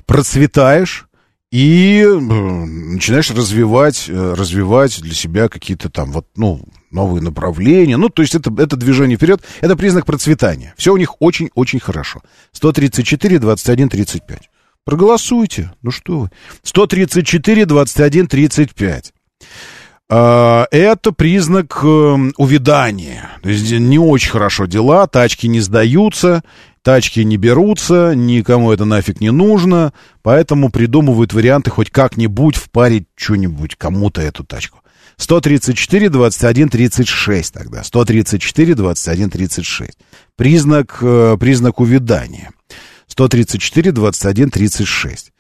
процветаешь 0.07 1.09
и 1.55 2.03
э, 2.05 2.19
начинаешь 2.19 3.31
развивать, 3.31 4.07
э, 4.09 4.35
развивать 4.37 5.01
для 5.01 5.15
себя 5.15 5.49
какие-то 5.49 5.89
там 5.89 6.11
вот, 6.11 6.27
ну, 6.35 6.61
новые 6.91 7.23
направления. 7.23 7.97
Ну, 7.97 8.09
то 8.09 8.23
есть 8.23 8.35
это, 8.35 8.53
это 8.59 8.75
движение 8.75 9.17
вперед, 9.17 9.41
это 9.61 9.77
признак 9.77 10.05
процветания. 10.05 10.75
Все 10.77 10.93
у 10.93 10.97
них 10.97 11.23
очень-очень 11.23 11.79
хорошо. 11.79 12.23
134, 12.51 13.39
21, 13.39 13.89
35. 13.89 14.51
Проголосуйте. 14.85 15.71
Ну 15.83 15.93
что 15.93 16.19
вы. 16.19 16.31
134, 16.65 17.67
21, 17.67 18.27
35. 18.27 19.13
А, 20.11 20.67
это 20.73 21.13
признак 21.13 21.79
эм, 21.85 22.35
увядания. 22.37 23.31
То 23.45 23.49
есть 23.49 23.71
не 23.71 24.01
очень 24.01 24.33
хорошо 24.33 24.67
дела, 24.67 25.07
тачки 25.07 25.47
не 25.47 25.61
сдаются, 25.61 26.43
тачки 26.85 27.21
не 27.21 27.37
берутся, 27.37 28.13
никому 28.15 28.71
это 28.71 28.85
нафиг 28.85 29.21
не 29.21 29.33
нужно, 29.33 29.93
поэтому 30.23 30.71
придумывают 30.71 31.33
варианты 31.33 31.71
хоть 31.71 31.91
как-нибудь 31.91 32.57
впарить 32.57 33.09
что-нибудь 33.17 33.75
кому-то 33.77 34.21
эту 34.21 34.45
тачку. 34.45 34.79
134, 35.17 36.11
21, 36.11 36.69
36 36.69 37.53
тогда. 37.53 37.83
134, 37.83 38.75
21, 38.75 39.31
36. 39.31 39.99
Признак, 40.37 40.99
э, 41.01 41.37
признак 41.41 41.81
увядания. 41.81 42.51
134, 43.07 43.93
21, 43.93 44.51
36. 44.51 45.33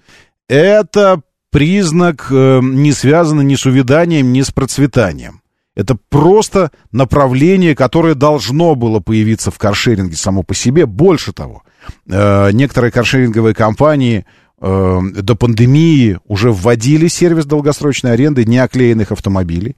Это 0.48 1.22
признак 1.50 2.28
э, 2.30 2.60
не 2.62 2.92
связанный 2.92 3.44
ни 3.44 3.56
с 3.56 3.66
увяданием, 3.66 4.32
ни 4.32 4.42
с 4.42 4.50
процветанием. 4.50 5.42
Это 5.76 5.96
просто 6.08 6.70
направление, 6.92 7.74
которое 7.74 8.14
должно 8.14 8.74
было 8.76 9.00
появиться 9.00 9.50
в 9.50 9.58
каршеринге 9.58 10.16
само 10.16 10.42
по 10.42 10.54
себе. 10.54 10.86
Больше 10.86 11.32
того, 11.32 11.64
э, 12.08 12.52
некоторые 12.52 12.92
каршеринговые 12.92 13.54
компании 13.54 14.24
э, 14.60 15.00
до 15.16 15.34
пандемии 15.34 16.20
уже 16.26 16.52
вводили 16.52 17.08
сервис 17.08 17.44
долгосрочной 17.44 18.12
аренды 18.12 18.44
неоклеенных 18.44 19.10
автомобилей. 19.10 19.76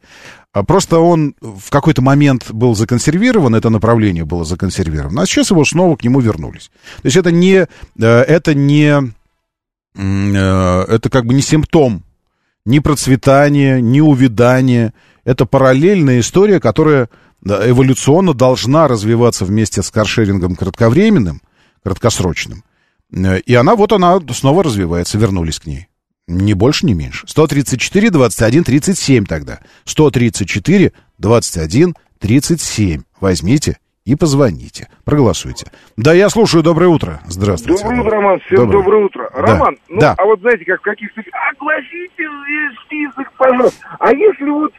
А 0.53 0.65
просто 0.65 0.99
он 0.99 1.35
в 1.41 1.71
какой-то 1.71 2.03
момент 2.03 2.51
был 2.51 2.75
законсервирован, 2.75 3.55
это 3.55 3.71
направление 3.71 4.27
было 4.27 4.45
законсервировано, 4.45 5.23
а 5.23 5.27
сейчас 5.27 5.51
его 5.51 5.65
снова 5.65 5.97
к 5.97 6.05
нему 6.05 6.21
вернулись. 6.21 6.71
То 7.03 7.07
есть 7.07 7.17
это 7.17 7.31
не, 7.31 7.67
э, 7.99 8.07
это 8.07 8.55
не 8.55 9.13
это 9.99 11.09
как 11.11 11.25
бы 11.25 11.33
не 11.33 11.41
симптом 11.41 12.05
ни 12.67 12.81
процветания, 12.81 13.81
ни 13.81 14.01
увядания. 14.01 14.93
Это 15.27 15.45
параллельная 15.45 16.21
история, 16.21 16.61
которая 16.61 17.11
эволюционно 17.45 18.33
должна 18.33 18.89
развиваться 18.89 19.45
вместе 19.45 19.83
с 19.83 19.91
каршерингом 19.91 20.55
кратковременным, 20.57 21.43
краткосрочным. 21.83 22.63
Э, 23.13 23.41
И 23.41 23.55
она, 23.55 23.77
вот 23.77 23.93
она 23.93 24.19
снова 24.33 24.63
развивается, 24.65 25.19
вернулись 25.19 25.59
к 25.61 25.67
ней. 25.67 25.89
Ни 26.29 26.55
больше, 26.55 26.87
ни 26.87 26.93
меньше. 26.95 27.27
134, 27.29 28.11
21, 28.11 28.65
37 28.65 29.27
тогда. 29.27 29.61
134, 29.85 30.93
21, 31.19 31.95
37. 32.19 33.03
Возьмите 33.21 33.79
и 34.05 34.15
позвоните. 34.15 34.89
Проголосуйте. 35.05 35.67
Да, 35.97 36.13
я 36.15 36.29
слушаю. 36.31 36.63
Доброе 36.63 36.89
утро. 36.89 37.21
Здравствуйте. 37.27 37.83
Доброе 37.83 38.01
утро, 38.01 38.11
Роман. 38.13 38.41
Всем 38.47 38.57
Доброе. 38.59 38.83
доброе, 38.83 39.05
утро. 39.07 39.31
Да. 39.35 39.41
Роман, 39.43 39.77
ну, 39.89 40.01
Да. 40.01 40.15
а 40.19 40.25
вот 40.25 40.41
знаете, 40.41 40.65
как 40.65 40.81
в 40.81 40.85
каких-то... 40.85 41.21
Огласите 41.53 42.25
список, 42.87 43.33
пожалуйста. 43.37 43.79
А 43.99 44.13
если 44.13 44.51
вот, 44.51 44.73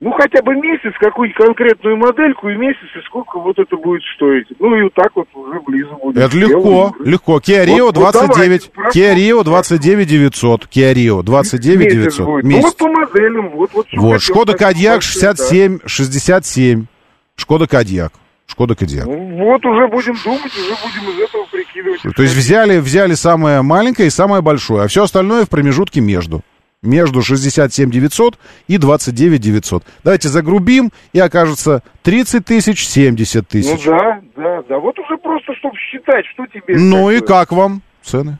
ну, 0.00 0.12
хотя 0.12 0.42
бы 0.42 0.54
месяц, 0.54 0.94
какую-нибудь 0.98 1.36
конкретную 1.44 1.96
модельку 1.98 2.48
и 2.48 2.56
месяц, 2.56 2.88
и 2.96 3.00
сколько 3.06 3.38
вот 3.38 3.58
это 3.58 3.76
будет 3.76 4.02
стоить? 4.16 4.46
Ну, 4.58 4.74
и 4.74 4.82
вот 4.84 4.94
так 4.94 5.10
вот 5.14 5.28
уже 5.34 5.60
близко 5.60 5.94
будет. 5.96 6.16
Это 6.16 6.36
легко, 6.36 6.94
легко. 7.04 7.38
Kia 7.38 7.66
Rio 7.66 7.82
Вот- 7.84 7.96
вот 7.98 8.12
29, 8.12 8.70
давайте, 8.74 8.98
Kia 8.98 9.14
Rio 9.14 9.44
29 9.44 10.08
900, 10.08 10.68
Kia 10.74 10.94
Rio 10.94 11.22
29 11.22 11.84
Месяц 11.84 11.92
900. 12.16 12.26
будет. 12.26 12.44
Ну, 12.44 12.48
Месяц. 12.48 12.64
вот 12.64 12.76
по 12.78 12.88
моделям, 12.88 13.48
вот, 13.50 13.70
вот. 13.74 13.86
Вот, 13.92 14.22
Шкода 14.22 14.54
Кодьяк 14.54 14.94
вообще, 14.94 15.20
да. 15.20 15.34
67, 15.36 15.78
67. 15.84 16.86
Шкода 17.36 17.66
Кодьяк. 17.66 18.12
Шкода 18.46 18.74
Кодьяк. 18.74 19.06
Ну, 19.06 19.44
вот 19.44 19.64
уже 19.64 19.86
будем 19.86 20.14
думать, 20.24 20.46
уже 20.46 20.74
будем 20.82 21.10
из 21.14 21.20
этого 21.28 21.44
прикидывать. 21.52 22.00
То 22.16 22.22
есть 22.22 22.34
взяли, 22.34 22.78
взяли 22.78 23.14
самое 23.14 23.62
маленькое 23.62 24.08
и 24.08 24.10
самое 24.10 24.42
большое, 24.42 24.84
а 24.84 24.88
все 24.88 25.04
остальное 25.04 25.44
в 25.44 25.48
промежутке 25.50 26.00
между. 26.00 26.40
Между 26.82 27.20
67 27.20 27.90
900 27.90 28.38
и 28.66 28.78
29 28.78 29.38
900. 29.38 29.84
Давайте 30.02 30.28
загрубим, 30.28 30.90
и 31.12 31.18
окажется 31.20 31.82
30 32.04 32.42
тысяч, 32.46 32.86
70 32.88 33.42
Ну 33.42 33.42
тысяч. 33.50 33.84
да, 33.84 34.20
да, 34.34 34.62
да. 34.66 34.78
Вот 34.78 34.98
уже 34.98 35.18
просто, 35.18 35.54
чтобы 35.56 35.76
считать, 35.76 36.24
что 36.32 36.46
тебе... 36.46 36.78
Ну 36.78 37.10
и 37.10 37.20
как 37.20 37.52
вам 37.52 37.82
цены? 38.02 38.38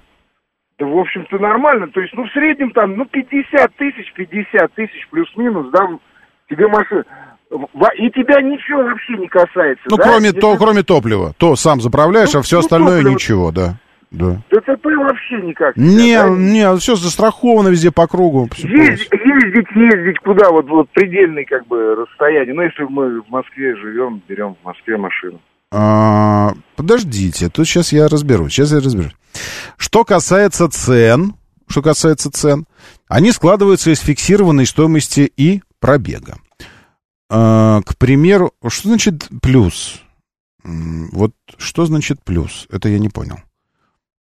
Да, 0.79 0.87
в 0.87 0.97
общем-то, 0.97 1.37
нормально. 1.39 1.89
То 1.89 2.01
есть, 2.01 2.15
ну, 2.15 2.25
в 2.25 2.31
среднем 2.33 2.71
там, 2.71 2.97
ну, 2.97 3.05
50 3.05 3.77
тысяч, 3.77 4.11
50 4.15 4.73
тысяч 4.73 5.07
плюс-минус, 5.11 5.67
да, 5.73 5.81
тебе 6.49 6.67
машина... 6.69 7.05
И 7.99 8.09
тебя 8.11 8.41
ничего 8.41 8.85
вообще 8.85 9.19
не 9.19 9.29
касается, 9.29 9.83
Ну, 9.91 9.97
да? 9.99 10.05
кроме, 10.05 10.29
Если- 10.29 10.41
то, 10.41 10.57
кроме 10.57 10.83
топлива. 10.83 11.35
То 11.37 11.57
сам 11.57 11.81
заправляешь, 11.83 12.33
Ну, 12.33 12.39
а 12.41 12.43
все 12.43 12.57
ну, 12.57 12.61
остальное 12.61 12.99
топливо. 12.99 13.15
ничего, 13.15 13.51
да. 13.53 13.75
Да. 14.11 14.43
ДТП 14.51 14.85
вообще 14.85 15.41
никак. 15.43 15.77
Не, 15.77 16.17
да? 16.17 16.29
не, 16.29 16.77
все 16.79 16.97
застраховано 16.97 17.69
везде 17.69 17.93
по 17.93 18.09
кругу. 18.09 18.49
Ездить, 18.57 19.09
ездить, 19.13 19.71
ездить 19.75 20.19
куда, 20.25 20.51
вот, 20.51 20.69
вот 20.69 20.91
предельный, 20.91 21.45
как 21.45 21.67
бы, 21.69 21.95
расстояние. 21.95 22.55
Ну, 22.55 22.63
если 22.63 22.83
мы 22.85 23.23
в 23.23 23.29
Москве 23.29 23.77
живем, 23.77 24.21
берем 24.29 24.57
в 24.61 24.67
Москве 24.67 24.97
машину. 24.97 25.41
А, 25.73 26.53
подождите, 26.75 27.49
тут 27.49 27.67
сейчас 27.67 27.93
я 27.93 28.09
разберусь, 28.09 28.53
сейчас 28.53 28.73
я 28.73 28.81
разберусь. 28.81 29.15
Что 29.77 30.05
касается 30.05 30.69
цен, 30.69 31.35
что 31.69 31.81
касается 31.81 32.33
цен, 32.33 32.67
они 33.09 33.31
складываются 33.31 33.93
из 33.93 34.01
фиксированной 34.01 34.67
стоимости 34.67 35.33
и 35.37 35.63
пробега. 35.79 36.39
А, 37.31 37.81
к 37.83 37.97
примеру, 37.97 38.53
что 38.67 38.89
значит 38.89 39.29
плюс? 39.41 40.03
Вот 40.65 41.33
что 41.57 41.87
значит 41.87 42.19
плюс? 42.25 42.67
Это 42.71 42.89
я 42.89 42.99
не 42.99 43.09
понял. 43.09 43.37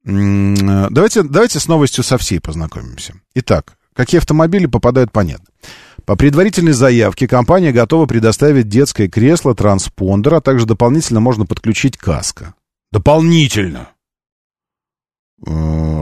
Э, 0.09 0.86
Давайте, 0.90 1.22
давайте 1.22 1.60
с 1.60 1.68
новостью 1.68 2.02
со 2.02 2.16
всей 2.18 2.40
познакомимся. 2.40 3.14
Итак, 3.35 3.74
какие 3.94 4.18
автомобили 4.18 4.66
попадают, 4.66 5.12
понятно. 5.12 5.47
По 6.06 6.16
предварительной 6.16 6.72
заявке 6.72 7.28
компания 7.28 7.70
готова 7.72 8.06
предоставить 8.06 8.68
детское 8.68 9.09
кресло, 9.09 9.55
транспондер, 9.55 10.35
а 10.36 10.40
также 10.40 10.64
дополнительно 10.64 11.20
можно 11.20 11.44
подключить 11.44 11.98
каско. 11.98 12.55
Дополнительно. 12.90 13.90
Э, 15.47 15.51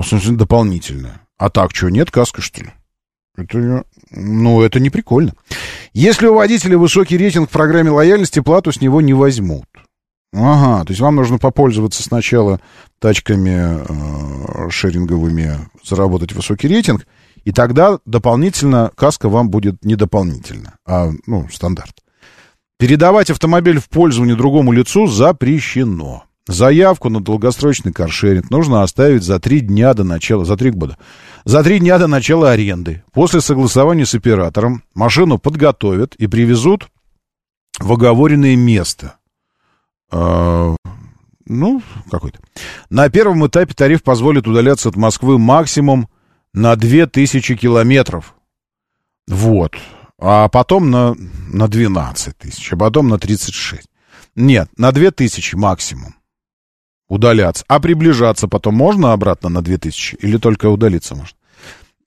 В 0.00 0.04
смысле, 0.04 0.36
дополнительно. 0.36 1.20
А 1.36 1.50
так 1.50 1.74
что, 1.74 1.88
нет 1.90 2.10
каска, 2.10 2.40
что 2.40 2.62
ли? 2.62 2.70
Это, 3.36 3.84
ну, 4.10 4.62
это 4.62 4.80
не 4.80 4.88
прикольно. 4.88 5.34
Если 5.92 6.26
у 6.26 6.34
водителя 6.34 6.78
высокий 6.78 7.18
рейтинг 7.18 7.50
в 7.50 7.52
программе 7.52 7.90
лояльности, 7.90 8.40
плату 8.40 8.72
с 8.72 8.80
него 8.80 9.00
не 9.02 9.12
возьмут. 9.12 9.66
Ага, 10.38 10.84
то 10.84 10.90
есть 10.90 11.00
вам 11.00 11.16
нужно 11.16 11.38
попользоваться 11.38 12.02
сначала 12.02 12.60
тачками 12.98 14.66
э, 14.66 14.70
шеринговыми, 14.70 15.56
заработать 15.82 16.32
высокий 16.32 16.68
рейтинг, 16.68 17.06
и 17.44 17.52
тогда 17.52 18.00
дополнительно 18.04 18.90
каска 18.94 19.30
вам 19.30 19.48
будет 19.48 19.82
не 19.82 19.96
дополнительно, 19.96 20.74
а, 20.84 21.10
ну, 21.26 21.48
стандарт. 21.50 21.94
Передавать 22.78 23.30
автомобиль 23.30 23.80
в 23.80 23.88
пользование 23.88 24.36
другому 24.36 24.72
лицу 24.72 25.06
запрещено. 25.06 26.24
Заявку 26.46 27.08
на 27.08 27.20
долгосрочный 27.20 27.92
каршеринг 27.92 28.50
нужно 28.50 28.82
оставить 28.82 29.22
за 29.22 29.40
три 29.40 29.60
дня 29.60 29.94
до 29.94 30.04
начала, 30.04 30.44
за 30.44 30.58
три 30.58 30.70
года, 30.70 30.98
за 31.46 31.62
три 31.64 31.78
дня 31.78 31.98
до 31.98 32.08
начала 32.08 32.50
аренды. 32.50 33.02
После 33.12 33.40
согласования 33.40 34.04
с 34.04 34.14
оператором 34.14 34.82
машину 34.94 35.38
подготовят 35.38 36.14
и 36.16 36.26
привезут 36.26 36.88
в 37.80 37.90
оговоренное 37.90 38.54
место. 38.54 39.16
А, 40.10 40.74
ну, 41.46 41.82
какой-то. 42.10 42.38
На 42.90 43.08
первом 43.08 43.46
этапе 43.46 43.74
тариф 43.74 44.02
позволит 44.02 44.46
удаляться 44.46 44.88
от 44.88 44.96
Москвы 44.96 45.38
максимум 45.38 46.08
на 46.52 46.76
2000 46.76 47.56
километров. 47.56 48.34
Вот. 49.28 49.74
А 50.18 50.48
потом 50.48 50.90
на, 50.90 51.14
на 51.52 51.68
12 51.68 52.38
тысяч, 52.38 52.72
а 52.72 52.76
потом 52.76 53.08
на 53.08 53.18
36. 53.18 53.86
Нет, 54.34 54.68
на 54.76 54.92
2000 54.92 55.54
максимум 55.56 56.14
удаляться. 57.08 57.64
А 57.68 57.80
приближаться 57.80 58.48
потом 58.48 58.74
можно 58.74 59.12
обратно 59.12 59.48
на 59.48 59.62
2000? 59.62 60.16
Или 60.16 60.38
только 60.38 60.66
удалиться 60.68 61.14
можно? 61.14 61.36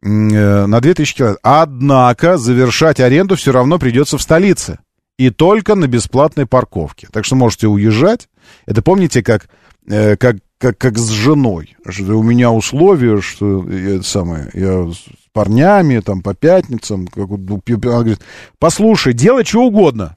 Э, 0.01 0.65
На 0.65 0.79
2000 0.81 1.15
километров. 1.15 1.39
Однако 1.43 2.37
завершать 2.37 2.99
аренду 2.99 3.35
все 3.35 3.51
равно 3.51 3.79
придется 3.79 4.17
в 4.17 4.21
столице. 4.21 4.79
И 5.19 5.31
только 5.31 5.75
на 5.75 5.87
бесплатной 5.87 6.45
парковке. 6.45 7.09
Так 7.11 7.25
что 7.25 7.35
можете 7.35 7.67
уезжать. 7.67 8.29
Это 8.65 8.81
помните, 8.81 9.21
как, 9.21 9.49
э, 9.85 10.15
как, 10.15 10.37
как, 10.57 10.77
как 10.77 10.97
с 10.97 11.09
женой. 11.09 11.75
Что 11.85 12.17
у 12.17 12.23
меня 12.23 12.51
условия, 12.51 13.19
что 13.19 13.69
я, 13.69 13.95
это 13.95 14.03
самое, 14.03 14.49
я 14.53 14.89
с 14.89 15.03
парнями 15.33 15.99
там 15.99 16.21
по 16.21 16.33
пятницам. 16.33 17.05
Как, 17.07 17.27
ну, 17.27 17.61
она 17.67 17.99
говорит, 17.99 18.21
послушай, 18.59 19.11
делай 19.11 19.43
что 19.43 19.65
угодно. 19.65 20.15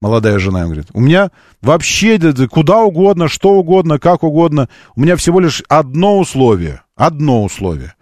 Молодая 0.00 0.38
жена 0.38 0.66
говорит, 0.66 0.86
у 0.92 1.00
меня 1.00 1.32
вообще 1.60 2.16
да, 2.16 2.30
да, 2.30 2.46
куда 2.46 2.80
угодно, 2.82 3.26
что 3.26 3.54
угодно, 3.54 3.98
как 3.98 4.22
угодно. 4.22 4.68
У 4.94 5.00
меня 5.00 5.16
всего 5.16 5.40
лишь 5.40 5.64
одно 5.66 6.20
условие. 6.20 6.82
Одно 6.94 7.42
условие. 7.42 7.94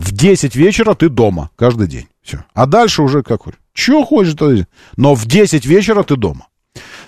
В 0.00 0.12
10 0.12 0.56
вечера 0.56 0.94
ты 0.94 1.10
дома 1.10 1.50
каждый 1.56 1.86
день. 1.86 2.08
Все. 2.22 2.42
А 2.54 2.64
дальше 2.64 3.02
уже 3.02 3.22
как 3.22 3.42
Чего 3.74 4.06
хочешь, 4.06 4.32
то 4.32 4.50
Но 4.96 5.14
в 5.14 5.26
10 5.26 5.66
вечера 5.66 6.02
ты 6.04 6.16
дома. 6.16 6.46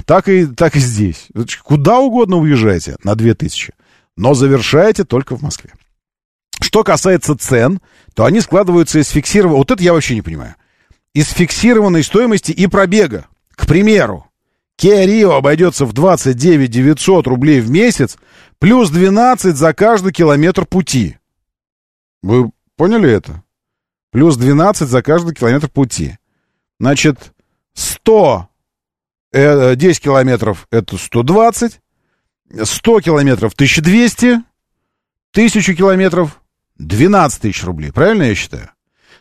Так 0.05 0.29
и, 0.29 0.45
так 0.45 0.77
и 0.77 0.79
здесь. 0.79 1.29
Куда 1.63 2.01
угодно 2.01 2.37
уезжайте 2.37 2.97
на 3.03 3.15
2000. 3.15 3.73
Но 4.19 4.35
завершаете 4.35 5.05
только 5.05 5.37
в 5.37 5.43
Москве. 5.43 5.73
Что 6.61 6.85
касается 6.85 7.35
цен, 7.35 7.81
то 8.15 8.27
они 8.27 8.43
складываются 8.43 8.99
из 8.99 9.09
фиксированного... 9.09 9.61
Вот 9.61 9.71
это 9.71 9.83
я 9.83 9.95
вообще 9.95 10.15
не 10.15 10.23
понимаю. 10.23 10.57
Из 11.15 11.29
фиксированной 11.29 12.05
стоимости 12.05 12.53
и 12.53 12.67
пробега. 12.67 13.25
К 13.53 13.67
примеру, 13.67 14.27
Kia 14.79 15.07
Rio 15.07 15.35
обойдется 15.35 15.87
в 15.87 15.95
29 15.95 16.71
900 16.71 17.27
рублей 17.27 17.61
в 17.63 17.71
месяц, 17.71 18.19
плюс 18.59 18.91
12 18.91 19.57
за 19.57 19.73
каждый 19.73 20.13
километр 20.13 20.67
пути. 20.67 21.17
Вы 22.23 22.51
поняли 22.77 23.11
это? 23.11 23.43
Плюс 24.11 24.37
12 24.37 24.89
за 24.89 25.03
каждый 25.03 25.35
километр 25.35 25.69
пути. 25.69 26.19
Значит, 26.79 27.33
100, 27.75 28.49
э, 29.33 29.77
10 29.77 30.01
километров 30.03 30.67
это 30.71 30.97
120, 30.97 31.81
100 32.63 33.01
километров 33.01 33.55
1200, 33.55 34.43
1000 35.33 35.75
километров 35.75 36.41
12 36.79 37.41
тысяч 37.43 37.65
рублей. 37.65 37.93
Правильно 37.93 38.25
я 38.25 38.35
считаю? 38.35 38.71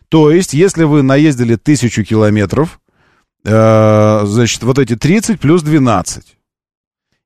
То 0.10 0.30
есть, 0.30 0.54
если 0.54 0.84
вы 0.84 1.04
наездили 1.04 1.56
1000 1.56 2.04
километров, 2.04 2.82
э, 3.46 4.22
значит, 4.26 4.64
вот 4.64 4.78
эти 4.78 4.98
30 4.98 5.40
плюс 5.40 5.64
12. 5.64 6.38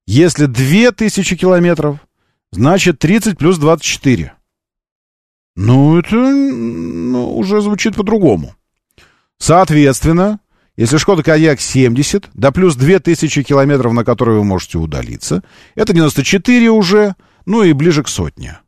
Если 0.06 0.46
2000 0.46 1.36
километров, 1.36 1.98
значит 2.52 3.00
30 3.00 3.40
плюс 3.40 3.58
24. 3.58 4.35
Ну, 5.56 5.98
это 5.98 6.16
ну, 6.16 7.38
уже 7.38 7.62
звучит 7.62 7.96
по-другому. 7.96 8.56
Соответственно, 9.38 10.40
если 10.78 10.98
Шкода 10.98 11.24
Кодиак 11.24 11.62
70, 11.62 12.30
да 12.34 12.52
плюс 12.52 12.76
2000 12.76 13.44
километров, 13.44 13.94
на 13.94 14.04
которые 14.04 14.40
вы 14.40 14.44
можете 14.44 14.78
удалиться, 14.78 15.44
это 15.76 15.94
94 15.94 16.70
уже, 16.70 17.16
ну 17.46 17.64
и 17.64 17.72
ближе 17.74 18.04
к 18.04 18.10
сотне. 18.10 18.60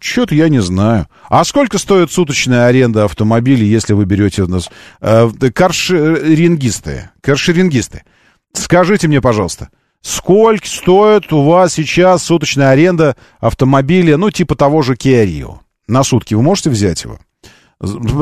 Что-то 0.00 0.34
я 0.34 0.48
не 0.48 0.62
знаю. 0.62 1.08
А 1.28 1.44
сколько 1.44 1.78
стоит 1.78 2.10
суточная 2.10 2.66
аренда 2.66 3.04
автомобиля, 3.04 3.64
если 3.64 3.92
вы 3.92 4.04
берете 4.06 4.44
у 4.44 4.46
нас 4.46 4.70
э, 5.00 5.28
каршерингисты? 5.52 7.10
Каршерингисты. 7.20 8.04
Скажите 8.52 9.08
мне, 9.08 9.20
пожалуйста, 9.20 9.70
сколько 10.04 10.66
стоит 10.68 11.32
у 11.32 11.42
вас 11.42 11.72
сейчас 11.72 12.24
суточная 12.24 12.70
аренда 12.70 13.16
автомобиля, 13.40 14.16
ну, 14.18 14.30
типа 14.30 14.54
того 14.54 14.82
же 14.82 14.94
Kia 14.94 15.24
Rio? 15.24 15.58
На 15.88 16.04
сутки 16.04 16.34
вы 16.34 16.42
можете 16.42 16.70
взять 16.70 17.02
его? 17.02 17.18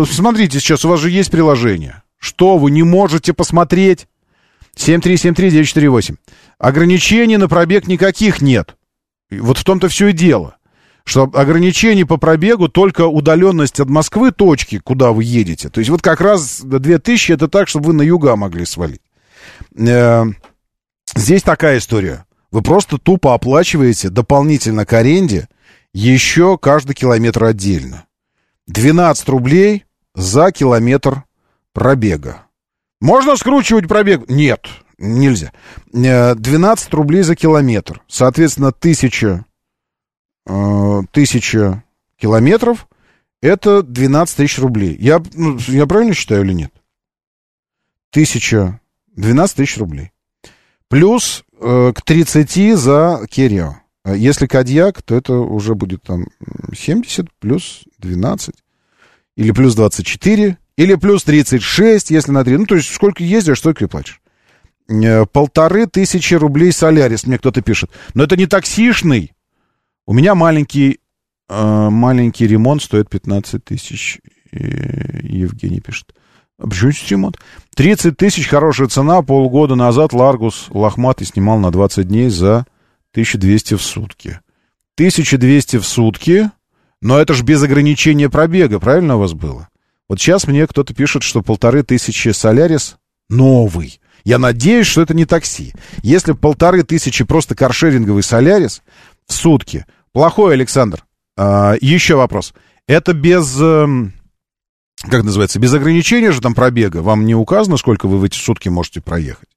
Смотрите, 0.06 0.60
сейчас 0.60 0.84
у 0.84 0.88
вас 0.88 1.00
же 1.00 1.10
есть 1.10 1.30
приложение. 1.30 2.02
Что, 2.18 2.56
вы 2.56 2.70
не 2.70 2.84
можете 2.84 3.32
посмотреть? 3.32 4.06
7373948. 4.76 6.16
Ограничений 6.58 7.36
на 7.36 7.48
пробег 7.48 7.88
никаких 7.88 8.40
нет. 8.40 8.76
Вот 9.30 9.58
в 9.58 9.64
том-то 9.64 9.88
все 9.88 10.08
и 10.08 10.12
дело 10.12 10.56
что 11.04 11.24
ограничений 11.34 12.04
по 12.04 12.16
пробегу 12.16 12.68
только 12.68 13.08
удаленность 13.08 13.80
от 13.80 13.88
Москвы 13.88 14.30
точки, 14.30 14.78
куда 14.78 15.10
вы 15.10 15.24
едете. 15.24 15.68
То 15.68 15.80
есть 15.80 15.90
вот 15.90 16.00
как 16.00 16.20
раз 16.20 16.60
2000 16.62 17.32
это 17.32 17.48
так, 17.48 17.68
чтобы 17.68 17.86
вы 17.86 17.92
на 17.94 18.02
юга 18.02 18.36
могли 18.36 18.64
свалить. 18.64 19.00
Э, 21.14 21.18
здесь 21.18 21.42
такая 21.42 21.78
история. 21.78 22.26
Вы 22.50 22.62
просто 22.62 22.98
тупо 22.98 23.34
оплачиваете 23.34 24.10
дополнительно 24.10 24.84
к 24.84 24.92
аренде 24.92 25.48
еще 25.92 26.58
каждый 26.58 26.94
километр 26.94 27.44
отдельно. 27.44 28.06
12 28.66 29.28
рублей 29.28 29.84
за 30.14 30.52
километр 30.52 31.24
пробега. 31.72 32.42
Можно 33.00 33.36
скручивать 33.36 33.88
пробег? 33.88 34.28
Нет, 34.28 34.68
нельзя. 34.98 35.52
12 35.92 36.38
э, 36.92 36.96
рублей 36.96 37.22
за 37.22 37.34
километр. 37.34 38.02
Соответственно, 38.06 38.68
1000 38.68 39.44
Э, 40.44 41.02
тысяча 41.12 41.84
километров, 42.16 42.88
это 43.40 43.82
12 43.82 44.36
тысяч 44.36 44.58
рублей. 44.58 44.96
Я, 44.98 45.22
ну, 45.34 45.56
я 45.68 45.86
правильно 45.86 46.14
считаю 46.14 46.44
или 46.44 46.52
нет? 46.52 46.72
Тысяча, 48.10 48.80
12 49.14 49.56
тысяч 49.56 49.78
рублей. 49.78 50.12
Плюс 50.92 51.42
э, 51.58 51.92
к 51.94 52.02
30 52.02 52.78
за 52.78 53.26
Керио. 53.30 53.76
Если 54.04 54.46
Кадьяк, 54.46 55.00
то 55.00 55.14
это 55.14 55.32
уже 55.32 55.74
будет 55.74 56.02
там 56.02 56.26
70 56.70 57.32
плюс 57.40 57.84
12. 57.96 58.54
Или 59.38 59.52
плюс 59.52 59.74
24. 59.74 60.58
Или 60.76 60.94
плюс 60.96 61.24
36, 61.24 62.10
если 62.10 62.30
на 62.30 62.44
3. 62.44 62.58
Ну, 62.58 62.66
то 62.66 62.74
есть 62.74 62.92
сколько 62.92 63.22
ездишь, 63.24 63.60
столько 63.60 63.86
и 63.86 63.88
платишь. 63.88 64.20
Э, 64.90 65.24
полторы 65.24 65.86
тысячи 65.86 66.34
рублей 66.34 66.72
Солярис, 66.72 67.26
мне 67.26 67.38
кто-то 67.38 67.62
пишет. 67.62 67.90
Но 68.12 68.24
это 68.24 68.36
не 68.36 68.44
таксишный. 68.46 69.32
У 70.04 70.12
меня 70.12 70.34
маленький, 70.34 71.00
э, 71.48 71.88
маленький 71.88 72.46
ремонт 72.46 72.82
стоит 72.82 73.08
15 73.08 73.64
тысяч. 73.64 74.20
Евгений 74.52 75.80
пишет. 75.80 76.12
Почему 76.68 76.92
ремонт? 77.08 77.38
30 77.74 78.16
тысяч, 78.16 78.46
хорошая 78.46 78.88
цена. 78.88 79.22
Полгода 79.22 79.74
назад 79.74 80.12
Ларгус 80.12 80.66
лохматый 80.70 81.26
снимал 81.26 81.58
на 81.58 81.70
20 81.70 82.06
дней 82.06 82.28
за 82.28 82.66
1200 83.12 83.74
в 83.74 83.82
сутки. 83.82 84.40
1200 84.96 85.78
в 85.78 85.86
сутки, 85.86 86.50
но 87.00 87.18
это 87.18 87.34
же 87.34 87.42
без 87.42 87.62
ограничения 87.62 88.28
пробега, 88.28 88.78
правильно 88.78 89.16
у 89.16 89.20
вас 89.20 89.32
было? 89.32 89.68
Вот 90.08 90.20
сейчас 90.20 90.46
мне 90.46 90.66
кто-то 90.66 90.94
пишет, 90.94 91.22
что 91.22 91.42
полторы 91.42 91.82
тысячи 91.82 92.28
Солярис 92.28 92.96
новый. 93.28 94.00
Я 94.24 94.38
надеюсь, 94.38 94.86
что 94.86 95.02
это 95.02 95.14
не 95.14 95.24
такси. 95.24 95.72
Если 96.02 96.32
полторы 96.32 96.84
тысячи 96.84 97.24
просто 97.24 97.54
каршеринговый 97.54 98.22
Солярис, 98.22 98.82
в 99.26 99.32
сутки. 99.32 99.86
Плохой, 100.12 100.54
Александр. 100.54 101.04
А, 101.36 101.74
еще 101.80 102.16
вопрос. 102.16 102.54
Это 102.86 103.14
без... 103.14 103.56
Э, 103.60 103.86
как 105.02 105.24
называется? 105.24 105.58
Без 105.58 105.72
ограничения 105.74 106.32
же 106.32 106.40
там 106.40 106.54
пробега. 106.54 106.98
Вам 106.98 107.26
не 107.26 107.34
указано, 107.34 107.76
сколько 107.76 108.06
вы 108.06 108.18
в 108.18 108.24
эти 108.24 108.36
сутки 108.36 108.68
можете 108.68 109.00
проехать? 109.00 109.48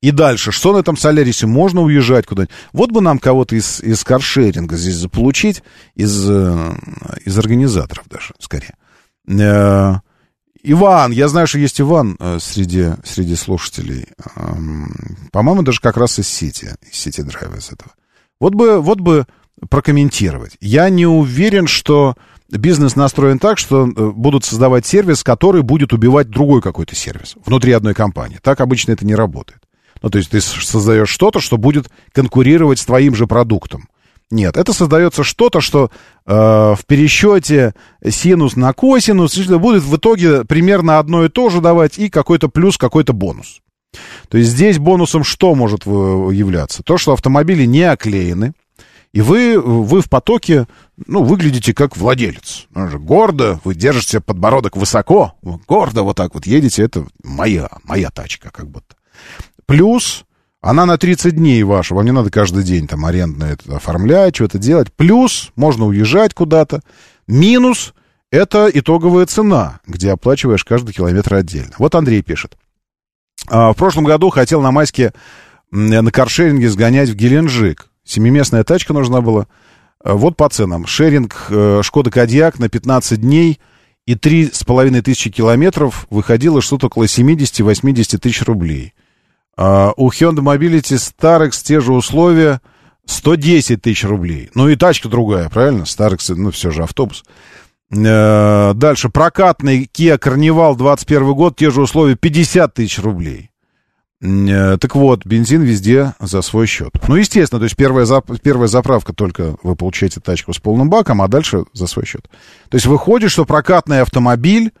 И 0.00 0.10
дальше, 0.10 0.52
что 0.52 0.72
на 0.72 0.78
этом 0.78 0.96
Солярисе? 0.96 1.46
Можно 1.46 1.82
уезжать 1.82 2.26
куда-нибудь? 2.26 2.54
Вот 2.72 2.92
бы 2.92 3.00
нам 3.00 3.18
кого-то 3.18 3.56
из, 3.56 3.80
из 3.80 4.04
каршеринга 4.04 4.76
здесь 4.76 4.94
заполучить, 4.94 5.62
из, 5.94 6.24
э, 6.28 6.74
из 7.24 7.38
организаторов 7.38 8.04
даже, 8.08 8.32
скорее. 8.38 8.74
Э, 9.28 9.96
Иван, 10.62 11.12
я 11.12 11.28
знаю, 11.28 11.46
что 11.46 11.58
есть 11.58 11.80
Иван 11.80 12.16
э, 12.18 12.38
среди, 12.40 12.90
среди 13.04 13.34
слушателей. 13.34 14.06
Э, 14.36 14.54
по-моему, 15.32 15.62
даже 15.62 15.80
как 15.80 15.96
раз 15.96 16.18
из 16.18 16.28
сети, 16.28 16.70
из 16.90 16.98
сети 16.98 17.22
драйва 17.22 17.56
из 17.56 17.70
этого. 17.70 17.92
Вот 18.40 18.54
бы, 18.54 18.80
вот 18.80 19.00
бы 19.00 19.26
прокомментировать. 19.68 20.56
Я 20.60 20.88
не 20.90 21.06
уверен, 21.06 21.66
что 21.66 22.16
бизнес 22.48 22.96
настроен 22.96 23.38
так, 23.38 23.58
что 23.58 23.86
э, 23.86 24.10
будут 24.10 24.44
создавать 24.44 24.86
сервис, 24.86 25.22
который 25.24 25.62
будет 25.62 25.92
убивать 25.92 26.28
другой 26.28 26.62
какой-то 26.62 26.94
сервис 26.94 27.34
внутри 27.44 27.72
одной 27.72 27.94
компании. 27.94 28.38
Так 28.42 28.60
обычно 28.60 28.92
это 28.92 29.04
не 29.04 29.14
работает. 29.14 29.60
Ну, 30.02 30.10
то 30.10 30.18
есть 30.18 30.30
ты 30.30 30.40
создаешь 30.40 31.08
что-то, 31.08 31.40
что 31.40 31.56
будет 31.56 31.88
конкурировать 32.12 32.78
с 32.78 32.84
твоим 32.84 33.14
же 33.14 33.26
продуктом. 33.26 33.88
Нет, 34.30 34.56
это 34.56 34.72
создается 34.72 35.22
что-то, 35.22 35.60
что 35.60 35.90
э, 36.26 36.32
в 36.32 36.80
пересчете 36.86 37.74
синус 38.08 38.56
на 38.56 38.72
косинус 38.72 39.36
будет 39.36 39.84
в 39.84 39.96
итоге 39.96 40.44
примерно 40.44 40.98
одно 40.98 41.24
и 41.24 41.28
то 41.28 41.48
же 41.48 41.60
давать 41.60 41.98
и 41.98 42.08
какой-то 42.08 42.48
плюс, 42.48 42.76
какой-то 42.76 43.12
бонус. 43.12 43.60
То 44.28 44.36
есть 44.36 44.50
здесь 44.50 44.78
бонусом 44.78 45.22
что 45.22 45.54
может 45.54 45.86
являться? 45.86 46.82
То, 46.82 46.98
что 46.98 47.12
автомобили 47.12 47.64
не 47.64 47.82
оклеены, 47.82 48.52
и 49.12 49.20
вы, 49.20 49.58
вы 49.58 50.02
в 50.02 50.10
потоке, 50.10 50.66
ну, 51.06 51.22
выглядите 51.22 51.74
как 51.74 51.96
владелец. 51.96 52.66
Гордо, 52.72 53.60
вы 53.64 53.74
держите 53.74 54.20
подбородок 54.20 54.76
высоко, 54.76 55.34
гордо 55.42 56.02
вот 56.02 56.16
так 56.16 56.34
вот 56.34 56.46
едете, 56.46 56.82
это 56.82 57.06
моя, 57.22 57.68
моя 57.84 58.10
тачка 58.10 58.50
как 58.50 58.68
будто. 58.68 58.96
Плюс 59.66 60.24
она 60.62 60.86
на 60.86 60.96
30 60.96 61.36
дней 61.36 61.62
ваша, 61.62 61.94
вам 61.94 62.04
не 62.06 62.12
надо 62.12 62.30
каждый 62.30 62.64
день 62.64 62.86
там 62.86 63.04
арендное 63.04 63.52
это 63.52 63.76
оформлять, 63.76 64.36
что-то 64.36 64.58
делать. 64.58 64.92
Плюс 64.92 65.50
можно 65.54 65.86
уезжать 65.86 66.34
куда-то. 66.34 66.80
Минус 67.26 67.94
это 68.30 68.70
итоговая 68.72 69.26
цена, 69.26 69.80
где 69.86 70.12
оплачиваешь 70.12 70.64
каждый 70.64 70.92
километр 70.92 71.34
отдельно. 71.34 71.72
Вот 71.78 71.94
Андрей 71.94 72.22
пишет. 72.22 72.56
А, 73.48 73.72
в 73.72 73.76
прошлом 73.76 74.04
году 74.04 74.30
хотел 74.30 74.60
на 74.60 74.72
майске 74.72 75.12
на 75.70 76.10
каршеринге 76.10 76.70
сгонять 76.70 77.10
в 77.10 77.14
Геленджик. 77.14 77.88
Семиместная 78.04 78.64
тачка 78.64 78.92
нужна 78.92 79.20
была. 79.20 79.46
Вот 80.14 80.36
по 80.36 80.48
ценам. 80.48 80.86
Шеринг 80.86 81.46
э, 81.48 81.80
Шкода 81.82 82.10
Кодиак 82.10 82.58
на 82.58 82.68
15 82.68 83.20
дней 83.20 83.60
и 84.06 84.14
3,5 84.14 85.02
тысячи 85.02 85.30
километров 85.30 86.06
выходило 86.10 86.62
что-то 86.62 86.86
около 86.86 87.04
70-80 87.04 88.18
тысяч 88.18 88.42
рублей. 88.42 88.94
А 89.56 89.92
у 89.96 90.10
Hyundai 90.10 90.42
Mobility 90.42 90.96
Starex 90.96 91.62
те 91.64 91.80
же 91.80 91.92
условия 91.92 92.60
110 93.06 93.82
тысяч 93.82 94.04
рублей. 94.04 94.50
Ну 94.54 94.68
и 94.68 94.76
тачка 94.76 95.08
другая, 95.08 95.48
правильно? 95.48 95.82
Starex, 95.82 96.34
ну 96.34 96.52
все 96.52 96.70
же 96.70 96.84
автобус. 96.84 97.24
Э, 97.90 98.72
дальше, 98.74 99.08
прокатный 99.08 99.90
Kia 99.92 100.18
Carnival 100.18 100.76
21 100.76 101.34
год, 101.34 101.56
те 101.56 101.70
же 101.70 101.82
условия, 101.82 102.16
50 102.16 102.74
тысяч 102.74 102.98
рублей. 102.98 103.50
Э, 104.22 104.78
так 104.78 104.94
вот, 104.94 105.26
бензин 105.26 105.62
везде 105.62 106.14
за 106.20 106.40
свой 106.42 106.66
счет. 106.66 106.90
Ну, 107.06 107.16
естественно, 107.16 107.58
то 107.58 107.64
есть 107.64 107.76
первая, 107.76 108.06
зап 108.06 108.30
первая 108.42 108.68
заправка 108.68 109.12
только 109.12 109.56
вы 109.62 109.76
получаете 109.76 110.20
тачку 110.20 110.52
с 110.52 110.58
полным 110.58 110.88
баком, 110.88 111.20
а 111.20 111.28
дальше 111.28 111.64
за 111.72 111.86
свой 111.86 112.06
счет. 112.06 112.28
То 112.68 112.76
есть 112.76 112.86
выходит, 112.86 113.30
что 113.30 113.44
прокатный 113.44 114.00
автомобиль 114.00 114.72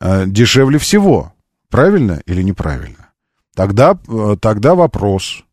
э, 0.00 0.24
дешевле 0.26 0.78
всего. 0.78 1.32
Правильно 1.70 2.20
или 2.26 2.42
неправильно? 2.42 3.10
Тогда, 3.54 3.98
э, 4.08 4.36
тогда 4.40 4.74
вопрос, 4.74 5.44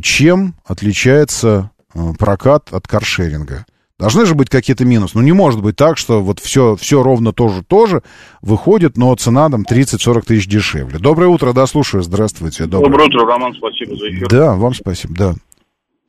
чем 0.00 0.54
отличается 0.64 1.70
э, 1.94 2.12
прокат 2.18 2.72
от 2.72 2.86
каршеринга? 2.86 3.66
Должны 3.98 4.26
же 4.26 4.34
быть 4.34 4.48
какие-то 4.48 4.84
минусы. 4.84 5.16
Ну, 5.16 5.22
не 5.22 5.32
может 5.32 5.62
быть 5.62 5.76
так, 5.76 5.96
что 5.96 6.20
вот 6.20 6.40
все, 6.40 6.76
все 6.76 7.02
ровно 7.02 7.32
тоже 7.32 7.62
тоже 7.62 8.02
выходит, 8.40 8.96
но 8.96 9.14
цена 9.14 9.48
там 9.48 9.62
30-40 9.62 10.22
тысяч 10.22 10.48
дешевле. 10.48 10.98
Доброе 10.98 11.28
утро, 11.28 11.52
да, 11.52 11.66
слушаю. 11.66 12.02
Здравствуйте. 12.02 12.64
Доброе, 12.64 12.90
Доброе 12.90 13.06
утро, 13.08 13.26
Роман, 13.26 13.54
спасибо 13.54 13.96
за 13.96 14.10
эфир. 14.10 14.28
Да, 14.28 14.54
вам 14.54 14.74
спасибо, 14.74 15.14
да. 15.16 15.32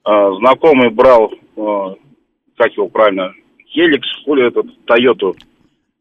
А, 0.03 0.33
знакомый 0.37 0.89
брал, 0.89 1.31
а, 1.55 1.93
как 2.57 2.71
его 2.73 2.87
правильно, 2.87 3.31
Хеликс, 3.67 4.07
хули 4.25 4.47
этот, 4.47 4.65
Тойоту, 4.85 5.35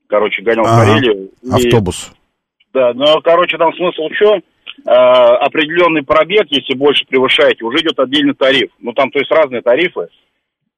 короче, 0.09 0.43
гонял 0.43 0.65
ага, 0.65 0.75
в 0.75 0.87
Карелию. 0.87 1.31
Автобус. 1.51 2.11
И, 2.11 2.67
да, 2.75 2.93
ну, 2.95 3.21
короче, 3.23 3.59
там 3.59 3.73
смысл 3.75 4.09
в 4.09 4.15
чем? 4.15 4.43
А, 4.87 5.37
определенный 5.37 6.03
пробег, 6.03 6.47
если 6.51 6.75
больше 6.75 7.05
превышаете, 7.07 7.65
уже 7.65 7.79
идет 7.79 7.99
отдельный 7.99 8.35
тариф. 8.35 8.71
Ну, 8.81 8.93
там, 8.93 9.11
то 9.11 9.19
есть, 9.19 9.31
разные 9.31 9.63
тарифы. 9.63 10.09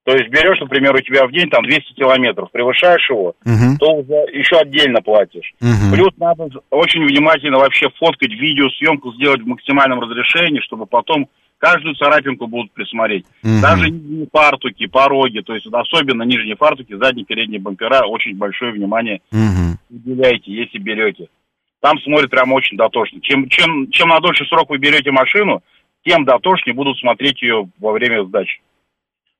То 0.05 0.11
есть 0.13 0.29
берешь, 0.29 0.59
например, 0.59 0.93
у 0.95 1.01
тебя 1.01 1.25
в 1.25 1.31
день 1.31 1.49
там 1.49 1.63
200 1.65 1.93
километров, 1.93 2.51
превышаешь 2.51 3.09
его, 3.09 3.33
Мгм. 3.43 3.77
то 3.79 3.91
уже 3.91 4.13
еще 4.37 4.57
отдельно 4.57 5.01
платишь. 5.01 5.51
Мгм. 5.59 5.91
Плюс 5.91 6.11
надо 6.17 6.47
очень 6.69 7.03
внимательно 7.03 7.57
вообще 7.57 7.89
фоткать 7.97 8.29
видеосъемку, 8.29 9.13
сделать 9.13 9.41
в 9.41 9.47
максимальном 9.47 9.99
разрешении, 9.99 10.59
чтобы 10.59 10.85
потом 10.85 11.27
каждую 11.57 11.95
царапинку 11.95 12.45
будут 12.45 12.71
присмотреть. 12.73 13.25
Мгм. 13.41 13.61
Даже 13.61 13.89
нижние 13.89 14.27
фартуки, 14.31 14.85
пороги, 14.85 15.39
то 15.39 15.55
есть 15.55 15.65
особенно 15.71 16.21
нижние 16.21 16.55
фартуки, 16.55 16.93
задние, 16.93 17.25
передние 17.25 17.59
бампера, 17.59 18.05
очень 18.05 18.37
большое 18.37 18.73
внимание 18.73 19.21
Мгм. 19.31 19.79
уделяйте, 19.89 20.51
если 20.51 20.77
берете. 20.77 21.29
Там 21.81 21.97
смотрят 22.01 22.29
прям 22.29 22.53
очень 22.53 22.77
дотошно. 22.77 23.19
Чем, 23.21 23.49
чем, 23.49 23.89
чем 23.89 24.09
на 24.09 24.19
дольше 24.19 24.45
срок 24.45 24.69
вы 24.69 24.77
берете 24.77 25.09
машину, 25.09 25.63
тем 26.05 26.25
дотошнее 26.25 26.75
будут 26.75 26.99
смотреть 26.99 27.41
ее 27.41 27.67
во 27.79 27.91
время 27.91 28.23
сдачи. 28.25 28.59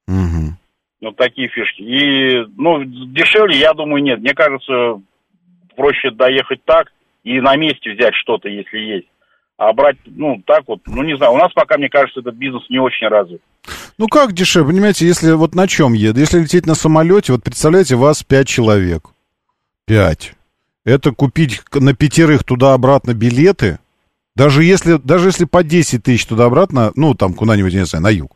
Мгм. 0.08 0.58
Вот 1.02 1.16
такие 1.18 1.48
фишки. 1.50 1.82
И, 1.82 2.46
ну, 2.58 2.84
дешевле, 2.84 3.58
я 3.58 3.74
думаю, 3.74 4.04
нет. 4.04 4.20
Мне 4.20 4.34
кажется, 4.34 5.02
проще 5.76 6.12
доехать 6.12 6.64
так 6.66 6.92
и 7.24 7.40
на 7.42 7.56
месте 7.56 7.92
взять 7.92 8.16
что-то, 8.16 8.50
если 8.50 8.78
есть. 8.78 9.08
А 9.58 9.72
брать, 9.74 9.98
ну, 10.06 10.42
так 10.46 10.64
вот, 10.68 10.82
ну, 10.86 11.04
не 11.04 11.16
знаю. 11.18 11.34
У 11.34 11.38
нас 11.38 11.52
пока, 11.54 11.78
мне 11.78 11.90
кажется, 11.90 12.20
этот 12.20 12.36
бизнес 12.36 12.64
не 12.70 12.80
очень 12.80 13.08
развит. 13.08 13.42
Ну 13.98 14.08
как 14.08 14.34
дешевле, 14.34 14.74
понимаете, 14.74 15.08
если 15.08 15.32
вот 15.32 15.56
на 15.56 15.68
чем 15.68 15.94
едет? 15.94 16.18
Если 16.18 16.40
лететь 16.40 16.66
на 16.66 16.76
самолете, 16.76 17.32
вот 17.32 17.44
представляете, 17.44 17.96
вас 17.96 18.24
пять 18.24 18.48
человек. 18.48 19.10
Пять. 19.86 20.34
Это 20.84 21.14
купить 21.14 21.62
на 21.74 21.96
пятерых 21.96 22.44
туда-обратно 22.44 23.14
билеты, 23.14 23.80
даже 24.36 24.64
если, 24.64 25.00
даже 25.02 25.30
если 25.30 25.46
по 25.46 25.64
10 25.64 26.04
тысяч 26.04 26.26
туда-обратно, 26.26 26.92
ну, 26.96 27.16
там 27.16 27.34
куда-нибудь, 27.34 27.74
я 27.74 27.80
не 27.80 27.86
знаю, 27.86 28.04
на 28.04 28.10
юг. 28.10 28.36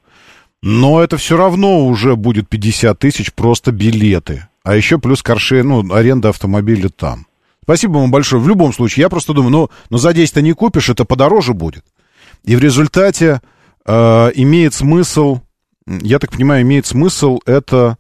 Но 0.61 1.01
это 1.01 1.17
все 1.17 1.37
равно 1.37 1.85
уже 1.85 2.15
будет 2.15 2.49
50 2.49 2.97
тысяч 2.99 3.33
просто 3.33 3.71
билеты. 3.71 4.47
А 4.63 4.75
еще 4.75 4.99
плюс 4.99 5.23
каршер, 5.23 5.63
ну, 5.63 5.93
аренда 5.93 6.29
автомобиля 6.29 6.89
там. 6.89 7.27
Спасибо 7.63 7.97
вам 7.97 8.11
большое. 8.11 8.41
В 8.41 8.47
любом 8.47 8.73
случае, 8.73 9.03
я 9.03 9.09
просто 9.09 9.33
думаю, 9.33 9.51
ну, 9.51 9.69
ну 9.89 9.97
за 9.97 10.13
10 10.13 10.35
не 10.37 10.53
купишь, 10.53 10.89
это 10.89 11.05
подороже 11.05 11.53
будет. 11.53 11.85
И 12.43 12.55
в 12.55 12.59
результате 12.59 13.41
э, 13.85 14.31
имеет 14.35 14.73
смысл, 14.73 15.39
я 15.85 16.19
так 16.19 16.31
понимаю, 16.31 16.63
имеет 16.63 16.85
смысл 16.85 17.39
это 17.45 17.97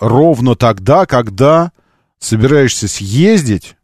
ровно 0.00 0.54
тогда, 0.54 1.06
когда 1.06 1.72
собираешься 2.18 2.88
съездить. 2.88 3.76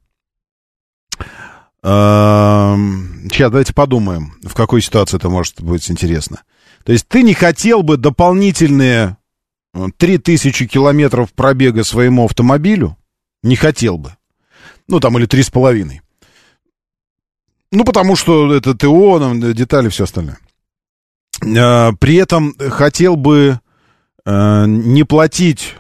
Эм, 1.83 3.29
Сейчас 3.31 3.51
давайте 3.51 3.75
подумаем, 3.75 4.35
в 4.43 4.55
какой 4.55 4.81
ситуации 4.81 5.17
это 5.17 5.29
может 5.29 5.61
быть 5.61 5.91
интересно. 5.91 6.43
То 6.85 6.93
есть 6.93 7.07
ты 7.09 7.23
не 7.23 7.35
хотел 7.35 7.83
бы 7.83 7.97
дополнительные 7.97 9.17
э, 9.75 9.87
3000 9.97 10.67
километров 10.67 11.33
пробега 11.33 11.85
своему 11.85 12.25
автомобилю? 12.25 12.97
Не 13.43 13.57
хотел 13.57 13.99
бы. 13.99 14.15
Ну, 14.89 15.01
там, 15.01 15.19
или 15.19 15.27
три 15.27 15.43
с 15.43 15.51
половиной. 15.51 16.01
Ну, 17.71 17.85
потому 17.85 18.17
что 18.17 18.55
это 18.55 18.75
ТО, 18.75 19.19
нам, 19.19 19.41
детали, 19.53 19.89
все 19.89 20.05
остальное. 20.05 20.39
Э, 21.43 21.93
При 21.99 22.17
этом 22.17 22.55
хотел 22.59 23.17
бы 23.17 23.61
э, 24.25 24.65
не 24.67 25.05
платить, 25.05 25.75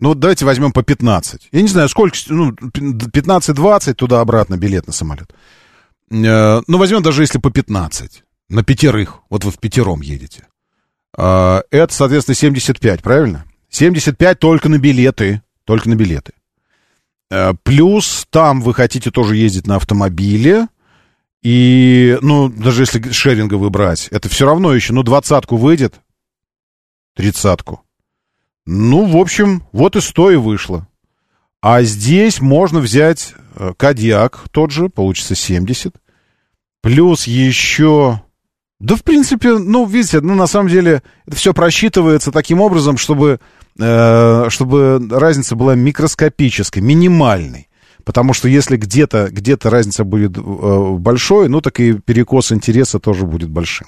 ну, 0.00 0.14
давайте 0.14 0.44
возьмем 0.44 0.72
по 0.72 0.82
15. 0.82 1.48
Я 1.52 1.62
не 1.62 1.68
знаю, 1.68 1.88
сколько, 1.88 2.16
ну, 2.28 2.50
15-20 2.52 3.94
туда-обратно 3.94 4.56
билет 4.56 4.86
на 4.86 4.92
самолет. 4.92 5.32
Э, 6.10 6.60
Ну, 6.66 6.78
возьмем 6.78 7.02
даже 7.02 7.22
если 7.22 7.38
по 7.38 7.50
15. 7.50 8.23
На 8.48 8.62
пятерых. 8.62 9.20
Вот 9.30 9.44
вы 9.44 9.50
в 9.50 9.58
пятером 9.58 10.00
едете. 10.00 10.46
Э, 11.16 11.62
Это, 11.70 11.92
соответственно, 11.92 12.34
75, 12.34 13.02
правильно? 13.02 13.44
75 13.70 14.38
только 14.38 14.68
на 14.68 14.78
билеты. 14.78 15.42
Только 15.64 15.88
на 15.88 15.94
билеты. 15.94 16.32
Э, 17.30 17.54
Плюс 17.62 18.26
там 18.30 18.60
вы 18.60 18.74
хотите 18.74 19.10
тоже 19.10 19.36
ездить 19.36 19.66
на 19.66 19.76
автомобиле. 19.76 20.68
И, 21.42 22.18
ну, 22.22 22.48
даже 22.48 22.82
если 22.82 23.12
шеринговый 23.12 23.68
брать, 23.68 24.08
это 24.10 24.30
все 24.30 24.46
равно 24.46 24.74
еще, 24.74 24.94
ну, 24.94 25.02
двадцатку 25.02 25.56
выйдет, 25.58 26.00
тридцатку. 27.14 27.82
Ну, 28.64 29.04
в 29.04 29.16
общем, 29.18 29.62
вот 29.72 29.94
и 29.94 30.00
сто 30.00 30.30
и 30.30 30.36
вышло. 30.36 30.88
А 31.60 31.82
здесь 31.82 32.40
можно 32.40 32.80
взять 32.80 33.34
э, 33.56 33.74
Кадьяк 33.76 34.44
тот 34.52 34.70
же, 34.70 34.88
получится 34.88 35.34
70. 35.34 35.94
Плюс 36.80 37.26
еще... 37.26 38.23
Да, 38.80 38.96
в 38.96 39.04
принципе, 39.04 39.56
ну, 39.58 39.86
видите, 39.86 40.20
ну, 40.20 40.34
на 40.34 40.46
самом 40.46 40.68
деле, 40.68 41.02
это 41.26 41.36
все 41.36 41.54
просчитывается 41.54 42.32
таким 42.32 42.60
образом, 42.60 42.96
чтобы, 42.96 43.40
э, 43.78 44.46
чтобы 44.48 45.08
разница 45.10 45.54
была 45.56 45.74
микроскопической, 45.74 46.82
минимальной. 46.82 47.68
Потому 48.04 48.34
что 48.34 48.48
если 48.48 48.76
где-то 48.76 49.28
где 49.30 49.56
разница 49.62 50.04
будет 50.04 50.36
э, 50.36 50.40
большой, 50.98 51.48
ну, 51.48 51.60
так 51.60 51.80
и 51.80 51.94
перекос 51.94 52.52
интереса 52.52 52.98
тоже 52.98 53.24
будет 53.24 53.48
большим. 53.48 53.86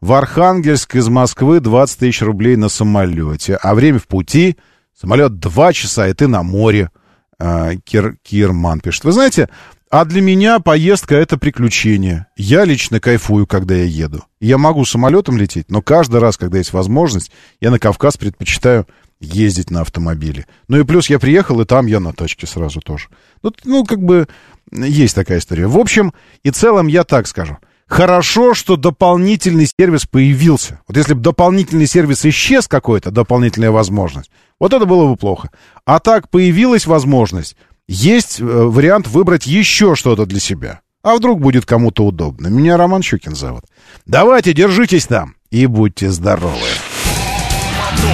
В 0.00 0.14
Архангельск 0.14 0.96
из 0.96 1.08
Москвы 1.08 1.60
20 1.60 1.98
тысяч 1.98 2.22
рублей 2.22 2.56
на 2.56 2.68
самолете. 2.68 3.56
А 3.56 3.74
время 3.74 3.98
в 3.98 4.06
пути, 4.06 4.56
самолет 4.98 5.38
2 5.38 5.72
часа, 5.72 6.08
и 6.08 6.14
ты 6.14 6.26
на 6.26 6.42
море. 6.42 6.90
А, 7.38 7.74
Кир, 7.84 8.16
Кирман 8.22 8.80
пишет. 8.80 9.04
Вы 9.04 9.12
знаете, 9.12 9.48
а 9.92 10.06
для 10.06 10.22
меня 10.22 10.58
поездка 10.58 11.14
это 11.16 11.36
приключение. 11.36 12.24
Я 12.34 12.64
лично 12.64 12.98
кайфую, 12.98 13.46
когда 13.46 13.74
я 13.74 13.84
еду. 13.84 14.24
Я 14.40 14.56
могу 14.56 14.86
самолетом 14.86 15.36
лететь, 15.36 15.70
но 15.70 15.82
каждый 15.82 16.18
раз, 16.18 16.38
когда 16.38 16.56
есть 16.56 16.72
возможность, 16.72 17.30
я 17.60 17.70
на 17.70 17.78
Кавказ 17.78 18.16
предпочитаю 18.16 18.86
ездить 19.20 19.70
на 19.70 19.82
автомобиле. 19.82 20.46
Ну 20.66 20.80
и 20.80 20.84
плюс 20.84 21.10
я 21.10 21.18
приехал, 21.18 21.60
и 21.60 21.66
там 21.66 21.84
я 21.84 22.00
на 22.00 22.14
тачке 22.14 22.46
сразу 22.46 22.80
тоже. 22.80 23.08
Ну, 23.42 23.52
ну 23.64 23.84
как 23.84 24.02
бы 24.02 24.28
есть 24.72 25.14
такая 25.14 25.40
история. 25.40 25.66
В 25.66 25.76
общем 25.76 26.14
и 26.42 26.48
целом 26.48 26.86
я 26.86 27.04
так 27.04 27.26
скажу. 27.26 27.58
Хорошо, 27.86 28.54
что 28.54 28.76
дополнительный 28.76 29.68
сервис 29.78 30.06
появился. 30.06 30.80
Вот 30.88 30.96
если 30.96 31.12
бы 31.12 31.20
дополнительный 31.20 31.86
сервис 31.86 32.24
исчез 32.24 32.66
какой-то, 32.66 33.10
дополнительная 33.10 33.70
возможность, 33.70 34.30
вот 34.58 34.72
это 34.72 34.86
было 34.86 35.06
бы 35.06 35.16
плохо. 35.16 35.50
А 35.84 36.00
так 36.00 36.30
появилась 36.30 36.86
возможность, 36.86 37.56
есть 37.88 38.40
э, 38.40 38.44
вариант 38.44 39.08
выбрать 39.08 39.46
еще 39.46 39.94
что-то 39.94 40.26
для 40.26 40.40
себя. 40.40 40.80
А 41.02 41.16
вдруг 41.16 41.40
будет 41.40 41.66
кому-то 41.66 42.04
удобно. 42.04 42.46
Меня 42.46 42.76
Роман 42.76 43.02
Щукин 43.02 43.34
зовут. 43.34 43.64
Давайте, 44.06 44.52
держитесь 44.52 45.06
там 45.06 45.34
и 45.50 45.66
будьте 45.66 46.10
здоровы. 46.10 46.68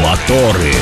Моторы. 0.02 0.72